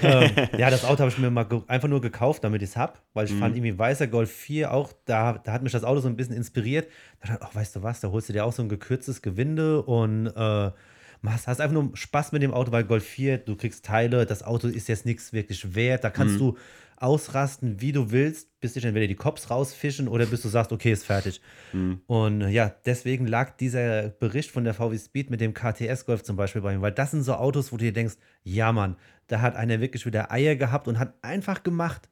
ähm, 0.02 0.32
ja, 0.58 0.70
das 0.70 0.84
Auto 0.86 1.00
habe 1.02 1.10
ich 1.12 1.18
mir 1.18 1.30
mal 1.30 1.46
einfach 1.68 1.88
nur 1.90 2.00
gekauft, 2.02 2.44
damit 2.44 2.62
ich 2.62 2.70
es 2.70 2.78
habe, 2.78 2.94
weil 3.14 3.26
ich 3.26 3.32
Mhm. 3.34 3.40
fand 3.40 3.56
irgendwie 3.58 3.78
weißer 3.78 4.08
Golf 4.08 4.32
4 4.32 4.74
auch, 4.74 4.94
da, 5.06 5.38
da 5.38 5.52
hat 5.54 5.64
mich 5.64 5.72
das 5.74 5.84
Auto 5.84 6.00
so 6.02 6.08
ein 6.08 6.16
bisschen 6.16 6.36
inspiriert. 6.36 6.88
Da 7.22 7.28
dachte 7.30 7.40
ich, 7.44 7.48
ach, 7.50 7.56
weißt 7.56 7.76
du 7.78 7.84
was, 7.84 8.00
da 8.02 8.10
holst 8.12 8.30
du 8.30 8.34
dir 8.34 8.46
auch 8.46 8.54
so 8.54 8.62
ein 8.62 8.70
gekürztes 8.70 9.22
Gewinde 9.22 9.82
und 9.84 10.28
äh, 10.28 10.72
machst, 11.22 11.48
hast 11.48 11.60
einfach 11.62 11.74
nur 11.74 11.92
Spaß 11.96 12.32
mit 12.34 12.42
dem 12.44 12.54
Auto, 12.54 12.72
weil 12.72 12.84
Golf 12.86 13.06
4, 13.06 13.38
du 13.40 13.56
kriegst 13.56 13.84
Teile, 13.86 14.26
das 14.26 14.44
Auto 14.44 14.68
ist 14.68 14.88
jetzt 14.88 15.06
nichts 15.06 15.34
wirklich 15.34 15.76
wert, 15.76 16.04
da 16.04 16.10
Mhm. 16.10 16.14
kannst 16.14 16.40
du 16.40 16.58
ausrasten, 16.98 17.80
wie 17.82 17.92
du 17.92 18.12
willst, 18.12 18.60
bis 18.60 18.74
dich 18.74 18.84
entweder 18.84 19.08
die 19.08 19.16
Cops 19.16 19.50
rausfischen 19.50 20.08
oder 20.08 20.26
bis 20.26 20.42
du 20.42 20.50
sagst, 20.50 20.72
okay, 20.72 20.92
ist 20.92 21.06
fertig. 21.06 21.42
Mhm. 21.74 22.02
Und 22.08 22.50
ja, 22.50 22.74
deswegen 22.86 23.28
lag 23.28 23.56
dieser 23.58 24.10
Bericht 24.10 24.52
von 24.52 24.64
der 24.64 24.74
VW 24.74 24.98
Speed 24.98 25.30
mit 25.30 25.42
dem 25.42 25.54
KTS 25.54 26.06
Golf 26.06 26.24
zum 26.24 26.36
Beispiel 26.36 26.62
bei 26.62 26.76
mir, 26.76 26.82
weil 26.82 26.92
das 26.92 27.12
sind 27.12 27.24
so 27.24 27.34
Autos, 27.34 27.72
wo 27.72 27.78
du 27.78 27.86
dir 27.86 27.94
denkst, 27.94 28.16
ja 28.44 28.72
Mann, 28.72 28.96
da 29.28 29.42
hat 29.42 29.56
einer 29.56 29.80
wirklich 29.80 30.06
wieder 30.06 30.32
Eier 30.32 30.56
gehabt 30.56 30.88
und 30.88 31.00
hat 31.00 31.14
einfach 31.22 31.64
gemacht. 31.64 32.10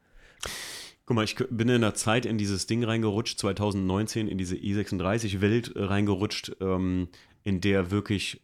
Guck 1.05 1.15
mal, 1.15 1.23
ich 1.23 1.35
bin 1.35 1.69
in 1.69 1.81
der 1.81 1.93
Zeit 1.93 2.25
in 2.25 2.37
dieses 2.37 2.65
Ding 2.65 2.83
reingerutscht, 2.83 3.39
2019, 3.39 4.27
in 4.27 4.37
diese 4.37 4.55
E36-Welt 4.55 5.75
äh, 5.75 5.83
reingerutscht, 5.83 6.57
ähm, 6.61 7.09
in 7.43 7.61
der 7.61 7.91
wirklich 7.91 8.41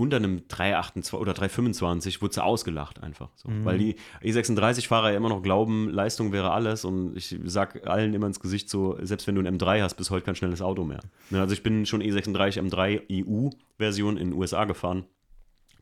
unter 0.00 0.16
einem 0.16 0.48
328 0.48 1.14
oder 1.14 1.34
325 1.34 2.22
wurde 2.22 2.34
sie 2.34 2.42
ausgelacht 2.42 3.02
einfach. 3.02 3.28
So. 3.36 3.50
Mhm. 3.50 3.64
Weil 3.64 3.78
die 3.78 3.96
E36-Fahrer 4.22 5.10
ja 5.10 5.16
immer 5.16 5.28
noch 5.28 5.42
glauben, 5.42 5.90
Leistung 5.90 6.32
wäre 6.32 6.50
alles 6.52 6.84
und 6.84 7.16
ich 7.16 7.36
sag 7.44 7.86
allen 7.86 8.14
immer 8.14 8.26
ins 8.26 8.40
Gesicht 8.40 8.70
so, 8.70 8.98
selbst 9.02 9.26
wenn 9.26 9.34
du 9.34 9.42
ein 9.42 9.58
M3 9.58 9.82
hast, 9.82 9.94
bis 9.94 10.10
heute 10.10 10.24
kein 10.24 10.36
schnelles 10.36 10.62
Auto 10.62 10.84
mehr. 10.84 11.00
Ne, 11.30 11.40
also 11.40 11.52
ich 11.52 11.62
bin 11.62 11.86
schon 11.86 12.02
E36 12.02 12.60
M3 12.60 13.02
EU-Version 13.26 14.16
in 14.16 14.30
den 14.30 14.38
USA 14.38 14.64
gefahren. 14.64 15.04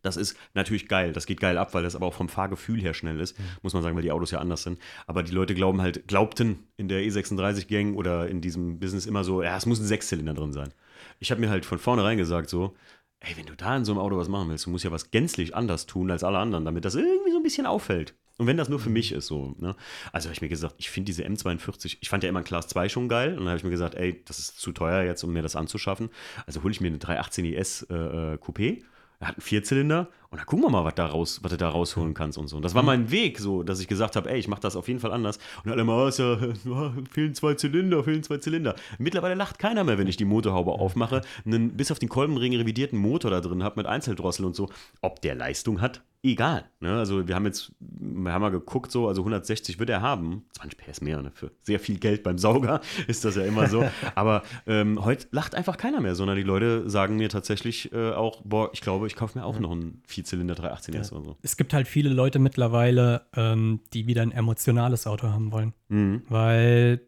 Das 0.03 0.17
ist 0.17 0.37
natürlich 0.55 0.89
geil, 0.89 1.13
das 1.13 1.27
geht 1.27 1.41
geil 1.41 1.59
ab, 1.59 1.75
weil 1.75 1.83
das 1.83 1.97
aber 1.97 2.07
auch 2.07 2.15
vom 2.15 2.29
Fahrgefühl 2.29 2.81
her 2.81 2.95
schnell 2.95 3.19
ist, 3.21 3.37
muss 3.63 3.75
man 3.75 3.83
sagen, 3.83 3.97
weil 3.97 4.03
die 4.03 4.13
Autos 4.13 4.31
ja 4.31 4.39
anders 4.39 4.63
sind. 4.63 4.79
Aber 5.07 5.23
die 5.23 5.33
Leute 5.33 5.55
glauben 5.55 5.83
halt, 5.83 6.07
glaubten 6.07 6.69
in 6.77 6.89
der 6.89 7.03
E36-Gang 7.03 7.97
oder 7.97 8.29
in 8.29 8.41
diesem 8.41 8.79
Business 8.79 9.07
immer 9.07 9.25
so, 9.25 9.43
ja, 9.43 9.57
es 9.57 9.67
muss 9.67 9.81
ein 9.81 9.87
Sechszylinder 9.87 10.35
drin 10.35 10.53
sein. 10.53 10.73
Ich 11.21 11.31
habe 11.31 11.41
mir 11.41 11.51
halt 11.51 11.65
von 11.65 11.79
vornherein 11.79 12.17
gesagt 12.17 12.49
so, 12.49 12.77
ey, 13.21 13.37
wenn 13.37 13.47
du 13.47 13.57
da 13.57 13.77
in 13.77 13.85
so 13.85 13.93
einem 13.93 14.01
Auto 14.01 14.17
was 14.17 14.29
machen 14.29 14.49
willst, 14.49 14.67
du 14.67 14.71
musst 14.71 14.85
ja 14.85 14.91
was 14.91 15.11
gänzlich 15.11 15.55
anders 15.55 15.87
tun 15.87 16.11
als 16.11 16.25
alle 16.25 16.39
anderen, 16.39 16.65
damit 16.65 16.85
das 16.85 16.95
irgendwie 16.95 17.33
so 17.33 17.39
ein 17.39 17.43
bisschen 17.43 17.67
auffällt. 17.67 18.15
Und 18.39 18.47
wenn 18.47 18.57
das 18.57 18.69
nur 18.69 18.79
für 18.79 18.91
mich 18.91 19.11
ist, 19.11 19.27
so, 19.27 19.57
ne? 19.59 19.75
Also 20.13 20.29
habe 20.29 20.35
ich 20.35 20.41
mir 20.41 20.49
gesagt, 20.49 20.77
ich 20.79 20.91
finde 20.91 21.07
diese 21.07 21.25
M42, 21.25 21.99
ich 22.01 22.09
fand 22.09 22.23
ja 22.23 22.29
immer 22.29 22.39
ein 22.39 22.45
Class 22.45 22.69
2 22.69 22.89
schon 22.89 23.09
geil. 23.09 23.33
Und 23.33 23.39
dann 23.39 23.49
habe 23.49 23.59
ich 23.59 23.65
mir 23.65 23.71
gesagt, 23.71 23.97
ey, 23.97 24.23
das 24.25 24.39
ist 24.39 24.61
zu 24.61 24.71
teuer 24.71 25.03
jetzt, 25.03 25.25
um 25.25 25.33
mir 25.33 25.43
das 25.43 25.57
anzuschaffen. 25.57 26.09
Also 26.47 26.63
hole 26.63 26.71
ich 26.71 26.81
mir 26.81 26.87
eine 26.87 26.99
318 26.99 27.45
IS 27.45 27.83
äh, 27.91 27.95
äh, 27.95 28.35
Coupé. 28.37 28.85
Er 29.19 29.27
hat 29.27 29.35
einen 29.35 29.43
Vierzylinder 29.43 30.09
und 30.31 30.37
dann 30.37 30.47
gucken 30.47 30.65
wir 30.67 30.71
mal, 30.71 30.85
was, 30.85 30.95
da 30.95 31.07
raus, 31.07 31.41
was 31.43 31.51
du 31.53 31.57
da 31.57 31.71
rausholen 31.71 32.13
kannst 32.13 32.37
und 32.37 32.49
so. 32.49 32.57
Und 32.57 32.63
das 32.63 32.75
war 32.75 32.83
mein 32.83 33.11
Weg, 33.11 33.39
so, 33.39 33.63
dass 33.63 33.81
ich 33.81 33.89
gesagt 33.89 34.15
habe, 34.15 34.29
ey, 34.31 34.39
ich 34.39 34.47
mache 34.47 34.61
das 34.61 34.77
auf 34.77 34.87
jeden 34.87 35.01
Fall 35.01 35.13
anders. 35.13 35.39
Und 35.65 35.71
alle 35.71 35.85
mal, 35.85 36.07
oh, 36.07 36.11
ja, 36.11 36.37
ja, 36.65 36.93
fehlen 37.11 37.35
zwei 37.35 37.55
Zylinder, 37.55 38.05
fehlen 38.05 38.23
zwei 38.23 38.37
Zylinder. 38.37 38.75
Mittlerweile 38.99 39.35
lacht 39.35 39.59
keiner 39.59 39.85
mehr, 39.85 39.97
wenn 39.97 40.07
ich 40.07 40.19
die 40.19 40.27
Motorhaube 40.27 40.73
aufmache, 40.73 41.23
einen 41.47 41.77
bis 41.79 41.91
auf 41.91 41.99
den 41.99 42.11
Kolbenring 42.11 42.55
revidierten 42.55 42.99
Motor 42.99 43.31
da 43.31 43.41
drin 43.41 43.63
habe 43.63 43.81
mit 43.81 43.87
Einzeldrossel 43.87 44.45
und 44.45 44.55
so. 44.55 44.69
Ob 45.01 45.23
der 45.23 45.35
Leistung 45.35 45.81
hat, 45.81 46.03
egal. 46.23 46.65
Ne? 46.81 46.99
Also 46.99 47.29
wir 47.29 47.35
haben 47.35 47.47
jetzt, 47.47 47.73
wir 47.81 48.33
haben 48.33 48.43
mal 48.43 48.51
geguckt, 48.51 48.91
so, 48.91 49.09
also 49.09 49.23
160 49.23 49.79
wird 49.79 49.91
er 49.91 50.03
haben. 50.03 50.45
20 50.53 50.79
PS 50.79 51.01
mehr, 51.01 51.23
ne? 51.23 51.31
Für 51.35 51.51
sehr 51.63 51.81
viel 51.81 51.99
Geld 51.99 52.23
beim 52.23 52.39
Sauger 52.39 52.81
ist 53.07 53.25
das 53.25 53.37
ja 53.37 53.45
immer 53.45 53.69
so. 53.69 53.89
Aber 54.15 54.43
ähm, 54.67 55.05
heute 55.05 55.27
lacht 55.31 55.55
einfach 55.55 55.77
keiner 55.77 56.01
mehr, 56.01 56.15
sondern 56.15 56.37
die 56.37 56.43
Leute 56.43 56.89
sagen 56.89 57.17
mir 57.17 57.29
tatsächlich 57.29 57.93
äh, 57.93 58.13
auch, 58.13 58.43
boah, 58.45 58.71
ich 58.73 58.81
glaube, 58.81 59.07
ich 59.07 59.17
kaufe 59.17 59.39
mir 59.39 59.45
auch 59.45 59.59
noch 59.59 59.73
einen 59.73 60.03
Vierzylinder 60.19 60.55
318 60.57 60.95
S 60.95 61.13
oder 61.13 61.23
so. 61.25 61.37
Es 61.43 61.57
gibt 61.57 61.73
halt 61.73 61.87
viele 61.87 62.09
Leute 62.11 62.39
mittlerweile, 62.41 63.27
ähm, 63.37 63.81
die 63.93 64.07
wieder 64.09 64.23
ein 64.23 64.33
emotionales 64.33 65.07
Auto 65.07 65.29
haben 65.29 65.53
wollen. 65.53 65.75
Mhm. 65.89 66.23
Weil, 66.29 67.01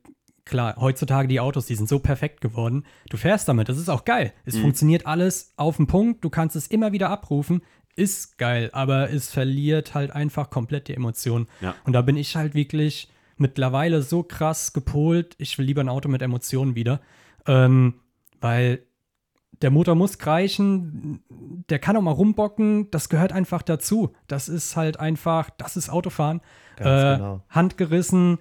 klar, 0.45 0.77
heutzutage 0.79 1.27
die 1.29 1.41
Autos, 1.41 1.67
die 1.67 1.75
sind 1.75 1.89
so 1.89 1.99
perfekt 1.99 2.41
geworden. 2.41 2.85
Du 3.09 3.17
fährst 3.17 3.49
damit, 3.49 3.69
das 3.69 3.79
ist 3.79 3.89
auch 3.89 4.05
geil. 4.05 4.33
Es 4.45 4.55
Mhm. 4.57 4.61
funktioniert 4.63 5.07
alles 5.07 5.53
auf 5.57 5.77
den 5.77 5.87
Punkt, 5.87 6.25
du 6.25 6.31
kannst 6.31 6.55
es 6.55 6.67
immer 6.69 6.93
wieder 6.93 7.11
abrufen. 7.11 7.63
Ist 7.97 8.39
geil, 8.39 8.71
aber 8.73 9.11
es 9.11 9.31
verliert 9.33 9.95
halt 9.95 10.13
einfach 10.13 10.49
komplett 10.51 10.87
die 10.89 10.95
Emotion. 10.95 11.49
Ja. 11.61 11.75
Und 11.85 11.93
da 11.93 12.03
bin 12.03 12.17
ich 12.17 12.37
halt 12.37 12.55
wirklich 12.55 13.09
mittlerweile 13.37 14.03
so 14.03 14.23
krass 14.23 14.73
gepolt, 14.73 15.35
ich 15.39 15.59
will 15.59 15.65
lieber 15.67 15.81
ein 15.81 15.89
Auto 15.89 16.09
mit 16.09 16.23
Emotionen 16.23 16.75
wieder. 16.77 17.01
Ähm, 17.47 17.95
weil 18.41 18.85
der 19.63 19.71
Motor 19.71 19.95
muss 19.95 20.19
kreischen, 20.19 21.21
der 21.69 21.79
kann 21.79 21.97
auch 21.97 22.03
mal 22.03 22.13
rumbocken, 22.13 22.91
das 22.91 23.09
gehört 23.09 23.33
einfach 23.33 23.63
dazu. 23.63 24.13
Das 24.27 24.49
ist 24.49 24.77
halt 24.77 24.99
einfach, 24.99 25.51
das 25.51 25.77
ist 25.77 25.91
Autofahren. 25.91 26.41
Ganz 26.77 27.03
äh, 27.03 27.17
genau. 27.17 27.43
Handgerissen. 27.51 28.39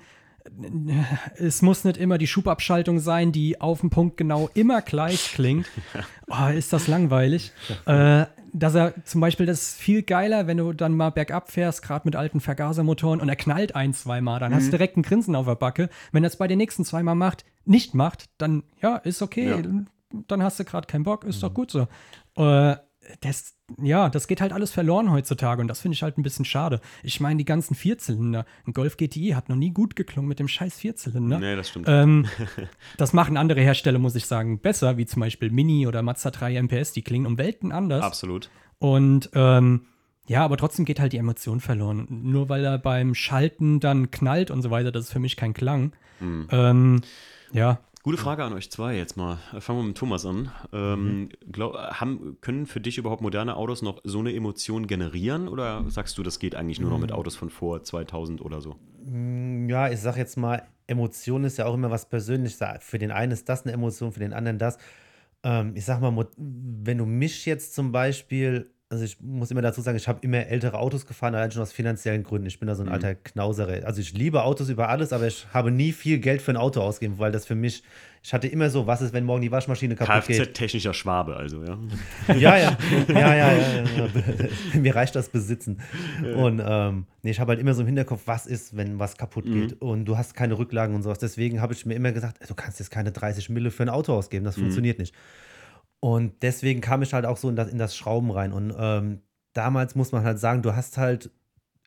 Es 1.36 1.62
muss 1.62 1.84
nicht 1.84 1.98
immer 1.98 2.18
die 2.18 2.28
Schubabschaltung 2.28 3.00
sein, 3.00 3.32
die 3.32 3.60
auf 3.60 3.82
den 3.82 3.90
Punkt 3.90 4.18
genau 4.18 4.50
immer 4.54 4.82
gleich 4.82 5.34
klingt. 5.34 5.68
Oh, 6.32 6.48
ist 6.48 6.72
das 6.72 6.88
langweilig. 6.88 7.54
Äh, 7.88 8.28
dass 8.54 8.76
er 8.76 8.94
zum 9.04 9.20
Beispiel, 9.20 9.48
das 9.48 9.62
ist 9.62 9.80
viel 9.80 10.04
geiler, 10.04 10.46
wenn 10.46 10.58
du 10.58 10.74
dann 10.74 10.94
mal 10.94 11.10
bergab 11.10 11.52
fährst, 11.52 11.82
gerade 11.82 12.08
mit 12.08 12.16
alten 12.16 12.40
Vergasermotoren 12.40 13.20
und 13.20 13.30
er 13.30 13.36
knallt 13.36 13.76
ein, 13.76 13.96
zweimal, 13.96 14.40
dann 14.40 14.54
hast 14.54 14.68
du 14.68 14.72
direkt 14.72 14.96
ein 14.96 15.02
Grinsen 15.02 15.36
auf 15.36 15.48
der 15.48 15.56
Backe. 15.56 15.90
Wenn 16.12 16.24
er 16.24 16.28
es 16.28 16.36
bei 16.36 16.48
den 16.48 16.60
nächsten 16.60 16.86
zweimal 16.86 17.16
macht, 17.16 17.46
nicht 17.66 17.96
macht, 17.96 18.30
dann 18.38 18.62
ja, 18.80 18.98
ist 18.98 19.24
okay. 19.24 19.50
Ja. 19.50 19.58
Dann 20.12 20.44
hast 20.44 20.60
du 20.60 20.66
gerade 20.66 20.88
keinen 20.88 21.04
Bock, 21.04 21.24
ist 21.24 21.44
doch 21.44 21.54
gut 21.54 21.72
so. 21.72 21.88
Äh, 22.36 22.76
das, 23.22 23.56
ja, 23.82 24.10
das 24.10 24.28
geht 24.28 24.42
halt 24.42 24.54
alles 24.54 24.72
verloren 24.72 25.12
heutzutage 25.12 25.62
und 25.62 25.68
das 25.68 25.82
finde 25.82 25.96
ich 25.96 26.04
halt 26.04 26.18
ein 26.18 26.24
bisschen 26.24 26.46
schade. 26.46 26.80
Ich 27.04 27.20
meine, 27.20 27.38
die 27.38 27.46
ganzen 27.46 27.76
Vierzylinder. 27.76 28.46
Ein 28.66 28.74
Golf 28.74 28.98
GTI 28.98 29.30
hat 29.30 29.50
noch 29.50 29.56
nie 29.56 29.72
gut 29.72 29.96
geklungen 29.96 30.28
mit 30.28 30.40
dem 30.40 30.48
scheiß 30.48 30.78
Vierzylinder. 30.78 31.40
Nee, 31.40 31.56
das 31.56 31.70
stimmt. 31.70 31.88
Ähm, 31.90 32.28
das 32.98 33.14
machen 33.14 33.38
andere 33.38 33.62
Hersteller, 33.62 34.00
muss 34.00 34.16
ich 34.16 34.26
sagen, 34.26 34.60
besser, 34.60 34.98
wie 34.98 35.06
zum 35.06 35.22
Beispiel 35.22 35.50
Mini 35.50 35.88
oder 35.88 36.02
Mazda 36.02 36.32
3 36.32 36.62
MPS. 36.64 36.94
Die 36.94 37.02
klingen 37.02 37.26
um 37.26 37.38
Welten 37.38 37.72
anders. 37.72 38.04
Absolut. 38.04 38.50
Und 38.80 39.30
ähm, 39.34 39.86
ja, 40.28 40.46
aber 40.46 40.58
trotzdem 40.58 40.86
geht 40.86 41.00
halt 41.00 41.14
die 41.14 41.18
Emotion 41.18 41.60
verloren. 41.60 42.08
Nur 42.10 42.50
weil 42.50 42.64
er 42.64 42.78
beim 42.78 43.16
Schalten 43.16 43.80
dann 43.80 44.12
knallt 44.12 44.52
und 44.52 44.62
so 44.62 44.70
weiter, 44.70 44.92
das 44.92 45.06
ist 45.06 45.14
für 45.14 45.20
mich 45.20 45.36
kein 45.36 45.54
Klang. 45.54 45.94
Mhm. 46.20 46.48
Ähm, 46.52 47.02
ja, 47.52 47.80
Gute 48.02 48.18
Frage 48.18 48.46
an 48.46 48.54
euch 48.54 48.72
zwei 48.72 48.96
jetzt 48.96 49.18
mal. 49.18 49.40
Fangen 49.60 49.80
wir 49.80 49.84
mit 49.84 49.98
Thomas 49.98 50.26
an. 50.26 50.52
Ähm, 50.72 51.30
glaub, 51.52 51.76
haben, 51.76 52.38
können 52.40 52.66
für 52.66 52.80
dich 52.80 52.98
überhaupt 52.98 53.22
moderne 53.22 53.58
Autos 53.58 53.82
noch 53.82 54.00
so 54.06 54.20
eine 54.20 54.34
Emotion 54.34 54.88
generieren 54.88 55.50
oder 55.50 55.84
sagst 55.90 56.18
du, 56.18 56.24
das 56.24 56.40
geht 56.40 56.56
eigentlich 56.56 56.80
nur 56.80 56.90
noch 56.90 56.98
mit 56.98 57.12
Autos 57.12 57.36
von 57.36 57.50
vor 57.50 57.84
2000 57.84 58.42
oder 58.42 58.62
so? 58.62 58.78
Ja, 59.68 59.90
ich 59.90 60.00
sag 60.00 60.16
jetzt 60.16 60.38
mal, 60.38 60.64
Emotion 60.88 61.44
ist 61.44 61.58
ja 61.58 61.66
auch 61.66 61.74
immer 61.74 61.92
was 61.92 62.08
Persönliches. 62.08 62.60
Für 62.80 63.00
den 63.00 63.12
einen 63.12 63.34
ist 63.34 63.50
das 63.50 63.64
eine 63.64 63.74
Emotion, 63.74 64.14
für 64.14 64.22
den 64.22 64.32
anderen 64.32 64.60
das. 64.60 64.78
Ähm, 65.44 65.74
ich 65.76 65.84
sag 65.84 66.00
mal, 66.00 66.28
wenn 66.38 66.98
du 66.98 67.06
mich 67.06 67.46
jetzt 67.46 67.76
zum 67.76 67.92
Beispiel, 67.92 68.72
also 68.92 69.04
ich 69.04 69.18
muss 69.22 69.52
immer 69.52 69.62
dazu 69.62 69.82
sagen, 69.82 69.98
ich 69.98 70.08
habe 70.08 70.18
immer 70.24 70.48
ältere 70.48 70.80
Autos 70.80 71.06
gefahren, 71.06 71.36
allein 71.36 71.52
schon 71.52 71.62
aus 71.62 71.72
finanziellen 71.72 72.24
Gründen. 72.24 72.48
Ich 72.48 72.60
bin 72.60 72.68
da 72.68 72.74
so 72.74 72.82
ein 72.82 72.90
alter 72.90 73.14
Knauserer. 73.14 73.86
Also 73.86 74.02
ich 74.02 74.14
liebe 74.14 74.44
Autos 74.44 74.68
über 74.70 74.90
alles, 74.90 75.14
aber 75.14 75.28
ich 75.28 75.46
habe 75.54 75.70
nie 75.70 75.92
viel 75.92 76.18
Geld 76.18 76.42
für 76.42 76.52
ein 76.52 76.58
Auto 76.58 76.82
ausgegeben, 76.82 77.20
weil 77.20 77.32
das 77.32 77.46
für 77.46 77.54
mich, 77.54 77.84
ich 78.24 78.34
hatte 78.34 78.48
immer 78.48 78.72
so, 78.72 78.88
was 78.88 79.02
ist, 79.02 79.14
wenn 79.14 79.26
morgen 79.26 79.44
die 79.44 79.52
Waschmaschine 79.52 79.96
kaputt 79.96 80.26
geht? 80.26 80.40
Kfz-technischer 80.40 80.96
Schwabe, 80.96 81.36
also, 81.36 81.64
ja. 81.64 81.78
Ja, 82.30 82.58
ja, 82.58 82.78
ja, 83.10 83.36
ja, 83.36 83.36
ja, 83.36 83.54
ja. 83.54 84.10
Mir 84.80 84.96
reicht 84.96 85.16
das 85.16 85.30
Besitzen. 85.30 85.82
Und 86.36 86.60
ähm, 86.66 87.06
nee, 87.22 87.30
ich 87.30 87.40
habe 87.40 87.52
halt 87.52 87.60
immer 87.60 87.76
so 87.76 87.82
im 87.82 87.88
Hinterkopf, 87.88 88.24
was 88.26 88.48
ist, 88.48 88.76
wenn 88.76 88.98
was 88.98 89.18
kaputt 89.18 89.46
geht 89.46 89.80
und 89.84 90.06
du 90.06 90.18
hast 90.18 90.34
keine 90.34 90.58
Rücklagen 90.58 90.96
und 90.96 91.04
sowas. 91.04 91.20
Deswegen 91.20 91.62
habe 91.62 91.74
ich 91.74 91.86
mir 91.86 91.94
immer 91.94 92.12
gesagt, 92.12 92.40
du 92.50 92.56
kannst 92.56 92.80
jetzt 92.80 92.90
keine 92.90 93.12
30 93.12 93.50
Mille 93.50 93.70
für 93.70 93.84
ein 93.84 93.90
Auto 93.90 94.14
ausgeben, 94.14 94.46
das 94.46 94.56
funktioniert 94.56 94.98
nicht. 94.98 95.14
Und 96.00 96.42
deswegen 96.42 96.82
kam 96.82 97.02
ich 97.02 97.14
halt 97.14 97.26
auch 97.26 97.38
so 97.38 97.50
in 97.50 97.56
das, 97.56 97.70
in 97.70 97.78
das 97.78 97.96
Schrauben 97.96 98.32
rein. 98.32 98.54
Und 98.54 98.74
ähm, 98.78 99.22
damals 99.54 99.96
muss 99.96 100.12
man 100.12 100.24
halt 100.24 100.40
sagen, 100.40 100.62
du 100.62 100.76
hast 100.76 100.98
halt 100.98 101.30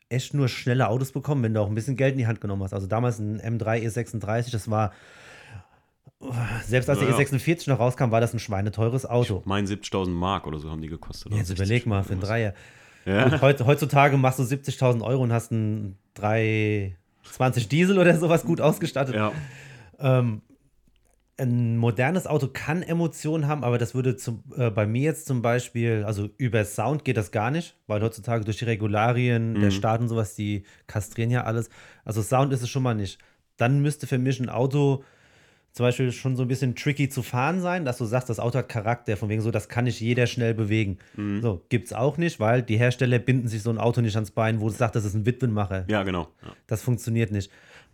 echt 0.09 0.33
nur 0.33 0.47
schnelle 0.47 0.87
Autos 0.89 1.11
bekommen, 1.11 1.43
wenn 1.43 1.53
du 1.53 1.61
auch 1.61 1.67
ein 1.67 1.75
bisschen 1.75 1.97
Geld 1.97 2.13
in 2.13 2.19
die 2.19 2.27
Hand 2.27 2.39
genommen 2.39 2.63
hast. 2.63 2.73
Also 2.73 2.87
damals 2.87 3.19
ein 3.19 3.41
M3 3.41 3.81
E36, 3.81 4.51
das 4.51 4.69
war 4.69 4.91
selbst 6.65 6.89
als 6.89 6.99
Ja, 7.01 7.07
der 7.07 7.17
ja. 7.17 7.25
E46 7.25 7.69
noch 7.69 7.79
rauskam, 7.79 8.11
war 8.11 8.21
das 8.21 8.33
ein 8.33 8.39
schweineteures 8.39 9.05
Auto. 9.05 9.41
Mein 9.45 9.65
70.000 9.65 10.09
Mark 10.09 10.47
oder 10.47 10.59
so 10.59 10.69
haben 10.69 10.81
die 10.81 10.87
gekostet. 10.87 11.33
Jetzt 11.33 11.47
60 11.47 11.57
überleg 11.57 11.85
mal, 11.85 12.03
für 12.03 12.09
irgendwas. 12.09 12.29
Dreier. 12.29 12.53
Ja. 13.05 13.41
Heut, 13.41 13.59
heutzutage 13.65 14.15
machst 14.17 14.39
du 14.39 14.43
70.000 14.43 15.03
Euro 15.03 15.23
und 15.23 15.33
hast 15.33 15.51
einen 15.51 15.97
320 16.13 17.67
Diesel 17.67 17.97
oder 17.97 18.17
sowas 18.17 18.43
gut 18.45 18.61
ausgestattet. 18.61 19.15
Ja. 19.15 19.33
Ähm, 19.99 20.41
ein 21.43 21.77
modernes 21.77 22.27
Auto 22.27 22.47
kann 22.51 22.81
Emotionen 22.81 23.47
haben, 23.47 23.63
aber 23.63 23.77
das 23.77 23.93
würde 23.93 24.15
zum, 24.15 24.43
äh, 24.57 24.69
bei 24.69 24.87
mir 24.87 25.03
jetzt 25.03 25.27
zum 25.27 25.41
Beispiel, 25.41 26.03
also 26.05 26.29
über 26.37 26.65
Sound 26.65 27.05
geht 27.05 27.17
das 27.17 27.31
gar 27.31 27.51
nicht, 27.51 27.75
weil 27.87 28.01
heutzutage 28.01 28.43
durch 28.45 28.57
die 28.57 28.65
Regularien 28.65 29.59
der 29.61 29.71
Staat 29.71 30.01
und 30.01 30.07
sowas, 30.07 30.35
die 30.35 30.63
kastrieren 30.87 31.29
ja 31.31 31.43
alles. 31.43 31.69
Also 32.05 32.21
Sound 32.21 32.51
ist 32.53 32.61
es 32.63 32.69
schon 32.69 32.83
mal 32.83 32.95
nicht. 32.95 33.19
Dann 33.57 33.81
müsste 33.81 34.07
für 34.07 34.17
mich 34.17 34.39
ein 34.39 34.49
Auto 34.49 35.03
zum 35.73 35.87
Beispiel 35.87 36.11
schon 36.11 36.35
so 36.35 36.43
ein 36.43 36.47
bisschen 36.47 36.75
tricky 36.75 37.09
zu 37.09 37.23
fahren 37.23 37.59
sein, 37.59 37.83
dass 37.83 37.97
du 37.97 38.05
sagst, 38.05 38.29
das 38.29 38.39
Auto 38.39 38.59
hat 38.59 38.69
Charakter, 38.69 39.17
von 39.17 39.27
wegen 39.29 39.41
so, 39.41 39.49
das 39.49 39.69
kann 39.69 39.85
nicht 39.85 39.99
jeder 39.99 40.27
schnell 40.27 40.53
bewegen. 40.53 40.99
So, 41.41 41.63
gibt 41.69 41.87
es 41.87 41.93
auch 41.93 42.17
nicht, 42.17 42.39
weil 42.39 42.61
die 42.61 42.77
Hersteller 42.77 43.17
binden 43.17 43.47
sich 43.47 43.63
so 43.63 43.71
ein 43.71 43.79
Auto 43.79 44.01
nicht 44.01 44.15
ans 44.15 44.29
Bein, 44.29 44.61
wo 44.61 44.67
du 44.67 44.75
sagst, 44.75 44.95
das 44.95 45.03
ist 45.03 45.15
ein 45.15 45.25
Witwenmacher. 45.25 45.85
ja, 45.87 46.03
genau. 46.03 46.27
Ja. 46.43 46.53
Das 46.67 46.83
funktioniert 46.83 47.31
nicht. 47.31 47.51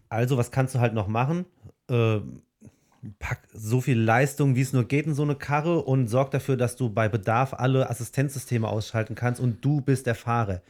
Also, 0.09 0.35
was 0.37 0.51
kannst 0.51 0.75
du 0.75 0.79
halt 0.79 0.93
noch 0.93 1.07
machen? 1.07 1.45
Äh, 1.89 2.19
pack 3.19 3.47
so 3.53 3.81
viel 3.81 3.99
Leistung, 3.99 4.55
wie 4.55 4.61
es 4.61 4.73
nur 4.73 4.87
geht 4.87 5.05
in 5.05 5.13
so 5.13 5.23
eine 5.23 5.35
Karre 5.35 5.83
und 5.83 6.07
sorg 6.07 6.31
dafür, 6.31 6.57
dass 6.57 6.75
du 6.75 6.89
bei 6.89 7.09
Bedarf 7.09 7.53
alle 7.53 7.89
Assistenzsysteme 7.89 8.67
ausschalten 8.67 9.15
kannst 9.15 9.41
und 9.41 9.63
du 9.63 9.81
bist 9.81 10.05
der 10.05 10.15
Fahrer. 10.15 10.61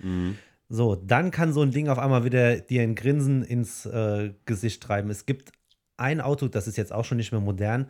So, 0.69 0.95
dann 0.95 1.31
kann 1.31 1.51
so 1.53 1.61
ein 1.61 1.71
Ding 1.71 1.89
auf 1.89 1.97
einmal 1.97 2.23
wieder 2.23 2.57
dir 2.57 2.83
ein 2.83 2.95
Grinsen 2.95 3.43
ins 3.43 3.85
äh, 3.85 4.33
Gesicht 4.45 4.83
treiben. 4.83 5.09
Es 5.09 5.25
gibt 5.25 5.51
ein 5.97 6.21
Auto, 6.21 6.47
das 6.47 6.67
ist 6.67 6.77
jetzt 6.77 6.93
auch 6.93 7.05
schon 7.05 7.17
nicht 7.17 7.31
mehr 7.31 7.41
modern. 7.41 7.87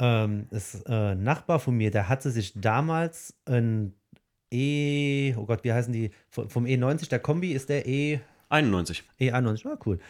Ähm, 0.00 0.46
ist 0.50 0.88
äh, 0.88 1.12
ein 1.12 1.22
Nachbar 1.22 1.60
von 1.60 1.76
mir, 1.76 1.90
der 1.90 2.08
hatte 2.08 2.30
sich 2.30 2.54
damals 2.54 3.34
ein 3.44 3.94
E, 4.52 5.34
oh 5.36 5.46
Gott, 5.46 5.62
wie 5.62 5.72
heißen 5.72 5.92
die? 5.92 6.10
Vom 6.28 6.50
vom 6.50 6.64
E90, 6.64 7.08
der 7.08 7.20
Kombi 7.20 7.52
ist 7.52 7.68
der 7.68 7.86
E. 7.86 8.20
91. 8.48 9.04
E91, 9.20 9.64
war 9.64 9.78
cool. 9.86 10.00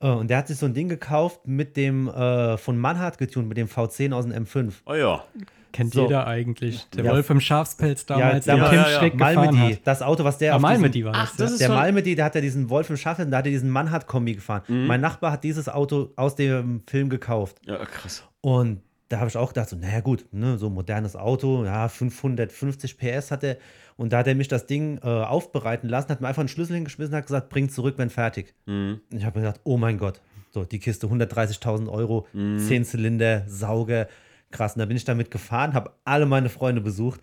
Äh, 0.00 0.08
Und 0.08 0.28
der 0.28 0.38
hat 0.38 0.48
sich 0.48 0.56
so 0.58 0.66
ein 0.66 0.74
Ding 0.74 0.88
gekauft 0.88 1.40
mit 1.46 1.76
dem 1.76 2.08
äh, 2.08 2.56
von 2.56 2.78
Mannhardt 2.78 3.18
getunt, 3.18 3.48
mit 3.48 3.56
dem 3.56 3.68
V10 3.68 4.12
aus 4.12 4.26
dem 4.26 4.44
M5. 4.44 4.72
Oh 4.86 4.94
ja. 4.94 5.24
Kennt 5.72 5.94
So. 5.94 6.02
jeder 6.02 6.26
eigentlich. 6.26 6.88
Der 6.96 7.04
Ja. 7.04 7.12
Wolf 7.12 7.30
im 7.30 7.40
Schafspelz 7.40 8.04
damals, 8.04 8.44
ja, 8.46 8.56
damals- 8.56 8.70
Tim 8.70 8.84
Schreck 8.98 9.12
gefahren 9.12 9.34
Malmedy, 9.36 9.74
hat. 9.74 9.80
das 9.86 10.02
Auto, 10.02 10.24
was 10.24 10.38
der 10.38 10.52
Ah, 10.52 10.56
auf 10.56 10.62
Malmedy 10.62 10.92
diesem, 10.94 11.06
war 11.12 11.14
Ach, 11.14 11.28
das. 11.36 11.36
das 11.36 11.52
ja. 11.52 11.58
der 11.58 11.68
so- 11.68 11.74
Malmedy, 11.74 12.14
der 12.16 12.24
hat 12.24 12.34
ja 12.34 12.40
diesen 12.40 12.68
Wolf 12.70 12.90
im 12.90 12.96
Schaffel, 12.96 13.26
da 13.26 13.36
hat 13.38 13.44
er 13.46 13.52
diesen 13.52 13.70
Mannhardt-Kombi 13.70 14.34
gefahren. 14.34 14.62
Mhm. 14.66 14.86
Mein 14.86 15.00
Nachbar 15.00 15.30
hat 15.30 15.44
dieses 15.44 15.68
Auto 15.68 16.10
aus 16.16 16.34
dem 16.34 16.82
Film 16.88 17.08
gekauft. 17.08 17.58
Ja, 17.66 17.76
krass. 17.84 18.24
Und 18.40 18.80
da 19.10 19.18
habe 19.20 19.28
ich 19.28 19.36
auch 19.36 19.48
gedacht, 19.48 19.68
so, 19.68 19.76
naja 19.76 20.00
gut, 20.00 20.24
ne, 20.32 20.58
so 20.58 20.66
ein 20.66 20.72
modernes 20.74 21.14
Auto, 21.14 21.64
ja, 21.64 21.88
550 21.88 22.96
PS 22.98 23.30
hat 23.30 23.44
er. 23.44 23.56
Und 24.00 24.14
da 24.14 24.18
hat 24.18 24.26
er 24.26 24.34
mich 24.34 24.48
das 24.48 24.64
Ding 24.66 24.98
äh, 25.02 25.06
aufbereiten 25.08 25.86
lassen, 25.90 26.08
hat 26.08 26.22
mir 26.22 26.28
einfach 26.28 26.40
einen 26.40 26.48
Schlüssel 26.48 26.74
hingeschmissen 26.74 27.12
und 27.12 27.18
hat 27.18 27.26
gesagt, 27.26 27.50
bring 27.50 27.68
zurück, 27.68 27.96
wenn 27.98 28.08
fertig. 28.08 28.54
Mhm. 28.64 29.00
Und 29.12 29.18
ich 29.18 29.26
habe 29.26 29.38
mir 29.38 29.44
gedacht, 29.46 29.60
oh 29.64 29.76
mein 29.76 29.98
Gott, 29.98 30.22
so 30.52 30.64
die 30.64 30.78
Kiste 30.78 31.06
130.000 31.06 31.86
Euro, 31.90 32.26
Mhm. 32.32 32.58
10 32.58 32.84
Zylinder, 32.86 33.44
Sauger, 33.46 34.08
krass. 34.50 34.74
Und 34.74 34.78
da 34.78 34.86
bin 34.86 34.96
ich 34.96 35.04
damit 35.04 35.30
gefahren, 35.30 35.74
habe 35.74 35.90
alle 36.06 36.24
meine 36.24 36.48
Freunde 36.48 36.80
besucht 36.80 37.20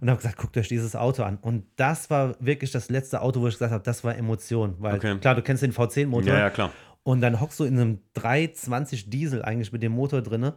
und 0.00 0.10
habe 0.10 0.16
gesagt, 0.18 0.36
guckt 0.36 0.56
euch 0.56 0.66
dieses 0.66 0.96
Auto 0.96 1.22
an. 1.22 1.38
Und 1.40 1.62
das 1.76 2.10
war 2.10 2.34
wirklich 2.40 2.72
das 2.72 2.90
letzte 2.90 3.22
Auto, 3.22 3.40
wo 3.40 3.46
ich 3.46 3.54
gesagt 3.54 3.72
habe, 3.72 3.84
das 3.84 4.02
war 4.02 4.16
Emotion. 4.16 4.74
Weil 4.80 4.96
Okay. 4.96 5.16
klar, 5.18 5.36
du 5.36 5.42
kennst 5.42 5.62
den 5.62 5.72
V10-Motor. 5.72 6.32
Ja, 6.34 6.38
ja, 6.40 6.50
klar. 6.50 6.72
Und 7.04 7.20
dann 7.20 7.40
hockst 7.40 7.60
du 7.60 7.64
in 7.64 7.78
einem 7.78 7.98
320 8.14 9.10
Diesel 9.10 9.42
eigentlich 9.42 9.70
mit 9.72 9.82
dem 9.82 9.92
Motor 9.92 10.22
drinne. 10.22 10.54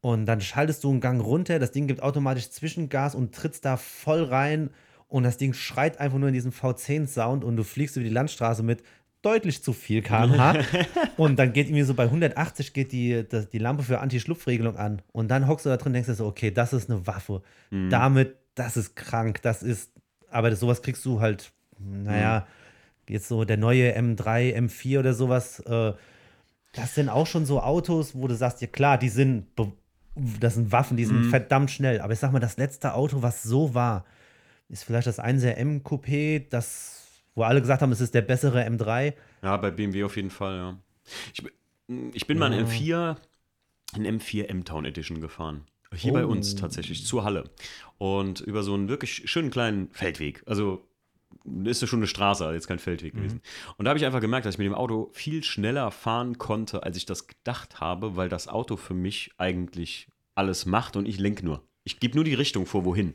Und 0.00 0.26
dann 0.26 0.40
schaltest 0.40 0.82
du 0.84 0.90
einen 0.90 1.00
Gang 1.00 1.22
runter, 1.22 1.58
das 1.58 1.72
Ding 1.72 1.86
gibt 1.86 2.02
automatisch 2.02 2.50
Zwischengas 2.50 3.14
und 3.14 3.34
trittst 3.34 3.64
da 3.66 3.76
voll 3.76 4.22
rein. 4.24 4.70
Und 5.08 5.22
das 5.22 5.36
Ding 5.36 5.52
schreit 5.52 6.00
einfach 6.00 6.18
nur 6.18 6.28
in 6.28 6.34
diesem 6.34 6.52
V10-Sound 6.52 7.44
und 7.44 7.56
du 7.56 7.64
fliegst 7.64 7.96
über 7.96 8.04
die 8.04 8.10
Landstraße 8.10 8.62
mit 8.62 8.82
deutlich 9.24 9.62
zu 9.62 9.72
viel 9.72 10.02
km/h. 10.02 10.58
und 11.16 11.38
dann 11.38 11.52
geht 11.52 11.68
irgendwie 11.68 11.82
so 11.82 11.94
bei 11.94 12.04
180 12.04 12.72
geht 12.72 12.92
die, 12.92 13.24
das, 13.28 13.48
die 13.48 13.58
Lampe 13.58 13.82
für 13.82 14.00
Anti-Schlupfregelung 14.00 14.76
an. 14.76 15.02
Und 15.12 15.28
dann 15.28 15.48
hockst 15.48 15.66
du 15.66 15.70
da 15.70 15.76
drin 15.76 15.88
und 15.88 15.92
denkst 15.94 16.08
dir 16.08 16.14
so, 16.14 16.26
okay, 16.26 16.50
das 16.50 16.72
ist 16.72 16.90
eine 16.90 17.06
Waffe. 17.06 17.42
Damit, 17.90 18.36
das 18.54 18.76
ist 18.76 18.96
krank, 18.96 19.40
das 19.42 19.62
ist, 19.62 19.90
aber 20.30 20.50
das, 20.50 20.60
sowas 20.60 20.82
kriegst 20.82 21.04
du 21.04 21.20
halt, 21.20 21.52
naja, 21.78 22.46
jetzt 23.08 23.28
so 23.28 23.44
der 23.44 23.56
neue 23.56 23.96
M3, 23.96 24.56
M4 24.56 24.98
oder 25.00 25.14
sowas, 25.14 25.60
äh, 25.60 25.92
das 26.74 26.94
sind 26.94 27.08
auch 27.08 27.26
schon 27.26 27.46
so 27.46 27.60
Autos, 27.60 28.14
wo 28.14 28.26
du 28.26 28.34
sagst, 28.34 28.60
ja 28.60 28.66
klar, 28.66 28.98
die 28.98 29.08
sind, 29.08 29.46
das 30.40 30.54
sind 30.54 30.72
Waffen, 30.72 30.96
die 30.96 31.04
sind 31.04 31.24
verdammt 31.26 31.70
schnell. 31.70 32.00
Aber 32.00 32.12
ich 32.12 32.18
sag 32.18 32.32
mal, 32.32 32.40
das 32.40 32.56
letzte 32.56 32.94
Auto, 32.94 33.22
was 33.22 33.42
so 33.42 33.74
war, 33.74 34.04
ist 34.68 34.84
vielleicht 34.84 35.06
das 35.06 35.18
1er 35.18 35.52
M 35.54 35.82
Coupé, 35.82 36.48
das, 36.48 37.06
wo 37.34 37.42
alle 37.42 37.60
gesagt 37.60 37.82
haben, 37.82 37.92
es 37.92 38.00
ist 38.00 38.14
der 38.14 38.22
bessere 38.22 38.64
M3. 38.66 39.14
Ja, 39.42 39.56
bei 39.56 39.70
BMW 39.70 40.04
auf 40.04 40.16
jeden 40.16 40.30
Fall, 40.30 40.56
ja. 40.56 40.78
Ich, 41.32 41.42
bin- 41.42 42.10
ich 42.14 42.26
bin 42.26 42.38
mal 42.38 42.52
in 42.52 42.66
M4, 42.66 43.16
in 43.96 44.06
M4 44.20 44.44
M-Town 44.46 44.84
Edition 44.84 45.20
gefahren. 45.20 45.62
Hier 45.94 46.12
bei 46.12 46.26
uns 46.26 46.56
tatsächlich, 46.56 47.06
zur 47.06 47.22
Halle. 47.24 47.50
Und 47.98 48.40
über 48.40 48.62
so 48.64 48.74
einen 48.74 48.88
wirklich 48.88 49.30
schönen 49.30 49.50
kleinen 49.50 49.90
Feldweg. 49.92 50.42
Also 50.46 50.88
ist 51.64 51.82
ja 51.82 51.86
schon 51.86 52.00
eine 52.00 52.06
Straße, 52.08 52.52
jetzt 52.52 52.66
kein 52.66 52.78
Feldweg 52.80 53.14
gewesen. 53.14 53.42
Und 53.76 53.84
da 53.84 53.90
habe 53.90 53.98
ich 53.98 54.04
einfach 54.06 54.20
gemerkt, 54.20 54.46
dass 54.46 54.54
ich 54.54 54.58
mit 54.58 54.66
dem 54.66 54.74
Auto 54.74 55.10
viel 55.12 55.44
schneller 55.44 55.90
fahren 55.90 56.38
konnte, 56.38 56.82
als 56.82 56.96
ich 56.96 57.06
das 57.06 57.28
gedacht 57.28 57.80
habe, 57.80 58.16
weil 58.16 58.28
das 58.28 58.48
Auto 58.48 58.76
für 58.76 58.94
mich 58.94 59.30
eigentlich 59.36 60.08
alles 60.34 60.64
macht 60.66 60.96
und 60.96 61.06
ich 61.06 61.18
lenke 61.18 61.44
nur. 61.44 61.62
Ich 61.84 62.00
gebe 62.00 62.14
nur 62.16 62.24
die 62.24 62.34
Richtung 62.34 62.66
vor, 62.66 62.84
wohin. 62.84 63.14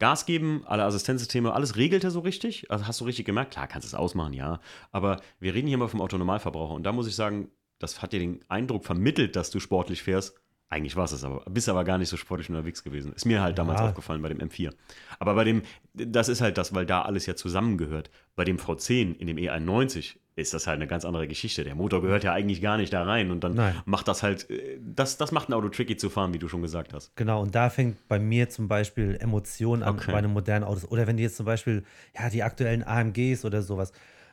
Gas 0.00 0.26
geben, 0.26 0.62
alle 0.66 0.82
Assistenzsysteme, 0.84 1.52
alles 1.54 1.76
regelt 1.76 2.02
er 2.02 2.10
so 2.10 2.20
richtig. 2.20 2.68
Also 2.70 2.86
hast 2.88 3.00
du 3.00 3.04
richtig 3.04 3.24
gemerkt, 3.26 3.52
klar, 3.52 3.68
kannst 3.68 3.84
du 3.86 3.88
es 3.88 3.94
ausmachen, 3.94 4.32
ja. 4.32 4.60
Aber 4.90 5.20
wir 5.38 5.54
reden 5.54 5.68
hier 5.68 5.78
mal 5.78 5.88
vom 5.88 6.00
Autonormalverbraucher. 6.00 6.74
Und 6.74 6.82
da 6.82 6.90
muss 6.92 7.06
ich 7.06 7.14
sagen, 7.14 7.50
das 7.78 8.02
hat 8.02 8.12
dir 8.12 8.18
den 8.18 8.40
Eindruck 8.48 8.84
vermittelt, 8.84 9.36
dass 9.36 9.50
du 9.50 9.60
sportlich 9.60 10.02
fährst. 10.02 10.34
Eigentlich 10.70 10.94
war 10.96 11.04
es 11.04 11.12
es 11.12 11.24
aber. 11.24 11.44
Bist 11.50 11.68
aber 11.68 11.84
gar 11.84 11.98
nicht 11.98 12.08
so 12.08 12.16
sportlich 12.16 12.48
unterwegs 12.48 12.84
gewesen. 12.84 13.12
Ist 13.12 13.26
mir 13.26 13.42
halt 13.42 13.58
damals 13.58 13.80
Ja. 13.80 13.88
aufgefallen 13.88 14.22
bei 14.22 14.28
dem 14.28 14.38
M4. 14.38 14.72
Aber 15.18 15.34
bei 15.34 15.44
dem, 15.44 15.62
das 15.94 16.28
ist 16.28 16.40
halt 16.40 16.58
das, 16.58 16.72
weil 16.74 16.86
da 16.86 17.02
alles 17.02 17.26
ja 17.26 17.34
zusammengehört. 17.34 18.10
Bei 18.36 18.44
dem 18.44 18.56
V10 18.56 19.16
in 19.16 19.26
dem 19.26 19.36
E91 19.36 20.16
ist 20.40 20.54
das 20.54 20.66
halt 20.66 20.76
eine 20.76 20.86
ganz 20.86 21.04
andere 21.04 21.28
Geschichte. 21.28 21.62
Der 21.64 21.74
Motor 21.74 22.02
gehört 22.02 22.24
ja 22.24 22.32
eigentlich 22.32 22.60
gar 22.60 22.76
nicht 22.76 22.92
da 22.92 23.02
rein 23.04 23.30
und 23.30 23.44
dann 23.44 23.54
Nein. 23.54 23.74
macht 23.84 24.08
das 24.08 24.22
halt, 24.22 24.48
äh, 24.50 24.78
das, 24.80 25.16
das 25.16 25.32
macht 25.32 25.48
ein 25.48 25.52
Auto 25.52 25.68
tricky 25.68 25.96
zu 25.96 26.10
fahren, 26.10 26.32
wie 26.34 26.38
du 26.38 26.48
schon 26.48 26.62
gesagt 26.62 26.92
hast. 26.92 27.14
Genau, 27.16 27.42
und 27.42 27.54
da 27.54 27.70
fängt 27.70 28.08
bei 28.08 28.18
mir 28.18 28.48
zum 28.48 28.68
Beispiel 28.68 29.16
Emotion 29.20 29.82
an 29.82 29.96
Okay. 29.96 30.12
bei 30.12 30.18
einem 30.18 30.32
modernen 30.32 30.64
Autos. 30.64 30.84
Oder 30.90 31.06
wenn 31.06 31.16
die 31.16 31.22
jetzt 31.22 31.36
zum 31.36 31.46
Beispiel, 31.46 31.84
ja, 32.18 32.28
die 32.30 32.42
aktuellen 32.42 32.82
AMGs 32.84 33.44
oder 33.44 33.62
sowas, 33.62 33.92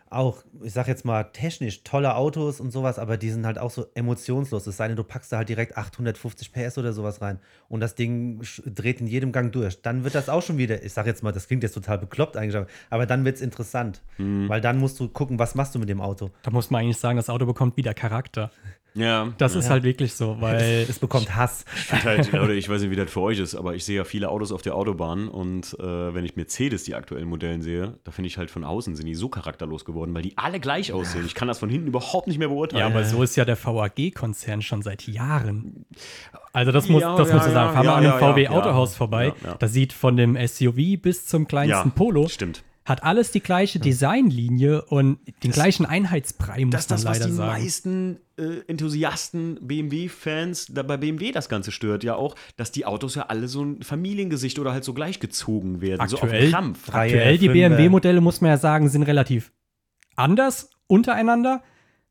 auch, 0.10 0.44
ich 0.64 0.74
sag 0.74 0.88
jetzt 0.88 1.06
mal, 1.06 1.24
technisch 1.26 1.84
tolle 1.84 2.16
Autos 2.16 2.60
und 2.60 2.72
sowas, 2.72 2.98
aber 3.00 3.18
die 3.18 3.30
sind 3.30 3.46
halt 3.46 3.58
auch 3.58 3.72
so 3.72 3.86
emotionslos. 3.94 4.66
Es 4.68 4.78
sei 4.78 4.88
denn, 4.88 4.96
du 4.98 5.04
packst 5.04 5.32
da 5.32 5.38
halt 5.38 5.50
direkt 5.50 5.78
850 5.78 6.52
PS 6.54 6.78
oder 6.78 6.94
sowas 6.94 7.22
rein 7.22 7.40
und 7.70 7.80
das 7.82 7.96
Ding 7.96 8.42
dreht 8.66 9.02
in 9.02 9.08
jedem 9.08 9.32
Gang 9.32 9.52
durch. 9.52 9.82
Dann 9.82 10.04
wird 10.04 10.16
das 10.16 10.30
auch 10.30 10.42
schon 10.42 10.58
wieder, 10.58 10.84
ich 10.84 10.94
sag 10.94 11.06
jetzt 11.06 11.24
mal, 11.24 11.32
das 11.32 11.48
klingt 11.48 11.64
jetzt 11.64 11.74
total 11.74 11.98
bekloppt 11.98 12.38
eigentlich, 12.38 12.66
aber- 12.90 13.06
dann 13.06 13.24
wird 13.26 13.36
es 13.38 13.42
interessant. 13.42 14.02
Mhm. 14.18 14.50
Weil 14.50 14.62
dann 14.62 14.78
musst 14.80 15.00
du 15.00 15.08
gucken, 15.10 15.40
was 15.40 15.56
machst 15.56 15.76
du 15.76 15.80
mit 15.80 15.90
dem 15.90 16.02
Auto. 16.02 16.30
Da 16.44 16.52
muss 16.52 16.70
man 16.70 16.82
eigentlich 16.84 16.98
sagen, 16.98 17.18
das 17.18 17.30
Auto 17.30 17.46
bekommt 17.46 17.78
wieder 17.78 17.94
Charakter. 17.94 18.52
Ja. 18.98 19.32
Das 19.38 19.56
ist 19.56 19.70
halt 19.70 19.84
wirklich 19.84 20.14
so, 20.14 20.38
weil 20.40 20.86
Es 20.90 21.00
bekommt 21.00 21.36
Hass. 21.36 21.66
Ich 21.94 22.04
halt, 22.04 22.34
oder 22.34 22.50
ich 22.54 22.68
weiß 22.68 22.82
nicht, 22.82 22.92
wie 22.92 22.96
das 22.96 23.12
für 23.12 23.22
euch 23.22 23.40
ist, 23.40 23.56
aber 23.56 23.76
ich 23.76 23.86
sehe 23.86 23.96
ja 23.98 24.04
viele 24.04 24.30
Autos 24.30 24.52
auf 24.52 24.62
der 24.62 24.76
Autobahn 24.76 25.28
und 25.28 25.76
äh, 25.80 26.14
wenn 26.14 26.26
ich 26.26 26.36
Mercedes, 26.36 26.84
die 26.84 26.96
aktuellen 26.96 27.28
Modellen 27.30 27.62
sehe, 27.62 27.98
da 28.04 28.12
finde 28.12 28.28
ich 28.28 28.38
halt 28.38 28.50
von 28.52 28.64
außen 28.64 28.96
sind 28.96 29.06
die 29.06 29.16
so 29.16 29.30
charakterlos 29.30 29.86
geworden, 29.86 30.14
weil 30.16 30.24
die 30.24 30.38
alle 30.38 30.60
gleich 30.60 30.92
aussehen. 30.92 31.26
Ich 31.26 31.36
kann 31.36 31.48
das 31.48 31.60
von 31.60 31.70
hinten 31.70 31.88
überhaupt 31.88 32.28
nicht 32.28 32.40
mehr 32.40 32.48
Ja, 32.48 32.54
beurteilen. 32.54 32.84
aber 32.84 33.04
so 33.06 33.22
ist 33.24 33.36
ja 33.36 33.46
der 33.46 33.58
VAG-Konzern 33.64 34.62
schon 34.62 34.82
seit 34.82 35.08
Jahren. 35.08 35.86
Also 36.54 36.72
das 36.72 36.90
muss, 36.90 37.02
Ja, 37.02 37.16
das 37.16 37.30
ja, 37.30 37.36
musst 37.36 37.48
du 37.48 37.52
sagen. 37.52 37.68
ja, 37.68 37.74
Fahr 37.74 37.84
mal 37.84 37.86
ja, 37.86 37.92
an 37.92 37.98
einem 38.06 38.20
ja, 38.20 38.20
ja, 38.20 38.34
VW-Autohaus 38.34 38.92
ja. 38.94 38.98
vorbei. 38.98 39.34
Ja, 39.44 39.50
ja. 39.50 39.56
Da 39.56 39.68
sieht 39.68 39.94
von 39.94 40.18
dem 40.18 40.36
SUV 40.48 41.00
bis 41.02 41.26
zum 41.26 41.48
kleinsten 41.48 41.90
Ja, 41.90 41.94
Polo, 41.96 42.28
stimmt. 42.28 42.64
Hat 42.88 43.04
alles 43.04 43.32
die 43.32 43.42
gleiche 43.42 43.80
Designlinie 43.80 44.82
und 44.86 45.20
den 45.44 45.52
gleichen 45.52 45.86
Einheitsbrei, 45.86 46.64
muss 46.66 46.72
Das 46.72 46.82
ist 46.82 46.92
das, 46.92 47.04
man 47.04 47.12
was 47.12 47.20
leider 47.20 47.30
die 47.30 47.36
sagen. 47.36 47.52
meisten 47.62 48.18
äh, 48.38 48.60
Enthusiasten, 48.68 49.60
BMW-Fans, 49.62 50.68
da 50.72 50.84
bei 50.84 50.96
BMW 50.96 51.32
das 51.34 51.50
Ganze 51.50 51.72
stört 51.72 52.04
ja 52.06 52.16
auch, 52.16 52.36
dass 52.56 52.72
die 52.72 52.86
Autos 52.86 53.16
ja 53.16 53.24
alle 53.24 53.48
so 53.50 53.62
ein 53.64 53.84
Familiengesicht 53.84 54.58
oder 54.58 54.72
halt 54.72 54.86
so 54.86 54.94
gleichgezogen 54.94 55.82
werden, 55.82 56.08
so 56.08 56.16
auf 56.18 56.24
Aktuell- 56.24 56.50
Krampf. 56.50 56.94
Reihe 56.94 57.12
Aktuell 57.12 57.38
die. 57.38 57.50
BMW-Modelle, 57.50 58.22
muss 58.22 58.40
man 58.40 58.52
ja 58.52 58.58
sagen, 58.58 58.88
sind 58.88 59.04
relativ 59.04 59.52
anders 60.16 60.70
untereinander. 60.88 61.62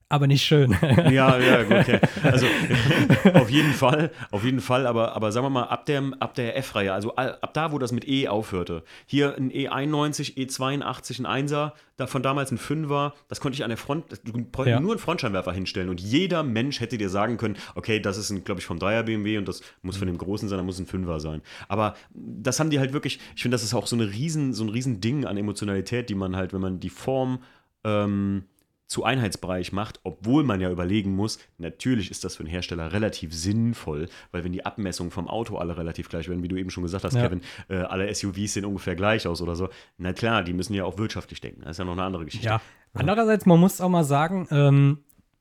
Aber 0.08 0.26
nicht 0.26 0.42
schön. 0.44 0.76
Ja, 1.10 1.38
ja, 1.38 1.62
gut, 1.62 1.72
okay. 1.78 2.00
Also 2.22 2.46
auf 3.34 3.50
jeden 3.50 3.72
Fall, 3.72 4.10
auf 4.30 4.44
jeden 4.44 4.60
Fall, 4.60 4.86
aber, 4.86 5.14
aber 5.14 5.32
sagen 5.32 5.46
wir 5.46 5.50
mal, 5.50 5.64
ab 5.64 5.86
der, 5.86 6.02
ab 6.20 6.34
der 6.34 6.56
F-Reihe, 6.56 6.92
also 6.92 7.14
ab 7.16 7.52
da, 7.54 7.72
wo 7.72 7.78
das 7.78 7.92
mit 7.92 8.06
E 8.08 8.28
aufhörte, 8.28 8.82
hier 9.06 9.36
ein 9.36 9.50
E91, 9.50 10.36
E82, 10.36 11.24
ein 11.26 11.46
1er, 11.48 11.72
da 11.96 12.06
von 12.06 12.22
damals 12.22 12.50
ein 12.52 12.58
5er, 12.58 13.12
das 13.28 13.40
konnte 13.40 13.56
ich 13.56 13.64
an 13.64 13.70
der 13.70 13.78
Front, 13.78 14.04
du 14.24 14.32
brauchst 14.52 14.68
Ja. 14.68 14.80
nur 14.80 14.92
einen 14.92 14.98
Frontscheinwerfer 15.00 15.52
hinstellen 15.52 15.88
und 15.88 16.00
jeder 16.00 16.42
Mensch 16.42 16.80
hätte 16.80 16.98
dir 16.98 17.08
sagen 17.08 17.36
können, 17.36 17.56
okay, 17.74 18.00
das 18.00 18.18
ist 18.18 18.30
ein, 18.30 18.44
glaube 18.44 18.60
ich, 18.60 18.66
vom 18.66 18.78
3er 18.78 19.02
BMW 19.04 19.38
und 19.38 19.48
das 19.48 19.62
muss 19.82 19.96
von 19.96 20.06
dem 20.06 20.18
Großen 20.18 20.48
sein, 20.48 20.58
da 20.58 20.62
muss 20.64 20.78
ein 20.78 20.86
5er 20.86 21.20
sein. 21.20 21.42
Aber 21.68 21.94
das 22.14 22.60
haben 22.60 22.70
die 22.70 22.78
halt 22.78 22.92
wirklich, 22.92 23.18
ich 23.34 23.42
finde, 23.42 23.54
das 23.54 23.62
ist 23.62 23.74
auch 23.74 23.86
so, 23.86 23.96
eine 23.96 24.10
riesen, 24.12 24.52
so 24.52 24.64
ein 24.64 24.68
riesen 24.70 25.00
Ding 25.00 25.24
an 25.24 25.36
Emotionalität, 25.36 26.08
die 26.10 26.14
man 26.14 26.36
halt, 26.36 26.52
wenn 26.52 26.60
man 26.60 26.80
die 26.80 26.90
Form 26.90 27.40
ähm, 27.84 28.44
zu 28.86 29.02
Einheitsbereich 29.04 29.72
macht, 29.72 30.00
obwohl 30.04 30.44
man 30.44 30.60
ja 30.60 30.70
überlegen 30.70 31.16
muss, 31.16 31.38
natürlich 31.58 32.10
ist 32.10 32.22
das 32.24 32.36
für 32.36 32.44
einen 32.44 32.50
Hersteller 32.50 32.92
relativ 32.92 33.34
sinnvoll, 33.34 34.08
weil 34.30 34.44
wenn 34.44 34.52
die 34.52 34.64
Abmessungen 34.64 35.10
vom 35.10 35.26
Auto 35.28 35.56
alle 35.58 35.76
relativ 35.76 36.08
gleich 36.08 36.28
werden, 36.28 36.42
wie 36.42 36.48
du 36.48 36.56
eben 36.56 36.70
schon 36.70 36.84
gesagt 36.84 37.04
hast, 37.04 37.14
Ja. 37.14 37.22
Kevin, 37.22 37.40
äh, 37.68 37.78
alle 37.78 38.12
SUVs 38.14 38.52
sehen 38.54 38.64
ungefähr 38.64 38.94
gleich 38.94 39.26
aus 39.26 39.40
oder 39.42 39.56
so, 39.56 39.68
na 39.98 40.12
klar, 40.12 40.44
die 40.44 40.52
müssen 40.52 40.72
ja 40.74 40.84
auch 40.84 40.98
wirtschaftlich 40.98 41.40
denken. 41.40 41.62
Das 41.62 41.72
ist 41.72 41.78
ja 41.78 41.84
noch 41.84 41.92
eine 41.94 42.04
andere 42.04 42.24
Geschichte. 42.26 42.46
Ja. 42.46 42.60
Andererseits, 42.94 43.44
man 43.44 43.58
muss 43.58 43.80
auch 43.80 43.88
mal 43.88 44.04
sagen, 44.04 44.46
ähm, 44.52 44.98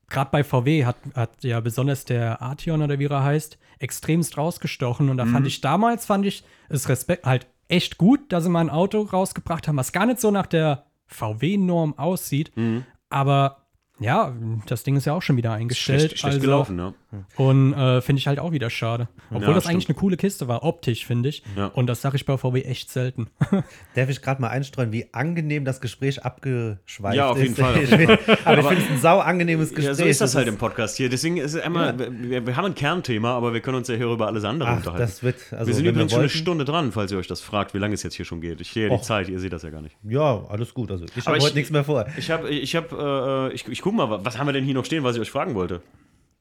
gerade 0.09 0.31
bei 0.31 0.43
VW 0.43 0.85
hat, 0.85 0.97
hat 1.13 1.43
ja 1.43 1.59
besonders 1.59 2.03
der 2.05 2.41
Arteon 2.41 2.81
oder 2.81 2.97
wie 2.99 3.05
er 3.05 3.23
heißt, 3.23 3.57
extremst 3.79 4.37
rausgestochen. 4.37 5.09
Und 5.09 5.17
da 5.17 5.25
Mhm. 5.25 5.33
fand 5.33 5.47
ich 5.47 5.61
damals, 5.61 6.05
fand 6.05 6.25
ich 6.25 6.43
es 6.69 6.89
Respekt 6.89 7.25
halt 7.25 7.47
echt 7.67 7.97
gut, 7.97 8.31
dass 8.31 8.43
sie 8.43 8.49
mal 8.49 8.61
ein 8.61 8.69
Auto 8.69 9.01
rausgebracht 9.01 9.67
haben, 9.67 9.77
was 9.77 9.91
gar 9.91 10.05
nicht 10.05 10.19
so 10.19 10.31
nach 10.31 10.47
der 10.47 10.85
VW-Norm 11.07 11.97
aussieht. 11.97 12.51
Mhm. 12.55 12.85
Aber 13.15 13.64
ja, 13.99 14.33
das 14.67 14.83
Ding 14.83 14.97
ist 14.97 15.05
ja 15.05 15.13
auch 15.13 15.21
schon 15.21 15.37
wieder 15.37 15.53
eingestellt. 15.53 16.01
Schlecht, 16.01 16.19
schlecht 16.19 16.35
also, 16.35 16.45
gelaufen, 16.45 16.75
ne? 16.75 16.93
Und 17.37 17.71
äh, 17.73 18.01
finde 18.01 18.19
ich 18.19 18.27
halt 18.27 18.39
auch 18.39 18.51
wieder 18.51 18.69
schade. 18.69 19.07
Obwohl 19.29 19.41
Ja, 19.47 19.53
das 19.53 19.63
stimmt. 19.63 19.73
eigentlich 19.75 19.87
eine 19.87 19.97
coole 19.97 20.17
Kiste 20.17 20.49
war, 20.49 20.63
optisch, 20.63 21.05
finde 21.05 21.29
ich. 21.29 21.43
Ja. 21.55 21.67
Und 21.67 21.87
das 21.87 22.01
sage 22.01 22.17
ich 22.17 22.25
bei 22.25 22.37
VW 22.37 22.61
echt 22.63 22.91
selten. 22.91 23.27
Darf 23.95 24.09
ich 24.09 24.21
gerade 24.21 24.41
mal 24.41 24.49
einstreuen, 24.49 24.91
wie 24.91 25.07
angenehm 25.13 25.63
das 25.63 25.79
Gespräch 25.79 26.25
abgeschweift 26.25 27.15
Ja, 27.15 27.29
auf 27.29 27.37
jeden 27.37 27.53
ist? 27.53 27.59
Fall, 27.61 27.73
auf 27.75 27.81
Ich 27.83 27.89
jeden 27.91 28.17
find- 28.17 28.39
aber 28.45 28.59
ich 28.59 28.65
finde 28.67 28.83
es 28.83 28.89
ein 28.89 28.97
sau 28.99 29.19
angenehmes 29.19 29.69
Gespräch. 29.69 29.85
Ja, 29.85 29.93
so 29.95 30.03
ist 30.03 30.19
das 30.19 30.31
Das 30.31 30.35
halt 30.39 30.47
im 30.49 30.57
Podcast 30.57 30.97
hier. 30.97 31.07
Deswegen 31.09 31.37
ist 31.37 31.53
es 31.53 31.63
immer, 31.63 31.97
wir, 31.97 32.45
wir 32.45 32.55
haben 32.57 32.65
ein 32.65 32.75
Kernthema, 32.75 33.31
aber 33.35 33.53
wir 33.53 33.61
können 33.61 33.77
uns 33.77 33.87
ja 33.87 33.95
hier 33.95 34.07
über 34.07 34.27
alles 34.27 34.43
andere 34.43 34.69
Ach, 34.69 34.75
unterhalten. 34.77 34.99
das 35.01 35.23
wird, 35.23 35.37
also 35.53 35.67
wir 35.67 35.73
sind 35.73 35.85
übrigens 35.85 36.11
schon 36.11 36.19
eine 36.19 36.29
Stunde 36.29 36.65
dran, 36.65 36.91
falls 36.91 37.13
ihr 37.13 37.17
euch 37.17 37.27
das 37.27 37.39
fragt, 37.39 37.73
wie 37.73 37.77
lange 37.77 37.93
es 37.93 38.03
jetzt 38.03 38.15
hier 38.15 38.25
schon 38.25 38.41
geht. 38.41 38.59
Ich 38.59 38.71
sehe 38.73 38.89
ja 38.89 38.95
die. 38.97 39.01
Zeit, 39.01 39.29
ihr 39.29 39.39
seht 39.39 39.53
das 39.53 39.63
ja 39.63 39.69
gar 39.69 39.81
nicht. 39.81 39.95
Ja, 40.03 40.43
alles 40.49 40.73
gut. 40.73 40.91
Also 40.91 41.05
ich 41.15 41.25
habe 41.25 41.39
heute 41.39 41.55
nichts 41.55 41.71
mehr 41.71 41.83
vor. 41.85 42.05
Ich 42.17 42.29
habe, 42.29 42.49
ich 42.49 42.75
habe, 42.75 43.49
äh, 43.51 43.53
ich, 43.55 43.65
ich 43.69 43.84
guck 43.85 43.93
mal, 43.93 44.25
was 44.25 44.39
haben 44.39 44.47
wir 44.47 44.53
denn 44.53 44.63
hier 44.65 44.73
noch 44.73 44.83
stehen, 44.85 45.03
was 45.03 45.15
ich 45.15 45.21
euch 45.21 45.29
fragen 45.29 45.53
wollte? 45.53 45.83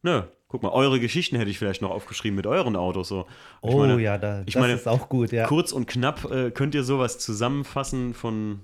Nö, 0.03 0.23
guck 0.49 0.63
mal, 0.63 0.71
eure 0.71 0.99
Geschichten 0.99 1.37
hätte 1.37 1.51
ich 1.51 1.59
vielleicht 1.59 1.83
noch 1.83 1.91
aufgeschrieben 1.91 2.37
mit 2.37 2.47
euren 2.47 2.75
Autos 2.75 3.09
so. 3.09 3.27
Ich 3.63 3.69
Oh 3.71 3.81
meine, 3.81 4.01
ja, 4.01 4.17
da, 4.17 4.41
ich 4.47 4.55
das 4.55 4.61
meine, 4.63 4.73
ist 4.73 4.89
auch 4.89 5.11
gut, 5.11 5.31
ja. 5.31 5.47
Kurz 5.47 5.71
und 5.73 5.87
knapp, 5.87 6.25
äh, 6.31 6.51
könnt 6.51 6.75
ihr 6.75 6.85
sowas 6.85 7.19
zusammenfassen 7.19 8.15
von 8.15 8.61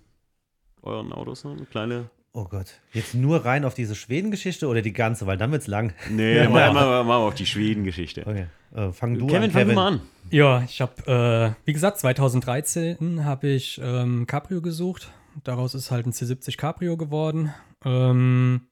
euren 0.82 1.12
Autos? 1.12 1.40
So? 1.42 1.50
Eine 1.50 1.66
kleine. 1.66 2.08
Oh 2.32 2.44
Gott. 2.44 2.80
Jetzt 2.94 3.14
nur 3.14 3.44
rein 3.44 3.66
auf 3.66 3.74
diese 3.74 3.94
Schweden-Geschichte 3.94 4.66
oder 4.66 4.80
die 4.80 4.94
ganze, 4.94 5.26
weil 5.26 5.36
dann 5.36 5.52
wird's 5.52 5.66
lang. 5.66 5.92
Nee, 6.08 6.36
Ja. 6.42 6.48
mal, 6.48 6.72
mal, 6.72 7.04
mal 7.04 7.16
auf 7.18 7.34
die 7.34 7.44
Schweden-Geschichte. 7.44 8.22
Okay. 8.26 8.46
Äh, 8.74 8.92
fang 8.92 9.18
du 9.18 9.26
Kevin, 9.26 9.42
an, 9.44 9.50
fang 9.50 9.60
Kevin. 9.62 9.68
du 9.68 9.74
mal 9.74 9.88
an. 9.88 10.00
Ja, 10.30 10.62
ich 10.62 10.80
habe, 10.80 11.54
äh, 11.60 11.66
wie 11.66 11.72
gesagt, 11.74 11.98
2013 11.98 13.24
habe 13.26 13.48
ich 13.48 13.78
ähm, 13.84 14.26
Cabrio 14.26 14.62
gesucht. 14.62 15.10
Daraus 15.44 15.74
ist 15.74 15.90
halt 15.90 16.06
ein 16.06 16.12
C70 16.12 16.56
Cabrio 16.56 16.96
geworden. 16.96 17.52
Ähm, 17.84 18.62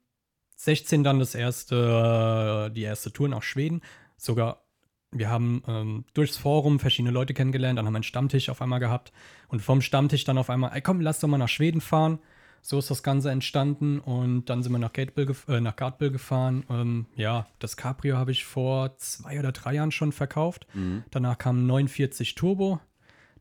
16 0.58 1.04
dann 1.04 1.20
das 1.20 1.36
erste, 1.36 2.66
äh, 2.68 2.74
die 2.74 2.82
erste 2.82 3.12
Tour 3.12 3.28
nach 3.28 3.44
Schweden. 3.44 3.80
Sogar, 4.16 4.64
wir 5.12 5.30
haben 5.30 5.62
ähm, 5.68 6.04
durchs 6.14 6.36
Forum 6.36 6.80
verschiedene 6.80 7.12
Leute 7.12 7.32
kennengelernt, 7.32 7.78
dann 7.78 7.86
haben 7.86 7.92
wir 7.92 7.98
einen 7.98 8.02
Stammtisch 8.02 8.48
auf 8.48 8.60
einmal 8.60 8.80
gehabt 8.80 9.12
und 9.46 9.62
vom 9.62 9.80
Stammtisch 9.80 10.24
dann 10.24 10.36
auf 10.36 10.50
einmal, 10.50 10.72
ey 10.74 10.82
komm, 10.82 11.00
lass 11.00 11.20
doch 11.20 11.28
mal 11.28 11.38
nach 11.38 11.48
Schweden 11.48 11.80
fahren. 11.80 12.18
So 12.60 12.80
ist 12.80 12.90
das 12.90 13.04
Ganze 13.04 13.30
entstanden 13.30 14.00
und 14.00 14.46
dann 14.46 14.64
sind 14.64 14.72
wir 14.72 14.80
nach 14.80 14.92
Gateville, 14.92 15.28
gef 15.28 15.46
äh, 15.46 15.60
nach 15.60 15.76
Gartbill 15.76 16.10
gefahren. 16.10 16.64
Ähm, 16.68 17.06
ja, 17.14 17.46
das 17.60 17.76
Cabrio 17.76 18.16
habe 18.16 18.32
ich 18.32 18.44
vor 18.44 18.96
zwei 18.96 19.38
oder 19.38 19.52
drei 19.52 19.74
Jahren 19.74 19.92
schon 19.92 20.10
verkauft. 20.10 20.66
Danach 21.12 21.38
kam 21.38 21.62
ein 21.62 21.66
49 21.66 22.34
Turbo. 22.34 22.80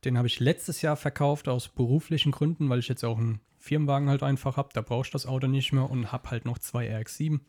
Den 0.06 0.20
habe 0.20 0.28
ich 0.28 0.40
letztes 0.40 0.84
Jahr 0.84 0.96
verkauft 0.96 1.48
aus 1.48 1.68
beruflichen 1.68 2.32
Gründen, 2.32 2.70
weil 2.70 2.78
ich 2.78 2.88
jetzt 2.88 3.04
auch 3.04 3.18
einen 3.18 3.42
Firmenwagen 3.68 4.10
halt 4.10 4.24
einfach 4.24 4.58
habe. 4.58 4.70
Da 4.74 4.82
brauche 4.82 5.06
ich 5.06 5.12
das 5.12 5.26
Auto 5.26 5.48
nicht 5.48 5.72
mehr 5.74 5.90
und 5.90 6.12
habe 6.12 6.30
halt 6.32 6.46
noch 6.46 6.58
zwei 6.58 6.88
RX-7. 6.90 7.40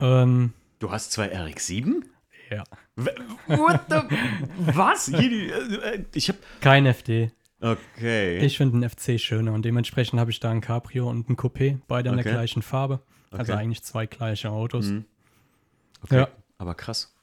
Ähm, 0.00 0.52
Du 0.78 0.90
hast 0.90 1.12
zwei 1.12 1.26
RX-7? 1.34 2.02
ja. 2.50 2.64
What 3.46 3.80
the? 3.88 3.96
Was? 4.74 5.06
Die- 5.06 5.50
äh, 5.50 6.04
Ich 6.14 6.28
hab. 6.28 6.36
Kein 6.60 6.86
FD. 6.86 7.30
Okay. 7.60 8.38
Ich 8.38 8.56
finde 8.56 8.76
einen 8.76 8.88
FC 8.88 9.18
schöner 9.20 9.52
und 9.52 9.64
dementsprechend 9.64 10.18
habe 10.18 10.30
ich 10.30 10.40
da 10.40 10.50
ein 10.50 10.60
Cabrio 10.62 11.08
und 11.10 11.28
ein 11.28 11.36
Coupé, 11.36 11.78
beide 11.88 12.08
in 12.08 12.16
der 12.16 12.24
Okay. 12.24 12.32
gleichen 12.34 12.62
Farbe. 12.62 13.00
Also 13.30 13.52
Okay. 13.52 13.60
eigentlich 13.62 13.82
zwei 13.82 14.06
gleiche 14.06 14.50
Autos. 14.50 14.86
Mhm. 14.86 15.04
okay. 16.02 16.16
Ja. 16.20 16.28
Aber 16.58 16.74
krass. 16.74 17.14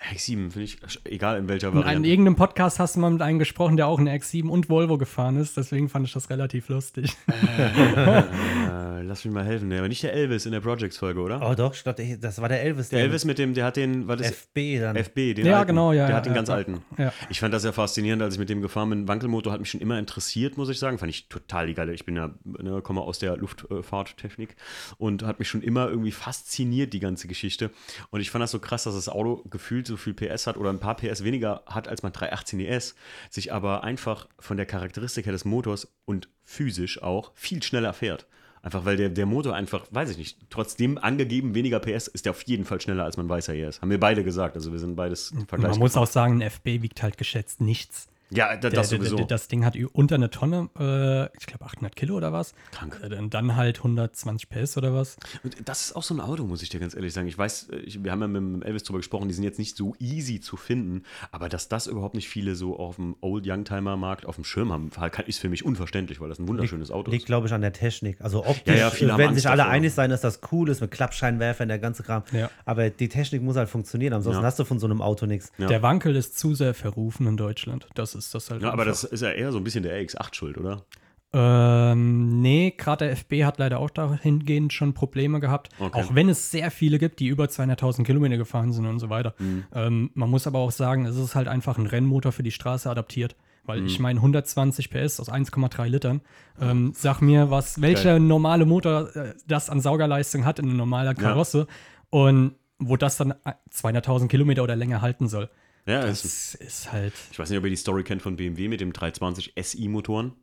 RX-7 0.00 0.52
finde 0.52 0.62
ich, 0.62 0.78
egal 1.04 1.38
in 1.38 1.48
welcher 1.48 1.68
Und 1.68 1.78
in 1.78 1.82
Variante. 1.84 2.08
irgendeinem 2.08 2.36
Podcast 2.36 2.78
hast 2.78 2.94
du 2.94 3.00
mal 3.00 3.10
mit 3.10 3.20
einem 3.20 3.40
gesprochen, 3.40 3.76
der 3.76 3.88
auch 3.88 3.98
eine 3.98 4.14
X7 4.16 4.48
und 4.48 4.68
Volvo 4.70 4.96
gefahren 4.96 5.36
ist. 5.36 5.56
Deswegen 5.56 5.88
fand 5.88 6.06
ich 6.06 6.12
das 6.12 6.30
relativ 6.30 6.68
lustig. 6.68 7.16
Äh, 7.28 9.02
lass 9.02 9.24
mich 9.24 9.34
mal 9.34 9.44
helfen. 9.44 9.70
War 9.70 9.88
nicht 9.88 10.02
der 10.04 10.12
Elvis 10.12 10.46
in 10.46 10.52
der 10.52 10.60
Projects-Folge, 10.60 11.20
oder? 11.20 11.40
Oh 11.42 11.54
doch, 11.54 11.74
ich 11.74 11.82
glaub, 11.82 11.96
der- 11.96 12.16
das 12.16 12.40
war 12.40 12.48
der 12.48 12.62
Elvis. 12.62 12.90
Der 12.90 13.00
Elvis 13.00 13.24
mit 13.24 13.38
dem, 13.38 13.54
der 13.54 13.64
hat 13.64 13.76
den, 13.76 14.06
was 14.06 14.20
ist 14.20 14.30
FB 14.30 14.78
dann. 14.80 14.96
FB, 14.96 15.34
den 15.34 15.46
Ja, 15.46 15.58
alten. 15.58 15.68
genau, 15.68 15.92
ja, 15.92 16.02
Der 16.06 16.10
ja, 16.10 16.16
hat 16.16 16.26
den 16.26 16.32
ja, 16.32 16.36
ganz 16.36 16.48
ja. 16.48 16.54
alten. 16.54 16.82
Ja. 16.96 17.12
Ich 17.28 17.40
fand 17.40 17.52
das 17.52 17.64
ja 17.64 17.72
faszinierend, 17.72 18.22
als 18.22 18.34
ich 18.34 18.40
mit 18.40 18.48
dem 18.48 18.60
gefahren 18.62 18.90
bin. 18.90 19.08
Wankelmotor 19.08 19.52
hat 19.52 19.58
mich 19.60 19.70
schon 19.70 19.80
immer 19.80 19.98
interessiert, 19.98 20.56
muss 20.56 20.68
ich 20.68 20.78
sagen. 20.78 20.98
Fand 20.98 21.10
ich 21.10 21.28
total 21.28 21.66
die 21.66 21.74
geile. 21.74 21.92
Ich 21.92 22.04
bin 22.04 22.14
ja, 22.16 22.30
ne, 22.44 22.80
komme 22.82 23.00
aus 23.00 23.18
der 23.18 23.36
Luftfahrttechnik 23.36 24.54
und 24.98 25.24
hat 25.24 25.40
mich 25.40 25.48
schon 25.48 25.62
immer 25.62 25.88
irgendwie 25.88 26.12
fasziniert, 26.12 26.92
die 26.92 27.00
ganze 27.00 27.26
Geschichte. 27.26 27.70
Und 28.10 28.20
ich 28.20 28.30
fand 28.30 28.42
das 28.44 28.52
so 28.52 28.60
krass, 28.60 28.84
dass 28.84 28.94
das 28.94 29.08
Auto 29.08 29.42
gefühlt 29.50 29.87
so 29.88 29.96
viel 29.96 30.14
PS 30.14 30.46
hat 30.46 30.56
oder 30.56 30.70
ein 30.70 30.78
paar 30.78 30.96
PS 30.96 31.24
weniger 31.24 31.62
hat 31.66 31.88
als 31.88 32.02
mein 32.02 32.12
318 32.12 32.60
ES, 32.60 32.94
sich 33.30 33.52
aber 33.52 33.84
einfach 33.84 34.28
von 34.38 34.56
der 34.56 34.66
Charakteristik 34.66 35.26
her 35.26 35.32
des 35.32 35.44
Motors 35.44 35.88
und 36.04 36.28
physisch 36.44 37.02
auch 37.02 37.32
viel 37.34 37.62
schneller 37.62 37.92
fährt. 37.92 38.26
Einfach 38.62 38.84
weil 38.84 38.96
der, 38.96 39.08
der 39.08 39.26
Motor 39.26 39.54
einfach, 39.54 39.86
weiß 39.90 40.10
ich 40.10 40.18
nicht, 40.18 40.38
trotzdem 40.50 40.98
angegeben 40.98 41.54
weniger 41.54 41.78
PS 41.78 42.08
ist 42.08 42.24
der 42.24 42.30
auf 42.30 42.42
jeden 42.42 42.64
Fall 42.64 42.80
schneller 42.80 43.04
als 43.04 43.16
mein 43.16 43.28
weißer 43.28 43.54
ES. 43.54 43.80
Haben 43.80 43.90
wir 43.90 44.00
beide 44.00 44.24
gesagt. 44.24 44.56
Also 44.56 44.72
wir 44.72 44.78
sind 44.78 44.96
beides 44.96 45.32
Man 45.32 45.46
vergleichbar. 45.46 45.78
muss 45.78 45.96
auch 45.96 46.06
sagen, 46.06 46.42
ein 46.42 46.50
FB 46.50 46.82
wiegt 46.82 47.02
halt 47.02 47.18
geschätzt 47.18 47.60
nichts. 47.60 48.08
Ja, 48.30 48.56
das 48.56 48.72
der, 48.72 48.84
sowieso. 48.84 49.16
der, 49.16 49.26
das 49.26 49.48
Ding 49.48 49.64
hat 49.64 49.76
unter 49.92 50.16
eine 50.16 50.30
Tonne, 50.30 50.68
äh, 50.78 51.36
ich 51.38 51.46
glaube 51.46 51.64
800 51.64 51.96
Kilo 51.96 52.16
oder 52.16 52.32
was. 52.32 52.54
Krank. 52.72 53.00
Äh, 53.02 53.14
Und 53.16 53.32
dann 53.34 53.56
halt 53.56 53.78
120 53.78 54.48
PS 54.50 54.76
oder 54.76 54.92
was. 54.94 55.16
Und 55.42 55.56
das 55.68 55.80
ist 55.86 55.96
auch 55.96 56.02
so 56.02 56.14
ein 56.14 56.20
Auto, 56.20 56.44
muss 56.44 56.62
ich 56.62 56.68
dir 56.68 56.78
ganz 56.80 56.94
ehrlich 56.94 57.12
sagen. 57.14 57.26
Ich 57.28 57.38
weiß, 57.38 57.68
ich, 57.84 58.02
wir 58.04 58.10
haben 58.12 58.20
ja 58.20 58.28
mit 58.28 58.36
dem 58.42 58.62
Elvis 58.62 58.84
drüber 58.84 58.98
gesprochen, 58.98 59.28
die 59.28 59.34
sind 59.34 59.44
jetzt 59.44 59.58
nicht 59.58 59.76
so 59.76 59.94
easy 59.98 60.40
zu 60.40 60.56
finden, 60.56 61.04
aber 61.32 61.48
dass 61.48 61.68
das 61.68 61.86
überhaupt 61.86 62.14
nicht 62.14 62.28
viele 62.28 62.54
so 62.54 62.78
auf 62.78 62.96
dem 62.96 63.16
Old 63.20 63.46
Youngtimer-Markt 63.46 64.26
auf 64.26 64.34
dem 64.34 64.44
Schirm 64.44 64.72
haben, 64.72 64.90
kann- 64.90 65.24
ist 65.26 65.38
für 65.38 65.48
mich 65.48 65.64
unverständlich, 65.64 66.20
weil 66.20 66.28
das 66.28 66.38
ein 66.38 66.48
wunderschönes 66.48 66.90
Auto 66.90 67.10
Liegt, 67.10 67.22
ist. 67.22 67.26
glaube 67.26 67.46
ich, 67.46 67.52
an 67.54 67.60
der 67.62 67.72
Technik. 67.72 68.20
Also 68.20 68.44
optisch 68.44 68.76
Ja, 68.78 68.90
ja, 68.94 69.18
werden 69.18 69.34
sich 69.36 69.48
alle 69.48 69.58
davor. 69.58 69.72
einig 69.72 69.94
sein, 69.94 70.10
dass 70.10 70.20
das 70.20 70.40
cool 70.52 70.68
ist 70.68 70.80
mit 70.80 70.90
Klappscheinwerfern, 70.90 71.68
der 71.68 71.78
ganze 71.78 72.02
Kram. 72.02 72.22
Ja. 72.32 72.50
Aber 72.66 72.90
die 72.90 73.08
Technik 73.08 73.42
muss 73.42 73.56
halt 73.56 73.68
funktionieren, 73.68 74.12
ansonsten 74.12 74.42
hast 74.44 74.58
du 74.58 74.64
von 74.64 74.78
so 74.78 74.86
einem 74.86 75.00
Auto 75.00 75.26
nichts. 75.26 75.50
Der 75.58 75.82
Wankel 75.82 76.14
ist 76.16 76.38
zu 76.38 76.54
sehr 76.54 76.74
verrufen 76.74 77.26
in 77.26 77.36
Deutschland. 77.36 77.86
Das 77.94 78.14
ist 78.14 78.17
das 78.30 78.50
halt. 78.50 78.62
Ja, 78.62 78.72
aber 78.72 78.84
das 78.84 79.04
ist 79.04 79.20
ja 79.22 79.30
eher 79.30 79.52
so 79.52 79.58
ein 79.58 79.64
bisschen 79.64 79.82
der 79.82 80.00
RX-8 80.00 80.34
schuld, 80.34 80.58
oder? 80.58 80.84
Ähm, 81.30 82.40
nee, 82.40 82.72
gerade 82.76 83.04
der 83.04 83.12
FB 83.12 83.44
hat 83.44 83.58
leider 83.58 83.80
auch 83.80 83.90
dahingehend 83.90 84.72
schon 84.72 84.94
Probleme 84.94 85.40
gehabt. 85.40 85.68
Okay. 85.78 86.00
Auch 86.00 86.14
wenn 86.14 86.28
es 86.28 86.50
sehr 86.50 86.70
viele 86.70 86.98
gibt, 86.98 87.20
die 87.20 87.26
über 87.28 87.44
200.000 87.44 88.04
Kilometer 88.04 88.38
gefahren 88.38 88.72
sind 88.72 88.86
und 88.86 88.98
so 88.98 89.10
weiter. 89.10 89.34
Mhm. 89.38 89.64
Ähm, 89.74 90.10
man 90.14 90.30
muss 90.30 90.46
aber 90.46 90.58
auch 90.58 90.70
sagen, 90.70 91.04
es 91.04 91.16
ist 91.16 91.34
halt 91.34 91.46
einfach 91.48 91.76
ein 91.76 91.86
Rennmotor 91.86 92.32
für 92.32 92.42
die 92.42 92.50
Straße 92.50 92.88
adaptiert. 92.90 93.36
Weil 93.66 93.80
Mhm. 93.82 93.86
ich 93.86 94.00
meine, 94.00 94.20
120 94.20 94.88
PS 94.88 95.20
aus 95.20 95.28
1,3 95.30 95.86
Litern. 95.88 96.22
Ähm, 96.58 96.92
sag 96.94 97.20
mir, 97.20 97.50
was, 97.50 97.82
welcher 97.82 98.18
normale 98.18 98.64
Motor 98.64 99.14
äh, 99.14 99.34
das 99.46 99.68
an 99.68 99.80
Saugerleistung 99.80 100.46
hat 100.46 100.58
in 100.58 100.64
einer 100.64 100.74
normalen 100.74 101.14
Karosse 101.14 101.66
und 102.08 102.54
wo 102.78 102.96
das 102.96 103.18
dann 103.18 103.32
äh, 103.44 103.52
200.000 103.70 104.28
Kilometer 104.28 104.62
oder 104.62 104.76
länger 104.76 105.02
halten 105.02 105.28
soll. 105.28 105.50
Ja, 105.88 106.02
ist, 106.02 106.24
Das 106.24 106.54
ist 106.54 106.92
halt. 106.92 107.14
ich 107.32 107.38
weiß 107.38 107.48
nicht, 107.48 107.58
ob 107.58 107.64
ihr 107.64 107.70
die 107.70 107.76
Story 107.76 108.04
kennt 108.04 108.22
von 108.22 108.36
BMW 108.36 108.68
mit 108.68 108.80
dem 108.80 108.92
320 108.92 109.54
SI-Motoren. 109.60 110.32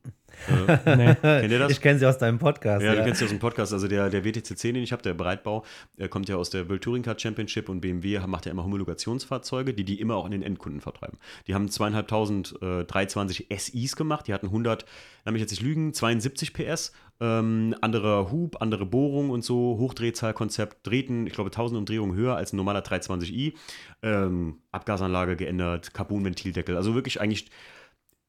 Nee. 0.85 1.15
Kennt 1.15 1.51
ihr 1.51 1.59
das? 1.59 1.71
Ich 1.71 1.79
kenne 1.79 1.97
sie 1.97 2.05
aus 2.05 2.17
deinem 2.17 2.39
Podcast. 2.39 2.83
Ja, 2.83 2.93
Ja, 2.93 2.99
du 2.99 3.05
kennst 3.05 3.21
ja 3.21 3.25
aus 3.25 3.31
dem 3.31 3.39
Podcast, 3.39 3.71
also 3.71 3.87
der, 3.87 4.09
der 4.09 4.25
WTCC, 4.25 4.73
den 4.73 4.83
ich 4.83 4.91
habe, 4.91 5.01
der 5.01 5.13
Breitbau, 5.13 5.63
der 5.97 6.09
kommt 6.09 6.27
ja 6.27 6.35
aus 6.35 6.49
der 6.49 6.67
World 6.67 6.83
Touring 6.83 7.03
Car 7.03 7.17
Championship 7.17 7.69
und 7.69 7.79
BMW 7.79 8.19
macht 8.27 8.45
ja 8.45 8.51
immer 8.51 8.63
Homologationsfahrzeuge, 8.63 9.73
die 9.73 9.85
die 9.85 9.99
immer 9.99 10.15
auch 10.15 10.25
an 10.25 10.31
den 10.31 10.43
Endkunden 10.43 10.81
vertreiben. 10.81 11.17
Die 11.47 11.53
haben 11.53 11.69
zweieinhalbtausend 11.69 12.55
äh, 12.61 12.83
320 12.83 13.47
SIs 13.55 13.95
gemacht, 13.95 14.27
die 14.27 14.33
hatten 14.33 14.47
100, 14.47 14.85
lass 15.23 15.31
mich 15.31 15.41
jetzt 15.41 15.51
nicht 15.51 15.61
lügen, 15.61 15.93
72 15.93 16.53
PS 16.53 16.91
Ähm, 17.21 17.75
anderer 17.81 18.31
Hub, 18.31 18.61
andere 18.61 18.85
Bohrung 18.85 19.29
und 19.29 19.43
so, 19.43 19.77
Hochdrehzahlkonzept, 19.79 20.85
drehten, 20.85 21.27
ich 21.27 21.33
glaube, 21.33 21.49
1000 21.49 21.77
Umdrehungen 21.77 22.15
höher 22.15 22.35
als 22.35 22.51
ein 22.51 22.57
normaler 22.57 22.81
320i. 22.81 23.53
Ähm, 24.01 24.59
Abgasanlage 24.71 25.35
geändert, 25.35 25.93
Carbonventildeckel, 25.93 26.75
also 26.75 26.93
wirklich 26.93 27.21
eigentlich 27.21 27.49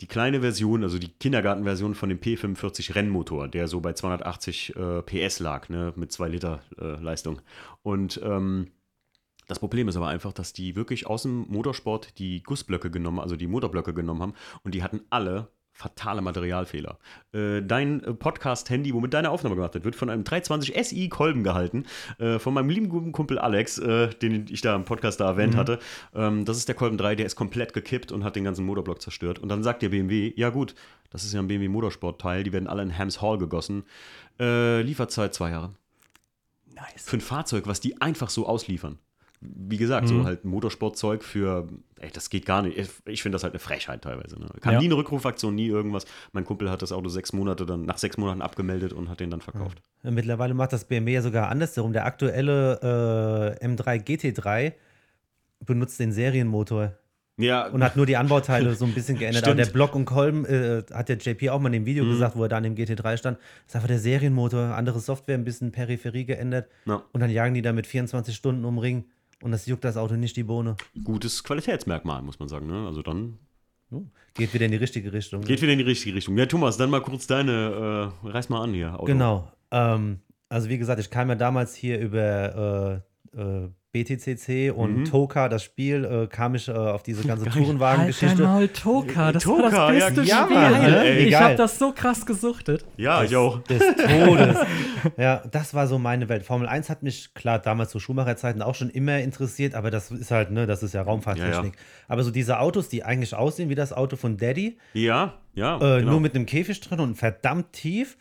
die 0.01 0.07
kleine 0.07 0.43
Version, 0.43 0.83
also 0.83 0.99
die 0.99 1.09
Kindergartenversion 1.09 1.95
von 1.95 2.11
dem 2.11 2.19
P45 2.19 2.95
Rennmotor, 2.95 3.49
der 3.49 3.67
so 3.67 3.81
bei 3.81 3.95
280 3.95 4.77
äh, 4.77 5.03
PS 5.03 5.41
lag, 5.41 5.69
ne, 5.69 5.93
mit 5.97 6.13
2 6.13 6.29
Liter 6.29 6.63
äh, 6.79 7.01
Leistung. 7.01 7.41
Und 7.83 8.21
ähm, 8.23 8.69
das 9.49 9.59
Problem 9.59 9.89
ist 9.89 9.97
aber 9.97 10.09
einfach, 10.09 10.33
dass 10.33 10.53
die 10.53 10.77
wirklich 10.77 11.07
aus 11.07 11.23
dem 11.23 11.47
Motorsport 11.49 12.19
die 12.19 12.43
Gussblöcke 12.43 12.91
genommen, 12.91 13.21
also 13.21 13.37
die 13.37 13.47
Motorblöcke 13.47 13.95
genommen 13.95 14.21
haben 14.21 14.35
und 14.65 14.75
die 14.75 14.83
hatten 14.83 15.03
alle 15.09 15.49
fatale 15.77 16.23
Materialfehler. 16.23 16.99
Äh, 17.33 17.61
dein 17.61 18.03
äh, 18.03 18.15
Podcast-Handy, 18.15 18.95
womit 18.95 19.13
deine 19.13 19.31
Aufnahme 19.31 19.57
gemacht 19.57 19.75
wird, 19.75 19.85
wird 19.85 19.95
von 19.95 20.09
einem 20.09 20.25
320 20.25 20.75
SI 20.87 21.09
Kolben 21.11 21.45
gehalten, 21.45 21.85
äh, 22.19 22.39
von 22.39 22.55
meinem 22.55 22.71
lieben 22.71 22.89
guten 22.89 23.13
Kumpel 23.13 23.39
Alex, 23.39 23.77
den 23.77 24.47
ich 24.49 24.63
da 24.63 24.75
im 24.75 24.85
Podcast 24.85 25.21
da 25.21 25.29
erwähnt 25.29 25.55
mhm. 25.55 25.59
hatte. 25.59 25.79
Ähm, 26.15 26.45
das 26.47 26.57
ist 26.57 26.69
der 26.69 26.75
Kolben 26.75 26.97
3, 26.97 27.15
der 27.15 27.27
ist 27.27 27.37
komplett 27.37 27.75
gekippt 27.75 28.11
und 28.11 28.25
hat 28.25 28.37
den 28.37 28.45
ganzen 28.45 28.65
Motorblock 28.65 29.03
zerstört. 29.03 29.39
Und 29.39 29.51
dann 29.51 29.63
sagt 29.63 29.83
der 29.83 29.91
BMW, 29.91 30.33
ja 30.37 30.49
gut, 30.49 30.75
das 31.11 31.25
ist 31.25 31.35
ja 31.35 31.41
ein 31.41 31.47
BMW 31.47 31.69
Motorsport-Teil, 31.69 32.43
die 32.43 32.53
werden 32.53 32.69
alle 32.69 32.83
in 32.83 32.97
Hams 32.97 33.21
Hall 33.21 33.39
gegossen. 33.39 33.85
Lieferzeit 34.39 35.35
zwei 35.35 35.51
Jahre. 35.51 35.75
Nice. 36.75 37.05
Für 37.05 37.17
ein 37.17 37.21
Fahrzeug, 37.21 37.67
was 37.67 37.81
die 37.81 38.01
einfach 38.01 38.31
so 38.31 38.47
ausliefern 38.47 38.99
wie 39.41 39.77
gesagt, 39.77 40.05
mhm. 40.05 40.09
so 40.09 40.25
halt 40.25 40.45
Motorsportzeug 40.45 41.23
für, 41.23 41.69
ey, 42.01 42.11
das 42.13 42.31
geht 42.31 42.47
gar 42.47 42.63
nicht. 42.63 42.79
Ich 43.05 43.23
finde 43.23 43.37
das 43.37 43.43
halt 43.43 43.53
eine 43.53 43.61
Frechheit 43.61 44.03
teilweise. 44.03 44.39
Ne? 44.39 44.49
Kam 44.61 44.75
ja. 44.75 44.79
nie 44.81 44.87
eine 44.87 44.97
Rückrufaktion, 44.97 45.55
nie 45.55 45.67
irgendwas. 45.67 46.07
Mein 46.33 46.45
Kumpel 46.45 46.71
hat 46.71 46.83
das 46.83 46.93
Auto 46.93 47.09
sechs 47.09 47.33
Monate 47.33 47.67
dann, 47.67 47.85
nach 47.85 47.99
sechs 47.99 48.17
Monaten 48.17 48.43
abgemeldet 48.43 48.93
und 48.93 49.09
hat 49.09 49.21
den 49.21 49.31
dann 49.31 49.41
verkauft. 49.41 49.81
Ja. 50.03 50.11
Mittlerweile 50.11 50.55
macht 50.55 50.73
das 50.73 50.85
BMW 50.85 51.15
ja 51.15 51.23
sogar 51.23 51.49
andersherum. 51.49 51.93
Der 51.93 52.07
aktuelle 52.07 53.59
äh, 53.61 53.67
M3 53.67 54.05
GT3 54.05 54.73
benutzt 55.65 56.01
den 56.01 56.13
Serienmotor. 56.13 56.93
Ja. 57.39 57.67
Und 57.67 57.85
hat 57.85 57.97
nur 57.97 58.07
die 58.07 58.17
Anbauteile 58.17 58.75
so 58.75 58.87
ein 58.87 58.95
bisschen 58.95 59.19
geändert. 59.19 59.43
Stimmt. 59.45 59.61
Aber 59.61 59.65
der 59.65 59.73
Block 59.73 59.95
und 59.95 60.07
Kolben 60.07 60.47
äh, 60.47 60.83
hat 60.93 61.09
der 61.09 61.19
JP 61.19 61.51
auch 61.51 61.61
mal 61.61 61.69
in 61.69 61.75
dem 61.75 61.87
Video 61.87 62.05
mhm. 62.05 62.11
gesagt, 62.11 62.37
wo 62.37 62.43
er 62.43 62.49
da 62.49 62.57
an 62.57 62.63
dem 62.63 62.75
GT3 62.75 63.17
stand. 63.17 63.39
Das 63.39 63.69
ist 63.69 63.77
einfach 63.77 63.89
der 63.89 63.99
Serienmotor, 63.99 64.75
andere 64.75 65.01
Software, 65.01 65.35
ein 65.35 65.45
bisschen 65.45 65.71
Peripherie 65.71 66.25
geändert. 66.25 66.69
Ja. 66.87 67.03
Und 67.13 67.21
dann 67.21 67.31
jagen 67.31 67.55
die 67.55 67.63
da 67.63 67.73
mit 67.73 67.87
24 67.87 68.35
Stunden 68.35 68.65
um 68.65 68.79
Ring. 68.79 69.05
Und 69.43 69.51
das 69.51 69.67
juckt 69.67 69.85
das 69.85 69.97
Auto 69.97 70.15
nicht 70.15 70.37
die 70.37 70.45
Bohne. 70.45 70.77
Gutes 71.05 71.45
Qualitätsmerkmal, 71.45 72.23
muss 72.23 72.39
man 72.39 72.49
sagen. 72.49 72.67
Ne? 72.67 72.87
Also 72.87 73.03
dann. 73.03 73.39
Geht 74.35 74.53
wieder 74.53 74.67
in 74.67 74.73
die 74.73 74.79
richtige 74.79 75.13
Richtung. 75.13 75.43
Geht 75.43 75.59
ne? 75.59 75.63
wieder 75.63 75.73
in 75.73 75.79
die 75.79 75.85
richtige 75.85 76.17
Richtung. 76.17 76.37
Ja, 76.37 76.47
Thomas, 76.47 76.77
dann 76.77 76.91
mal 76.91 77.03
kurz 77.03 77.27
deine, 77.27 78.13
äh, 78.25 78.29
reiß 78.29 78.49
mal 78.49 78.63
an 78.63 78.73
hier. 78.73 78.95
Auto. 78.95 79.05
Genau. 79.05 79.53
Ähm, 79.71 80.21
also 80.49 80.69
wie 80.69 80.79
gesagt, 80.79 81.01
ich 81.01 81.11
kam 81.11 81.29
ja 81.29 81.35
damals 81.35 81.75
hier 81.75 81.99
über 82.01 83.05
äh, 83.37 83.69
BTCC 83.93 84.71
und 84.71 84.99
mhm. 84.99 85.05
Toka, 85.05 85.49
das 85.49 85.63
Spiel, 85.63 86.05
äh, 86.05 86.27
kam 86.27 86.55
ich 86.55 86.69
äh, 86.69 86.73
auf 86.73 87.03
diese 87.03 87.27
ganze 87.27 87.47
Tourenwagen-Geschichte. 87.51 88.49
Halt 88.49 88.75
Toka, 88.75 89.33
das 89.33 89.43
Toka, 89.43 89.73
war 89.73 89.93
das 89.93 90.15
beste 90.15 90.23
ja, 90.23 90.45
Spiel. 90.45 90.57
Ja? 90.57 91.05
Ich 91.05 91.35
habe 91.35 91.55
das 91.55 91.79
so 91.79 91.93
krass 91.93 92.27
gesuchtet. 92.27 92.85
Ja, 92.97 93.23
ich 93.23 93.35
auch. 93.35 93.59
Des 93.69 93.79
Todes. 93.79 94.59
ja, 95.17 95.43
das 95.51 95.73
war 95.73 95.87
so 95.87 95.99
meine 95.99 96.29
Welt. 96.29 96.45
Formel 96.45 96.69
1 96.69 96.91
hat 96.91 97.03
mich, 97.03 97.33
klar, 97.33 97.59
damals 97.59 97.91
zu 97.91 97.99
Schumacher-Zeiten 97.99 98.61
auch 98.61 98.75
schon 98.75 98.91
immer 98.91 99.19
interessiert, 99.21 99.75
aber 99.75 99.91
das 99.91 100.11
ist 100.11 100.31
halt, 100.31 100.51
ne, 100.51 100.67
das 100.67 100.83
ist 100.83 100.93
ja 100.93 101.03
Raumfahrttechnik. 101.03 101.55
Ja, 101.55 101.81
ja. 101.81 102.07
Aber 102.09 102.23
so 102.23 102.31
diese 102.31 102.59
Autos, 102.59 102.89
die 102.89 103.03
eigentlich 103.03 103.35
aussehen 103.35 103.71
wie 103.71 103.75
das 103.75 103.93
Auto 103.93 104.17
von 104.17 104.37
Daddy. 104.37 104.77
Ja, 104.93 105.35
ja. 105.55 105.77
Äh, 105.77 106.01
genau. 106.01 106.13
Nur 106.13 106.21
mit 106.21 106.35
einem 106.35 106.45
Käfig 106.45 106.81
drin 106.81 107.01
und 107.01 107.15
verdammt 107.15 107.73
tief. 107.73 108.19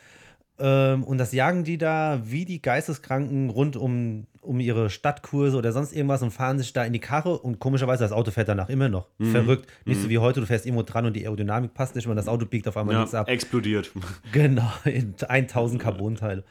Ähm, 0.57 1.03
und 1.03 1.17
das 1.17 1.33
jagen 1.33 1.65
die 1.65 1.77
da 1.77 2.21
wie 2.23 2.45
die 2.45 2.61
Geisteskranken 2.61 3.49
rund 3.49 3.75
um, 3.75 4.25
um 4.45 4.59
ihre 4.59 4.89
Stadtkurse 4.89 5.57
oder 5.57 5.71
sonst 5.71 5.93
irgendwas 5.93 6.21
und 6.21 6.31
fahren 6.31 6.57
sich 6.57 6.73
da 6.73 6.83
in 6.83 6.93
die 6.93 6.99
Karre 6.99 7.37
und 7.39 7.59
komischerweise 7.59 8.03
das 8.03 8.11
Auto 8.11 8.31
fährt 8.31 8.47
danach 8.47 8.69
immer 8.69 8.89
noch. 8.89 9.09
Mhm. 9.17 9.31
Verrückt. 9.31 9.71
Nicht 9.85 9.97
mhm. 9.97 10.03
so 10.03 10.09
wie 10.09 10.17
heute, 10.17 10.39
du 10.39 10.45
fährst 10.45 10.65
irgendwo 10.65 10.83
dran 10.83 11.05
und 11.05 11.13
die 11.13 11.23
Aerodynamik 11.23 11.73
passt 11.73 11.95
nicht 11.95 12.07
und 12.07 12.15
das 12.15 12.27
Auto 12.27 12.45
biegt 12.45 12.67
auf 12.67 12.77
einmal 12.77 12.95
ja, 12.95 13.01
nichts 13.01 13.15
ab. 13.15 13.27
Explodiert. 13.27 13.91
Genau, 14.31 14.69
in 14.85 15.15
1000 15.19 15.81
Carbonteile. 15.81 16.43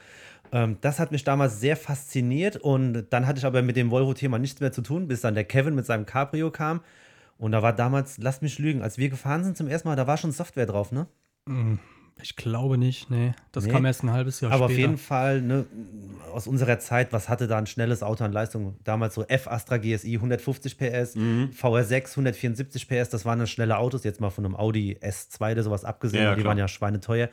Ähm, 0.52 0.78
das 0.80 0.98
hat 1.00 1.12
mich 1.12 1.24
damals 1.24 1.60
sehr 1.60 1.76
fasziniert 1.76 2.56
und 2.56 3.06
dann 3.10 3.26
hatte 3.26 3.38
ich 3.38 3.44
aber 3.44 3.62
mit 3.62 3.76
dem 3.76 3.90
Volvo-Thema 3.90 4.38
nichts 4.38 4.60
mehr 4.60 4.72
zu 4.72 4.82
tun, 4.82 5.08
bis 5.08 5.20
dann 5.20 5.34
der 5.34 5.44
Kevin 5.44 5.74
mit 5.74 5.86
seinem 5.86 6.06
Cabrio 6.06 6.50
kam. 6.50 6.80
Und 7.38 7.52
da 7.52 7.62
war 7.62 7.72
damals, 7.72 8.18
lass 8.18 8.42
mich 8.42 8.58
lügen, 8.58 8.82
als 8.82 8.96
wir 8.96 9.08
gefahren 9.08 9.44
sind 9.44 9.56
zum 9.56 9.66
ersten 9.66 9.88
Mal, 9.88 9.96
da 9.96 10.06
war 10.06 10.16
schon 10.16 10.32
Software 10.32 10.66
drauf, 10.66 10.92
ne? 10.92 11.06
Mhm. 11.46 11.78
Ich 12.22 12.36
glaube 12.36 12.78
nicht, 12.78 13.10
nee. 13.10 13.32
Das 13.52 13.66
nee. 13.66 13.72
kam 13.72 13.84
erst 13.84 14.02
ein 14.02 14.10
halbes 14.10 14.40
Jahr 14.40 14.52
Aber 14.52 14.66
später. 14.66 14.74
auf 14.74 14.78
jeden 14.78 14.98
Fall, 14.98 15.42
ne, 15.42 15.66
aus 16.32 16.46
unserer 16.46 16.78
Zeit, 16.78 17.12
was 17.12 17.28
hatte 17.28 17.46
da 17.48 17.58
ein 17.58 17.66
schnelles 17.66 18.02
Auto 18.02 18.24
an 18.24 18.32
Leistung? 18.32 18.76
Damals 18.84 19.14
so 19.14 19.24
F 19.26 19.48
Astra 19.48 19.78
GSI 19.78 20.14
150 20.14 20.78
PS, 20.78 21.16
mhm. 21.16 21.50
VR6 21.60 22.10
174 22.10 22.88
PS, 22.88 23.08
das 23.10 23.24
waren 23.24 23.38
dann 23.38 23.48
schnelle 23.48 23.78
Autos, 23.78 24.04
jetzt 24.04 24.20
mal 24.20 24.30
von 24.30 24.44
einem 24.44 24.56
Audi 24.56 24.96
S2 25.02 25.52
oder 25.52 25.62
sowas 25.64 25.84
abgesehen, 25.84 26.22
ja, 26.22 26.34
die 26.34 26.42
klar. 26.42 26.50
waren 26.50 26.58
ja 26.58 26.68
schweineteuer. 26.68 27.28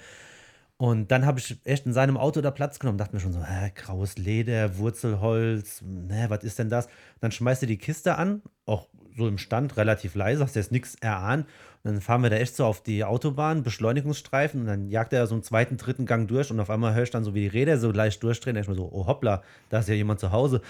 Und 0.78 1.12
dann 1.12 1.28
habe 1.28 1.38
ich 1.38 1.58
echt 1.64 1.86
in 1.86 1.94
seinem 1.94 2.18
Auto 2.18 2.42
da 2.42 2.50
Platz 2.50 2.80
genommen, 2.80 2.98
dachte 2.98 3.16
mir 3.16 3.20
schon 3.20 3.34
so, 3.34 3.44
hä, 3.44 3.72
graues 3.76 4.18
Leder, 4.18 4.80
Wurzelholz, 4.80 5.84
ne, 5.84 6.26
was 6.30 6.44
ist 6.44 6.58
denn 6.58 6.70
das? 6.70 6.90
dann 7.20 7.32
schmeißt 7.32 7.64
er 7.64 7.68
die 7.68 7.78
Kiste 7.78 8.16
an, 8.16 8.42
auch 8.66 8.88
so 9.16 9.28
im 9.28 9.38
Stand, 9.38 9.78
relativ 9.78 10.16
leise, 10.16 10.44
hast 10.44 10.56
jetzt 10.56 10.72
nichts 10.72 10.96
erahnt. 10.96 11.48
Und 11.84 11.94
dann 11.94 12.02
fahren 12.02 12.22
wir 12.22 12.30
da 12.30 12.36
echt 12.36 12.56
so 12.56 12.66
auf 12.66 12.84
die 12.84 13.04
Autobahn, 13.04 13.64
Beschleunigungsstreifen 13.64 14.62
und 14.62 14.68
dann 14.68 14.90
jagt 14.90 15.14
er 15.14 15.26
so 15.26 15.34
einen 15.34 15.44
zweiten, 15.44 15.78
dritten 15.78 16.06
Gang 16.06 16.28
durch 16.28 16.52
und 16.52 16.60
auf 16.60 16.70
einmal 16.70 16.94
höre 16.94 17.04
ich 17.04 17.10
dann 17.10 17.24
so, 17.24 17.34
wie 17.34 17.42
die 17.42 17.48
Räder 17.48 17.80
so 17.80 17.92
leicht 17.92 18.22
durchdrehen. 18.22 18.54
Da 18.54 18.62
ich 18.62 18.68
mir 18.68 18.76
so, 18.76 18.90
oh 18.92 19.08
hoppla, 19.08 19.42
da 19.70 19.80
ist 19.80 19.90
ja 19.90 19.96
jemand 19.96 20.20
zu 20.20 20.32
Hause. 20.32 20.62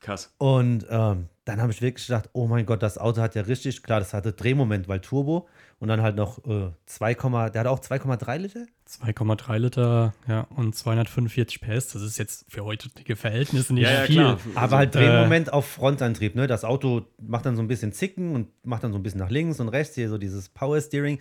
Krass. 0.00 0.32
Und 0.38 0.86
ähm, 0.90 1.28
dann 1.44 1.60
habe 1.60 1.72
ich 1.72 1.82
wirklich 1.82 2.06
gedacht, 2.06 2.28
oh 2.34 2.46
mein 2.46 2.66
Gott, 2.66 2.82
das 2.82 2.98
Auto 2.98 3.20
hat 3.20 3.34
ja 3.34 3.42
richtig, 3.42 3.82
klar, 3.82 4.00
das 4.00 4.14
hatte 4.14 4.32
Drehmoment, 4.32 4.86
weil 4.86 5.00
Turbo 5.00 5.48
und 5.84 5.88
dann 5.88 6.00
halt 6.00 6.16
noch 6.16 6.38
äh, 6.46 6.70
2, 6.86 7.12
der 7.50 7.60
hat 7.60 7.66
auch 7.66 7.78
2,3 7.78 8.38
Liter? 8.38 8.64
2,3 8.88 9.58
Liter, 9.58 10.14
ja, 10.26 10.46
und 10.56 10.74
245 10.74 11.60
PS. 11.60 11.92
Das 11.92 12.00
ist 12.00 12.16
jetzt 12.16 12.46
für 12.48 12.64
heutige 12.64 13.16
Verhältnisse 13.16 13.74
nicht 13.74 13.82
ja, 13.90 14.04
viel. 14.04 14.16
Ja, 14.16 14.38
Aber 14.54 14.78
halt 14.78 14.94
Drehmoment 14.94 15.48
äh, 15.48 15.50
auf 15.50 15.66
Frontantrieb, 15.66 16.36
ne? 16.36 16.46
Das 16.46 16.64
Auto 16.64 17.02
macht 17.20 17.44
dann 17.44 17.54
so 17.54 17.60
ein 17.60 17.68
bisschen 17.68 17.92
Zicken 17.92 18.34
und 18.34 18.48
macht 18.64 18.82
dann 18.82 18.92
so 18.92 18.98
ein 18.98 19.02
bisschen 19.02 19.20
nach 19.20 19.28
links 19.28 19.60
und 19.60 19.68
rechts, 19.68 19.94
hier 19.94 20.08
so 20.08 20.16
dieses 20.16 20.48
Power 20.48 20.80
Steering. 20.80 21.18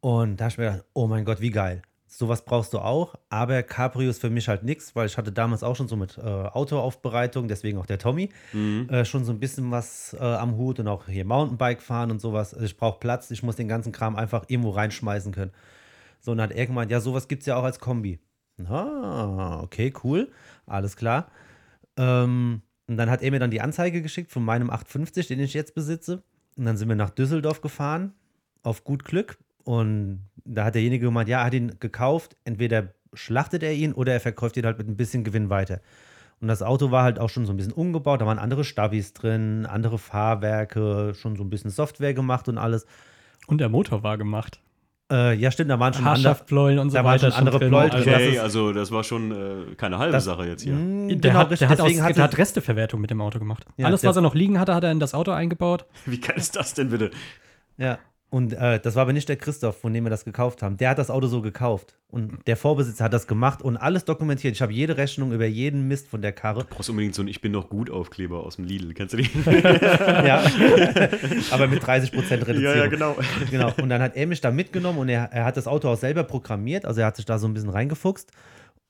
Und 0.00 0.36
da 0.36 0.44
habe 0.44 0.52
ich 0.52 0.58
mir 0.58 0.64
gedacht, 0.64 0.84
oh 0.92 1.06
mein 1.06 1.24
Gott, 1.24 1.40
wie 1.40 1.50
geil 1.50 1.80
sowas 2.16 2.44
brauchst 2.44 2.72
du 2.72 2.78
auch, 2.78 3.16
aber 3.28 3.62
Cabrio 3.62 4.08
ist 4.08 4.20
für 4.20 4.30
mich 4.30 4.48
halt 4.48 4.62
nichts, 4.62 4.94
weil 4.94 5.06
ich 5.06 5.18
hatte 5.18 5.32
damals 5.32 5.64
auch 5.64 5.74
schon 5.74 5.88
so 5.88 5.96
mit 5.96 6.16
äh, 6.16 6.20
Autoaufbereitung, 6.20 7.48
deswegen 7.48 7.78
auch 7.78 7.86
der 7.86 7.98
Tommy, 7.98 8.30
mhm. 8.52 8.88
äh, 8.88 9.04
schon 9.04 9.24
so 9.24 9.32
ein 9.32 9.40
bisschen 9.40 9.70
was 9.70 10.14
äh, 10.14 10.22
am 10.22 10.56
Hut 10.56 10.78
und 10.78 10.86
auch 10.86 11.06
hier 11.06 11.24
Mountainbike 11.24 11.82
fahren 11.82 12.10
und 12.10 12.20
sowas. 12.20 12.54
Also 12.54 12.66
ich 12.66 12.76
brauche 12.76 13.00
Platz, 13.00 13.30
ich 13.30 13.42
muss 13.42 13.56
den 13.56 13.66
ganzen 13.66 13.90
Kram 13.90 14.14
einfach 14.14 14.44
irgendwo 14.48 14.70
reinschmeißen 14.70 15.32
können. 15.32 15.50
So, 16.20 16.30
und 16.30 16.38
dann 16.38 16.50
hat 16.50 16.56
er 16.56 16.66
gemeint, 16.66 16.90
ja, 16.90 17.00
sowas 17.00 17.26
gibt 17.26 17.42
es 17.42 17.46
ja 17.46 17.56
auch 17.56 17.64
als 17.64 17.80
Kombi. 17.80 18.20
Ah, 18.68 19.60
okay, 19.62 19.92
cool, 20.04 20.30
alles 20.66 20.96
klar. 20.96 21.30
Ähm, 21.96 22.62
und 22.86 22.96
dann 22.96 23.10
hat 23.10 23.22
er 23.22 23.30
mir 23.32 23.40
dann 23.40 23.50
die 23.50 23.60
Anzeige 23.60 24.02
geschickt 24.02 24.30
von 24.30 24.44
meinem 24.44 24.70
850, 24.70 25.26
den 25.26 25.40
ich 25.40 25.54
jetzt 25.54 25.74
besitze. 25.74 26.22
Und 26.56 26.66
dann 26.66 26.76
sind 26.76 26.88
wir 26.88 26.96
nach 26.96 27.10
Düsseldorf 27.10 27.60
gefahren, 27.60 28.14
auf 28.62 28.84
gut 28.84 29.04
Glück. 29.04 29.36
Und 29.64 30.28
da 30.44 30.64
hat 30.64 30.74
derjenige 30.74 31.06
gemeint, 31.06 31.28
ja, 31.28 31.40
er 31.40 31.46
hat 31.46 31.54
ihn 31.54 31.76
gekauft, 31.80 32.36
entweder 32.44 32.94
schlachtet 33.14 33.62
er 33.62 33.72
ihn 33.72 33.92
oder 33.92 34.12
er 34.12 34.20
verkauft 34.20 34.56
ihn 34.56 34.66
halt 34.66 34.78
mit 34.78 34.88
ein 34.88 34.96
bisschen 34.96 35.24
Gewinn 35.24 35.50
weiter. 35.50 35.80
Und 36.40 36.48
das 36.48 36.62
Auto 36.62 36.90
war 36.90 37.04
halt 37.04 37.18
auch 37.18 37.30
schon 37.30 37.46
so 37.46 37.52
ein 37.52 37.56
bisschen 37.56 37.72
umgebaut, 37.72 38.20
da 38.20 38.26
waren 38.26 38.38
andere 38.38 38.64
Stavis 38.64 39.14
drin, 39.14 39.66
andere 39.66 39.98
Fahrwerke, 39.98 41.14
schon 41.14 41.36
so 41.36 41.44
ein 41.44 41.50
bisschen 41.50 41.70
Software 41.70 42.12
gemacht 42.12 42.48
und 42.48 42.58
alles. 42.58 42.86
Und 43.46 43.58
der 43.58 43.68
Motor 43.68 44.02
war 44.02 44.18
gemacht. 44.18 44.60
Äh, 45.10 45.34
ja, 45.36 45.50
stimmt, 45.50 45.70
da 45.70 45.78
waren 45.78 45.92
schon 45.92 46.06
andere 46.06 46.34
Pleulen 46.34 46.78
und 46.78 46.90
so 46.90 46.96
da 46.96 47.04
weiter. 47.04 47.24
Waren 47.24 47.32
schon 47.32 47.38
andere 47.38 47.58
drin. 47.58 47.68
Pleulen. 47.68 47.90
Also 47.92 48.10
okay, 48.10 48.38
also 48.38 48.72
das 48.72 48.90
war 48.90 49.04
schon 49.04 49.32
äh, 49.32 49.74
keine 49.76 49.98
halbe 49.98 50.12
das, 50.12 50.24
Sache 50.24 50.46
jetzt 50.46 50.62
hier. 50.62 50.72
Mh, 50.72 51.08
der, 51.08 51.16
genau, 51.16 51.34
hat, 51.40 51.60
der, 51.60 51.68
hat 51.68 51.80
aus, 51.80 51.92
der 51.92 52.24
hat 52.24 52.38
Resteverwertung 52.38 53.00
mit 53.00 53.10
dem 53.10 53.20
Auto 53.20 53.38
gemacht. 53.38 53.64
Ja, 53.76 53.86
Alles, 53.86 54.02
was 54.02 54.16
er 54.16 54.22
noch 54.22 54.34
liegen 54.34 54.58
hatte, 54.58 54.74
hat 54.74 54.82
er 54.82 54.92
in 54.92 55.00
das 55.00 55.14
Auto 55.14 55.30
eingebaut. 55.30 55.84
Wie 56.06 56.18
geil 56.18 56.36
ist 56.36 56.56
das 56.56 56.74
denn 56.74 56.88
bitte? 56.88 57.10
Ja, 57.76 57.98
und 58.34 58.52
äh, 58.52 58.80
das 58.80 58.96
war 58.96 59.02
aber 59.02 59.12
nicht 59.12 59.28
der 59.28 59.36
Christoph, 59.36 59.80
von 59.80 59.94
dem 59.94 60.02
wir 60.02 60.10
das 60.10 60.24
gekauft 60.24 60.60
haben. 60.60 60.76
Der 60.76 60.90
hat 60.90 60.98
das 60.98 61.08
Auto 61.08 61.28
so 61.28 61.40
gekauft. 61.40 61.94
Und 62.08 62.44
der 62.48 62.56
Vorbesitzer 62.56 63.04
hat 63.04 63.12
das 63.12 63.28
gemacht 63.28 63.62
und 63.62 63.76
alles 63.76 64.06
dokumentiert. 64.06 64.56
Ich 64.56 64.60
habe 64.60 64.72
jede 64.72 64.96
Rechnung 64.96 65.30
über 65.30 65.46
jeden 65.46 65.86
Mist 65.86 66.08
von 66.08 66.20
der 66.20 66.32
Karre. 66.32 66.64
Du 66.64 66.74
brauchst 66.74 66.90
unbedingt 66.90 67.14
so 67.14 67.22
einen 67.22 67.28
Ich 67.28 67.40
bin 67.40 67.52
noch 67.52 67.68
gut 67.68 67.90
Aufkleber 67.90 68.44
aus 68.44 68.56
dem 68.56 68.64
Lidl. 68.64 68.92
Kennst 68.92 69.12
du 69.12 69.18
den? 69.18 69.28
ja. 69.46 70.42
aber 71.52 71.68
mit 71.68 71.84
30% 71.84 72.12
Reduzierung. 72.12 72.60
Ja, 72.60 72.74
ja, 72.74 72.86
genau. 72.88 73.16
genau. 73.52 73.72
Und 73.80 73.88
dann 73.88 74.02
hat 74.02 74.16
er 74.16 74.26
mich 74.26 74.40
da 74.40 74.50
mitgenommen 74.50 74.98
und 74.98 75.08
er, 75.10 75.28
er 75.30 75.44
hat 75.44 75.56
das 75.56 75.68
Auto 75.68 75.88
auch 75.88 75.96
selber 75.96 76.24
programmiert. 76.24 76.86
Also 76.86 77.02
er 77.02 77.06
hat 77.06 77.14
sich 77.14 77.26
da 77.26 77.38
so 77.38 77.46
ein 77.46 77.54
bisschen 77.54 77.70
reingefuchst. 77.70 78.32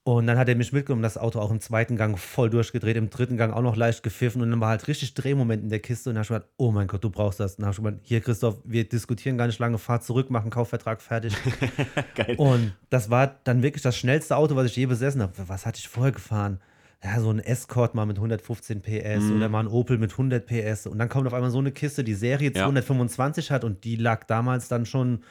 Und 0.06 0.26
dann 0.26 0.36
hat 0.36 0.50
er 0.50 0.54
mich 0.54 0.70
mitgenommen, 0.70 1.02
das 1.02 1.16
Auto 1.16 1.40
auch 1.40 1.50
im 1.50 1.60
zweiten 1.60 1.96
Gang 1.96 2.18
voll 2.18 2.50
durchgedreht, 2.50 2.96
im 2.98 3.08
dritten 3.08 3.38
Gang 3.38 3.54
auch 3.54 3.62
noch 3.62 3.74
leicht 3.74 4.02
gepfiffen 4.02 4.42
und 4.42 4.50
dann 4.50 4.60
war 4.60 4.68
halt 4.68 4.86
richtig 4.86 5.14
Drehmoment 5.14 5.62
in 5.62 5.70
der 5.70 5.78
Kiste 5.78 6.10
und 6.10 6.16
dann 6.16 6.24
habe 6.24 6.24
ich 6.24 6.40
gesagt, 6.40 6.48
oh 6.58 6.72
mein 6.72 6.86
Gott, 6.88 7.02
du 7.02 7.08
brauchst 7.08 7.40
das. 7.40 7.52
Und 7.54 7.62
dann 7.62 7.68
habe 7.68 7.72
ich 7.78 7.82
gesagt, 7.82 8.00
hier 8.06 8.20
Christoph, 8.20 8.58
wir 8.64 8.86
diskutieren 8.86 9.38
gar 9.38 9.46
nicht 9.46 9.58
lange, 9.60 9.78
fahr 9.78 10.02
zurück, 10.02 10.28
machen 10.28 10.50
Kaufvertrag 10.50 11.00
fertig. 11.00 11.34
Geil. 12.16 12.34
Und 12.36 12.74
das 12.90 13.08
war 13.08 13.36
dann 13.44 13.62
wirklich 13.62 13.82
das 13.82 13.96
schnellste 13.96 14.36
Auto, 14.36 14.56
was 14.56 14.66
ich 14.66 14.76
je 14.76 14.84
besessen 14.84 15.22
habe. 15.22 15.32
Was 15.46 15.64
hatte 15.64 15.78
ich 15.78 15.88
vorher 15.88 16.12
gefahren? 16.12 16.60
Ja, 17.02 17.18
so 17.20 17.30
ein 17.30 17.38
Escort 17.38 17.94
mal 17.94 18.04
mit 18.04 18.16
115 18.18 18.82
PS 18.82 19.22
Mhm. 19.24 19.36
oder 19.36 19.48
mal 19.48 19.60
ein 19.60 19.68
Opel 19.68 19.96
mit 19.96 20.10
100 20.12 20.44
PS. 20.46 20.86
Und 20.86 20.98
dann 20.98 21.08
kommt 21.08 21.26
auf 21.26 21.32
einmal 21.34 21.50
so 21.50 21.58
eine 21.60 21.72
Kiste, 21.72 22.04
die 22.04 22.14
Serie 22.14 22.50
Ja. 22.54 22.64
225 22.64 23.50
hat 23.50 23.64
und 23.64 23.84
die 23.84 23.96
lag 23.96 24.24
damals 24.24 24.68
dann 24.68 24.84
schon 24.84 25.22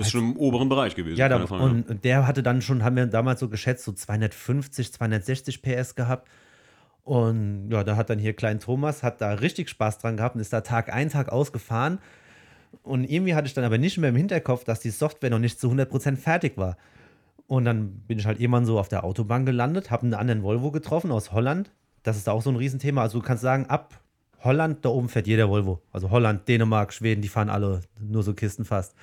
Bist 0.00 0.12
schon 0.12 0.32
im 0.32 0.36
oberen 0.36 0.68
Bereich 0.68 0.94
gewesen. 0.94 1.16
ja, 1.16 1.28
da, 1.28 1.46
Frage. 1.46 1.62
und 1.62 1.88
und 1.88 2.04
der 2.04 2.26
hatte 2.26 2.42
dann 2.42 2.62
schon, 2.62 2.84
haben 2.84 2.96
wir 2.96 3.06
damals 3.06 3.40
so 3.40 3.48
geschätzt, 3.48 3.84
so 3.84 3.92
250, 3.92 4.92
260 4.92 5.62
PS 5.62 5.94
gehabt. 5.94 6.28
Und 7.02 7.70
ja, 7.70 7.82
da 7.82 7.96
hat 7.96 8.10
dann 8.10 8.18
hier 8.18 8.34
Klein 8.34 8.60
Thomas, 8.60 9.02
hat 9.02 9.20
da 9.20 9.32
richtig 9.32 9.68
Spaß 9.68 9.98
dran 9.98 10.16
gehabt 10.16 10.34
und 10.34 10.40
ist 10.40 10.52
da 10.52 10.60
Tag 10.60 10.92
ein, 10.92 11.08
Tag 11.08 11.30
ausgefahren. 11.30 11.98
Und 12.82 13.04
irgendwie 13.04 13.34
hatte 13.34 13.46
ich 13.46 13.54
dann 13.54 13.64
aber 13.64 13.78
nicht 13.78 13.98
mehr 13.98 14.10
im 14.10 14.16
Hinterkopf, 14.16 14.64
dass 14.64 14.80
die 14.80 14.90
Software 14.90 15.30
noch 15.30 15.38
nicht 15.38 15.58
zu 15.58 15.70
100% 15.70 16.16
fertig 16.16 16.56
war. 16.56 16.76
Und 17.46 17.64
dann 17.64 18.02
bin 18.06 18.18
ich 18.18 18.26
halt 18.26 18.38
irgendwann 18.38 18.64
so 18.64 18.78
auf 18.78 18.88
der 18.88 19.02
Autobahn 19.02 19.44
gelandet, 19.44 19.90
habe 19.90 20.04
einen 20.04 20.14
anderen 20.14 20.42
Volvo 20.42 20.70
getroffen 20.70 21.10
aus 21.10 21.32
Holland. 21.32 21.72
Das 22.04 22.16
ist 22.16 22.28
da 22.28 22.32
auch 22.32 22.42
so 22.42 22.50
ein 22.50 22.56
Riesenthema. 22.56 23.02
Also 23.02 23.18
du 23.18 23.24
kannst 23.24 23.42
sagen, 23.42 23.66
ab 23.66 23.98
Holland, 24.44 24.84
da 24.84 24.90
oben 24.90 25.08
fährt 25.08 25.26
jeder 25.26 25.48
Volvo. 25.48 25.82
Also 25.92 26.10
Holland, 26.10 26.46
Dänemark, 26.48 26.92
Schweden, 26.92 27.22
die 27.22 27.28
fahren 27.28 27.50
alle 27.50 27.80
nur 28.00 28.22
so 28.22 28.34
Kisten 28.34 28.64
fast. 28.64 28.94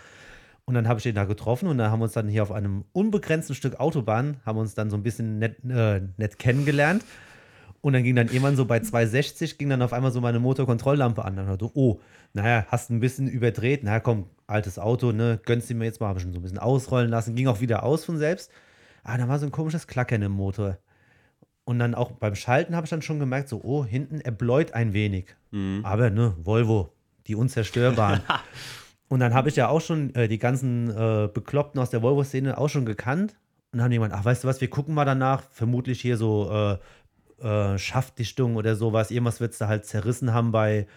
Und 0.68 0.74
dann 0.74 0.90
habe 0.90 1.00
ich 1.00 1.06
ihn 1.06 1.16
da 1.16 1.24
getroffen 1.24 1.70
und 1.70 1.78
da 1.78 1.92
haben 1.92 2.02
wir 2.02 2.04
uns 2.04 2.14
dann 2.14 2.28
hier 2.28 2.44
auf 2.44 2.52
einem 2.52 2.84
unbegrenzten 2.92 3.56
Stück 3.56 3.80
Autobahn, 3.80 4.36
haben 4.46 4.58
uns 4.58 4.76
dann 4.76 4.90
so 4.90 4.98
ein 4.98 5.02
bisschen 5.02 5.40
nett, 5.40 5.64
äh, 5.64 6.02
nett 6.18 6.38
kennengelernt. 6.38 7.06
Und 7.80 7.94
dann 7.94 8.04
ging 8.04 8.18
dann 8.18 8.28
irgendwann 8.28 8.58
so 8.58 8.66
bei 8.66 8.82
260, 8.82 9.58
ging 9.58 9.70
dann 9.70 9.82
auf 9.82 9.94
einmal 9.94 10.12
so 10.12 10.20
meine 10.20 10.40
Motorkontrolllampe 10.42 11.24
an. 11.24 11.38
Dann 11.38 11.48
dachte 11.48 11.66
ich, 11.66 11.72
oh, 11.74 12.02
naja, 12.34 12.66
hast 12.68 12.90
ein 12.90 13.00
bisschen 13.00 13.30
überdreht. 13.30 13.86
Na 13.86 14.02
komm, 14.02 14.26
altes 14.46 14.78
Auto, 14.78 15.14
ne, 15.14 15.40
gönnst 15.46 15.70
du 15.70 15.74
mir 15.74 15.86
jetzt 15.86 16.02
mal. 16.02 16.10
Habe 16.10 16.20
ich 16.20 16.24
schon 16.24 16.34
so 16.34 16.40
ein 16.40 16.44
bisschen 16.44 16.60
ausrollen 16.60 17.10
lassen. 17.10 17.36
Ging 17.36 17.48
auch 17.48 17.62
wieder 17.62 17.84
aus 17.84 18.04
von 18.04 18.18
selbst. 18.18 18.52
Ah, 19.04 19.18
da 19.18 19.30
war 19.30 19.40
so 19.40 19.46
ein 19.46 19.54
komisches 19.54 19.88
Klackern 19.88 20.22
im 20.22 20.34
Motor. 20.34 20.80
Und 21.64 21.80
dann 21.80 21.96
auch 21.96 22.12
beim 22.12 22.36
Schalten 22.36 22.76
habe 22.76 22.84
ich 22.84 22.90
dann 22.90 23.02
schon 23.02 23.20
gemerkt, 23.20 23.48
so, 23.48 23.62
oh, 23.64 23.86
hinten 23.86 24.20
er 24.20 24.32
bläut 24.32 24.74
ein 24.74 24.92
wenig. 24.92 25.34
Aber, 25.84 26.10
ne, 26.10 26.36
Volvo, 26.44 26.92
die 27.28 27.36
unzerstörbaren. 27.36 28.20
Und 29.10 29.20
dann 29.20 29.34
habe 29.34 29.50
ich 29.50 29.56
ja 29.56 29.70
auch 29.70 29.82
schon 29.82 30.14
äh, 30.16 30.28
die 30.28 30.38
ganzen 30.38 30.90
äh, 30.90 31.30
Bekloppten 31.34 31.80
aus 31.80 31.90
der 31.90 32.02
Volvo-Szene 32.02 32.58
auch 32.58 32.68
schon 32.68 32.86
gekannt. 32.86 33.38
Und 33.72 33.78
dann 33.78 33.84
haben 33.84 33.92
die 33.92 33.98
gemeint, 33.98 34.14
ach, 34.14 34.26
weißt 34.26 34.44
du 34.44 34.48
was, 34.48 34.60
wir 34.62 34.70
gucken 34.70 34.94
mal 34.94 35.06
danach. 35.06 35.44
Vermutlich 35.52 36.02
hier 36.02 36.18
so 36.18 36.80
äh, 37.42 37.46
äh, 37.46 37.78
Schaftdichtung 37.78 38.56
oder 38.56 38.76
sowas. 38.76 39.12
Irgendwas 39.12 39.40
wird 39.40 39.54
es 39.54 39.60
da 39.60 39.68
halt 39.68 39.86
zerrissen 39.86 40.34
haben 40.34 40.52
bei, 40.52 40.88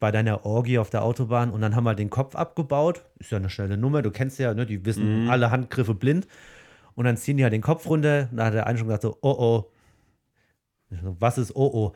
bei 0.00 0.10
deiner 0.10 0.46
Orgie 0.46 0.78
auf 0.78 0.90
der 0.90 1.02
Autobahn. 1.02 1.50
Und 1.50 1.60
dann 1.60 1.76
haben 1.76 1.84
wir 1.84 1.94
den 1.94 2.10
Kopf 2.10 2.34
abgebaut. 2.34 3.04
Ist 3.18 3.30
ja 3.30 3.38
eine 3.38 3.50
schnelle 3.50 3.76
Nummer, 3.76 4.00
du 4.00 4.10
kennst 4.10 4.38
ja, 4.38 4.54
ne, 4.54 4.64
die 4.64 4.84
wissen 4.86 5.28
alle 5.28 5.50
Handgriffe 5.50 5.94
blind. 5.94 6.26
Und 6.94 7.04
dann 7.04 7.16
ziehen 7.16 7.36
die 7.36 7.42
halt 7.42 7.52
den 7.52 7.62
Kopf 7.62 7.86
runter. 7.86 8.28
Und 8.30 8.38
da 8.38 8.46
hat 8.46 8.54
der 8.54 8.66
eine 8.66 8.78
schon 8.78 8.86
gesagt 8.86 9.02
so, 9.02 9.18
oh 9.20 9.36
oh. 9.38 9.70
So, 10.90 11.16
was 11.18 11.38
ist 11.38 11.56
oh 11.56 11.70
oh? 11.74 11.92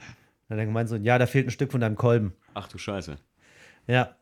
Dann 0.49 0.59
hat 0.59 0.63
er 0.63 0.67
gemeint 0.67 0.89
so, 0.89 0.97
ja, 0.97 1.19
da 1.19 1.27
fehlt 1.27 1.47
ein 1.47 1.51
Stück 1.51 1.71
von 1.71 1.81
deinem 1.81 1.97
Kolben. 1.97 2.35
Ach 2.55 2.69
du 2.69 2.79
Scheiße. 2.79 3.17
Ja. 3.87 4.18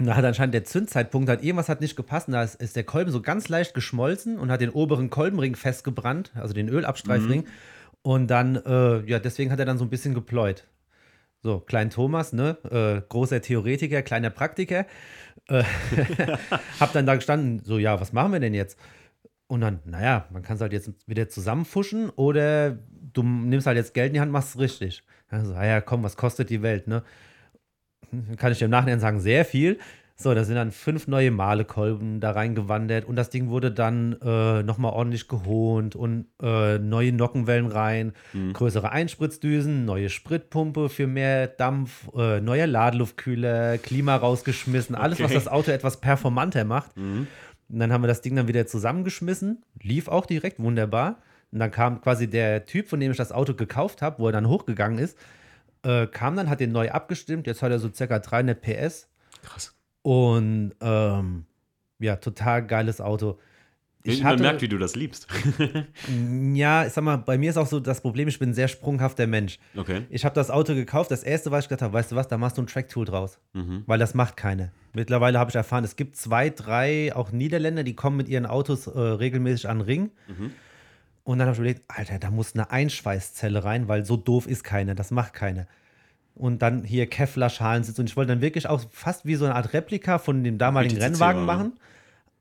Und 0.00 0.06
da 0.06 0.16
hat 0.16 0.24
anscheinend 0.24 0.54
der 0.54 0.64
Zündzeitpunkt, 0.64 1.28
hat 1.28 1.42
irgendwas 1.42 1.68
hat 1.68 1.82
nicht 1.82 1.94
gepasst. 1.94 2.26
Und 2.28 2.32
da 2.32 2.42
ist, 2.42 2.54
ist 2.54 2.74
der 2.74 2.84
Kolben 2.84 3.12
so 3.12 3.20
ganz 3.20 3.50
leicht 3.50 3.74
geschmolzen 3.74 4.38
und 4.38 4.50
hat 4.50 4.62
den 4.62 4.70
oberen 4.70 5.10
Kolbenring 5.10 5.56
festgebrannt, 5.56 6.32
also 6.34 6.54
den 6.54 6.70
Ölabstreifring. 6.70 7.44
Und 8.00 8.28
dann, 8.28 8.56
äh, 8.56 9.00
ja, 9.04 9.18
deswegen 9.18 9.52
hat 9.52 9.58
er 9.58 9.66
dann 9.66 9.76
so 9.76 9.84
ein 9.84 9.90
bisschen 9.90 10.14
gepläut. 10.14 10.66
So, 11.42 11.60
Klein 11.60 11.90
Thomas, 11.90 12.32
ne? 12.32 12.56
Äh, 12.70 13.06
großer 13.10 13.42
Theoretiker, 13.42 14.00
kleiner 14.00 14.30
Praktiker. 14.30 14.86
Äh, 15.48 15.64
hab 16.80 16.94
dann 16.94 17.04
da 17.04 17.14
gestanden, 17.16 17.60
so, 17.62 17.76
ja, 17.76 18.00
was 18.00 18.14
machen 18.14 18.32
wir 18.32 18.40
denn 18.40 18.54
jetzt? 18.54 18.78
Und 19.48 19.60
dann, 19.60 19.80
naja, 19.84 20.28
man 20.30 20.42
kann 20.42 20.56
es 20.56 20.62
halt 20.62 20.72
jetzt 20.72 20.92
wieder 21.08 21.28
zusammenfuschen 21.28 22.08
oder 22.08 22.78
du 23.12 23.22
nimmst 23.22 23.66
halt 23.66 23.76
jetzt 23.76 23.92
Geld 23.92 24.08
in 24.08 24.14
die 24.14 24.20
Hand, 24.20 24.32
machst 24.32 24.54
es 24.54 24.58
richtig. 24.58 25.02
Also, 25.28 25.52
ja, 25.52 25.82
komm, 25.82 26.02
was 26.02 26.16
kostet 26.16 26.48
die 26.48 26.62
Welt, 26.62 26.88
ne? 26.88 27.02
Kann 28.36 28.52
ich 28.52 28.58
dir 28.58 28.64
im 28.66 28.70
Nachhinein 28.70 29.00
sagen, 29.00 29.20
sehr 29.20 29.44
viel. 29.44 29.78
So, 30.16 30.34
da 30.34 30.44
sind 30.44 30.56
dann 30.56 30.70
fünf 30.70 31.08
neue 31.08 31.30
Malekolben 31.30 32.20
da 32.20 32.32
reingewandert 32.32 33.06
und 33.06 33.16
das 33.16 33.30
Ding 33.30 33.48
wurde 33.48 33.72
dann 33.72 34.20
äh, 34.20 34.62
nochmal 34.62 34.92
ordentlich 34.92 35.28
gehohnt 35.28 35.96
und 35.96 36.26
äh, 36.42 36.78
neue 36.78 37.12
Nockenwellen 37.12 37.68
rein, 37.68 38.12
größere 38.52 38.92
Einspritzdüsen, 38.92 39.86
neue 39.86 40.10
Spritpumpe 40.10 40.90
für 40.90 41.06
mehr 41.06 41.46
Dampf, 41.46 42.10
äh, 42.14 42.38
neuer 42.42 42.66
Ladeluftkühler, 42.66 43.78
Klima 43.78 44.14
rausgeschmissen, 44.16 44.94
alles, 44.94 45.20
was 45.20 45.30
Okay. 45.30 45.34
das 45.36 45.48
Auto 45.48 45.70
etwas 45.70 46.00
performanter 46.02 46.64
macht. 46.64 46.90
Und 46.98 47.78
dann 47.78 47.90
haben 47.90 48.02
wir 48.02 48.08
das 48.08 48.20
Ding 48.20 48.36
dann 48.36 48.46
wieder 48.46 48.66
zusammengeschmissen, 48.66 49.62
lief 49.82 50.08
auch 50.08 50.26
direkt 50.26 50.58
wunderbar. 50.60 51.16
Und 51.50 51.60
dann 51.60 51.70
kam 51.70 52.02
quasi 52.02 52.28
der 52.28 52.66
Typ, 52.66 52.88
von 52.88 53.00
dem 53.00 53.10
ich 53.10 53.16
das 53.16 53.32
Auto 53.32 53.54
gekauft 53.54 54.02
habe, 54.02 54.18
wo 54.18 54.26
er 54.26 54.32
dann 54.32 54.48
hochgegangen 54.48 54.98
ist, 54.98 55.16
äh, 55.82 56.06
kam 56.06 56.36
dann, 56.36 56.48
hat 56.50 56.60
den 56.60 56.72
neu 56.72 56.90
abgestimmt. 56.90 57.46
Jetzt 57.46 57.62
hat 57.62 57.70
er 57.70 57.78
so 57.78 57.90
circa 57.92 58.18
300 58.18 58.60
PS. 58.60 59.08
Krass. 59.42 59.74
Und 60.02 60.74
ähm, 60.80 61.44
ja, 61.98 62.16
total 62.16 62.66
geiles 62.66 63.00
Auto. 63.00 63.38
Ich 64.02 64.22
Man 64.22 64.32
hatte, 64.32 64.42
merkt, 64.42 64.62
wie 64.62 64.68
du 64.68 64.78
das 64.78 64.96
liebst. 64.96 65.26
ja, 66.54 66.86
ich 66.86 66.92
sag 66.94 67.04
mal, 67.04 67.16
bei 67.16 67.36
mir 67.36 67.50
ist 67.50 67.58
auch 67.58 67.66
so 67.66 67.80
das 67.80 68.00
Problem, 68.00 68.28
ich 68.28 68.38
bin 68.38 68.50
ein 68.50 68.54
sehr 68.54 68.68
sprunghafter 68.68 69.26
Mensch. 69.26 69.58
Okay. 69.76 70.06
Ich 70.08 70.24
habe 70.24 70.34
das 70.34 70.50
Auto 70.50 70.74
gekauft. 70.74 71.10
Das 71.10 71.22
erste, 71.22 71.50
was 71.50 71.64
ich 71.64 71.68
gedacht 71.68 71.82
habe, 71.82 71.92
weißt 71.92 72.12
du 72.12 72.16
was, 72.16 72.26
da 72.26 72.38
machst 72.38 72.56
du 72.56 72.62
ein 72.62 72.66
Track-Tool 72.66 73.04
draus. 73.04 73.38
Mhm. 73.52 73.82
Weil 73.86 73.98
das 73.98 74.14
macht 74.14 74.38
keine. 74.38 74.72
Mittlerweile 74.94 75.38
habe 75.38 75.50
ich 75.50 75.54
erfahren, 75.54 75.84
es 75.84 75.96
gibt 75.96 76.16
zwei, 76.16 76.48
drei 76.48 77.14
auch 77.14 77.30
Niederländer, 77.30 77.82
die 77.82 77.94
kommen 77.94 78.16
mit 78.16 78.28
ihren 78.28 78.46
Autos 78.46 78.86
äh, 78.86 78.98
regelmäßig 78.98 79.68
an 79.68 79.80
den 79.80 79.84
Ring. 79.84 80.10
Mhm. 80.28 80.52
Und 81.24 81.38
dann 81.38 81.46
habe 81.46 81.54
ich 81.54 81.58
überlegt, 81.58 81.82
Alter, 81.88 82.18
da 82.18 82.30
muss 82.30 82.54
eine 82.54 82.70
Einschweißzelle 82.70 83.64
rein, 83.64 83.88
weil 83.88 84.04
so 84.04 84.16
doof 84.16 84.46
ist 84.46 84.64
keine, 84.64 84.94
das 84.94 85.10
macht 85.10 85.34
keine. 85.34 85.66
Und 86.34 86.62
dann 86.62 86.84
hier 86.84 87.06
Kevlar-Schalen 87.06 87.84
sitzen. 87.84 88.02
Und 88.02 88.08
ich 88.08 88.16
wollte 88.16 88.32
dann 88.32 88.40
wirklich 88.40 88.68
auch 88.68 88.82
fast 88.90 89.26
wie 89.26 89.34
so 89.34 89.44
eine 89.44 89.54
Art 89.54 89.72
Replika 89.72 90.18
von 90.18 90.42
dem 90.42 90.58
damaligen 90.58 90.96
Richtig 90.96 91.12
Rennwagen 91.12 91.44
machen. 91.44 91.72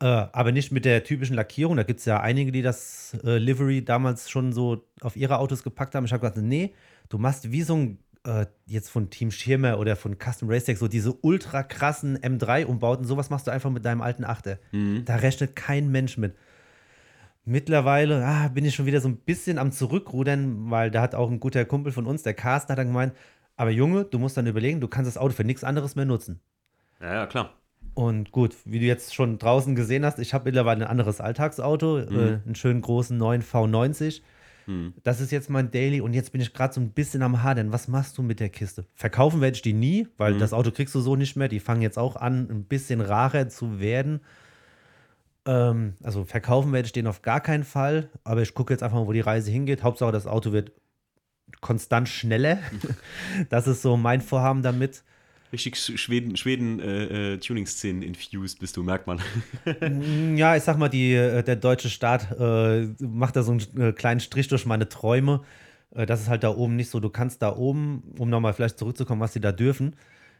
Äh, 0.01 0.05
aber 0.05 0.53
nicht 0.53 0.71
mit 0.71 0.85
der 0.85 1.03
typischen 1.03 1.35
Lackierung. 1.35 1.75
Da 1.75 1.83
gibt 1.83 1.99
es 1.99 2.05
ja 2.05 2.21
einige, 2.21 2.51
die 2.53 2.61
das 2.61 3.17
äh, 3.25 3.37
Livery 3.37 3.83
damals 3.83 4.29
schon 4.29 4.53
so 4.53 4.85
auf 5.01 5.17
ihre 5.17 5.39
Autos 5.39 5.63
gepackt 5.63 5.93
haben. 5.95 6.05
Ich 6.05 6.13
habe 6.13 6.21
gesagt, 6.21 6.37
nee, 6.37 6.73
du 7.09 7.17
machst 7.17 7.51
wie 7.51 7.63
so 7.63 7.75
ein, 7.75 7.99
äh, 8.25 8.45
jetzt 8.65 8.89
von 8.89 9.09
Team 9.09 9.29
Schirmer 9.31 9.77
oder 9.77 9.97
von 9.97 10.15
Custom 10.17 10.49
Race 10.49 10.63
Tech, 10.63 10.77
so 10.77 10.87
diese 10.87 11.13
ultra 11.21 11.63
krassen 11.63 12.17
M3-Umbauten. 12.17 13.05
Sowas 13.05 13.29
machst 13.29 13.47
du 13.47 13.51
einfach 13.51 13.71
mit 13.71 13.83
deinem 13.83 14.01
alten 14.01 14.23
Achter. 14.23 14.59
Da 15.03 15.17
rechnet 15.17 15.57
kein 15.57 15.91
Mensch 15.91 16.17
mit. 16.17 16.33
Mittlerweile 17.49 18.23
ah, 18.23 18.47
bin 18.49 18.63
ich 18.63 18.75
schon 18.75 18.85
wieder 18.85 19.01
so 19.01 19.09
ein 19.09 19.17
bisschen 19.17 19.57
am 19.57 19.71
Zurückrudern, 19.71 20.69
weil 20.69 20.91
da 20.91 21.01
hat 21.01 21.15
auch 21.15 21.31
ein 21.31 21.39
guter 21.39 21.65
Kumpel 21.65 21.91
von 21.91 22.05
uns, 22.05 22.21
der 22.21 22.35
Carsten, 22.35 22.71
hat 22.71 22.77
dann 22.77 22.87
gemeint, 22.87 23.13
aber 23.57 23.71
Junge, 23.71 24.05
du 24.05 24.19
musst 24.19 24.37
dann 24.37 24.45
überlegen, 24.45 24.79
du 24.79 24.87
kannst 24.87 25.07
das 25.07 25.17
Auto 25.17 25.33
für 25.33 25.43
nichts 25.43 25.63
anderes 25.63 25.95
mehr 25.95 26.05
nutzen. 26.05 26.39
Ja, 27.01 27.15
ja, 27.15 27.25
klar. 27.25 27.55
Und 27.95 28.31
gut, 28.31 28.55
wie 28.65 28.77
du 28.77 28.85
jetzt 28.85 29.15
schon 29.15 29.39
draußen 29.39 29.73
gesehen 29.73 30.05
hast, 30.05 30.19
ich 30.19 30.35
habe 30.35 30.45
mittlerweile 30.45 30.85
ein 30.85 30.91
anderes 30.91 31.21
Alltagsauto, 31.21 31.97
äh, 31.97 32.39
einen 32.45 32.53
schönen 32.53 32.81
großen 32.81 33.17
neuen 33.17 33.41
V90. 33.41 34.21
Das 35.03 35.19
ist 35.19 35.31
jetzt 35.31 35.49
mein 35.49 35.71
Daily 35.71 36.01
und 36.01 36.13
jetzt 36.13 36.31
bin 36.31 36.41
ich 36.41 36.53
gerade 36.53 36.71
so 36.71 36.79
ein 36.79 36.91
bisschen 36.91 37.23
am 37.23 37.41
Hadern. 37.41 37.71
Was 37.71 37.87
machst 37.87 38.15
du 38.19 38.21
mit 38.21 38.39
der 38.39 38.49
Kiste? 38.49 38.85
Verkaufen 38.93 39.41
werde 39.41 39.55
ich 39.55 39.63
die 39.63 39.73
nie, 39.73 40.07
weil 40.17 40.37
das 40.37 40.53
Auto 40.53 40.69
kriegst 40.69 40.93
du 40.93 40.99
so 40.99 41.15
nicht 41.15 41.35
mehr. 41.35 41.47
Die 41.47 41.59
fangen 41.59 41.81
jetzt 41.81 41.97
auch 41.97 42.15
an, 42.15 42.47
ein 42.51 42.65
bisschen 42.65 43.01
rarer 43.01 43.49
zu 43.49 43.79
werden. 43.79 44.19
Ähm, 45.49 45.95
also 46.03 46.25
verkaufen 46.25 46.71
werde 46.73 46.85
ich 46.85 46.91
den 46.91 47.07
auf 47.07 47.23
gar 47.23 47.41
keinen 47.41 47.63
Fall, 47.63 48.09
aber 48.23 48.43
ich 48.43 48.53
gucke 48.53 48.71
jetzt 48.71 48.83
einfach 48.83 48.97
mal, 48.99 49.07
wo 49.07 49.13
die 49.13 49.19
Reise 49.19 49.49
hingeht. 49.49 49.81
Hauptsache, 49.81 50.11
das 50.11 50.27
Auto 50.27 50.51
wird 50.51 50.71
konstant 51.59 52.07
schneller. 52.07 52.59
das 53.49 53.65
ist 53.67 53.81
so 53.81 53.97
mein 53.97 54.21
Vorhaben 54.21 54.61
damit. 54.61 55.03
Richtig 55.51 55.75
Sch- 55.75 55.97
Schweden, 55.97 56.37
Schweden 56.37 56.79
äh, 56.79 57.33
äh, 57.33 57.37
Tuning-Szenen 57.39 58.03
infused 58.03 58.59
bist 58.59 58.77
du, 58.77 58.83
merkt 58.83 59.07
man. 59.07 59.19
Ja, 60.35 60.55
ich 60.55 60.61
sag 60.61 60.77
mal, 60.77 60.89
die, 60.89 61.13
äh, 61.15 61.41
der 61.41 61.55
deutsche 61.55 61.89
Staat 61.89 62.27
äh, 62.39 62.87
macht 62.99 63.35
da 63.35 63.41
so 63.41 63.53
einen 63.53 63.81
äh, 63.81 63.91
kleinen 63.91 64.19
Strich 64.19 64.47
durch 64.47 64.67
meine 64.67 64.87
Träume. 64.87 65.41
Das 65.91 66.21
ist 66.21 66.29
halt 66.29 66.43
da 66.43 66.49
oben 66.55 66.75
nicht 66.75 66.91
so. 66.91 66.99
Du 66.99 67.09
kannst 67.09 67.41
da 67.41 67.55
oben, 67.55 68.13
um 68.19 68.29
nochmal 68.29 68.53
vielleicht 68.53 68.77
zurückzukommen, 68.77 69.21
was 69.21 69.33
sie 69.33 69.41
da 69.41 69.51
dürfen, 69.51 69.95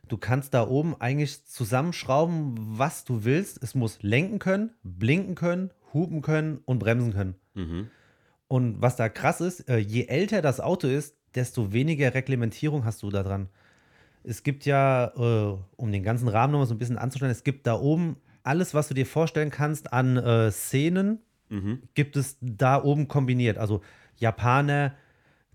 du 0.09 0.17
kannst 0.17 0.53
da 0.53 0.67
oben 0.67 0.95
eigentlich 0.99 1.45
zusammenschrauben, 1.45 2.55
was 2.57 3.05
du 3.05 3.23
willst. 3.23 3.61
Es 3.63 3.75
muss 3.75 3.99
lenken 4.01 4.39
können, 4.39 4.71
blinken 4.83 5.35
können, 5.35 5.71
hupen 5.93 6.21
können 6.21 6.59
und 6.65 6.79
bremsen 6.79 7.13
können. 7.13 7.35
Und 8.47 8.81
was 8.81 8.95
da 8.95 9.09
krass 9.09 9.41
ist, 9.41 9.69
äh, 9.69 9.77
je 9.77 10.05
älter 10.07 10.41
das 10.41 10.59
Auto 10.59 10.87
ist, 10.87 11.15
desto 11.35 11.71
weniger 11.71 12.13
Reglementierung 12.13 12.83
hast 12.83 13.03
du 13.03 13.09
da 13.09 13.23
dran. 13.23 13.49
Es 14.23 14.43
gibt 14.43 14.65
ja, 14.65 15.13
äh, 15.15 15.57
um 15.77 15.91
den 15.91 16.03
ganzen 16.03 16.27
Rahmen 16.27 16.51
nochmal 16.51 16.67
so 16.67 16.73
ein 16.73 16.79
bisschen 16.79 16.97
anzustellen, 16.97 17.31
es 17.31 17.43
gibt 17.43 17.65
da 17.67 17.75
oben 17.79 18.17
alles, 18.43 18.73
was 18.73 18.87
du 18.87 18.93
dir 18.93 19.05
vorstellen 19.05 19.51
kannst 19.51 19.93
an 19.93 20.17
äh, 20.17 20.51
Szenen, 20.51 21.19
gibt 21.93 22.15
es 22.15 22.37
da 22.41 22.83
oben 22.83 23.07
kombiniert. 23.07 23.57
Also 23.57 23.81
Japaner, 24.17 24.95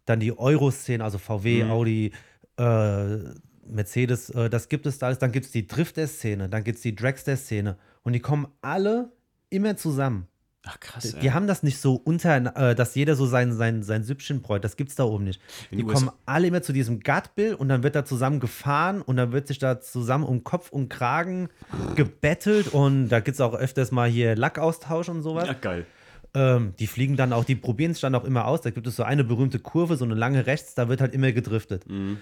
dann 0.07 0.21
die 0.21 0.37
Euro-Szene, 0.37 1.03
also 1.05 1.19
VW, 1.19 1.63
Audi, 1.71 2.13
äh, 2.57 3.19
Mercedes, 3.67 4.31
äh, 4.31 4.51
das 4.51 4.69
gibt 4.69 4.87
es 4.87 4.99
da 4.99 5.07
alles. 5.07 5.19
Dann 5.19 5.33
gibt 5.33 5.47
es 5.47 5.53
die 5.53 5.67
Drifter-Szene, 5.67 6.49
dann 6.49 6.65
gibt 6.65 6.77
es 6.77 6.83
die 6.83 6.95
Dragster-Szene. 6.95 7.77
Und 8.03 8.13
die 8.13 8.21
kommen 8.21 8.47
alle 8.61 9.13
immer 9.51 9.77
zusammen. 9.77 10.29
Ach 10.67 10.81
krass. 10.81 11.15
Die 11.21 11.33
haben 11.33 11.47
das 11.47 11.63
nicht 11.63 11.79
so 11.79 11.95
unter, 11.95 12.57
äh, 12.57 12.75
dass 12.75 12.95
jeder 12.95 13.17
so 13.17 13.27
sein, 13.27 13.53
sein, 13.53 13.83
sein 13.83 14.03
Süppchen 14.03 14.41
bräut. 14.41 14.65
Das 14.65 14.77
gibt's 14.77 14.95
da 14.95 15.05
oben 15.05 15.25
nicht. 15.25 15.41
In 15.71 15.79
Die 15.79 15.85
USA 15.85 15.99
kommen 15.99 16.11
alle 16.25 16.47
immer 16.47 16.63
zu 16.63 16.73
diesem 16.73 17.01
Gut-Bill 17.01 17.55
und 17.55 17.69
dann 17.69 17.83
wird 17.83 17.95
da 17.95 18.05
zusammen 18.05 18.41
gefahren 18.41 19.03
und 19.03 19.17
dann 19.17 19.33
wird 19.33 19.47
sich 19.47 19.59
da 19.59 19.81
zusammen 19.81 20.25
um 20.25 20.43
Kopf 20.43 20.71
und 20.71 20.89
Kragen 20.89 21.51
gebettelt 21.97 22.69
und 22.69 23.11
da 23.11 23.21
gibt's 23.21 23.43
auch 23.43 23.55
öfters 23.55 23.91
mal 23.91 24.09
hier 24.09 24.37
Lackaustausch 24.37 25.11
und 25.11 25.23
sowas. 25.23 25.47
ja, 25.47 25.53
geil. 25.53 25.87
Ähm, 26.33 26.73
die 26.79 26.87
fliegen 26.87 27.17
dann 27.17 27.33
auch, 27.33 27.45
die 27.45 27.55
probieren 27.55 27.93
es 27.93 28.01
dann 28.01 28.15
auch 28.15 28.25
immer 28.25 28.47
aus. 28.47 28.63
Da 28.63 28.71
gibt 28.71 28.87
es 28.87 28.97
so 28.97 29.03
eine 29.03 29.23
berühmte 29.23 29.59
Kurve, 29.59 29.97
so 29.97 30.05
eine 30.05 30.15
lange 30.15 30.47
rechts, 30.47 30.75
da 30.75 30.89
wird 30.89 31.01
halt 31.01 31.15
immer 31.15 31.31
gedriftet. 31.31 31.89
Mhm. 31.89 32.19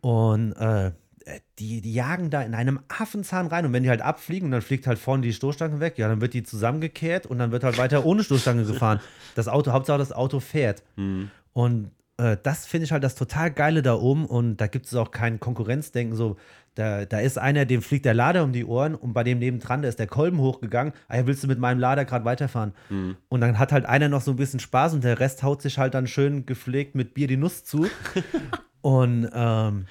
Und 0.00 0.52
äh, 0.52 0.92
die, 1.58 1.80
die 1.80 1.92
jagen 1.92 2.30
da 2.30 2.42
in 2.42 2.54
einem 2.54 2.80
Affenzahn 2.88 3.46
rein 3.46 3.66
und 3.66 3.72
wenn 3.72 3.82
die 3.82 3.90
halt 3.90 4.00
abfliegen 4.00 4.50
dann 4.50 4.62
fliegt 4.62 4.86
halt 4.86 4.98
vorne 4.98 5.22
die 5.22 5.32
Stoßstange 5.32 5.80
weg, 5.80 5.98
ja, 5.98 6.08
dann 6.08 6.20
wird 6.20 6.34
die 6.34 6.42
zusammengekehrt 6.42 7.26
und 7.26 7.38
dann 7.38 7.52
wird 7.52 7.64
halt 7.64 7.78
weiter 7.78 8.04
ohne 8.04 8.24
Stoßstange 8.24 8.64
gefahren. 8.64 9.00
Das 9.36 9.46
Auto, 9.46 9.70
Hauptsache 9.70 9.98
das 9.98 10.10
Auto 10.10 10.40
fährt. 10.40 10.82
Mhm. 10.96 11.30
Und 11.52 11.92
äh, 12.16 12.36
das 12.42 12.66
finde 12.66 12.84
ich 12.84 12.92
halt 12.92 13.04
das 13.04 13.14
total 13.14 13.52
Geile 13.52 13.80
da 13.80 13.94
oben 13.94 14.26
und 14.26 14.56
da 14.56 14.66
gibt 14.66 14.86
es 14.86 14.94
auch 14.94 15.12
kein 15.12 15.38
Konkurrenzdenken. 15.38 16.16
So, 16.16 16.36
da, 16.74 17.04
da 17.04 17.20
ist 17.20 17.38
einer, 17.38 17.64
dem 17.64 17.80
fliegt 17.80 18.06
der 18.06 18.14
Lader 18.14 18.42
um 18.42 18.52
die 18.52 18.64
Ohren 18.64 18.96
und 18.96 19.12
bei 19.12 19.22
dem 19.22 19.38
nebendran, 19.38 19.82
da 19.82 19.88
ist 19.88 20.00
der 20.00 20.08
Kolben 20.08 20.38
hochgegangen. 20.38 20.92
Ah 21.06 21.18
ja, 21.18 21.26
willst 21.26 21.44
du 21.44 21.46
mit 21.46 21.60
meinem 21.60 21.78
Lader 21.78 22.04
gerade 22.04 22.24
weiterfahren? 22.24 22.72
Mhm. 22.88 23.16
Und 23.28 23.40
dann 23.40 23.58
hat 23.58 23.70
halt 23.70 23.86
einer 23.86 24.08
noch 24.08 24.20
so 24.20 24.32
ein 24.32 24.36
bisschen 24.36 24.60
Spaß 24.60 24.94
und 24.94 25.04
der 25.04 25.20
Rest 25.20 25.44
haut 25.44 25.62
sich 25.62 25.78
halt 25.78 25.94
dann 25.94 26.08
schön 26.08 26.44
gepflegt 26.44 26.96
mit 26.96 27.14
Bier 27.14 27.28
die 27.28 27.36
Nuss 27.36 27.64
zu. 27.64 27.86
Und 28.82 29.28
ähm, 29.34 29.86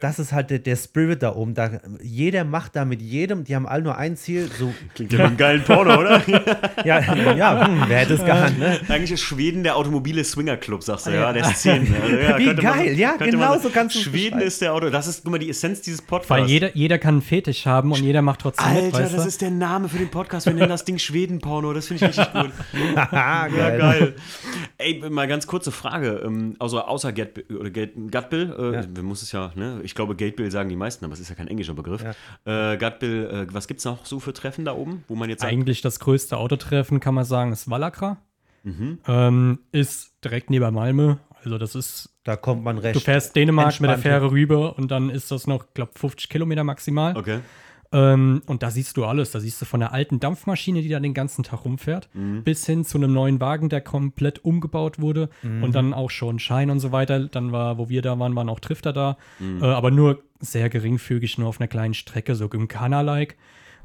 das 0.00 0.18
ist 0.18 0.32
halt 0.32 0.50
der, 0.50 0.58
der 0.58 0.76
Spirit 0.76 1.22
da 1.22 1.34
oben. 1.34 1.54
Da, 1.54 1.80
jeder 2.02 2.44
macht 2.44 2.76
da 2.76 2.84
mit 2.84 3.02
jedem, 3.02 3.44
die 3.44 3.54
haben 3.54 3.66
alle 3.66 3.82
nur 3.82 3.96
ein 3.96 4.16
Ziel. 4.16 4.48
So, 4.58 4.72
Klingt 4.94 5.12
ja 5.12 5.18
wie 5.18 5.22
ein 5.24 5.36
geilen 5.36 5.62
Porno, 5.64 5.98
oder? 5.98 6.22
ja, 6.84 7.00
ja 7.34 7.66
hm, 7.66 7.84
wer 7.88 7.98
hätte 7.98 8.14
es 8.14 8.24
geahnt, 8.24 8.58
ne? 8.58 8.80
Eigentlich 8.88 9.12
ist 9.12 9.22
Schweden 9.22 9.62
der 9.64 9.76
automobile 9.76 10.24
Swingerclub, 10.24 10.82
sagst 10.82 11.06
du, 11.06 11.10
ja, 11.10 11.32
der 11.32 11.44
Szene. 11.44 11.86
Also, 12.00 12.16
ja, 12.16 12.38
Wie 12.38 12.44
könnte 12.46 12.62
man- 12.62 12.78
geil, 12.78 12.98
ja, 12.98 13.16
genau 13.16 13.50
man- 13.50 13.60
so 13.60 13.68
kannst 13.70 13.96
du 13.96 13.98
es 13.98 14.04
Schweden 14.04 14.40
ist 14.40 14.62
der 14.62 14.72
Auto, 14.72 14.88
das 14.88 15.06
ist, 15.06 15.24
guck 15.24 15.32
mal, 15.32 15.38
die 15.38 15.50
Essenz 15.50 15.80
dieses 15.82 16.00
Podcasts. 16.00 16.30
Weil 16.30 16.46
jeder, 16.46 16.74
jeder 16.76 16.98
kann 16.98 17.16
einen 17.16 17.22
Fetisch 17.22 17.66
haben 17.66 17.92
und 17.92 18.02
jeder 18.02 18.22
macht 18.22 18.40
trotzdem 18.40 18.72
mit, 18.72 18.84
Alter, 18.84 18.98
weißt 19.00 19.14
das 19.14 19.22
du? 19.22 19.28
ist 19.28 19.42
der 19.42 19.50
Name 19.50 19.88
für 19.88 19.98
den 19.98 20.10
Podcast. 20.10 20.46
Wir 20.46 20.54
nennen 20.54 20.70
das 20.70 20.84
Ding 20.84 20.98
Schweden-Porno. 20.98 21.72
Das 21.72 21.88
finde 21.88 22.06
ich 22.06 22.18
richtig 22.18 22.32
gut. 22.32 22.50
Haha, 22.96 23.48
Ja, 23.48 23.76
geil. 23.76 24.14
Ey, 24.78 25.02
mal 25.10 25.26
ganz 25.28 25.46
kurze 25.46 25.70
Frage. 25.72 26.22
Ähm, 26.24 26.56
also 26.58 26.80
außer 26.80 27.12
Get 27.12 27.44
oder 27.52 27.70
Get, 27.70 27.92
Gutbill, 28.22 28.54
äh, 28.58 28.74
Ja. 28.74 28.84
wir 28.94 29.02
muss 29.02 29.22
es 29.22 29.32
ja, 29.32 29.52
ne? 29.54 29.80
Ich 29.82 29.94
glaube, 29.94 30.14
Gatebill 30.16 30.50
sagen 30.50 30.68
die 30.68 30.76
meisten, 30.76 31.04
aber 31.04 31.14
es 31.14 31.20
ist 31.20 31.28
ja 31.28 31.34
kein 31.34 31.48
englischer 31.48 31.74
Begriff. 31.74 32.02
Äh, 32.44 32.76
Gutbill, 32.78 33.46
äh, 33.50 33.54
was 33.54 33.66
gibt 33.68 33.78
es 33.78 33.84
noch 33.84 34.04
so 34.06 34.20
für 34.20 34.32
Treffen 34.32 34.64
da 34.64 34.72
oben, 34.74 35.04
wo 35.08 35.14
man 35.14 35.28
jetzt 35.30 35.40
sagt, 35.42 35.52
Eigentlich 35.52 35.80
das 35.82 36.00
größte 36.00 36.36
Autotreffen, 36.36 37.00
kann 37.00 37.14
man 37.14 37.24
sagen, 37.24 37.52
ist 37.52 37.68
Wallakra. 37.70 38.18
Mhm. 38.64 38.98
Ähm, 39.08 39.58
ist 39.72 40.12
direkt 40.24 40.50
neben 40.50 40.72
Malmö. 40.74 41.16
Also 41.44 41.58
das 41.58 41.74
ist, 41.74 42.10
Da 42.22 42.36
kommt 42.36 42.62
man 42.62 42.78
recht. 42.78 42.94
du 42.94 43.00
fährst 43.00 43.34
Dänemark 43.34 43.80
mit 43.80 43.90
der 43.90 43.98
Fähre 43.98 44.30
rüber 44.30 44.78
und 44.78 44.92
dann 44.92 45.10
ist 45.10 45.32
das 45.32 45.48
noch, 45.48 45.74
glaube 45.74 45.90
50 45.96 46.28
Kilometer 46.28 46.62
maximal. 46.62 47.16
okay. 47.16 47.40
Ähm, 47.92 48.42
und 48.46 48.62
da 48.62 48.70
siehst 48.70 48.96
du 48.96 49.04
alles. 49.04 49.30
Da 49.32 49.40
siehst 49.40 49.60
du 49.60 49.64
von 49.66 49.80
der 49.80 49.92
alten 49.92 50.18
Dampfmaschine, 50.18 50.80
die 50.82 50.88
da 50.88 50.98
den 50.98 51.14
ganzen 51.14 51.42
Tag 51.44 51.64
rumfährt, 51.64 52.08
Mhm. 52.14 52.42
bis 52.42 52.64
hin 52.66 52.84
zu 52.84 52.98
einem 52.98 53.12
neuen 53.12 53.40
Wagen, 53.40 53.68
der 53.68 53.80
komplett 53.82 54.44
umgebaut 54.44 54.98
wurde 55.00 55.28
und 55.42 55.74
dann 55.74 55.92
auch 55.92 56.10
schon 56.10 56.38
Schein 56.38 56.70
und 56.70 56.80
so 56.80 56.90
weiter. 56.92 57.28
Dann 57.28 57.52
war, 57.52 57.76
wo 57.78 57.88
wir 57.88 58.00
da 58.02 58.18
waren, 58.18 58.34
waren 58.34 58.48
auch 58.48 58.60
Drifter 58.60 58.92
da, 58.92 59.16
Mhm. 59.38 59.62
äh, 59.62 59.66
aber 59.66 59.90
nur 59.90 60.22
sehr 60.40 60.68
geringfügig, 60.70 61.36
nur 61.38 61.48
auf 61.48 61.60
einer 61.60 61.68
kleinen 61.68 61.94
Strecke, 61.94 62.34
so 62.34 62.48
Gymkhana-like. 62.48 63.36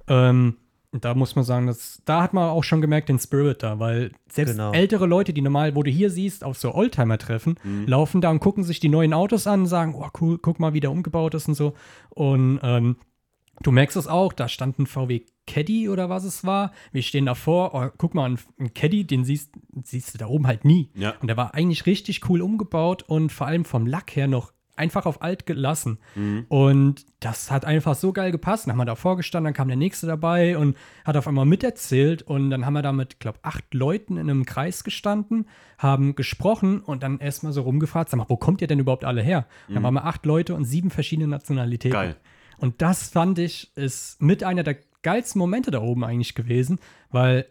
Ähm, 0.07 0.55
und 0.91 1.03
da 1.03 1.13
muss 1.13 1.35
man 1.35 1.43
sagen, 1.43 1.67
dass, 1.67 2.01
da 2.05 2.23
hat 2.23 2.33
man 2.33 2.49
auch 2.49 2.63
schon 2.63 2.79
gemerkt 2.81 3.09
den 3.09 3.19
Spirit 3.19 3.61
da, 3.61 3.77
weil 3.77 4.11
selbst 4.31 4.53
Genau. 4.53 4.71
ältere 4.71 5.05
Leute, 5.05 5.33
die 5.33 5.41
normal, 5.41 5.75
wo 5.75 5.83
du 5.83 5.91
hier 5.91 6.09
siehst, 6.09 6.43
auf 6.45 6.57
so 6.57 6.73
Oldtimer-Treffen, 6.73 7.55
Mhm. 7.61 7.85
laufen 7.87 8.21
da 8.21 8.29
und 8.31 8.39
gucken 8.39 8.63
sich 8.63 8.79
die 8.79 8.87
neuen 8.89 9.13
Autos 9.13 9.47
an 9.47 9.61
und 9.61 9.65
sagen, 9.67 9.93
oh 9.97 10.07
cool, 10.21 10.37
guck 10.37 10.59
mal, 10.61 10.73
wie 10.73 10.79
der 10.79 10.91
umgebaut 10.91 11.33
ist 11.33 11.49
und 11.49 11.55
so. 11.55 11.73
Und 12.09 12.59
ähm, 12.63 12.95
Du 13.63 13.71
merkst 13.71 13.97
es 13.97 14.07
auch, 14.07 14.33
da 14.33 14.47
stand 14.47 14.79
ein 14.79 14.87
VW 14.87 15.21
Caddy 15.47 15.89
oder 15.89 16.09
was 16.09 16.23
es 16.23 16.43
war. 16.43 16.71
Wir 16.91 17.01
stehen 17.01 17.25
davor, 17.25 17.73
oh, 17.73 17.89
guck 17.97 18.13
mal, 18.13 18.29
ein, 18.29 18.73
Caddy, 18.73 19.05
den 19.07 19.23
siehst, 19.23 19.53
siehst 19.83 20.13
du 20.13 20.17
da 20.17 20.27
oben 20.27 20.45
halt 20.45 20.65
nie. 20.65 20.89
Ja. 20.93 21.15
Und 21.21 21.27
der 21.27 21.37
war 21.37 21.53
eigentlich 21.53 21.85
richtig 21.85 22.29
cool 22.29 22.41
umgebaut 22.41 23.03
und 23.03 23.31
vor 23.31 23.47
allem 23.47 23.65
vom 23.65 23.87
Lack 23.87 24.15
her 24.15 24.27
noch 24.27 24.51
einfach 24.77 25.07
auf 25.07 25.21
alt 25.21 25.45
gelassen. 25.47 25.97
Und 26.49 27.05
das 27.19 27.49
hat 27.49 27.65
einfach 27.65 27.95
so 27.95 28.13
geil 28.13 28.31
gepasst. 28.31 28.67
Dann 28.67 28.73
haben 28.73 28.79
wir 28.79 28.85
davor 28.85 29.17
gestanden, 29.17 29.45
dann 29.45 29.53
kam 29.55 29.67
der 29.67 29.77
nächste 29.77 30.05
dabei 30.05 30.55
und 30.57 30.77
hat 31.03 31.17
auf 31.17 31.27
einmal 31.27 31.45
miterzählt. 31.45 32.21
Und 32.21 32.51
dann 32.51 32.65
haben 32.65 32.73
wir 32.73 32.83
da 32.83 32.91
mit, 32.91 33.19
glaube 33.19 33.39
acht 33.41 33.73
Leuten 33.73 34.17
in 34.17 34.29
einem 34.29 34.45
Kreis 34.45 34.83
gestanden, 34.83 35.47
haben 35.79 36.15
gesprochen 36.15 36.81
und 36.81 37.01
dann 37.01 37.19
erstmal 37.19 37.53
so 37.53 37.61
rumgefragt, 37.61 38.09
sag 38.09 38.17
mal, 38.17 38.29
wo 38.29 38.37
kommt 38.37 38.61
ihr 38.61 38.67
denn 38.67 38.79
überhaupt 38.79 39.03
alle 39.03 39.23
her? 39.23 39.47
Und 39.67 39.73
Dann 39.73 39.83
waren 39.83 39.95
wir 39.95 40.05
acht 40.05 40.25
Leute 40.27 40.53
und 40.53 40.65
sieben 40.65 40.91
verschiedene 40.91 41.27
Nationalitäten. 41.27 41.93
Geil. 41.93 42.15
Und 42.59 42.81
das 42.81 43.09
fand 43.09 43.39
ich, 43.39 43.75
ist 43.75 44.21
mit 44.21 44.43
einer 44.43 44.63
der 44.63 44.77
geilsten 45.03 45.39
Momente 45.39 45.71
da 45.71 45.81
oben 45.81 46.03
eigentlich 46.03 46.35
gewesen, 46.35 46.79
weil 47.11 47.45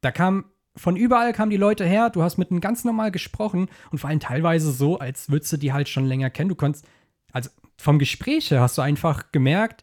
da 0.00 0.10
kam, 0.10 0.46
von 0.74 0.96
überall 0.96 1.32
kamen 1.32 1.50
die 1.50 1.56
Leute 1.56 1.84
her, 1.84 2.10
du 2.10 2.22
hast 2.22 2.38
mit 2.38 2.50
ihnen 2.50 2.60
ganz 2.60 2.84
normal 2.84 3.10
gesprochen 3.10 3.68
und 3.90 3.98
vor 3.98 4.10
allem 4.10 4.20
teilweise 4.20 4.72
so, 4.72 4.98
als 4.98 5.30
würdest 5.30 5.52
du 5.52 5.56
die 5.58 5.72
halt 5.72 5.88
schon 5.88 6.06
länger 6.06 6.30
kennen. 6.30 6.48
Du 6.48 6.54
konntest, 6.54 6.86
also 7.30 7.50
vom 7.76 7.98
Gespräch 7.98 8.50
her 8.50 8.60
hast 8.60 8.78
du 8.78 8.82
einfach 8.82 9.32
gemerkt, 9.32 9.82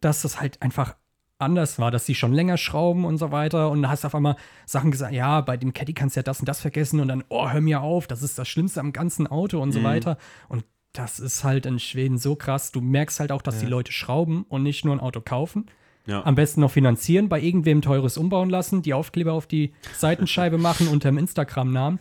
dass 0.00 0.22
das 0.22 0.40
halt 0.40 0.62
einfach 0.62 0.96
anders 1.38 1.78
war, 1.78 1.90
dass 1.90 2.06
sie 2.06 2.14
schon 2.14 2.32
länger 2.32 2.56
schrauben 2.56 3.04
und 3.04 3.18
so 3.18 3.30
weiter 3.30 3.70
und 3.70 3.88
hast 3.88 4.04
auf 4.04 4.14
einmal 4.14 4.36
Sachen 4.64 4.90
gesagt, 4.90 5.12
ja, 5.12 5.42
bei 5.42 5.56
dem 5.56 5.74
Caddy 5.74 5.92
kannst 5.92 6.16
du 6.16 6.20
ja 6.20 6.22
das 6.22 6.40
und 6.40 6.48
das 6.48 6.60
vergessen 6.60 7.00
und 7.00 7.08
dann, 7.08 7.24
oh, 7.28 7.50
hör 7.50 7.60
mir 7.60 7.82
auf, 7.82 8.06
das 8.06 8.22
ist 8.22 8.38
das 8.38 8.48
Schlimmste 8.48 8.80
am 8.80 8.92
ganzen 8.92 9.26
Auto 9.26 9.60
und 9.60 9.72
so 9.72 9.82
weiter. 9.82 10.16
Und 10.48 10.64
das 10.98 11.20
ist 11.20 11.44
halt 11.44 11.66
in 11.66 11.78
Schweden 11.78 12.18
so 12.18 12.36
krass. 12.36 12.72
Du 12.72 12.80
merkst 12.80 13.20
halt 13.20 13.32
auch, 13.32 13.42
dass 13.42 13.58
die 13.58 13.66
Leute 13.66 13.92
schrauben 13.92 14.44
und 14.48 14.62
nicht 14.62 14.84
nur 14.84 14.94
ein 14.94 15.00
Auto 15.00 15.20
kaufen. 15.20 15.66
Ja. 16.06 16.24
Am 16.24 16.36
besten 16.36 16.60
noch 16.60 16.70
finanzieren, 16.70 17.28
bei 17.28 17.40
irgendwem 17.40 17.82
teures 17.82 18.16
umbauen 18.16 18.48
lassen, 18.48 18.80
die 18.80 18.94
Aufkleber 18.94 19.32
auf 19.32 19.48
die 19.48 19.72
Seitenscheibe 19.96 20.56
machen 20.56 20.86
unter 20.86 21.10
dem 21.10 21.18
Instagram-Namen. 21.18 21.98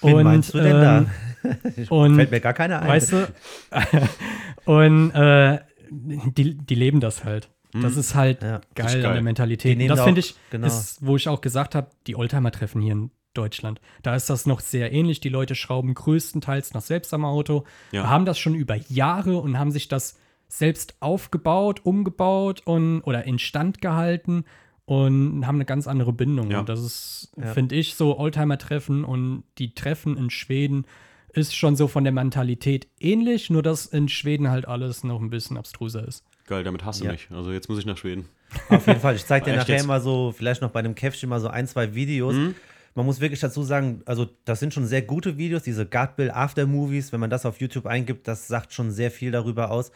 Wen 0.00 0.22
meinst 0.22 0.54
du 0.54 0.58
denn 0.58 0.76
ähm, 0.76 1.06
da? 1.42 1.86
und 1.94 2.16
Fällt 2.16 2.30
mir 2.30 2.40
gar 2.40 2.54
keiner 2.54 2.80
ein. 2.80 2.88
Weißt 2.88 3.12
du? 3.12 3.28
und 4.64 5.10
äh, 5.10 5.60
die, 5.90 6.56
die 6.56 6.74
leben 6.74 7.00
das 7.00 7.24
halt. 7.24 7.50
Das 7.74 7.96
ist 7.96 8.14
halt 8.14 8.42
Ja. 8.42 8.60
geil, 8.74 8.86
Ist 8.86 8.94
geil. 8.94 9.06
an 9.06 9.12
der 9.14 9.22
Mentalität. 9.22 9.78
Und 9.78 9.88
das 9.88 9.98
da 9.98 10.04
finde 10.04 10.20
ich, 10.20 10.34
genau. 10.50 10.66
ist, 10.66 10.98
wo 11.04 11.16
ich 11.16 11.28
auch 11.28 11.40
gesagt 11.40 11.74
habe, 11.74 11.88
die 12.06 12.16
Oldtimer-Treffen 12.16 12.80
hier 12.80 12.92
in 12.92 13.10
Deutschland. 13.34 13.80
Da 14.02 14.14
ist 14.14 14.28
das 14.30 14.46
noch 14.46 14.60
sehr 14.60 14.92
ähnlich. 14.92 15.20
Die 15.20 15.28
Leute 15.28 15.54
schrauben 15.54 15.94
größtenteils 15.94 16.74
noch 16.74 16.82
selbst 16.82 17.12
am 17.14 17.24
Auto, 17.24 17.64
Ja. 17.90 18.08
haben 18.08 18.24
das 18.24 18.38
schon 18.38 18.54
über 18.54 18.76
Jahre 18.88 19.38
und 19.38 19.58
haben 19.58 19.70
sich 19.70 19.88
das 19.88 20.18
selbst 20.48 20.96
aufgebaut, 21.00 21.80
umgebaut 21.84 22.62
und 22.66 23.00
oder 23.02 23.24
instand 23.24 23.80
gehalten 23.80 24.44
und 24.84 25.46
haben 25.46 25.56
eine 25.56 25.64
ganz 25.64 25.86
andere 25.86 26.12
Bindung. 26.12 26.50
Ja. 26.50 26.60
Und 26.60 26.68
das 26.68 26.80
ist, 26.80 27.32
Ja. 27.36 27.46
finde 27.54 27.74
ich, 27.76 27.94
so 27.94 28.18
Oldtimer-Treffen 28.18 29.04
und 29.04 29.44
die 29.58 29.74
Treffen 29.74 30.16
in 30.18 30.28
Schweden 30.30 30.84
ist 31.32 31.56
schon 31.56 31.76
so 31.76 31.88
von 31.88 32.04
der 32.04 32.12
Mentalität 32.12 32.88
ähnlich, 33.00 33.48
nur 33.48 33.62
dass 33.62 33.86
in 33.86 34.08
Schweden 34.10 34.50
halt 34.50 34.68
alles 34.68 35.02
noch 35.04 35.20
ein 35.22 35.30
bisschen 35.30 35.56
abstruser 35.56 36.06
ist. 36.06 36.24
Geil, 36.46 36.64
damit 36.64 36.84
hast 36.84 37.00
du 37.00 37.06
Ja. 37.06 37.12
mich. 37.12 37.28
Also 37.30 37.52
jetzt 37.52 37.70
muss 37.70 37.78
ich 37.78 37.86
nach 37.86 37.96
Schweden. 37.96 38.26
Auf 38.68 38.86
jeden 38.86 39.00
Fall. 39.00 39.14
Ich 39.16 39.24
zeige 39.24 39.46
dir 39.50 39.56
nachher 39.56 39.76
jetzt? 39.76 39.86
mal 39.86 40.02
so, 40.02 40.34
vielleicht 40.36 40.60
noch 40.60 40.70
bei 40.70 40.80
einem 40.80 40.94
Käffchen 40.94 41.30
mal 41.30 41.40
so 41.40 41.48
ein, 41.48 41.66
zwei 41.66 41.94
Videos. 41.94 42.34
Mhm. 42.34 42.54
Man 42.94 43.06
muss 43.06 43.20
wirklich 43.20 43.40
dazu 43.40 43.62
sagen, 43.62 44.02
also 44.04 44.28
das 44.44 44.60
sind 44.60 44.74
schon 44.74 44.86
sehr 44.86 45.02
gute 45.02 45.38
Videos, 45.38 45.62
diese 45.62 45.86
Gutbill 45.86 46.30
After-Movies, 46.30 47.12
wenn 47.12 47.20
man 47.20 47.30
das 47.30 47.46
auf 47.46 47.60
YouTube 47.60 47.86
eingibt, 47.86 48.28
das 48.28 48.48
sagt 48.48 48.72
schon 48.72 48.90
sehr 48.90 49.10
viel 49.10 49.30
darüber 49.30 49.70
aus. 49.70 49.92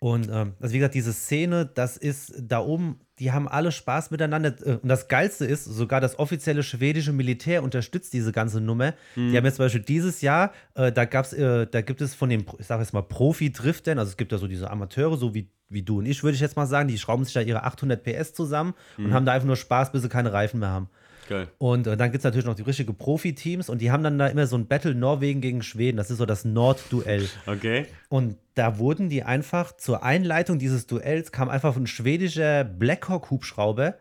Und 0.00 0.28
ähm, 0.32 0.52
also 0.60 0.74
wie 0.74 0.78
gesagt, 0.78 0.94
diese 0.94 1.12
Szene, 1.12 1.66
das 1.74 1.96
ist 1.96 2.32
da 2.40 2.60
oben, 2.60 3.00
die 3.18 3.32
haben 3.32 3.48
alle 3.48 3.72
Spaß 3.72 4.12
miteinander. 4.12 4.54
Äh, 4.64 4.78
Und 4.80 4.88
das 4.88 5.08
Geilste 5.08 5.44
ist, 5.44 5.64
sogar 5.64 6.00
das 6.00 6.20
offizielle 6.20 6.62
schwedische 6.62 7.12
Militär 7.12 7.64
unterstützt 7.64 8.12
diese 8.12 8.30
ganze 8.30 8.60
Nummer. 8.60 8.94
Die 9.16 9.36
haben 9.36 9.44
jetzt 9.44 9.56
zum 9.56 9.64
Beispiel 9.64 9.80
dieses 9.82 10.20
Jahr, 10.20 10.52
äh, 10.74 10.92
da 10.92 11.04
gab's, 11.04 11.32
äh, 11.32 11.66
da 11.66 11.80
gibt 11.80 12.00
es 12.00 12.14
von 12.14 12.28
den, 12.28 12.44
ich 12.60 12.66
sage 12.66 12.82
jetzt 12.82 12.92
mal, 12.92 13.02
Profi-Driftern, 13.02 13.98
also 13.98 14.10
es 14.10 14.16
gibt 14.16 14.30
ja 14.30 14.38
so 14.38 14.46
diese 14.46 14.70
Amateure, 14.70 15.16
so 15.16 15.34
wie, 15.34 15.48
wie 15.68 15.82
du 15.82 15.98
und 15.98 16.06
ich, 16.06 16.22
würde 16.22 16.36
ich 16.36 16.40
jetzt 16.40 16.54
mal 16.56 16.66
sagen, 16.66 16.88
die 16.88 16.96
schrauben 16.96 17.24
sich 17.24 17.34
da 17.34 17.40
ihre 17.40 17.64
800 17.64 18.00
PS 18.04 18.32
zusammen 18.34 18.74
und 18.98 19.12
haben 19.12 19.26
da 19.26 19.32
einfach 19.32 19.48
nur 19.48 19.56
Spaß, 19.56 19.90
bis 19.90 20.02
sie 20.02 20.08
keine 20.08 20.32
Reifen 20.32 20.60
mehr 20.60 20.70
haben. 20.70 20.88
Geil. 21.28 21.48
Und 21.58 21.86
äh, 21.86 21.96
dann 21.96 22.10
gibt 22.10 22.20
es 22.20 22.24
natürlich 22.24 22.46
noch 22.46 22.54
die 22.54 22.62
richtige 22.62 22.94
Profi-Teams 22.94 23.68
und 23.68 23.82
die 23.82 23.90
haben 23.90 24.02
dann 24.02 24.18
da 24.18 24.28
immer 24.28 24.46
so 24.46 24.56
ein 24.56 24.66
Battle 24.66 24.94
Norwegen 24.94 25.42
gegen 25.42 25.62
Schweden. 25.62 25.98
Das 25.98 26.10
ist 26.10 26.16
so 26.18 26.26
das 26.26 26.46
Nord-Duell. 26.46 27.28
Okay. 27.46 27.86
Und 28.08 28.36
da 28.54 28.78
wurden 28.78 29.10
die 29.10 29.22
einfach 29.22 29.76
zur 29.76 30.02
Einleitung 30.02 30.58
dieses 30.58 30.86
Duells 30.86 31.30
kam 31.30 31.50
einfach 31.50 31.76
ein 31.76 31.86
schwedischer 31.86 32.64
Blackhawk-Hubschrauber 32.64 33.96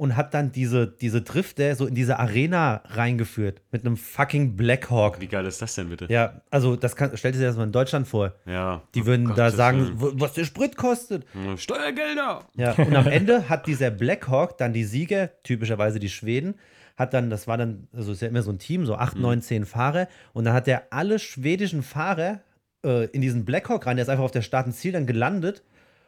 und 0.00 0.16
hat 0.16 0.32
dann 0.32 0.50
diese, 0.50 0.86
diese 0.86 1.20
Drifter 1.20 1.74
so 1.76 1.86
in 1.86 1.94
diese 1.94 2.18
Arena 2.18 2.80
reingeführt 2.86 3.60
mit 3.70 3.84
einem 3.84 3.98
fucking 3.98 4.56
Blackhawk. 4.56 5.20
Wie 5.20 5.26
geil 5.26 5.44
ist 5.44 5.60
das 5.60 5.74
denn 5.74 5.90
bitte? 5.90 6.06
Ja, 6.08 6.40
also 6.50 6.74
das 6.74 6.96
kann, 6.96 7.14
stellt 7.18 7.34
sich 7.34 7.44
das 7.44 7.58
mal 7.58 7.64
in 7.64 7.72
Deutschland 7.72 8.08
vor. 8.08 8.32
Ja. 8.46 8.80
Die 8.94 9.02
Oh 9.02 9.06
würden 9.06 9.26
da 9.26 9.34
Gottes 9.34 9.56
sagen, 9.56 9.92
was 9.96 10.32
der 10.32 10.46
Sprit 10.46 10.78
kostet. 10.78 11.26
Steuergelder! 11.58 12.46
Ja, 12.56 12.72
und 12.72 12.96
am 12.96 13.08
Ende 13.08 13.50
hat 13.50 13.66
dieser 13.66 13.90
Blackhawk 13.90 14.56
dann 14.56 14.72
die 14.72 14.84
Sieger, 14.84 15.28
typischerweise 15.42 16.00
die 16.00 16.08
Schweden, 16.08 16.54
hat 16.96 17.12
dann, 17.12 17.28
das 17.28 17.46
war 17.46 17.58
dann, 17.58 17.86
also 17.92 18.12
ist 18.12 18.22
ja 18.22 18.28
immer 18.28 18.40
so 18.40 18.52
ein 18.52 18.58
Team, 18.58 18.86
so 18.86 18.94
8, 18.94 19.18
9, 19.18 19.42
10 19.42 19.66
Fahrer, 19.66 20.08
und 20.32 20.46
dann 20.46 20.54
hat 20.54 20.66
der 20.66 20.94
alle 20.94 21.18
schwedischen 21.18 21.82
Fahrer 21.82 22.40
äh, 22.86 23.04
in 23.08 23.20
diesen 23.20 23.44
Blackhawk 23.44 23.86
rein, 23.86 23.98
der 23.98 24.04
ist 24.04 24.08
einfach 24.08 24.24
auf 24.24 24.30
der 24.30 24.40
Startenziel 24.40 24.92
dann 24.92 25.04
gelandet 25.04 25.62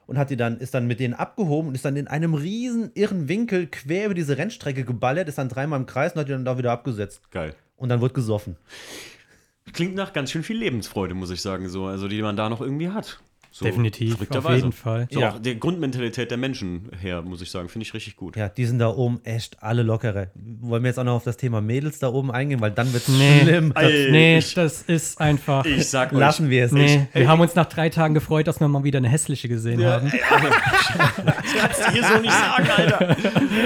und 0.06 0.18
hat 0.18 0.30
die 0.30 0.36
dann, 0.36 0.58
ist 0.58 0.74
dann 0.74 0.86
mit 0.86 1.00
denen 1.00 1.14
abgehoben 1.14 1.68
und 1.68 1.74
ist 1.74 1.84
dann 1.84 1.96
in 1.96 2.08
einem 2.08 2.34
riesen 2.34 2.90
irren 2.94 3.28
Winkel 3.28 3.66
quer 3.66 4.06
über 4.06 4.14
diese 4.14 4.38
Rennstrecke 4.38 4.84
geballert, 4.84 5.28
ist 5.28 5.38
dann 5.38 5.48
dreimal 5.48 5.80
im 5.80 5.86
Kreis 5.86 6.12
und 6.12 6.20
hat 6.20 6.28
die 6.28 6.32
dann 6.32 6.44
da 6.44 6.58
wieder 6.58 6.72
abgesetzt. 6.72 7.30
Geil. 7.30 7.54
Und 7.76 7.88
dann 7.88 8.00
wird 8.00 8.14
gesoffen. 8.14 8.56
Klingt 9.72 9.94
nach 9.94 10.12
ganz 10.12 10.30
schön 10.30 10.42
viel 10.42 10.58
Lebensfreude, 10.58 11.14
muss 11.14 11.30
ich 11.30 11.40
sagen, 11.40 11.68
so, 11.68 11.86
also 11.86 12.08
die 12.08 12.20
man 12.22 12.36
da 12.36 12.48
noch 12.48 12.60
irgendwie 12.60 12.88
hat. 12.88 13.20
So, 13.54 13.66
Definitiv, 13.66 14.12
auf 14.12 14.16
verrückterweise. 14.16 14.56
jeden 14.56 14.72
Fall. 14.72 15.08
So 15.10 15.20
Ja. 15.20 15.32
auch 15.34 15.38
der 15.38 15.56
Grundmentalität 15.56 16.30
der 16.30 16.38
Menschen 16.38 16.88
her, 16.98 17.20
muss 17.20 17.42
ich 17.42 17.50
sagen, 17.50 17.68
finde 17.68 17.84
ich 17.84 17.92
richtig 17.92 18.16
gut. 18.16 18.34
Ja, 18.34 18.48
die 18.48 18.64
sind 18.64 18.78
da 18.78 18.88
oben 18.88 19.20
echt 19.24 19.62
alle 19.62 19.82
lockere. 19.82 20.30
Wollen 20.34 20.82
wir 20.82 20.88
jetzt 20.88 20.98
auch 20.98 21.04
noch 21.04 21.16
auf 21.16 21.24
das 21.24 21.36
Thema 21.36 21.60
Mädels 21.60 21.98
da 21.98 22.08
oben 22.08 22.30
eingehen, 22.30 22.62
weil 22.62 22.70
dann 22.70 22.90
wird 22.94 23.02
es 23.06 23.08
Nee. 23.14 23.40
schlimm. 23.42 23.72
Ey, 23.76 24.10
Nee, 24.10 24.38
ich- 24.38 24.54
das 24.54 24.80
ist 24.80 25.20
einfach. 25.20 25.66
Ich 25.66 25.86
sag 25.90 26.14
euch, 26.14 26.18
Lassen 26.18 26.48
wir 26.48 26.64
es. 26.64 26.72
nee, 26.72 27.06
wir 27.12 27.28
haben 27.28 27.40
uns 27.42 27.54
nach 27.54 27.66
drei 27.66 27.90
Tagen 27.90 28.14
gefreut, 28.14 28.46
dass 28.46 28.58
wir 28.58 28.68
mal 28.68 28.84
wieder 28.84 28.96
eine 28.98 29.10
hässliche 29.10 29.48
gesehen 29.50 29.84
haben. 29.84 30.10
Das 30.10 31.52
kannst 31.60 31.80
du 31.88 31.90
hier 31.92 32.04
so 32.04 32.18
nicht 32.20 32.32
sagen, 32.32 32.68
Alter. 32.74 33.16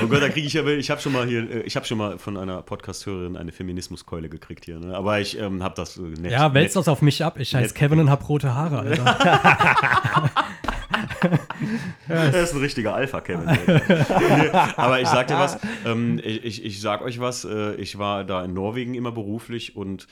Oh 0.03 0.09
Gott, 0.09 0.21
da 0.23 0.29
kriege 0.31 0.49
ich 0.49 0.53
ja, 0.53 0.67
ich 0.67 0.91
habe 0.91 1.01
schon 1.01 1.13
mal 1.13 1.27
hier, 1.27 1.49
äh, 1.49 1.61
ich 1.61 1.77
habe 1.77 1.87
schon 1.87 1.99
mal 1.99 2.19
von 2.19 2.37
einer 2.37 2.61
Podcast-Hörerin 2.63 3.37
eine 3.37 3.53
Feminismuskeule 3.53 4.29
gekriegt 4.29 4.65
hier, 4.65 4.81
ne? 4.81 4.97
aber 4.97 5.21
ich 5.21 5.39
ähm, 5.39 5.63
habe 5.63 5.75
das 5.77 5.97
äh, 5.97 6.01
nett. 6.01 6.33
Ja, 6.33 6.53
wälzt 6.55 6.75
das 6.75 6.89
auf 6.89 7.03
mich 7.03 7.25
ab. 7.25 7.39
Ich 7.39 7.55
heiße. 7.55 7.73
Kevin 7.75 8.01
und 8.01 8.11
hab 8.11 8.29
rote 8.29 8.53
Haare, 8.55 8.81
Alter. 8.81 9.76
Er 12.09 12.43
ist 12.43 12.55
ein 12.55 12.61
richtiger 12.61 12.95
Alpha-Kevin. 12.95 13.47
Nee, 13.67 14.51
aber 14.77 15.01
ich 15.01 15.09
sag 15.09 15.27
dir 15.29 15.39
was, 15.39 15.59
ähm, 15.85 16.21
ich, 16.23 16.65
ich, 16.65 16.81
sag 16.81 17.03
euch 17.03 17.21
was, 17.21 17.45
äh, 17.45 17.75
ich 17.75 17.99
war 17.99 18.25
da 18.25 18.45
in 18.45 18.55
Norwegen 18.55 18.95
immer 18.95 19.13
beruflich 19.13 19.77
und 19.77 20.07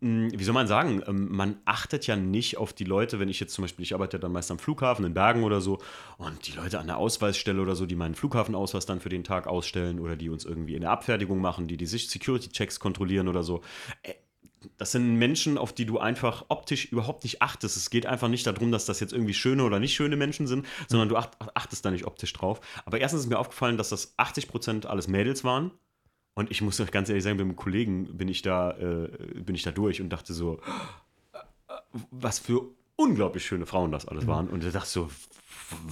mh, 0.00 0.30
wie 0.36 0.44
soll 0.44 0.54
man 0.54 0.66
sagen, 0.66 1.02
ähm, 1.06 1.28
man 1.30 1.56
achtet 1.64 2.06
ja 2.06 2.16
nicht 2.16 2.56
auf 2.58 2.72
die 2.72 2.84
Leute, 2.84 3.20
wenn 3.20 3.28
ich 3.28 3.40
jetzt 3.40 3.54
zum 3.54 3.62
Beispiel, 3.62 3.82
ich 3.82 3.94
arbeite 3.94 4.16
ja 4.16 4.20
dann 4.20 4.32
meist 4.32 4.50
am 4.50 4.58
Flughafen 4.58 5.04
in 5.04 5.14
Bergen 5.14 5.44
oder 5.44 5.60
so 5.60 5.78
und 6.18 6.46
die 6.46 6.52
Leute 6.52 6.78
an 6.78 6.86
der 6.86 6.98
Ausweisstelle 6.98 7.60
oder 7.60 7.74
so, 7.74 7.86
die 7.86 7.96
meinen 7.96 8.14
Flughafenausweis 8.14 8.86
dann 8.86 9.00
für 9.00 9.08
den 9.08 9.24
Tag 9.24 9.46
ausstellen 9.46 9.98
oder 10.00 10.16
die 10.16 10.28
uns 10.28 10.44
irgendwie 10.44 10.74
in 10.74 10.82
der 10.82 10.90
Abfertigung 10.90 11.40
machen, 11.40 11.68
die 11.68 11.76
die 11.76 11.86
Security-Checks 11.86 12.80
kontrollieren 12.80 13.28
oder 13.28 13.42
so. 13.42 13.62
Das 14.78 14.92
sind 14.92 15.16
Menschen, 15.16 15.58
auf 15.58 15.72
die 15.72 15.86
du 15.86 15.98
einfach 15.98 16.44
optisch 16.48 16.86
überhaupt 16.86 17.24
nicht 17.24 17.42
achtest. 17.42 17.76
Es 17.76 17.90
geht 17.90 18.06
einfach 18.06 18.28
nicht 18.28 18.46
darum, 18.46 18.72
dass 18.72 18.86
das 18.86 19.00
jetzt 19.00 19.12
irgendwie 19.12 19.34
schöne 19.34 19.64
oder 19.64 19.78
nicht 19.78 19.94
schöne 19.94 20.16
Menschen 20.16 20.46
sind, 20.46 20.66
sondern 20.88 21.08
du 21.08 21.16
acht, 21.16 21.30
achtest 21.54 21.84
da 21.84 21.90
nicht 21.90 22.06
optisch 22.06 22.32
drauf. 22.32 22.60
Aber 22.84 23.00
erstens 23.00 23.22
ist 23.22 23.28
mir 23.28 23.38
aufgefallen, 23.38 23.76
dass 23.76 23.88
das 23.88 24.16
80% 24.18 24.86
alles 24.86 25.08
Mädels 25.08 25.44
waren. 25.44 25.70
Und 26.34 26.50
ich 26.50 26.62
muss 26.62 26.80
euch 26.80 26.90
ganz 26.90 27.08
ehrlich 27.08 27.24
sagen, 27.24 27.36
mit 27.36 27.44
einem 27.44 27.56
Kollegen 27.56 28.16
bin 28.16 28.28
ich 28.28 28.42
da, 28.42 28.72
äh, 28.78 29.08
bin 29.34 29.54
ich 29.54 29.62
da 29.62 29.70
durch 29.70 30.00
und 30.00 30.08
dachte 30.10 30.32
so, 30.32 30.60
was 32.10 32.38
für 32.38 32.62
unglaublich 32.96 33.44
schöne 33.44 33.66
Frauen 33.66 33.92
das 33.92 34.06
alles 34.06 34.26
waren. 34.26 34.48
Und 34.48 34.64
ich 34.64 34.72
dachte 34.72 34.88
so, 34.88 35.10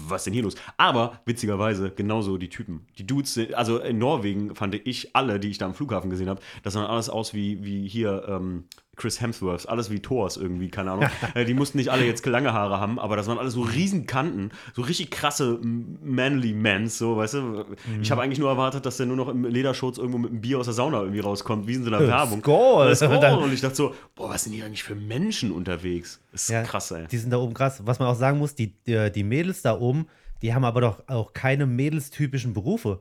was 0.08 0.24
denn 0.24 0.32
hier 0.32 0.42
los? 0.42 0.54
Aber 0.76 1.20
witzigerweise 1.24 1.90
genauso 1.90 2.38
die 2.38 2.48
Typen. 2.48 2.86
Die 2.98 3.06
Dudes, 3.06 3.34
sind, 3.34 3.54
also 3.54 3.78
in 3.78 3.98
Norwegen 3.98 4.54
fand 4.54 4.74
ich 4.74 5.14
alle, 5.14 5.40
die 5.40 5.50
ich 5.50 5.58
da 5.58 5.66
am 5.66 5.74
Flughafen 5.74 6.10
gesehen 6.10 6.28
habe, 6.28 6.40
das 6.62 6.74
sahen 6.74 6.86
alles 6.86 7.08
aus 7.08 7.34
wie, 7.34 7.64
wie 7.64 7.88
hier 7.88 8.24
ähm, 8.28 8.64
Chris 9.00 9.20
Hemsworth, 9.20 9.66
alles 9.66 9.90
wie 9.90 10.00
Thors 10.00 10.36
irgendwie, 10.36 10.68
keine 10.68 10.92
Ahnung. 10.92 11.08
Äh, 11.34 11.44
die 11.44 11.54
mussten 11.54 11.78
nicht 11.78 11.90
alle 11.90 12.04
jetzt 12.04 12.26
lange 12.26 12.52
Haare 12.52 12.80
haben, 12.80 12.98
aber 12.98 13.14
das 13.14 13.28
waren 13.28 13.38
alles 13.38 13.54
so 13.54 13.62
riesen 13.62 14.06
Kanten, 14.06 14.50
so 14.74 14.82
richtig 14.82 15.10
krasse 15.10 15.60
manly 15.62 16.52
Mans, 16.52 16.98
so, 16.98 17.16
weißt 17.16 17.34
du. 17.34 17.64
Ich 18.02 18.10
habe 18.10 18.22
eigentlich 18.22 18.38
nur 18.38 18.48
erwartet, 18.48 18.84
dass 18.84 18.96
der 18.96 19.06
nur 19.06 19.16
noch 19.16 19.28
im 19.28 19.44
Lederschutz 19.44 19.98
irgendwo 19.98 20.18
mit 20.18 20.30
einem 20.30 20.40
Bier 20.40 20.58
aus 20.58 20.66
der 20.66 20.74
Sauna 20.74 21.00
irgendwie 21.00 21.20
rauskommt, 21.20 21.66
wie 21.68 21.74
in 21.74 21.84
so 21.84 21.88
einer 21.88 22.06
Werbung. 22.06 22.40
Äh, 22.40 22.42
Skål! 22.42 22.94
Und 23.42 23.52
ich 23.52 23.60
dachte 23.60 23.76
so, 23.76 23.94
boah, 24.16 24.30
was 24.30 24.44
sind 24.44 24.54
hier 24.54 24.64
eigentlich 24.64 24.82
für 24.82 24.94
Menschen 24.94 25.52
unterwegs? 25.52 26.20
Das 26.32 26.44
ist 26.44 26.50
Ja, 26.50 26.62
krass, 26.62 26.90
ey. 26.90 27.06
Die 27.06 27.18
sind 27.18 27.30
da 27.30 27.38
oben 27.38 27.54
krass. 27.54 27.80
Was 27.84 27.98
man 27.98 28.08
auch 28.08 28.16
sagen 28.16 28.38
muss, 28.38 28.54
die, 28.54 28.74
die, 28.86 29.10
die 29.12 29.24
Mädels 29.24 29.62
da 29.62 29.78
oben, 29.78 30.06
die 30.42 30.54
haben 30.54 30.64
aber 30.64 30.80
doch 30.80 31.02
auch 31.06 31.32
keine 31.32 31.66
mädelstypischen 31.66 32.54
Berufe. 32.54 33.00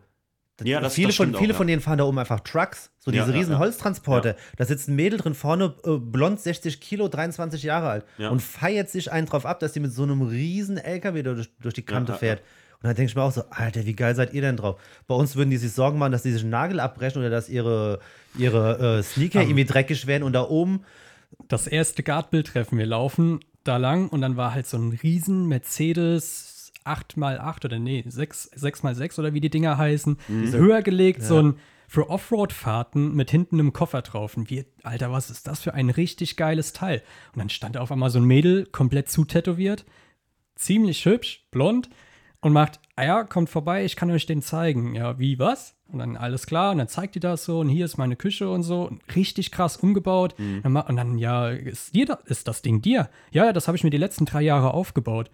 Ja, 0.63 0.79
das- 0.81 0.93
viele 0.93 1.07
das 1.09 1.15
von, 1.17 1.33
auch, 1.35 1.39
viele 1.39 1.51
ja. 1.53 1.57
von 1.57 1.67
denen 1.67 1.81
fahren 1.81 1.97
da 1.97 2.03
oben 2.05 2.19
einfach 2.19 2.39
Trucks, 2.41 2.91
so 2.99 3.11
Ja, 3.11 3.21
diese 3.23 3.33
ja, 3.33 3.37
riesen 3.39 3.53
ja. 3.53 3.59
Holztransporte. 3.59 4.35
Da 4.57 4.65
sitzt 4.65 4.87
ein 4.89 4.95
Mädel 4.95 5.19
drin 5.19 5.33
vorne, 5.35 5.73
äh, 5.85 5.97
blond, 5.97 6.39
60 6.39 6.79
Kilo, 6.81 7.07
23 7.07 7.63
Jahre 7.63 7.89
alt 7.89 8.05
Ja. 8.17 8.29
und 8.29 8.41
feiert 8.41 8.89
sich 8.89 9.11
einen 9.11 9.27
drauf 9.27 9.45
ab, 9.45 9.59
dass 9.59 9.73
die 9.73 9.79
mit 9.79 9.91
so 9.93 10.03
einem 10.03 10.21
riesen 10.21 10.77
LKW 10.77 11.23
da 11.23 11.33
durch, 11.33 11.49
durch 11.59 11.73
die 11.73 11.81
Kante 11.83 12.11
Ja, 12.11 12.15
ja, 12.15 12.19
fährt. 12.19 12.39
Und 12.81 12.87
dann 12.87 12.95
denke 12.95 13.09
ich 13.09 13.15
mir 13.15 13.23
auch 13.23 13.31
so, 13.33 13.43
Alter, 13.49 13.85
wie 13.85 13.93
geil 13.93 14.15
seid 14.15 14.33
ihr 14.33 14.41
denn 14.41 14.55
drauf? 14.55 14.79
Bei 15.05 15.13
uns 15.15 15.35
würden 15.35 15.49
die 15.49 15.57
sich 15.57 15.73
Sorgen 15.73 15.97
machen, 15.99 16.13
dass 16.13 16.23
die 16.23 16.31
sich 16.31 16.43
einen 16.43 16.51
Nagel 16.51 16.79
abbrechen 16.79 17.19
oder 17.19 17.29
dass 17.29 17.49
ihre, 17.49 17.99
ihre 18.37 18.99
äh, 18.99 19.03
Sneaker 19.03 19.41
irgendwie 19.41 19.65
dreckig 19.65 20.07
werden 20.07 20.23
und 20.23 20.31
da 20.33 20.43
oben 20.43 20.85
Das 21.49 21.67
erste 21.67 22.03
Guardbild-Treffen. 22.03 22.77
Wir 22.77 22.85
laufen 22.85 23.41
da 23.65 23.75
lang 23.77 24.07
und 24.07 24.21
dann 24.21 24.37
war 24.37 24.53
halt 24.53 24.65
so 24.65 24.77
ein 24.77 24.97
riesen 25.03 25.47
Mercedes 25.49 26.48
8x8 26.85 27.65
oder 27.65 27.79
nee, 27.79 28.03
6, 28.07 28.51
6x6 28.53 29.19
oder 29.19 29.33
wie 29.33 29.41
die 29.41 29.49
Dinger 29.49 29.77
heißen. 29.77 30.17
Höher 30.27 30.81
gelegt, 30.81 31.23
so 31.23 31.41
ein 31.41 31.55
für 31.87 32.09
Offroad-Fahrten 32.09 33.15
mit 33.15 33.31
hinten 33.31 33.59
einem 33.59 33.73
Koffer 33.73 34.01
drauf. 34.03 34.37
Und 34.37 34.49
wir, 34.51 34.65
Alter, 34.83 35.11
was 35.11 35.29
ist 35.31 35.47
das 35.47 35.59
für 35.61 35.73
ein 35.73 35.89
richtig 35.89 36.37
geiles 36.37 36.71
Teil? 36.73 37.01
Und 37.33 37.39
dann 37.39 37.49
stand 37.49 37.77
auf 37.77 37.91
einmal 37.91 38.11
so 38.11 38.19
ein 38.19 38.25
Mädel, 38.25 38.65
komplett 38.67 39.09
zutätowiert, 39.09 39.85
ziemlich 40.55 41.05
hübsch, 41.05 41.47
blond 41.51 41.89
und 42.41 42.53
macht, 42.53 42.79
ah 42.95 43.03
ja, 43.05 43.23
kommt 43.23 43.49
vorbei, 43.49 43.85
ich 43.85 43.95
kann 43.95 44.11
euch 44.11 44.25
den 44.25 44.41
zeigen. 44.41 44.93
Ja, 44.95 45.17
wie, 45.19 45.39
was? 45.39 45.75
Und 45.91 45.97
dann 45.99 46.15
alles 46.15 46.45
klar, 46.45 46.71
und 46.71 46.77
dann 46.77 46.87
zeigt 46.87 47.15
die 47.15 47.19
das 47.19 47.45
so, 47.45 47.59
und 47.61 47.69
hier 47.69 47.85
ist 47.85 47.97
meine 47.97 48.15
Küche 48.15 48.47
und 48.51 48.61
so, 48.61 48.83
und 48.83 49.01
richtig 49.15 49.49
krass 49.51 49.75
umgebaut. 49.77 50.35
Ma- 50.63 50.81
Und 50.81 50.95
dann, 50.95 51.17
ja, 51.17 51.49
ist, 51.49 51.95
dir 51.95 52.05
da, 52.05 52.19
ist 52.25 52.47
das 52.47 52.61
Ding 52.61 52.81
dir? 52.83 53.09
Ja, 53.31 53.45
ja, 53.45 53.53
das 53.53 53.67
habe 53.67 53.75
ich 53.77 53.83
mir 53.83 53.89
die 53.89 53.97
letzten 53.97 54.25
drei 54.25 54.43
Jahre 54.43 54.75
aufgebaut. 54.75 55.31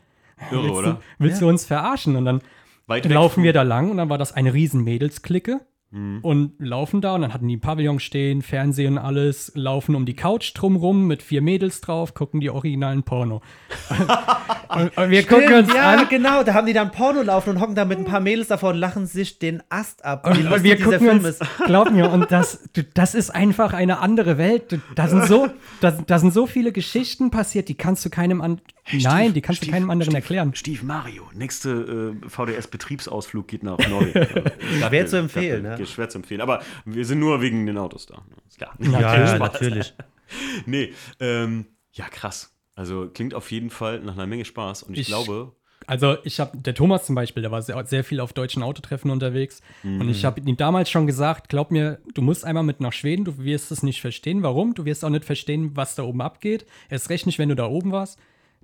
Irre, 0.51 0.63
willst 0.63 0.75
oder? 0.75 0.93
Du, 0.93 0.99
willst 1.19 1.41
du 1.41 1.47
uns 1.47 1.65
verarschen? 1.65 2.15
Und 2.15 2.25
dann 2.25 2.41
Weit 2.87 3.05
laufen 3.05 3.43
wir 3.43 3.53
da 3.53 3.63
lang, 3.63 3.89
und 3.91 3.97
dann 3.97 4.09
war 4.09 4.17
das 4.17 4.33
eine 4.33 4.53
riesen 4.53 4.83
Mädelsklicke. 4.83 5.61
Mhm. 5.95 6.19
Und 6.23 6.51
laufen 6.59 6.99
da 6.99 7.15
und 7.15 7.21
dann 7.21 7.33
hatten 7.33 7.47
die 7.47 7.53
einen 7.53 7.61
Pavillon 7.61 8.01
stehen, 8.01 8.41
Fernsehen 8.41 8.97
und 8.97 8.97
alles, 8.97 9.53
laufen 9.55 9.95
um 9.95 10.05
die 10.05 10.13
Couch 10.13 10.51
drumrum 10.53 11.07
mit 11.07 11.23
vier 11.23 11.41
Mädels 11.41 11.79
drauf, 11.79 12.13
gucken 12.13 12.41
die 12.41 12.49
originalen 12.49 13.03
Porno. 13.03 13.41
und, 14.69 14.97
und 14.97 15.09
wir 15.09 15.23
gucken 15.25 15.45
Stimmt, 15.45 15.69
uns 15.69 15.73
ja, 15.73 15.91
an 15.93 16.07
genau. 16.09 16.43
Da 16.43 16.53
haben 16.53 16.67
die 16.67 16.73
dann 16.73 16.91
Porno 16.91 17.21
laufen 17.21 17.51
und 17.51 17.61
hocken 17.61 17.75
da 17.75 17.85
mit 17.85 17.97
ein 17.97 18.03
paar 18.03 18.19
Mädels 18.19 18.49
davor 18.49 18.71
und 18.71 18.77
lachen 18.77 19.07
sich 19.07 19.39
den 19.39 19.63
Ast 19.69 20.03
ab. 20.03 20.25
Wie 20.25 20.41
Und 20.41 20.49
lustig 20.49 20.63
wir 20.63 20.75
dieser 20.75 20.85
gucken 20.91 21.07
Film 21.07 21.17
uns, 21.19 21.27
ist. 21.27 21.43
glaub 21.65 21.89
mir, 21.89 22.11
und 22.11 22.29
das, 22.29 22.67
das 22.93 23.15
ist 23.15 23.29
einfach 23.29 23.71
eine 23.71 23.99
andere 23.99 24.37
Welt. 24.37 24.77
Da 24.95 25.07
sind 25.07 25.25
so, 25.27 25.47
da, 25.79 25.91
da 25.91 26.19
sind 26.19 26.33
so 26.33 26.45
viele 26.45 26.73
Geschichten 26.73 27.31
passiert, 27.31 27.69
die 27.69 27.75
kannst 27.75 28.03
du 28.03 28.09
keinem 28.09 28.41
an, 28.41 28.59
nein, 28.91 29.33
die 29.33 29.41
kannst 29.41 29.65
du 29.65 29.71
keinem 29.71 29.89
anderen 29.89 30.11
Stief, 30.11 30.23
erklären. 30.23 30.55
Stief 30.55 30.83
Mario, 30.83 31.23
nächste 31.33 32.15
äh, 32.21 32.29
VDS-Betriebsausflug 32.29 33.47
geht 33.47 33.63
nach 33.63 33.77
Norwegen. 33.77 34.27
Schwer 34.85 35.07
zu 35.07 35.17
empfehlen, 35.17 35.63
ne? 35.63 35.84
Geht 35.85 35.93
Schwer 35.93 36.09
zu 36.09 36.17
empfehlen, 36.19 36.41
aber 36.41 36.61
wir 36.85 37.05
sind 37.05 37.19
nur 37.19 37.41
wegen 37.41 37.65
den 37.65 37.77
Autos 37.77 38.05
da. 38.05 38.15
ne? 38.15 38.35
Ist 38.47 38.57
klar. 38.57 38.73
Ja, 38.79 38.89
Natürlich. 38.89 39.31
ja, 39.31 39.37
natürlich. 39.37 39.93
Nee, 40.65 40.93
ähm, 41.19 41.65
ja, 41.91 42.05
krass. 42.09 42.51
Also 42.75 43.07
klingt 43.13 43.33
auf 43.35 43.51
jeden 43.51 43.69
Fall 43.69 43.99
nach 43.99 44.13
einer 44.13 44.25
Menge 44.25 44.43
Spaß 44.45 44.83
und 44.83 44.93
ich, 44.93 45.01
Ich- 45.01 45.07
glaube, 45.07 45.53
Also 45.87 46.17
ich 46.23 46.39
habe, 46.39 46.57
der 46.57 46.73
Thomas 46.73 47.05
zum 47.05 47.13
Beispiel, 47.13 47.41
der 47.43 47.51
war 47.51 47.61
sehr, 47.61 47.85
sehr 47.85 48.03
viel 48.03 48.19
auf 48.19 48.33
deutschen 48.33 48.63
Autotreffen 48.63 49.11
unterwegs. 49.11 49.61
Und 49.83 49.97
Mhm. 49.99 50.09
ich 50.09 50.25
habe 50.25 50.41
ihm 50.41 50.57
damals 50.57 50.89
schon 50.89 51.05
gesagt, 51.05 51.47
glaub 51.47 51.69
mir, 51.69 51.99
du 52.15 52.23
musst 52.23 52.43
einmal 52.43 52.63
mit 52.63 52.81
nach 52.81 52.91
Schweden, 52.91 53.23
du 53.23 53.37
wirst 53.37 53.71
es 53.71 53.83
nicht 53.83 54.01
verstehen. 54.01 54.41
Warum? 54.41 54.73
Du 54.73 54.83
wirst 54.85 55.05
auch 55.05 55.09
nicht 55.11 55.25
verstehen, 55.25 55.75
was 55.75 55.93
da 55.93 56.01
oben 56.03 56.21
abgeht. 56.21 56.65
Erst 56.89 57.09
recht 57.11 57.27
nicht, 57.27 57.37
wenn 57.37 57.49
du 57.49 57.55
da 57.55 57.67
oben 57.67 57.91
warst. 57.91 58.17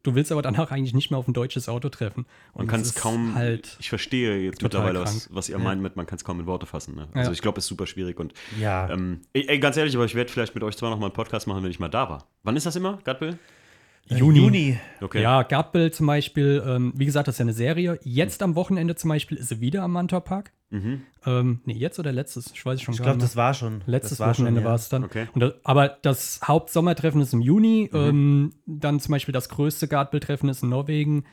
Du 0.04 0.16
willst 0.16 0.32
aber 0.32 0.42
danach 0.42 0.72
eigentlich 0.72 0.94
nicht 0.94 1.12
mehr 1.12 1.20
auf 1.20 1.28
ein 1.28 1.34
deutsches 1.34 1.70
Auto 1.70 1.90
treffen. 1.90 2.26
Und 2.54 2.66
man 2.66 2.68
kann 2.68 2.82
es 2.82 2.96
kaum, 2.96 3.36
halt 3.36 3.78
ich 3.80 3.90
verstehe 3.90 4.40
jetzt 4.40 4.62
mittlerweile, 4.64 5.00
was, 5.02 5.12
krank. 5.12 5.28
was 5.36 5.50
ihr 5.50 5.60
meint 5.60 5.82
mit, 5.82 5.96
man 5.96 6.06
kann 6.08 6.16
es 6.18 6.24
kaum 6.24 6.40
in 6.40 6.46
Worte 6.48 6.66
fassen. 6.66 6.96
Ne? 6.96 7.08
Also 7.14 7.30
Ja. 7.30 7.34
ich 7.34 7.42
glaube, 7.42 7.60
es 7.60 7.66
ist 7.66 7.70
super 7.70 7.86
schwierig 7.86 8.20
und 8.20 8.34
Ja. 8.60 8.90
ähm, 8.90 9.22
ey, 9.34 9.60
ganz 9.60 9.78
ehrlich, 9.78 9.96
aber 9.96 10.06
ich 10.06 10.16
werde 10.16 10.32
vielleicht 10.32 10.56
mit 10.56 10.64
euch 10.64 10.76
zwar 10.76 10.90
noch 10.90 10.98
mal 11.00 11.06
einen 11.08 11.14
Podcast 11.14 11.46
machen, 11.48 11.64
wenn 11.64 11.70
ich 11.72 11.80
mal 11.80 11.90
da 11.90 12.10
war. 12.10 12.28
Wann 12.44 12.56
ist 12.56 12.66
das 12.66 12.76
immer, 12.76 12.98
Gatbill? 13.04 13.38
Juni. 14.08 14.40
Juni. 14.40 14.80
Okay. 15.00 15.22
Ja, 15.22 15.44
Gardbill 15.44 15.92
zum 15.92 16.08
Beispiel, 16.08 16.64
ähm, 16.66 16.94
wie 16.96 17.06
gesagt, 17.06 17.28
das 17.28 17.36
ist 17.36 17.40
ja 17.40 17.44
eine 17.44 17.54
Serie. 17.54 18.00
Jetzt 18.04 18.44
am 18.44 18.56
Wochenende 18.56 18.96
zum 18.96 19.10
Beispiel 19.10 19.38
ist 19.38 19.50
sie 19.50 19.62
wieder 19.62 19.84
am 19.84 19.94
Mantor 19.94 20.22
Park. 20.22 20.52
Mhm. 20.70 21.02
Ähm, 21.26 21.62
nee, 21.66 21.74
jetzt 21.74 22.00
oder 22.00 22.12
letztes? 22.12 22.52
Ich 22.54 22.66
weiß 22.66 22.76
es 22.76 22.82
schon 22.82 22.94
Ich 22.94 23.00
gar 23.00 23.08
glaube, 23.08 23.18
nicht. 23.18 23.26
das 23.26 23.36
war 23.36 23.54
schon. 23.54 23.82
Letztes 23.86 24.20
war 24.20 24.30
Wochenende 24.30 24.62
ja. 24.62 24.68
war 24.68 24.76
es 24.76 24.90
dann. 24.90 25.04
Okay. 25.04 25.28
Und 25.34 25.42
das, 25.42 25.54
aber 25.64 25.98
das 26.02 26.40
Hauptsommertreffen 26.44 27.22
ist 27.22 27.34
im 27.34 27.42
Juni. 27.42 27.90
Mhm. 27.92 28.00
Ähm, 28.00 28.54
dann 28.66 29.00
zum 29.00 29.12
Beispiel 29.12 29.34
das 29.34 29.50
größte 29.50 29.88
Gardbill-Treffen 29.88 30.50
ist 30.50 30.64
in 30.64 30.70
Norwegen. 30.70 31.26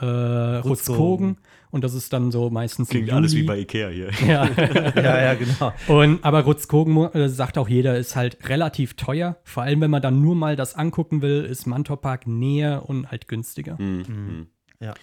Äh, 0.00 0.56
Rutzkogen. 0.58 1.38
Und 1.70 1.84
das 1.84 1.94
ist 1.94 2.12
dann 2.12 2.30
so 2.30 2.48
meistens 2.48 2.88
Klingt 2.88 3.12
alles 3.12 3.34
wie 3.34 3.42
bei 3.42 3.58
Ikea 3.58 3.88
hier. 3.88 4.10
Ja. 4.26 4.48
Ja, 4.96 5.22
ja, 5.22 5.34
genau. 5.34 5.72
Und, 5.88 6.24
aber 6.24 6.42
Rutzkogen 6.42 6.96
äh, 7.12 7.28
sagt 7.28 7.58
auch 7.58 7.68
jeder, 7.68 7.98
ist 7.98 8.16
halt 8.16 8.48
relativ 8.48 8.94
teuer. 8.94 9.36
Vor 9.44 9.62
allem, 9.62 9.80
wenn 9.80 9.90
man 9.90 10.00
dann 10.00 10.22
nur 10.22 10.34
mal 10.34 10.56
das 10.56 10.74
angucken 10.74 11.22
will, 11.22 11.44
ist 11.44 11.66
Mantorpark 11.66 12.26
näher 12.26 12.88
und 12.88 13.10
halt 13.10 13.28
günstiger. 13.28 13.80
Mhm. 13.80 14.46
Ja. 14.80 14.94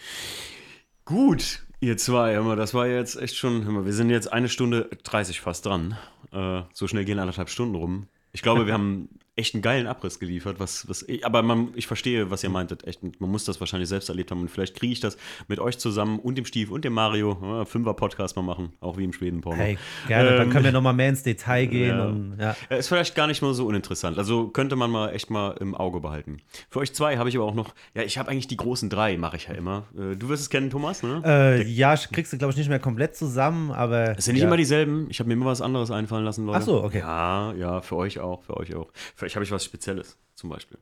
Gut, 1.06 1.64
ihr 1.80 1.98
zwei, 1.98 2.34
hör 2.34 2.44
mal, 2.44 2.56
das 2.56 2.74
war 2.74 2.88
jetzt 2.88 3.22
echt 3.22 3.36
schon, 3.36 3.66
hör 3.66 3.72
mal, 3.72 3.86
wir 3.86 3.94
sind 3.94 4.10
jetzt 4.10 4.32
eine 4.32 4.50
Stunde 4.50 4.90
30 5.04 5.42
fast 5.42 5.66
dran. 5.66 5.98
Äh, 6.32 6.62
so 6.74 6.88
schnell 6.88 7.06
gehen 7.06 7.20
anderthalb 7.20 7.50
Stunden 7.50 7.76
rum. 7.76 8.08
Ich 8.32 8.42
glaube, 8.42 8.66
wir 8.66 8.74
haben 8.74 9.10
echt 9.36 9.56
einen 9.56 9.64
geilen 9.64 9.88
Abriss 9.88 10.20
geliefert, 10.20 10.60
was, 10.60 10.88
was 10.88 11.02
ich, 11.08 11.26
aber 11.26 11.42
man, 11.42 11.70
ich 11.76 11.88
verstehe, 11.88 12.30
was 12.30 12.44
ihr 12.44 12.50
meintet. 12.52 12.86
Echt, 12.86 13.02
man 13.20 13.30
muss 13.32 13.46
das 13.46 13.60
wahrscheinlich 13.60 13.90
selbst 13.90 14.08
erlebt 14.10 14.30
haben 14.30 14.42
und 14.42 14.50
vielleicht 14.52 14.76
kriege 14.76 14.94
ich 14.94 15.00
das 15.00 15.18
mit 15.48 15.60
euch 15.60 15.80
zusammen 15.80 16.20
und 16.20 16.38
dem 16.38 16.46
Stief 16.46 16.70
und 16.70 16.86
dem 16.86 16.94
Mario, 16.94 17.38
ja, 17.42 17.66
Fünfer-Podcast 17.66 18.36
mal 18.36 18.44
machen, 18.44 18.74
auch 18.80 18.98
wie 18.98 19.04
im 19.04 19.12
Schweden-Porno. 19.14 19.58
Hey, 19.60 19.78
gerne. 20.08 20.38
Dann 20.38 20.42
Ähm, 20.48 20.50
können 20.52 20.66
wir 20.66 20.72
noch 20.72 20.82
mal 20.84 20.94
mehr 20.94 21.10
ins 21.10 21.24
Detail 21.24 21.66
gehen. 21.66 21.98
ja. 21.98 22.06
Und, 22.06 22.38
ja. 22.40 22.56
Ja, 22.70 22.78
Ist 22.78 22.90
vielleicht 22.90 23.16
gar 23.16 23.26
nicht 23.28 23.42
mal 23.42 23.54
so 23.54 23.66
uninteressant. 23.66 24.18
Also 24.20 24.50
könnte 24.50 24.76
man 24.76 24.92
mal 24.92 25.10
echt 25.10 25.30
mal 25.32 25.56
im 25.60 25.74
Auge 25.74 26.00
behalten. 26.00 26.38
Für 26.70 26.80
euch 26.80 26.94
zwei 26.94 27.18
habe 27.18 27.30
ich 27.30 27.36
aber 27.36 27.46
auch 27.46 27.56
noch, 27.56 27.74
ja, 27.96 28.04
ich 28.04 28.18
habe 28.20 28.30
eigentlich 28.30 28.48
die 28.48 28.58
großen 28.58 28.90
drei, 28.90 29.18
mache 29.18 29.38
ich 29.38 29.48
ja 29.48 29.56
immer. 29.56 29.86
Äh, 29.98 30.16
Du 30.16 30.30
wirst 30.30 30.44
es 30.44 30.50
kennen, 30.52 30.70
Thomas, 30.70 31.02
ne? 31.02 31.22
Äh, 31.26 31.64
ja, 31.68 31.96
kriegst 31.96 32.32
du, 32.32 32.38
glaube 32.38 32.52
ich, 32.52 32.58
nicht 32.58 32.70
mehr 32.70 32.80
komplett 32.80 33.16
zusammen, 33.16 33.72
aber. 33.72 34.16
Es 34.18 34.26
sind 34.26 34.34
nicht 34.34 34.44
ja. 34.44 34.48
immer 34.48 34.58
dieselben. 34.58 35.08
Ich 35.10 35.20
habe 35.20 35.28
mir 35.28 35.34
immer 35.34 35.48
was 35.48 35.60
anderes 35.62 35.90
einfallen 35.92 36.24
lassen, 36.24 36.46
Leute. 36.46 36.60
Ach 36.60 36.64
so, 36.66 36.84
okay. 36.84 37.00
Ja, 37.00 37.54
ja, 37.54 37.82
für 37.82 37.96
euch 37.96 38.20
auch, 38.20 38.44
für 38.44 38.56
euch 38.58 38.76
auch. 38.76 38.92
Vielleicht 39.24 39.36
habe 39.38 39.46
ich 39.46 39.52
was 39.52 39.64
Spezielles, 39.64 40.18
zum 40.36 40.50
Beispiel. 40.50 40.78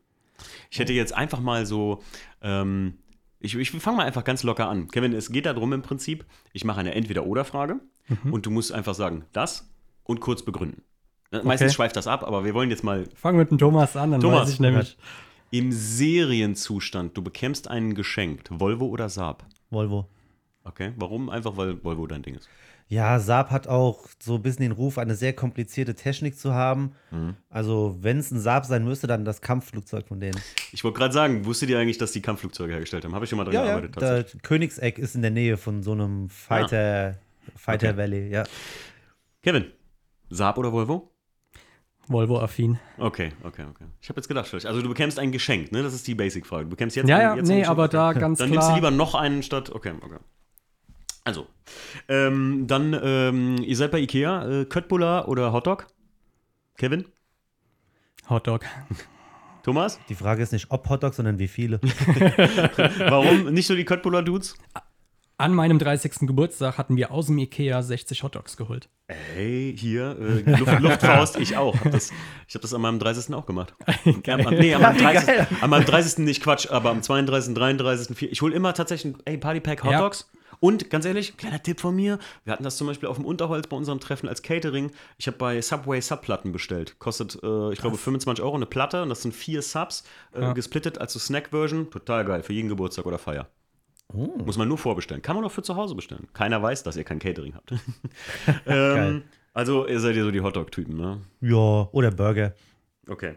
Ich 0.72 0.80
hätte 0.80 0.93
jetzt 0.93 1.13
einfach 1.13 1.39
mal 1.39 1.68
so, 1.68 2.01
ähm, 2.41 2.97
ich, 3.39 3.55
ich 3.55 3.69
fange 3.69 3.97
mal 3.97 4.05
einfach 4.07 4.23
ganz 4.23 4.41
locker 4.41 4.68
an. 4.68 4.88
Kevin, 4.89 5.13
es 5.13 5.31
geht 5.31 5.45
darum 5.45 5.73
im 5.73 5.84
Prinzip, 5.84 6.26
ich 6.53 6.63
mache 6.65 6.80
eine 6.80 6.95
Entweder-Oder-Frage 6.95 7.80
Mhm. 8.07 8.34
und 8.34 8.47
du 8.47 8.49
musst 8.49 8.72
einfach 8.72 8.95
sagen, 8.95 9.26
das 9.31 9.69
und 10.05 10.22
kurz 10.22 10.41
begründen. 10.41 10.81
Äh, 11.31 11.43
Meistens 11.43 11.76
schweift 11.76 11.95
das 11.95 12.07
ab, 12.07 12.23
aber 12.23 12.43
wir 12.45 12.55
wollen 12.55 12.72
jetzt 12.72 12.84
mal 12.84 13.07
Fang 13.13 13.38
mit 13.38 13.51
dem 13.51 13.59
Thomas 13.59 13.95
an, 13.95 14.09
dann 14.09 14.22
Thomas, 14.22 14.41
weiß 14.47 14.53
ich 14.53 14.59
nämlich. 14.59 14.97
im 15.51 15.72
Serienzustand, 15.72 17.15
du 17.15 17.22
bekämst 17.22 17.68
einen 17.68 17.93
geschenkt, 17.93 18.49
Volvo 18.51 18.88
oder 18.88 19.07
Saab. 19.07 19.45
Volvo. 19.69 20.07
Okay, 20.63 20.93
warum? 20.97 21.30
Einfach, 21.30 21.57
weil 21.57 21.84
Volvo 21.84 22.07
dein 22.07 22.23
Ding 22.23 22.34
ist. 22.35 22.49
Ja, 22.91 23.19
Saab 23.22 23.51
hat 23.51 23.69
auch 23.69 24.05
so 24.19 24.35
ein 24.35 24.41
bisschen 24.41 24.63
den 24.63 24.73
Ruf, 24.73 24.97
eine 24.97 25.15
sehr 25.15 25.31
komplizierte 25.31 25.95
Technik 25.95 26.38
zu 26.38 26.53
haben. 26.53 26.91
Mhm. 27.09 27.35
Also, 27.49 27.95
wenn 28.01 28.18
es 28.18 28.31
ein 28.31 28.39
Saab 28.41 28.65
sein 28.65 28.84
müsste, 28.84 29.07
dann 29.07 29.23
das 29.23 29.39
Kampfflugzeug 29.39 30.09
von 30.09 30.19
denen. 30.19 30.38
Ich 30.73 30.84
wollte 30.84 30.99
gerade 30.99 31.13
sagen, 31.13 31.45
wusstet 31.45 31.69
ihr 31.69 31.80
eigentlich, 31.80 31.99
dass 31.99 32.11
die 32.11 32.22
Kampfflugzeuge 32.22 32.73
hergestellt 32.73 33.05
haben? 33.05 33.15
Habe 33.15 33.23
ich 33.23 33.30
schon 33.30 33.38
mal 33.38 33.45
dran 33.45 33.53
gearbeitet, 33.53 33.95
Der 34.01 34.26
Königseck 34.41 34.99
ist 34.99 35.15
in 35.15 35.22
der 35.22 35.31
Nähe 35.31 35.55
von 35.55 35.84
so 35.84 35.93
einem 35.93 36.27
Fighter, 36.27 37.15
Fighter 37.55 37.91
Okay. 37.91 37.97
Valley, 37.97 38.30
ja. 38.30 38.43
Kevin, 39.41 39.68
Saab 40.30 40.57
oder 40.57 40.73
Volvo? 40.73 41.09
Volvo-affin. 42.09 42.77
Okay, 42.97 43.31
okay, 43.43 43.63
okay. 43.69 43.85
Ich 44.01 44.09
habe 44.09 44.19
jetzt 44.19 44.27
gedacht, 44.27 44.49
vielleicht. 44.49 44.65
Also 44.65 44.81
du 44.81 44.89
bekämst 44.89 45.18
ein 45.18 45.31
Geschenk, 45.31 45.72
ne? 45.72 45.81
Das 45.81 45.93
ist 45.93 46.05
die 46.07 46.15
Basic-Frage. 46.15 46.65
Du 46.65 46.72
bekämst 46.72 46.97
jetzt 46.97 47.07
Ja, 47.07 47.15
ein, 47.15 47.22
ja, 47.22 47.35
jetzt 47.38 47.47
nee, 47.47 47.63
aber 47.63 47.88
da 47.88 48.11
ganz 48.11 48.39
Dann 48.39 48.49
nimmst 48.49 48.63
du 48.63 48.72
klar. 48.72 48.76
lieber 48.76 48.91
noch 48.91 49.15
einen 49.15 49.43
statt. 49.43 49.69
Okay, 49.73 49.93
okay. 50.01 50.18
Also, 51.23 51.48
ähm, 52.07 52.65
dann, 52.68 52.99
ähm, 53.02 53.57
ihr 53.64 53.76
seid 53.76 53.91
bei 53.91 53.99
Ikea, 53.99 54.61
äh, 54.61 54.65
Köttbullar 54.65 55.27
oder 55.27 55.53
Hotdog? 55.53 55.88
Kevin? 56.77 57.06
Hotdog. 58.27 58.65
Thomas? 59.64 59.99
Die 60.10 60.15
Frage 60.15 60.41
ist 60.41 60.52
nicht 60.52 60.68
ob 60.69 60.89
Hotdog, 60.89 61.14
sondern 61.14 61.38
wie 61.38 61.48
viele. 61.48 61.80
Warum 62.98 63.53
nicht 63.53 63.68
so 63.68 63.76
die 63.76 63.85
Köttbullar-Dudes? 63.85 64.56
An 65.38 65.53
meinem 65.56 65.80
30. 65.80 66.27
Geburtstag 66.27 66.77
hatten 66.77 66.98
wir 66.98 67.11
aus 67.11 67.26
dem 67.26 67.38
Ikea 67.39 67.81
60 67.81 68.22
Hotdogs 68.22 68.57
geholt. 68.57 68.89
Hey, 69.07 69.76
hier, 69.76 70.15
äh, 70.19 70.57
Luft, 70.57 70.80
Luftfaust, 70.80 71.39
ich 71.39 71.57
auch. 71.57 71.76
Hab 71.84 71.91
das, 71.91 72.11
ich 72.48 72.53
habe 72.53 72.61
das 72.61 72.73
an 72.76 72.81
meinem 72.81 72.99
30. 72.99 73.34
auch 73.34 73.45
gemacht. 73.45 73.76
Ja, 74.26 74.35
am, 74.35 74.53
nee, 74.53 74.73
am 74.73 74.98
30. 74.98 75.61
an 75.61 75.69
meinem 75.69 75.85
30. 75.85 76.19
nicht 76.19 76.43
Quatsch, 76.43 76.69
aber 76.69 76.91
am 76.91 77.02
32., 77.02 77.56
33., 77.56 78.15
4. 78.15 78.31
Ich 78.31 78.41
hole 78.41 78.53
immer 78.56 78.73
tatsächlich 78.73 79.15
ein 79.15 79.22
ey, 79.26 79.38
Partypack 79.38 79.84
Hot 79.84 79.91
Ja. 79.91 80.11
Und 80.61 80.91
ganz 80.91 81.05
ehrlich, 81.05 81.35
kleiner 81.38 81.61
Tipp 81.61 81.79
von 81.79 81.95
mir, 81.95 82.19
wir 82.43 82.53
hatten 82.53 82.63
das 82.63 82.77
zum 82.77 82.85
Beispiel 82.85 83.09
auf 83.09 83.15
dem 83.17 83.25
Unterholz 83.25 83.65
bei 83.65 83.75
unserem 83.75 83.99
Treffen 83.99 84.29
als 84.29 84.43
Catering. 84.43 84.91
Ich 85.17 85.25
habe 85.25 85.35
bei 85.38 85.59
Subway 85.59 85.99
Subplatten 85.99 86.51
bestellt. 86.51 86.99
Kostet, 86.99 87.39
äh, 87.41 87.73
ich 87.73 87.79
glaube, 87.79 87.97
25 87.97 88.45
Euro 88.45 88.55
eine 88.55 88.67
Platte 88.67 89.01
und 89.01 89.09
das 89.09 89.23
sind 89.23 89.33
vier 89.33 89.63
Subs, 89.63 90.03
äh, 90.35 90.41
Ja. 90.41 90.53
gesplittet 90.53 90.99
als 90.99 91.13
so 91.13 91.19
Snack-Version. 91.19 91.89
Total 91.89 92.23
geil, 92.25 92.43
für 92.43 92.53
jeden 92.53 92.69
Geburtstag 92.69 93.07
oder 93.07 93.17
Feier. 93.17 93.49
Muss 94.13 94.57
man 94.57 94.67
nur 94.67 94.77
vorbestellen. 94.77 95.21
Kann 95.23 95.35
man 95.35 95.45
auch 95.45 95.51
für 95.51 95.63
zu 95.63 95.75
Hause 95.75 95.95
bestellen. 95.95 96.27
Keiner 96.33 96.61
weiß, 96.61 96.83
dass 96.83 96.95
ihr 96.95 97.05
kein 97.05 97.17
Catering 97.17 97.55
habt. 97.55 97.73
ähm, 98.67 99.23
also, 99.53 99.88
ihr 99.88 99.99
seid 99.99 100.15
ja 100.15 100.23
so 100.23 100.31
die 100.31 100.41
Hotdog-Typen, 100.41 100.95
ne? 100.95 101.21
ja, 101.39 101.89
oder 101.91 102.11
Burger. 102.11 102.53
Okay. 103.07 103.35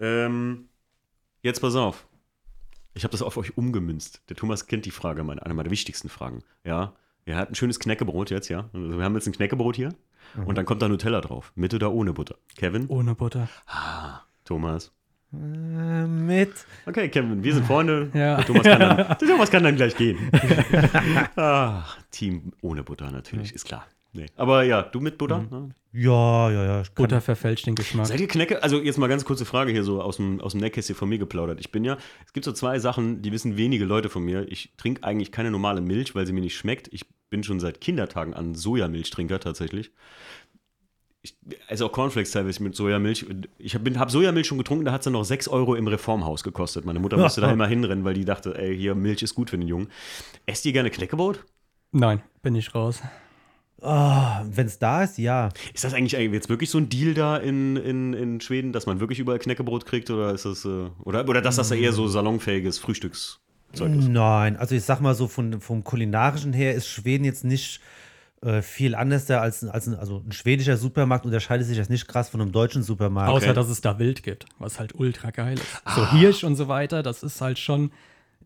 Ähm, 0.00 0.68
jetzt 1.42 1.60
pass 1.60 1.76
auf. 1.76 2.06
Ich 2.96 3.04
habe 3.04 3.12
das 3.12 3.20
auf 3.20 3.36
euch 3.36 3.58
umgemünzt. 3.58 4.22
Der 4.30 4.36
Thomas 4.36 4.66
kennt 4.66 4.86
die 4.86 4.90
Frage, 4.90 5.22
meine, 5.22 5.44
eine 5.44 5.52
meiner 5.52 5.70
wichtigsten 5.70 6.08
Fragen. 6.08 6.42
Ja. 6.64 6.94
Er 7.26 7.36
hat 7.36 7.50
ein 7.50 7.54
schönes 7.54 7.78
Knäckebrot 7.78 8.30
jetzt, 8.30 8.48
ja. 8.48 8.70
Also 8.72 8.96
wir 8.96 9.04
haben 9.04 9.14
jetzt 9.14 9.26
ein 9.26 9.32
Knäckebrot 9.32 9.76
hier. 9.76 9.90
Und 10.46 10.56
dann 10.56 10.64
kommt 10.64 10.80
da 10.80 10.88
Nutella 10.88 11.20
drauf. 11.20 11.52
Mit 11.54 11.74
oder 11.74 11.92
ohne 11.92 12.14
Butter. 12.14 12.36
Kevin? 12.56 12.86
Ohne 12.88 13.14
Butter. 13.14 13.48
Thomas? 14.44 14.92
Äh, 15.32 16.06
mit. 16.06 16.52
Okay, 16.86 17.08
Kevin, 17.10 17.42
wir 17.42 17.54
sind 17.54 17.66
Freunde. 17.66 18.10
Ja. 18.14 18.42
Thomas 18.42 18.62
kann 18.62 18.80
dann, 18.80 19.18
Thomas 19.18 19.50
kann 19.50 19.62
dann 19.62 19.76
gleich 19.76 19.94
gehen. 19.96 20.30
ah, 21.36 21.84
Team 22.10 22.52
ohne 22.62 22.82
Butter 22.82 23.10
natürlich, 23.10 23.52
ist 23.52 23.66
klar. 23.66 23.86
Nee. 24.16 24.26
Aber 24.36 24.62
ja, 24.62 24.82
du 24.82 25.00
mit 25.00 25.18
Butter? 25.18 25.46
Ne? 25.50 25.74
Ja, 25.92 26.50
ja, 26.50 26.64
ja. 26.64 26.82
Butter 26.94 27.20
verfälscht 27.20 27.66
den 27.66 27.74
Geschmack. 27.74 28.06
Seid 28.06 28.20
ihr 28.20 28.28
Knecke? 28.28 28.62
Also 28.62 28.80
jetzt 28.80 28.96
mal 28.96 29.08
ganz 29.08 29.26
kurze 29.26 29.44
Frage 29.44 29.72
hier 29.72 29.84
so 29.84 30.00
aus 30.00 30.16
dem, 30.16 30.40
aus 30.40 30.52
dem 30.52 30.62
Nähkästchen 30.62 30.96
von 30.96 31.08
mir 31.08 31.18
geplaudert. 31.18 31.60
Ich 31.60 31.70
bin 31.70 31.84
ja, 31.84 31.98
es 32.24 32.32
gibt 32.32 32.44
so 32.44 32.52
zwei 32.52 32.78
Sachen, 32.78 33.20
die 33.20 33.30
wissen 33.30 33.58
wenige 33.58 33.84
Leute 33.84 34.08
von 34.08 34.24
mir. 34.24 34.50
Ich 34.50 34.72
trinke 34.78 35.04
eigentlich 35.04 35.32
keine 35.32 35.50
normale 35.50 35.82
Milch, 35.82 36.14
weil 36.14 36.26
sie 36.26 36.32
mir 36.32 36.40
nicht 36.40 36.56
schmeckt. 36.56 36.88
Ich 36.92 37.04
bin 37.28 37.42
schon 37.42 37.60
seit 37.60 37.82
Kindertagen 37.82 38.32
an 38.32 38.54
Sojamilchtrinker 38.54 39.38
tatsächlich. 39.38 39.90
Ich, 41.20 41.36
also 41.68 41.86
auch 41.86 41.92
Cornflakes 41.92 42.30
teilweise 42.30 42.62
mit 42.62 42.74
Sojamilch. 42.74 43.26
Ich 43.58 43.74
habe 43.74 43.98
hab 43.98 44.10
Sojamilch 44.10 44.46
schon 44.46 44.58
getrunken, 44.58 44.86
da 44.86 44.92
hat 44.92 45.02
es 45.02 45.04
dann 45.04 45.12
noch 45.12 45.24
6 45.24 45.48
Euro 45.48 45.74
im 45.74 45.88
Reformhaus 45.88 46.42
gekostet. 46.42 46.86
Meine 46.86 47.00
Mutter 47.00 47.18
musste 47.18 47.42
da 47.42 47.52
immer 47.52 47.66
hinrennen, 47.66 48.04
weil 48.04 48.14
die 48.14 48.24
dachte, 48.24 48.56
ey, 48.56 48.74
hier, 48.74 48.94
Milch 48.94 49.22
ist 49.22 49.34
gut 49.34 49.50
für 49.50 49.58
den 49.58 49.68
Jungen. 49.68 49.88
Esst 50.46 50.64
ihr 50.64 50.72
gerne 50.72 50.90
Knäckebrot? 50.90 51.44
Nein, 51.92 52.22
bin 52.42 52.54
ich 52.54 52.74
raus. 52.74 53.02
Oh, 53.88 54.44
Wenn 54.50 54.66
es 54.66 54.80
da 54.80 55.04
ist, 55.04 55.16
ja. 55.16 55.50
Ist 55.72 55.84
das 55.84 55.94
eigentlich 55.94 56.12
jetzt 56.12 56.48
wirklich 56.48 56.70
so 56.70 56.78
ein 56.78 56.88
Deal 56.88 57.14
da 57.14 57.36
in, 57.36 57.76
in, 57.76 58.14
in 58.14 58.40
Schweden, 58.40 58.72
dass 58.72 58.86
man 58.86 58.98
wirklich 58.98 59.20
überall 59.20 59.38
Knäckebrot 59.38 59.86
kriegt? 59.86 60.10
Oder 60.10 60.32
ist 60.32 60.44
das, 60.44 60.64
äh, 60.64 60.88
oder, 61.04 61.28
oder 61.28 61.40
dass 61.40 61.54
das 61.54 61.70
eher 61.70 61.92
so 61.92 62.08
salonfähiges 62.08 62.78
Frühstückszeug 62.78 63.38
ist? 63.94 64.08
Nein, 64.08 64.56
also 64.56 64.74
ich 64.74 64.82
sag 64.82 65.00
mal 65.00 65.14
so, 65.14 65.28
von, 65.28 65.60
vom 65.60 65.84
Kulinarischen 65.84 66.52
her 66.52 66.74
ist 66.74 66.88
Schweden 66.88 67.24
jetzt 67.24 67.44
nicht 67.44 67.80
äh, 68.42 68.60
viel 68.60 68.96
anders 68.96 69.26
da 69.26 69.40
als, 69.40 69.62
als 69.62 69.86
ein, 69.86 69.94
also 69.94 70.22
ein 70.26 70.32
schwedischer 70.32 70.76
Supermarkt 70.76 71.24
unterscheidet 71.24 71.66
sich 71.66 71.78
jetzt 71.78 71.90
nicht 71.90 72.08
krass 72.08 72.28
von 72.28 72.40
einem 72.40 72.50
deutschen 72.50 72.82
Supermarkt. 72.82 73.30
Außer, 73.30 73.54
dass 73.54 73.68
es 73.68 73.82
da 73.82 74.00
Wild 74.00 74.24
gibt, 74.24 74.46
was 74.58 74.80
halt 74.80 74.96
ultra 74.96 75.30
geil 75.30 75.54
ist. 75.54 75.82
Ah. 75.84 75.94
So 75.94 76.10
Hirsch 76.12 76.42
und 76.42 76.56
so 76.56 76.66
weiter, 76.66 77.04
das 77.04 77.22
ist 77.22 77.40
halt 77.40 77.60
schon, 77.60 77.92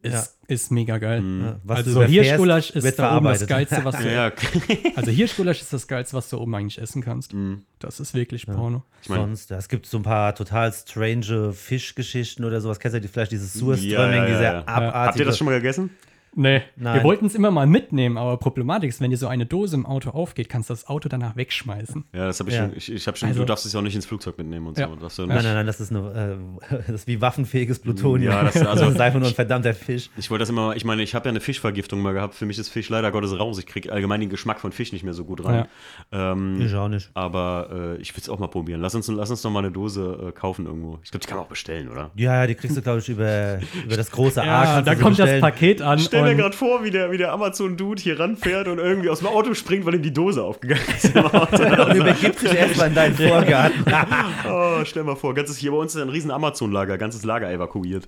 ist, 0.03 0.37
ist 0.49 0.71
mega 0.73 0.99
geil. 0.99 1.23
Ja, 1.43 1.61
was 1.65 1.79
also 1.79 2.03
Hirschgulasch 2.05 2.71
ist 2.71 2.99
da 2.99 3.17
oben 3.17 3.27
das. 3.27 3.47
Geilste, 3.47 3.85
was 3.85 3.97
du, 4.03 4.11
Ja, 4.13 4.29
okay. 4.29 4.93
also 4.97 5.11
Hirschgulasch 5.11 5.61
ist 5.61 5.73
das 5.73 5.87
Geilste, 5.87 6.17
was 6.17 6.29
du 6.31 6.39
oben 6.39 6.55
eigentlich 6.55 6.81
essen 6.81 7.03
kannst. 7.03 7.35
Mhm. 7.35 7.63
Das 7.79 8.01
ist 8.01 8.15
wirklich 8.15 8.47
Porno. 8.47 8.83
Ich 9.03 9.09
mein- 9.09 9.19
Sonst, 9.21 9.51
ja, 9.51 9.57
es 9.59 9.69
gibt 9.69 9.87
so 9.87 9.99
ein 9.99 10.03
paar 10.03 10.35
total 10.35 10.73
strange 10.73 11.53
Fischgeschichten 11.53 12.45
oder 12.45 12.61
sowas. 12.61 12.79
Kennst 12.81 12.97
du 12.97 13.01
die, 13.01 13.09
vielleicht 13.09 13.33
dieses 13.33 13.53
Surströmming, 13.55 13.91
Ja, 13.93 14.07
ja, 14.11 14.17
ja, 14.17 14.27
dieser 14.27 14.43
ja. 14.43 14.59
abartige. 14.61 14.93
Habt 14.95 15.19
ihr 15.19 15.25
das 15.27 15.39
schon 15.39 15.45
mal 15.47 15.55
gegessen? 15.57 15.91
Nee, 16.37 16.63
Nein. 16.77 16.95
wir 16.95 17.03
wollten 17.05 17.27
es 17.27 17.35
immer 17.35 17.51
mal 17.51 17.67
mitnehmen, 17.67 18.17
aber 18.17 18.37
Problematik 18.37 18.89
ist, 18.89 19.01
wenn 19.01 19.11
dir 19.11 19.17
so 19.17 19.27
eine 19.27 19.47
Dose 19.47 19.75
im 19.75 19.85
Auto 19.85 20.11
aufgeht, 20.11 20.49
kannst 20.49 20.71
du 20.71 20.75
das 20.75 20.87
Auto 20.89 21.09
danach 21.09 21.35
wegschmeißen. 21.37 22.05
Ja, 22.13 22.27
das 22.27 22.39
habe 22.39 22.51
ich 22.51 22.57
Ja. 22.57 22.67
schon. 22.69 22.77
Ich, 22.77 22.93
ich 22.93 23.07
habe 23.07 23.17
schon. 23.19 23.29
Also- 23.29 23.41
du 23.41 23.47
darfst 23.47 23.67
es 23.67 23.73
ja 23.73 23.81
auch 23.81 23.85
nicht 23.85 23.97
ins 23.97 24.07
Flugzeug 24.07 24.39
mitnehmen 24.39 24.69
und 24.69 24.79
Ja. 24.79 24.89
so. 24.89 24.95
Darfst 24.97 25.19
du 25.19 25.27
Nein, 25.27 25.43
nein, 25.43 25.55
nein, 25.55 25.67
das 25.67 25.81
ist, 25.81 25.91
eine, 25.91 26.39
äh, 26.71 26.77
das 26.87 26.89
ist 26.89 27.07
wie 27.09 27.21
waffenfähiges 27.21 27.81
Plutonium. 27.81 28.33
Ja, 28.33 28.45
das- 28.45 28.57
also- 28.65 28.85
das 28.85 28.95
ist 28.95 29.01
einfach 29.01 29.19
nur 29.19 29.29
ein 29.29 29.35
verdammter 29.35 29.75
Fisch. 29.75 30.09
Ich 30.17 30.31
wollte 30.31 30.43
das 30.43 30.51
immer, 30.51 30.77
ich 30.77 30.85
meine, 30.85 31.03
ich 31.03 31.15
habe 31.17 31.25
ja 31.27 31.31
eine 31.31 31.41
Fischvergiftung 31.41 32.01
mal 32.01 32.13
gehabt. 32.13 32.35
Für 32.37 32.47
mich 32.47 32.59
ist 32.59 32.69
Fisch 32.69 32.89
leider 32.89 33.11
Gottes 33.11 33.37
raus. 33.39 33.59
Ich 33.59 33.67
kriege 33.67 33.93
allgemein 33.93 34.21
den 34.21 34.31
Geschmack 34.31 34.61
von 34.61 34.71
Fisch 34.73 34.93
nicht 34.93 35.03
mehr 35.03 35.15
so 35.15 35.25
gut 35.25 35.45
rein. 35.45 35.67
Ähm, 36.13 36.61
Ich 36.61 36.75
auch 36.75 36.89
nicht. 36.89 37.11
aber 37.15 37.97
äh, 37.99 38.01
ich 38.01 38.15
will 38.15 38.21
es 38.23 38.29
auch 38.29 38.39
mal 38.39 38.49
probieren. 38.49 38.81
Lass 38.81 38.95
uns, 38.95 39.09
lass 39.09 39.31
uns 39.31 39.43
doch 39.43 39.51
mal 39.51 39.61
eine 39.61 39.71
Dose 39.73 40.29
äh, 40.29 40.33
kaufen 40.33 40.67
irgendwo. 40.67 40.99
Ich 41.03 41.11
glaube, 41.11 41.23
die 41.25 41.29
kann 41.29 41.39
man 41.39 41.47
auch 41.47 41.51
bestellen, 41.51 41.89
oder? 41.89 42.11
Ja, 42.15 42.41
ja, 42.43 42.47
die 42.47 42.55
kriegst 42.55 42.77
du, 42.77 42.83
glaube 42.83 43.01
ich, 43.01 43.09
über, 43.09 43.59
über 43.85 43.97
das 43.97 44.11
große 44.11 44.41
A. 44.43 44.47
Ja, 44.71 44.83
da 44.83 44.95
kommt 44.95 45.19
das 45.19 45.25
bestellen. 45.27 45.41
Paket 45.41 45.83
an. 45.83 45.99
Stell 46.21 46.35
mir 46.37 46.43
gerade 46.43 46.57
vor, 46.57 46.85
wie 46.85 46.91
der, 46.91 47.11
wie 47.11 47.19
der 47.19 47.33
Amazon-Dude 47.33 48.01
hier 48.03 48.19
ranfährt 48.19 48.69
und 48.69 48.79
irgendwie 48.79 49.09
aus 49.11 49.19
dem 49.19 49.29
Auto 49.29 49.55
springt, 49.55 49.85
weil 49.87 49.95
ihm 49.95 50.03
die 50.03 50.13
Dose 50.13 50.43
aufgegangen 50.43 50.83
ist. 50.97 51.15
Und 51.17 51.95
übergibt 51.95 52.39
sich 52.39 52.55
erstmal 52.55 52.89
in 52.89 52.95
deinen 52.95 53.15
Vorgarten. 53.15 53.85
oh, 54.49 54.85
stell 54.85 55.05
mal 55.05 55.17
vor, 55.17 55.35
ganzes 55.35 55.57
hier 55.57 55.71
bei 55.73 55.79
uns 55.79 55.95
ist 55.95 56.01
ein 56.03 56.09
riesen 56.09 56.31
Amazon-Lager, 56.31 56.99
ganzes 56.99 57.25
Lager 57.25 57.51
evakuiert. 57.51 58.07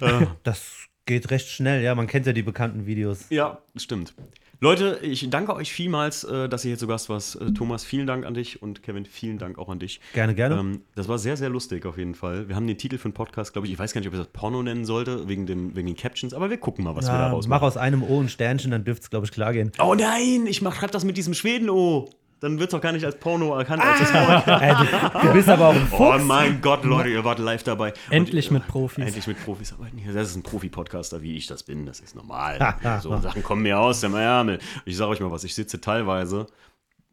Äh, 0.00 0.26
Das 0.42 0.86
Geht 1.06 1.30
recht 1.30 1.48
schnell, 1.48 1.84
ja. 1.84 1.94
Man 1.94 2.08
kennt 2.08 2.26
ja 2.26 2.32
die 2.32 2.42
bekannten 2.42 2.84
Videos. 2.86 3.26
Ja, 3.30 3.58
stimmt. 3.76 4.12
Leute, 4.60 4.98
ich 5.02 5.28
danke 5.28 5.54
euch 5.54 5.70
vielmals, 5.70 6.24
äh, 6.24 6.48
dass 6.48 6.64
ihr 6.64 6.70
hier 6.70 6.78
zu 6.78 6.86
Gast 6.86 7.08
warst. 7.08 7.40
Äh, 7.40 7.52
Thomas, 7.52 7.84
vielen 7.84 8.06
Dank 8.06 8.24
an 8.24 8.32
dich 8.32 8.62
und 8.62 8.82
Kevin, 8.82 9.04
vielen 9.04 9.38
Dank 9.38 9.58
auch 9.58 9.68
an 9.68 9.78
dich. 9.78 10.00
Gerne, 10.14 10.34
gerne. 10.34 10.58
Ähm, 10.58 10.80
das 10.94 11.08
war 11.08 11.18
sehr, 11.18 11.36
sehr 11.36 11.50
lustig 11.50 11.84
auf 11.84 11.98
jeden 11.98 12.14
Fall. 12.14 12.48
Wir 12.48 12.56
haben 12.56 12.66
den 12.66 12.78
Titel 12.78 12.96
für 12.96 13.08
den 13.08 13.14
Podcast, 13.14 13.52
glaube 13.52 13.66
ich, 13.66 13.74
ich 13.74 13.78
weiß 13.78 13.92
gar 13.92 14.00
nicht, 14.00 14.08
ob 14.08 14.14
ich 14.14 14.20
das 14.20 14.28
Porno 14.28 14.62
nennen 14.62 14.86
sollte, 14.86 15.28
wegen, 15.28 15.46
dem, 15.46 15.76
wegen 15.76 15.86
den 15.86 15.96
Captions, 15.96 16.32
aber 16.32 16.48
wir 16.48 16.56
gucken 16.56 16.84
mal, 16.84 16.96
was 16.96 17.06
wir 17.06 17.12
ja, 17.12 17.28
daraus 17.28 17.46
mach 17.46 17.56
machen. 17.56 17.66
aus 17.66 17.76
einem 17.76 18.02
O 18.02 18.20
ein 18.20 18.28
Sternchen, 18.28 18.70
dann 18.70 18.84
dürfte 18.84 19.04
es, 19.04 19.10
glaube 19.10 19.26
ich, 19.26 19.32
klar 19.32 19.52
gehen. 19.52 19.72
Oh 19.78 19.94
nein, 19.94 20.46
ich 20.46 20.62
mach, 20.62 20.76
schreib 20.76 20.90
das 20.90 21.04
mit 21.04 21.16
diesem 21.16 21.34
Schweden-O. 21.34 22.08
Dann 22.40 22.58
wird 22.58 22.70
es 22.70 22.74
auch 22.74 22.82
gar 22.82 22.92
nicht 22.92 23.04
als 23.04 23.18
Porno 23.18 23.56
erkannt. 23.56 23.82
Ah! 23.82 23.92
Als 23.94 24.12
Porno. 24.12 24.60
Ey, 24.60 25.26
du, 25.26 25.32
bist 25.32 25.48
aber 25.48 25.68
auch 25.68 25.74
ein 25.74 25.88
Oh 25.90 26.12
Fuchs. 26.12 26.24
mein 26.24 26.60
Gott, 26.60 26.84
Leute, 26.84 27.08
ihr 27.08 27.24
wart 27.24 27.38
live 27.38 27.62
dabei. 27.62 27.94
Endlich 28.10 28.50
Und, 28.50 28.58
mit 28.58 28.68
Profis. 28.68 29.04
Endlich 29.06 29.26
mit 29.26 29.42
Profis 29.42 29.72
arbeiten. 29.72 30.00
Das 30.12 30.30
ist 30.30 30.36
ein 30.36 30.42
Profi-Podcaster, 30.42 31.22
wie 31.22 31.36
ich 31.36 31.46
das 31.46 31.62
bin. 31.62 31.86
Das 31.86 32.00
ist 32.00 32.14
normal. 32.14 32.76
so 33.02 33.18
Sachen 33.20 33.42
kommen 33.42 33.62
mir 33.62 33.78
aus 33.80 34.02
dem 34.02 34.14
Ärmel. 34.14 34.58
Ich 34.84 34.96
sage 34.96 35.10
euch 35.10 35.20
mal 35.20 35.30
was, 35.30 35.44
ich 35.44 35.54
sitze 35.54 35.80
teilweise 35.80 36.46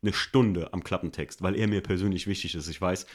eine 0.02 0.12
Stunde 0.14 0.74
am 0.74 0.84
Klappentext, 0.84 1.42
weil 1.42 1.56
er 1.56 1.68
mir 1.68 1.82
persönlich 1.82 2.28
wichtig 2.28 2.56
ist. 2.56 2.68
Ich 2.68 2.82
weiß, 2.82 3.06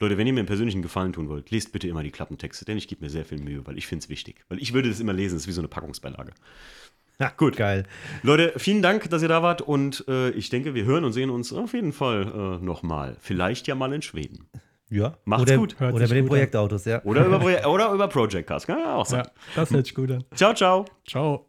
Leute, 0.00 0.16
wenn 0.16 0.28
ihr 0.28 0.32
mir 0.32 0.40
einen 0.40 0.46
persönlichen 0.46 0.82
Gefallen 0.82 1.12
tun 1.12 1.28
wollt, 1.28 1.50
lest 1.50 1.72
bitte 1.72 1.88
immer 1.88 2.04
die 2.04 2.12
Klappentexte, 2.12 2.64
denn 2.64 2.78
ich 2.78 2.86
gebe 2.86 3.02
mir 3.04 3.10
sehr 3.10 3.24
viel 3.24 3.38
Mühe, 3.38 3.66
weil 3.66 3.76
ich 3.76 3.88
finde 3.88 4.04
es 4.04 4.08
wichtig. 4.08 4.44
Weil 4.48 4.60
ich 4.62 4.72
würde 4.72 4.88
das 4.88 5.00
immer 5.00 5.12
lesen, 5.12 5.34
das 5.34 5.42
ist 5.42 5.48
wie 5.48 5.52
so 5.52 5.60
eine 5.60 5.66
Packungsbeilage. 5.66 6.32
Ja, 7.20 7.32
gut. 7.36 7.56
Geil. 7.56 7.84
Leute, 8.22 8.52
vielen 8.56 8.80
Dank, 8.80 9.10
dass 9.10 9.22
ihr 9.22 9.28
da 9.28 9.42
wart 9.42 9.60
und 9.60 10.04
äh, 10.08 10.30
ich 10.30 10.50
denke, 10.50 10.74
wir 10.74 10.84
hören 10.84 11.04
und 11.04 11.12
sehen 11.12 11.30
uns 11.30 11.52
auf 11.52 11.74
jeden 11.74 11.92
Fall 11.92 12.58
äh, 12.60 12.64
nochmal. 12.64 13.16
Vielleicht 13.20 13.66
ja 13.66 13.74
mal 13.74 13.92
in 13.92 14.02
Schweden. 14.02 14.48
Ja. 14.88 15.16
Macht's 15.24 15.42
oder, 15.42 15.56
gut. 15.56 15.78
Hört 15.78 15.94
Oder 15.94 16.02
mit 16.04 16.12
den. 16.12 16.26
Projektautos, 16.26 16.84
ja. 16.84 17.02
Oder 17.04 17.26
über, 17.26 17.36
Proje- 17.40 17.66
oder 17.66 17.92
über 17.92 18.08
Project 18.08 18.48
Cast. 18.48 18.66
Kann 18.66 18.78
ja 18.78 18.94
auch 18.94 19.06
sein. 19.06 19.24
Ja, 19.24 19.30
das 19.56 19.70
hört 19.70 19.86
sich 19.86 19.94
gut 19.94 20.10
an. 20.10 20.24
Ciao, 20.34 20.54
ciao. 20.54 20.86
Ciao. 21.06 21.48